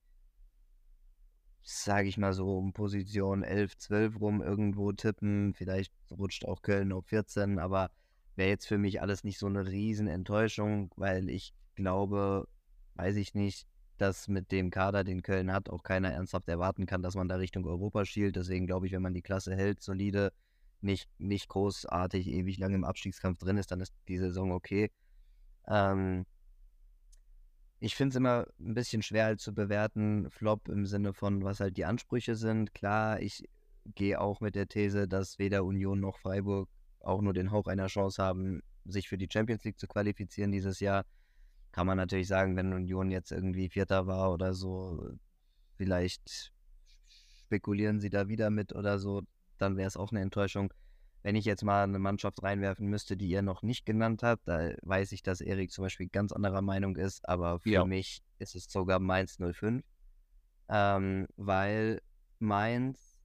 sage 1.65 2.07
ich 2.07 2.17
mal 2.17 2.33
so, 2.33 2.59
um 2.59 2.73
Position 2.73 3.43
11, 3.43 3.77
12 3.77 4.21
rum 4.21 4.41
irgendwo 4.41 4.93
tippen. 4.93 5.53
Vielleicht 5.53 5.93
rutscht 6.17 6.45
auch 6.45 6.63
Köln 6.63 6.93
auf 6.93 7.07
14, 7.07 7.59
aber 7.59 7.91
wäre 8.37 8.51
jetzt 8.51 8.69
für 8.69 8.79
mich 8.79 9.03
alles 9.03 9.25
nicht 9.25 9.41
so 9.41 9.47
eine 9.47 9.67
Riesenenttäuschung, 9.67 10.93
weil 10.95 11.29
ich 11.29 11.55
glaube, 11.75 12.47
weiß 12.95 13.17
ich 13.17 13.35
nicht, 13.35 13.67
dass 13.99 14.29
mit 14.29 14.53
dem 14.53 14.71
Kader, 14.71 15.05
den 15.05 15.23
Köln 15.23 15.53
hat, 15.53 15.69
auch 15.69 15.83
keiner 15.83 16.11
ernsthaft 16.13 16.49
erwarten 16.49 16.87
kann, 16.87 17.03
dass 17.03 17.15
man 17.15 17.29
da 17.29 17.37
Richtung 17.37 17.67
Europa 17.67 18.05
schielt. 18.05 18.37
Deswegen 18.37 18.67
glaube 18.67 18.87
ich, 18.87 18.93
wenn 18.93 19.03
man 19.03 19.15
die 19.15 19.23
Klasse 19.23 19.55
hält, 19.55 19.81
solide, 19.81 20.33
nicht, 20.81 21.09
nicht 21.19 21.49
großartig 21.49 22.29
ewig 22.29 22.59
lange 22.59 22.75
im 22.75 22.85
Abstiegskampf 22.85 23.39
drin 23.39 23.57
ist, 23.57 23.71
dann 23.71 23.81
ist 23.81 23.95
die 24.09 24.19
Saison 24.19 24.53
okay. 24.53 24.91
Ähm, 25.67 26.27
ich 27.81 27.95
finde 27.95 28.11
es 28.11 28.17
immer 28.17 28.47
ein 28.59 28.75
bisschen 28.75 29.03
schwer 29.03 29.27
halt 29.27 29.41
zu 29.41 29.55
bewerten, 29.55 30.31
Flop 30.31 30.69
im 30.69 30.87
Sinne 30.87 31.13
von, 31.13 31.45
was 31.45 31.61
halt 31.61 31.77
die 31.77 31.85
Ansprüche 31.85 32.35
sind. 32.35 32.75
Klar, 32.75 33.21
ich 33.21 33.45
gehe 33.95 34.21
auch 34.21 34.41
mit 34.41 34.55
der 34.55 34.69
These, 34.69 35.07
dass 35.07 35.39
weder 35.39 35.65
Union 35.65 36.01
noch 36.01 36.19
Freiburg 36.19 36.69
auch 37.01 37.21
nur 37.21 37.35
den 37.35 37.51
Hauch 37.51 37.67
einer 37.67 37.87
Chance 37.87 38.23
haben, 38.23 38.63
sich 38.85 39.09
für 39.09 39.19
die 39.19 39.29
Champions 39.31 39.65
League 39.65 39.79
zu 39.79 39.87
qualifizieren 39.87 40.53
dieses 40.53 40.81
Jahr 40.81 41.05
kann 41.77 41.87
man 41.87 41.99
natürlich 41.99 42.27
sagen, 42.27 42.57
wenn 42.57 42.73
Union 42.73 43.11
jetzt 43.11 43.31
irgendwie 43.31 43.69
Vierter 43.69 44.07
war 44.07 44.33
oder 44.33 44.55
so, 44.55 45.11
vielleicht 45.77 46.51
spekulieren 47.43 48.01
sie 48.01 48.09
da 48.09 48.29
wieder 48.29 48.49
mit 48.49 48.75
oder 48.75 48.99
so, 48.99 49.25
dann 49.59 49.77
wäre 49.77 49.87
es 49.87 49.99
auch 49.99 50.11
eine 50.11 50.23
Enttäuschung. 50.23 50.73
Wenn 51.23 51.37
ich 51.37 51.45
jetzt 51.45 51.65
mal 51.65 51.83
eine 51.83 51.99
Mannschaft 51.99 52.43
reinwerfen 52.43 52.87
müsste, 52.87 53.19
die 53.19 53.29
ihr 53.29 53.43
noch 53.43 53.61
nicht 53.61 53.85
genannt 53.85 54.23
habt, 54.23 54.49
da 54.49 54.71
weiß 54.81 55.13
ich, 55.13 55.23
dass 55.23 55.43
Erik 55.43 55.71
zum 55.71 55.85
Beispiel 55.85 56.09
ganz 56.09 56.33
anderer 56.33 56.63
Meinung 56.63 56.97
ist, 56.97 57.29
aber 57.29 57.61
für 57.61 57.69
ja. 57.69 57.85
mich 57.85 58.23
ist 58.39 58.55
es 58.55 58.73
sogar 58.73 58.99
Mainz 58.99 59.37
05, 59.37 59.85
ähm, 60.71 61.27
weil 61.37 62.01
Mainz, 62.39 63.21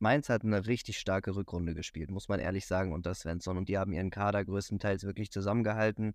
Mainz 0.00 0.28
hat 0.28 0.44
eine 0.44 0.66
richtig 0.66 0.98
starke 0.98 1.34
Rückrunde 1.34 1.72
gespielt, 1.72 2.10
muss 2.10 2.28
man 2.28 2.40
ehrlich 2.40 2.66
sagen, 2.66 2.92
unter 2.92 3.14
Svensson 3.14 3.56
und 3.56 3.70
die 3.70 3.78
haben 3.78 3.94
ihren 3.94 4.10
Kader 4.10 4.44
größtenteils 4.44 5.04
wirklich 5.04 5.30
zusammengehalten. 5.30 6.12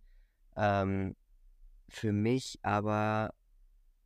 Ähm, 0.55 1.15
für 1.87 2.11
mich 2.11 2.59
aber 2.61 3.33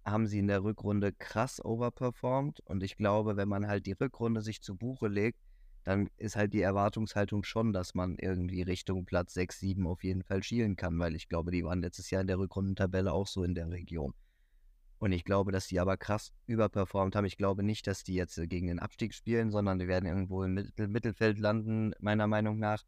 haben 0.05 0.27
sie 0.27 0.39
in 0.39 0.47
der 0.47 0.63
Rückrunde 0.63 1.13
krass 1.13 1.63
overperformed. 1.63 2.61
Und 2.61 2.84
ich 2.84 2.97
glaube, 2.97 3.38
wenn 3.38 3.49
man 3.49 3.67
halt 3.67 3.86
die 3.86 3.93
Rückrunde 3.93 4.41
sich 4.41 4.61
zu 4.61 4.75
Buche 4.75 5.07
legt, 5.07 5.39
dann 5.84 6.09
ist 6.17 6.36
halt 6.36 6.53
die 6.53 6.61
Erwartungshaltung 6.61 7.43
schon, 7.43 7.73
dass 7.73 7.95
man 7.95 8.17
irgendwie 8.17 8.61
Richtung 8.61 9.05
Platz 9.05 9.34
6, 9.34 9.59
7 9.59 9.88
auf 9.88 10.03
jeden 10.03 10.23
Fall 10.23 10.43
schielen 10.43 10.75
kann, 10.75 10.99
weil 10.99 11.15
ich 11.15 11.30
glaube, 11.30 11.51
die 11.51 11.63
waren 11.63 11.82
letztes 11.82 12.09
Jahr 12.09 12.21
in 12.21 12.27
der 12.27 12.38
Rückrundentabelle 12.38 13.13
auch 13.13 13.27
so 13.27 13.43
in 13.43 13.55
der 13.55 13.69
Region. 13.69 14.13
Und 14.99 15.13
ich 15.13 15.23
glaube, 15.23 15.53
dass 15.53 15.67
die 15.67 15.80
aber 15.80 15.95
krass 15.95 16.34
überperformt 16.45 17.15
haben. 17.15 17.25
Ich 17.25 17.38
glaube 17.38 17.63
nicht, 17.63 17.88
dass 17.88 18.03
die 18.03 18.15
jetzt 18.15 18.36
gegen 18.49 18.67
den 18.67 18.80
Abstieg 18.80 19.13
spielen, 19.13 19.49
sondern 19.49 19.80
die 19.80 19.88
werden 19.88 20.05
irgendwo 20.05 20.43
im 20.43 20.53
Mittelfeld 20.53 21.39
landen, 21.39 21.93
meiner 21.99 22.27
Meinung 22.27 22.59
nach. 22.59 22.84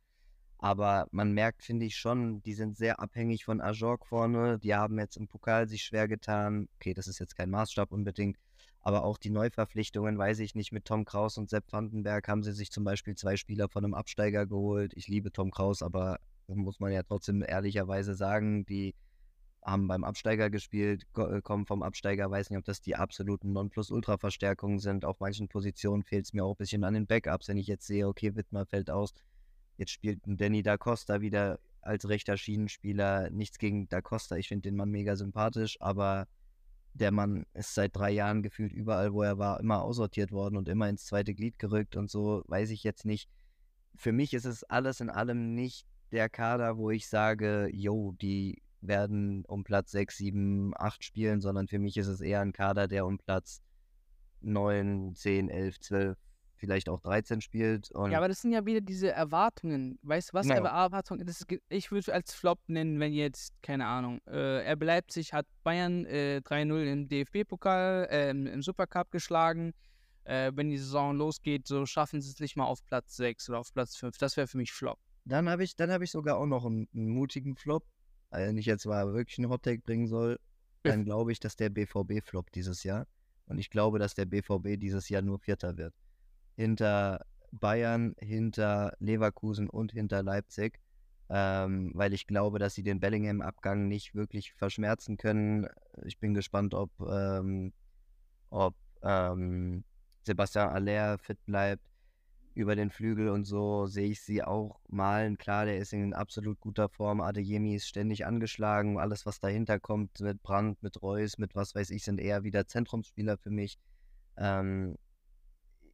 Aber 0.61 1.07
man 1.11 1.31
merkt, 1.33 1.63
finde 1.63 1.87
ich 1.87 1.97
schon, 1.97 2.43
die 2.43 2.53
sind 2.53 2.77
sehr 2.77 2.99
abhängig 2.99 3.45
von 3.45 3.61
Ajorg 3.61 4.05
vorne. 4.05 4.59
Die 4.59 4.75
haben 4.75 4.99
jetzt 4.99 5.17
im 5.17 5.27
Pokal 5.27 5.67
sich 5.67 5.81
schwer 5.81 6.07
getan. 6.07 6.69
Okay, 6.75 6.93
das 6.93 7.07
ist 7.07 7.19
jetzt 7.19 7.35
kein 7.35 7.49
Maßstab 7.49 7.91
unbedingt. 7.91 8.37
Aber 8.79 9.03
auch 9.03 9.17
die 9.17 9.31
Neuverpflichtungen, 9.31 10.19
weiß 10.19 10.37
ich 10.37 10.53
nicht, 10.53 10.71
mit 10.71 10.85
Tom 10.85 11.03
Kraus 11.03 11.39
und 11.39 11.49
Sepp 11.49 11.71
Vandenberg 11.71 12.27
haben 12.27 12.43
sie 12.43 12.53
sich 12.53 12.71
zum 12.71 12.83
Beispiel 12.83 13.15
zwei 13.15 13.37
Spieler 13.37 13.69
von 13.69 13.83
einem 13.83 13.95
Absteiger 13.95 14.45
geholt. 14.45 14.93
Ich 14.95 15.07
liebe 15.07 15.31
Tom 15.31 15.49
Kraus, 15.49 15.81
aber 15.81 16.19
muss 16.47 16.79
man 16.79 16.91
ja 16.91 17.01
trotzdem 17.01 17.43
ehrlicherweise 17.47 18.13
sagen, 18.13 18.63
die 18.67 18.93
haben 19.63 19.87
beim 19.87 20.03
Absteiger 20.03 20.51
gespielt, 20.51 21.07
äh, 21.17 21.41
kommen 21.41 21.65
vom 21.65 21.81
Absteiger, 21.81 22.29
weiß 22.29 22.51
nicht, 22.51 22.59
ob 22.59 22.65
das 22.65 22.81
die 22.81 22.95
absoluten 22.95 23.51
Nonplusultra-Verstärkungen 23.53 24.79
sind. 24.79 25.05
Auf 25.05 25.19
manchen 25.19 25.47
Positionen 25.47 26.03
fehlt 26.03 26.25
es 26.25 26.33
mir 26.33 26.43
auch 26.43 26.53
ein 26.53 26.57
bisschen 26.57 26.83
an 26.83 26.93
den 26.93 27.07
Backups, 27.07 27.47
wenn 27.47 27.57
ich 27.57 27.67
jetzt 27.67 27.87
sehe, 27.87 28.07
okay, 28.07 28.35
Wittmer 28.35 28.65
fällt 28.67 28.91
aus, 28.91 29.13
Jetzt 29.81 29.93
spielt 29.93 30.27
ein 30.27 30.37
Danny 30.37 30.61
Da 30.61 30.77
Costa 30.77 31.21
wieder 31.21 31.59
als 31.81 32.07
rechter 32.07 32.37
Schienenspieler. 32.37 33.31
Nichts 33.31 33.57
gegen 33.57 33.89
Da 33.89 33.99
Costa. 33.99 34.35
Ich 34.35 34.47
finde 34.47 34.69
den 34.69 34.75
Mann 34.75 34.91
mega 34.91 35.15
sympathisch, 35.15 35.75
aber 35.81 36.27
der 36.93 37.09
Mann 37.09 37.47
ist 37.55 37.73
seit 37.73 37.95
drei 37.95 38.11
Jahren 38.11 38.43
gefühlt 38.43 38.73
überall, 38.73 39.11
wo 39.11 39.23
er 39.23 39.39
war, 39.39 39.59
immer 39.59 39.81
aussortiert 39.81 40.31
worden 40.31 40.55
und 40.55 40.69
immer 40.69 40.87
ins 40.87 41.07
zweite 41.07 41.33
Glied 41.33 41.57
gerückt 41.57 41.95
und 41.95 42.11
so, 42.11 42.43
weiß 42.45 42.69
ich 42.69 42.83
jetzt 42.83 43.05
nicht. 43.05 43.27
Für 43.95 44.11
mich 44.11 44.35
ist 44.35 44.45
es 44.45 44.63
alles 44.65 44.99
in 44.99 45.09
allem 45.09 45.55
nicht 45.55 45.87
der 46.11 46.29
Kader, 46.29 46.77
wo 46.77 46.91
ich 46.91 47.07
sage, 47.07 47.67
yo, 47.73 48.13
die 48.21 48.61
werden 48.81 49.45
um 49.47 49.63
Platz 49.63 49.89
6, 49.93 50.15
7, 50.15 50.73
8 50.75 51.03
spielen, 51.03 51.41
sondern 51.41 51.67
für 51.67 51.79
mich 51.79 51.97
ist 51.97 52.05
es 52.05 52.21
eher 52.21 52.41
ein 52.41 52.53
Kader, 52.53 52.87
der 52.87 53.07
um 53.07 53.17
Platz 53.17 53.63
9, 54.41 55.15
10, 55.15 55.49
11, 55.49 55.79
12 55.79 56.17
vielleicht 56.61 56.89
auch 56.89 57.01
13 57.01 57.41
spielt. 57.41 57.89
ja, 57.89 58.17
aber 58.17 58.27
das 58.27 58.41
sind 58.41 58.51
ja 58.51 58.65
wieder 58.65 58.81
diese 58.81 59.11
Erwartungen. 59.11 59.97
Weißt 60.03 60.29
du, 60.29 60.33
was 60.35 60.47
genau. 60.47 60.63
Erwartungen? 60.65 61.25
Das, 61.25 61.43
ich 61.69 61.91
würde 61.91 62.13
als 62.13 62.35
Flop 62.35 62.59
nennen, 62.67 62.99
wenn 62.99 63.13
jetzt, 63.13 63.51
keine 63.63 63.87
Ahnung, 63.87 64.21
äh, 64.27 64.71
RB 64.71 64.83
Leipzig 64.83 65.33
hat 65.33 65.47
Bayern 65.63 66.05
äh, 66.05 66.39
3-0 66.45 66.83
im 66.83 67.07
DFB-Pokal, 67.09 68.07
äh, 68.11 68.29
im 68.29 68.61
Supercup 68.61 69.09
geschlagen. 69.09 69.73
Äh, 70.23 70.51
wenn 70.53 70.69
die 70.69 70.77
Saison 70.77 71.17
losgeht, 71.17 71.65
so 71.65 71.87
schaffen 71.87 72.21
sie 72.21 72.29
es 72.29 72.39
nicht 72.39 72.55
mal 72.55 72.65
auf 72.65 72.85
Platz 72.85 73.15
6 73.17 73.49
oder 73.49 73.59
auf 73.59 73.73
Platz 73.73 73.97
5. 73.97 74.19
Das 74.19 74.37
wäre 74.37 74.45
für 74.45 74.57
mich 74.57 74.71
Flop. 74.71 74.99
Dann 75.25 75.49
habe 75.49 75.63
ich, 75.63 75.73
hab 75.79 76.01
ich 76.03 76.11
sogar 76.11 76.37
auch 76.37 76.45
noch 76.45 76.65
einen, 76.65 76.87
einen 76.93 77.09
mutigen 77.09 77.55
Flop. 77.55 77.83
wenn 78.29 78.57
ich 78.57 78.67
jetzt 78.67 78.85
mal 78.85 79.11
wirklich 79.13 79.39
einen 79.39 79.49
Hottake 79.49 79.81
bringen 79.81 80.07
soll, 80.07 80.37
dann 80.83 81.05
glaube 81.05 81.31
ich, 81.31 81.39
dass 81.39 81.55
der 81.55 81.69
BVB 81.69 82.23
floppt 82.23 82.53
dieses 82.53 82.83
Jahr. 82.83 83.07
Und 83.45 83.57
ich 83.57 83.71
glaube, 83.71 83.97
dass 83.97 84.13
der 84.13 84.25
BVB 84.25 84.79
dieses 84.79 85.09
Jahr 85.09 85.23
nur 85.23 85.39
Vierter 85.39 85.75
wird 85.75 85.95
hinter 86.55 87.25
Bayern, 87.51 88.15
hinter 88.19 88.93
Leverkusen 88.99 89.69
und 89.69 89.91
hinter 89.91 90.23
Leipzig, 90.23 90.79
ähm, 91.29 91.91
weil 91.93 92.13
ich 92.13 92.27
glaube, 92.27 92.59
dass 92.59 92.73
sie 92.73 92.83
den 92.83 92.99
Bellingham-Abgang 92.99 93.87
nicht 93.87 94.15
wirklich 94.15 94.53
verschmerzen 94.53 95.17
können. 95.17 95.67
Ich 96.05 96.19
bin 96.19 96.33
gespannt, 96.33 96.73
ob, 96.73 96.91
ähm, 97.01 97.73
ob 98.49 98.75
ähm, 99.03 99.83
Sebastian 100.23 100.69
Aller 100.69 101.17
fit 101.17 101.43
bleibt 101.45 101.91
über 102.53 102.75
den 102.75 102.89
Flügel 102.89 103.29
und 103.29 103.45
so 103.45 103.85
sehe 103.85 104.09
ich 104.09 104.21
sie 104.21 104.43
auch 104.43 104.79
malen. 104.89 105.37
Klar, 105.37 105.65
der 105.65 105.77
ist 105.77 105.93
in 105.93 106.13
absolut 106.13 106.59
guter 106.59 106.89
Form. 106.89 107.21
Adeyemi 107.21 107.75
ist 107.75 107.87
ständig 107.87 108.25
angeschlagen. 108.25 108.99
Alles, 108.99 109.25
was 109.25 109.39
dahinter 109.39 109.79
kommt 109.79 110.19
mit 110.19 110.43
Brandt, 110.43 110.83
mit 110.83 111.01
Reus, 111.01 111.37
mit 111.37 111.55
was 111.55 111.75
weiß 111.75 111.91
ich, 111.91 112.03
sind 112.03 112.19
eher 112.19 112.43
wieder 112.43 112.67
Zentrumsspieler 112.67 113.37
für 113.37 113.51
mich. 113.51 113.77
Ähm, 114.37 114.97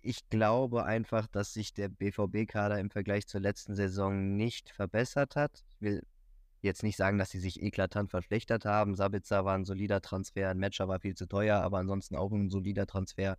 ich 0.08 0.30
glaube 0.30 0.86
einfach, 0.86 1.28
dass 1.28 1.52
sich 1.52 1.74
der 1.74 1.90
BVB-Kader 1.90 2.80
im 2.80 2.90
Vergleich 2.90 3.28
zur 3.28 3.42
letzten 3.42 3.76
Saison 3.76 4.38
nicht 4.38 4.70
verbessert 4.70 5.36
hat. 5.36 5.66
Ich 5.70 5.82
will 5.82 6.04
jetzt 6.62 6.82
nicht 6.82 6.96
sagen, 6.96 7.18
dass 7.18 7.30
sie 7.30 7.40
sich 7.40 7.62
eklatant 7.62 8.10
verschlechtert 8.10 8.64
haben. 8.64 8.96
Sabitzer 8.96 9.44
war 9.44 9.56
ein 9.56 9.66
solider 9.66 10.00
Transfer, 10.00 10.50
ein 10.50 10.60
Matcher 10.60 10.88
war 10.88 11.02
viel 11.02 11.16
zu 11.16 11.28
teuer, 11.28 11.58
aber 11.58 11.80
ansonsten 11.80 12.16
auch 12.16 12.32
ein 12.32 12.50
solider 12.50 12.88
Transfer. 12.88 13.38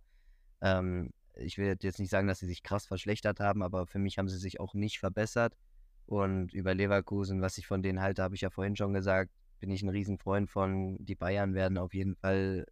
Ähm, 0.61 1.09
ich 1.33 1.57
will 1.57 1.75
jetzt 1.81 1.99
nicht 1.99 2.11
sagen, 2.11 2.27
dass 2.27 2.37
sie 2.37 2.45
sich 2.45 2.61
krass 2.61 2.85
verschlechtert 2.85 3.39
haben, 3.39 3.63
aber 3.63 3.87
für 3.87 3.97
mich 3.97 4.19
haben 4.19 4.29
sie 4.29 4.37
sich 4.37 4.59
auch 4.59 4.75
nicht 4.75 4.99
verbessert. 4.99 5.57
Und 6.05 6.53
über 6.53 6.75
Leverkusen, 6.75 7.41
was 7.41 7.57
ich 7.57 7.65
von 7.65 7.81
denen 7.81 7.99
halte, 7.99 8.21
habe 8.21 8.35
ich 8.35 8.41
ja 8.41 8.51
vorhin 8.51 8.75
schon 8.75 8.93
gesagt, 8.93 9.31
bin 9.59 9.71
ich 9.71 9.81
ein 9.81 9.89
Riesenfreund 9.89 10.51
von. 10.51 11.03
Die 11.03 11.15
Bayern 11.15 11.55
werden 11.55 11.79
auf 11.79 11.95
jeden 11.95 12.15
Fall 12.15 12.67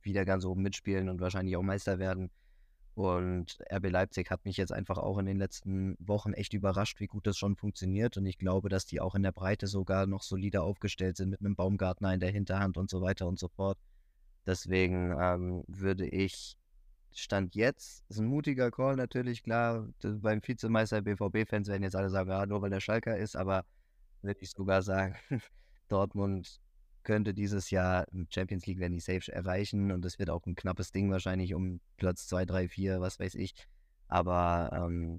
wieder 0.00 0.24
ganz 0.24 0.46
oben 0.46 0.62
mitspielen 0.62 1.10
und 1.10 1.20
wahrscheinlich 1.20 1.56
auch 1.58 1.62
Meister 1.62 1.98
werden. 1.98 2.30
Und 2.98 3.60
RB 3.72 3.90
Leipzig 3.90 4.28
hat 4.28 4.44
mich 4.44 4.56
jetzt 4.56 4.72
einfach 4.72 4.98
auch 4.98 5.18
in 5.18 5.26
den 5.26 5.38
letzten 5.38 5.94
Wochen 6.00 6.32
echt 6.32 6.52
überrascht, 6.52 6.98
wie 6.98 7.06
gut 7.06 7.28
das 7.28 7.38
schon 7.38 7.54
funktioniert. 7.54 8.16
Und 8.16 8.26
ich 8.26 8.38
glaube, 8.38 8.68
dass 8.68 8.86
die 8.86 9.00
auch 9.00 9.14
in 9.14 9.22
der 9.22 9.30
Breite 9.30 9.68
sogar 9.68 10.08
noch 10.08 10.24
solider 10.24 10.64
aufgestellt 10.64 11.16
sind 11.16 11.30
mit 11.30 11.38
einem 11.38 11.54
Baumgartner 11.54 12.12
in 12.12 12.18
der 12.18 12.32
Hinterhand 12.32 12.76
und 12.76 12.90
so 12.90 13.00
weiter 13.00 13.28
und 13.28 13.38
so 13.38 13.46
fort. 13.46 13.78
Deswegen 14.46 15.14
ähm, 15.16 15.62
würde 15.68 16.08
ich 16.08 16.56
Stand 17.12 17.54
jetzt, 17.54 18.04
ist 18.08 18.18
ein 18.18 18.26
mutiger 18.26 18.72
Call 18.72 18.96
natürlich, 18.96 19.44
klar. 19.44 19.86
Beim 20.02 20.40
Vizemeister 20.44 21.00
BVB-Fans 21.00 21.68
werden 21.68 21.84
jetzt 21.84 21.94
alle 21.94 22.10
sagen, 22.10 22.30
ja, 22.30 22.46
nur 22.46 22.62
weil 22.62 22.70
der 22.70 22.80
Schalker 22.80 23.16
ist, 23.16 23.36
aber 23.36 23.64
würde 24.22 24.40
ich 24.40 24.50
sogar 24.50 24.82
sagen, 24.82 25.14
Dortmund 25.88 26.60
könnte 27.08 27.32
dieses 27.32 27.70
Jahr 27.70 28.06
Champions 28.28 28.66
League 28.66 28.80
werden 28.80 28.92
die 28.92 29.00
safe 29.00 29.32
erreichen 29.32 29.92
und 29.92 30.04
es 30.04 30.18
wird 30.18 30.28
auch 30.28 30.44
ein 30.44 30.54
knappes 30.54 30.92
Ding 30.92 31.10
wahrscheinlich 31.10 31.54
um 31.54 31.80
Platz 31.96 32.26
2, 32.26 32.44
3, 32.44 32.68
4, 32.68 33.00
was 33.00 33.18
weiß 33.18 33.34
ich. 33.36 33.54
Aber 34.08 34.68
ähm, 34.74 35.18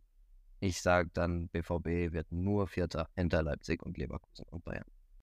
ich 0.60 0.84
sage 0.84 1.10
dann, 1.12 1.48
BVB 1.48 2.14
wird 2.14 2.32
nur 2.32 2.68
Vierter 2.68 3.10
hinter 3.16 3.42
Leipzig 3.42 3.82
und 3.82 3.98
Leverkusen 3.98 4.46
und 4.52 4.64
Bayern. 4.64 4.86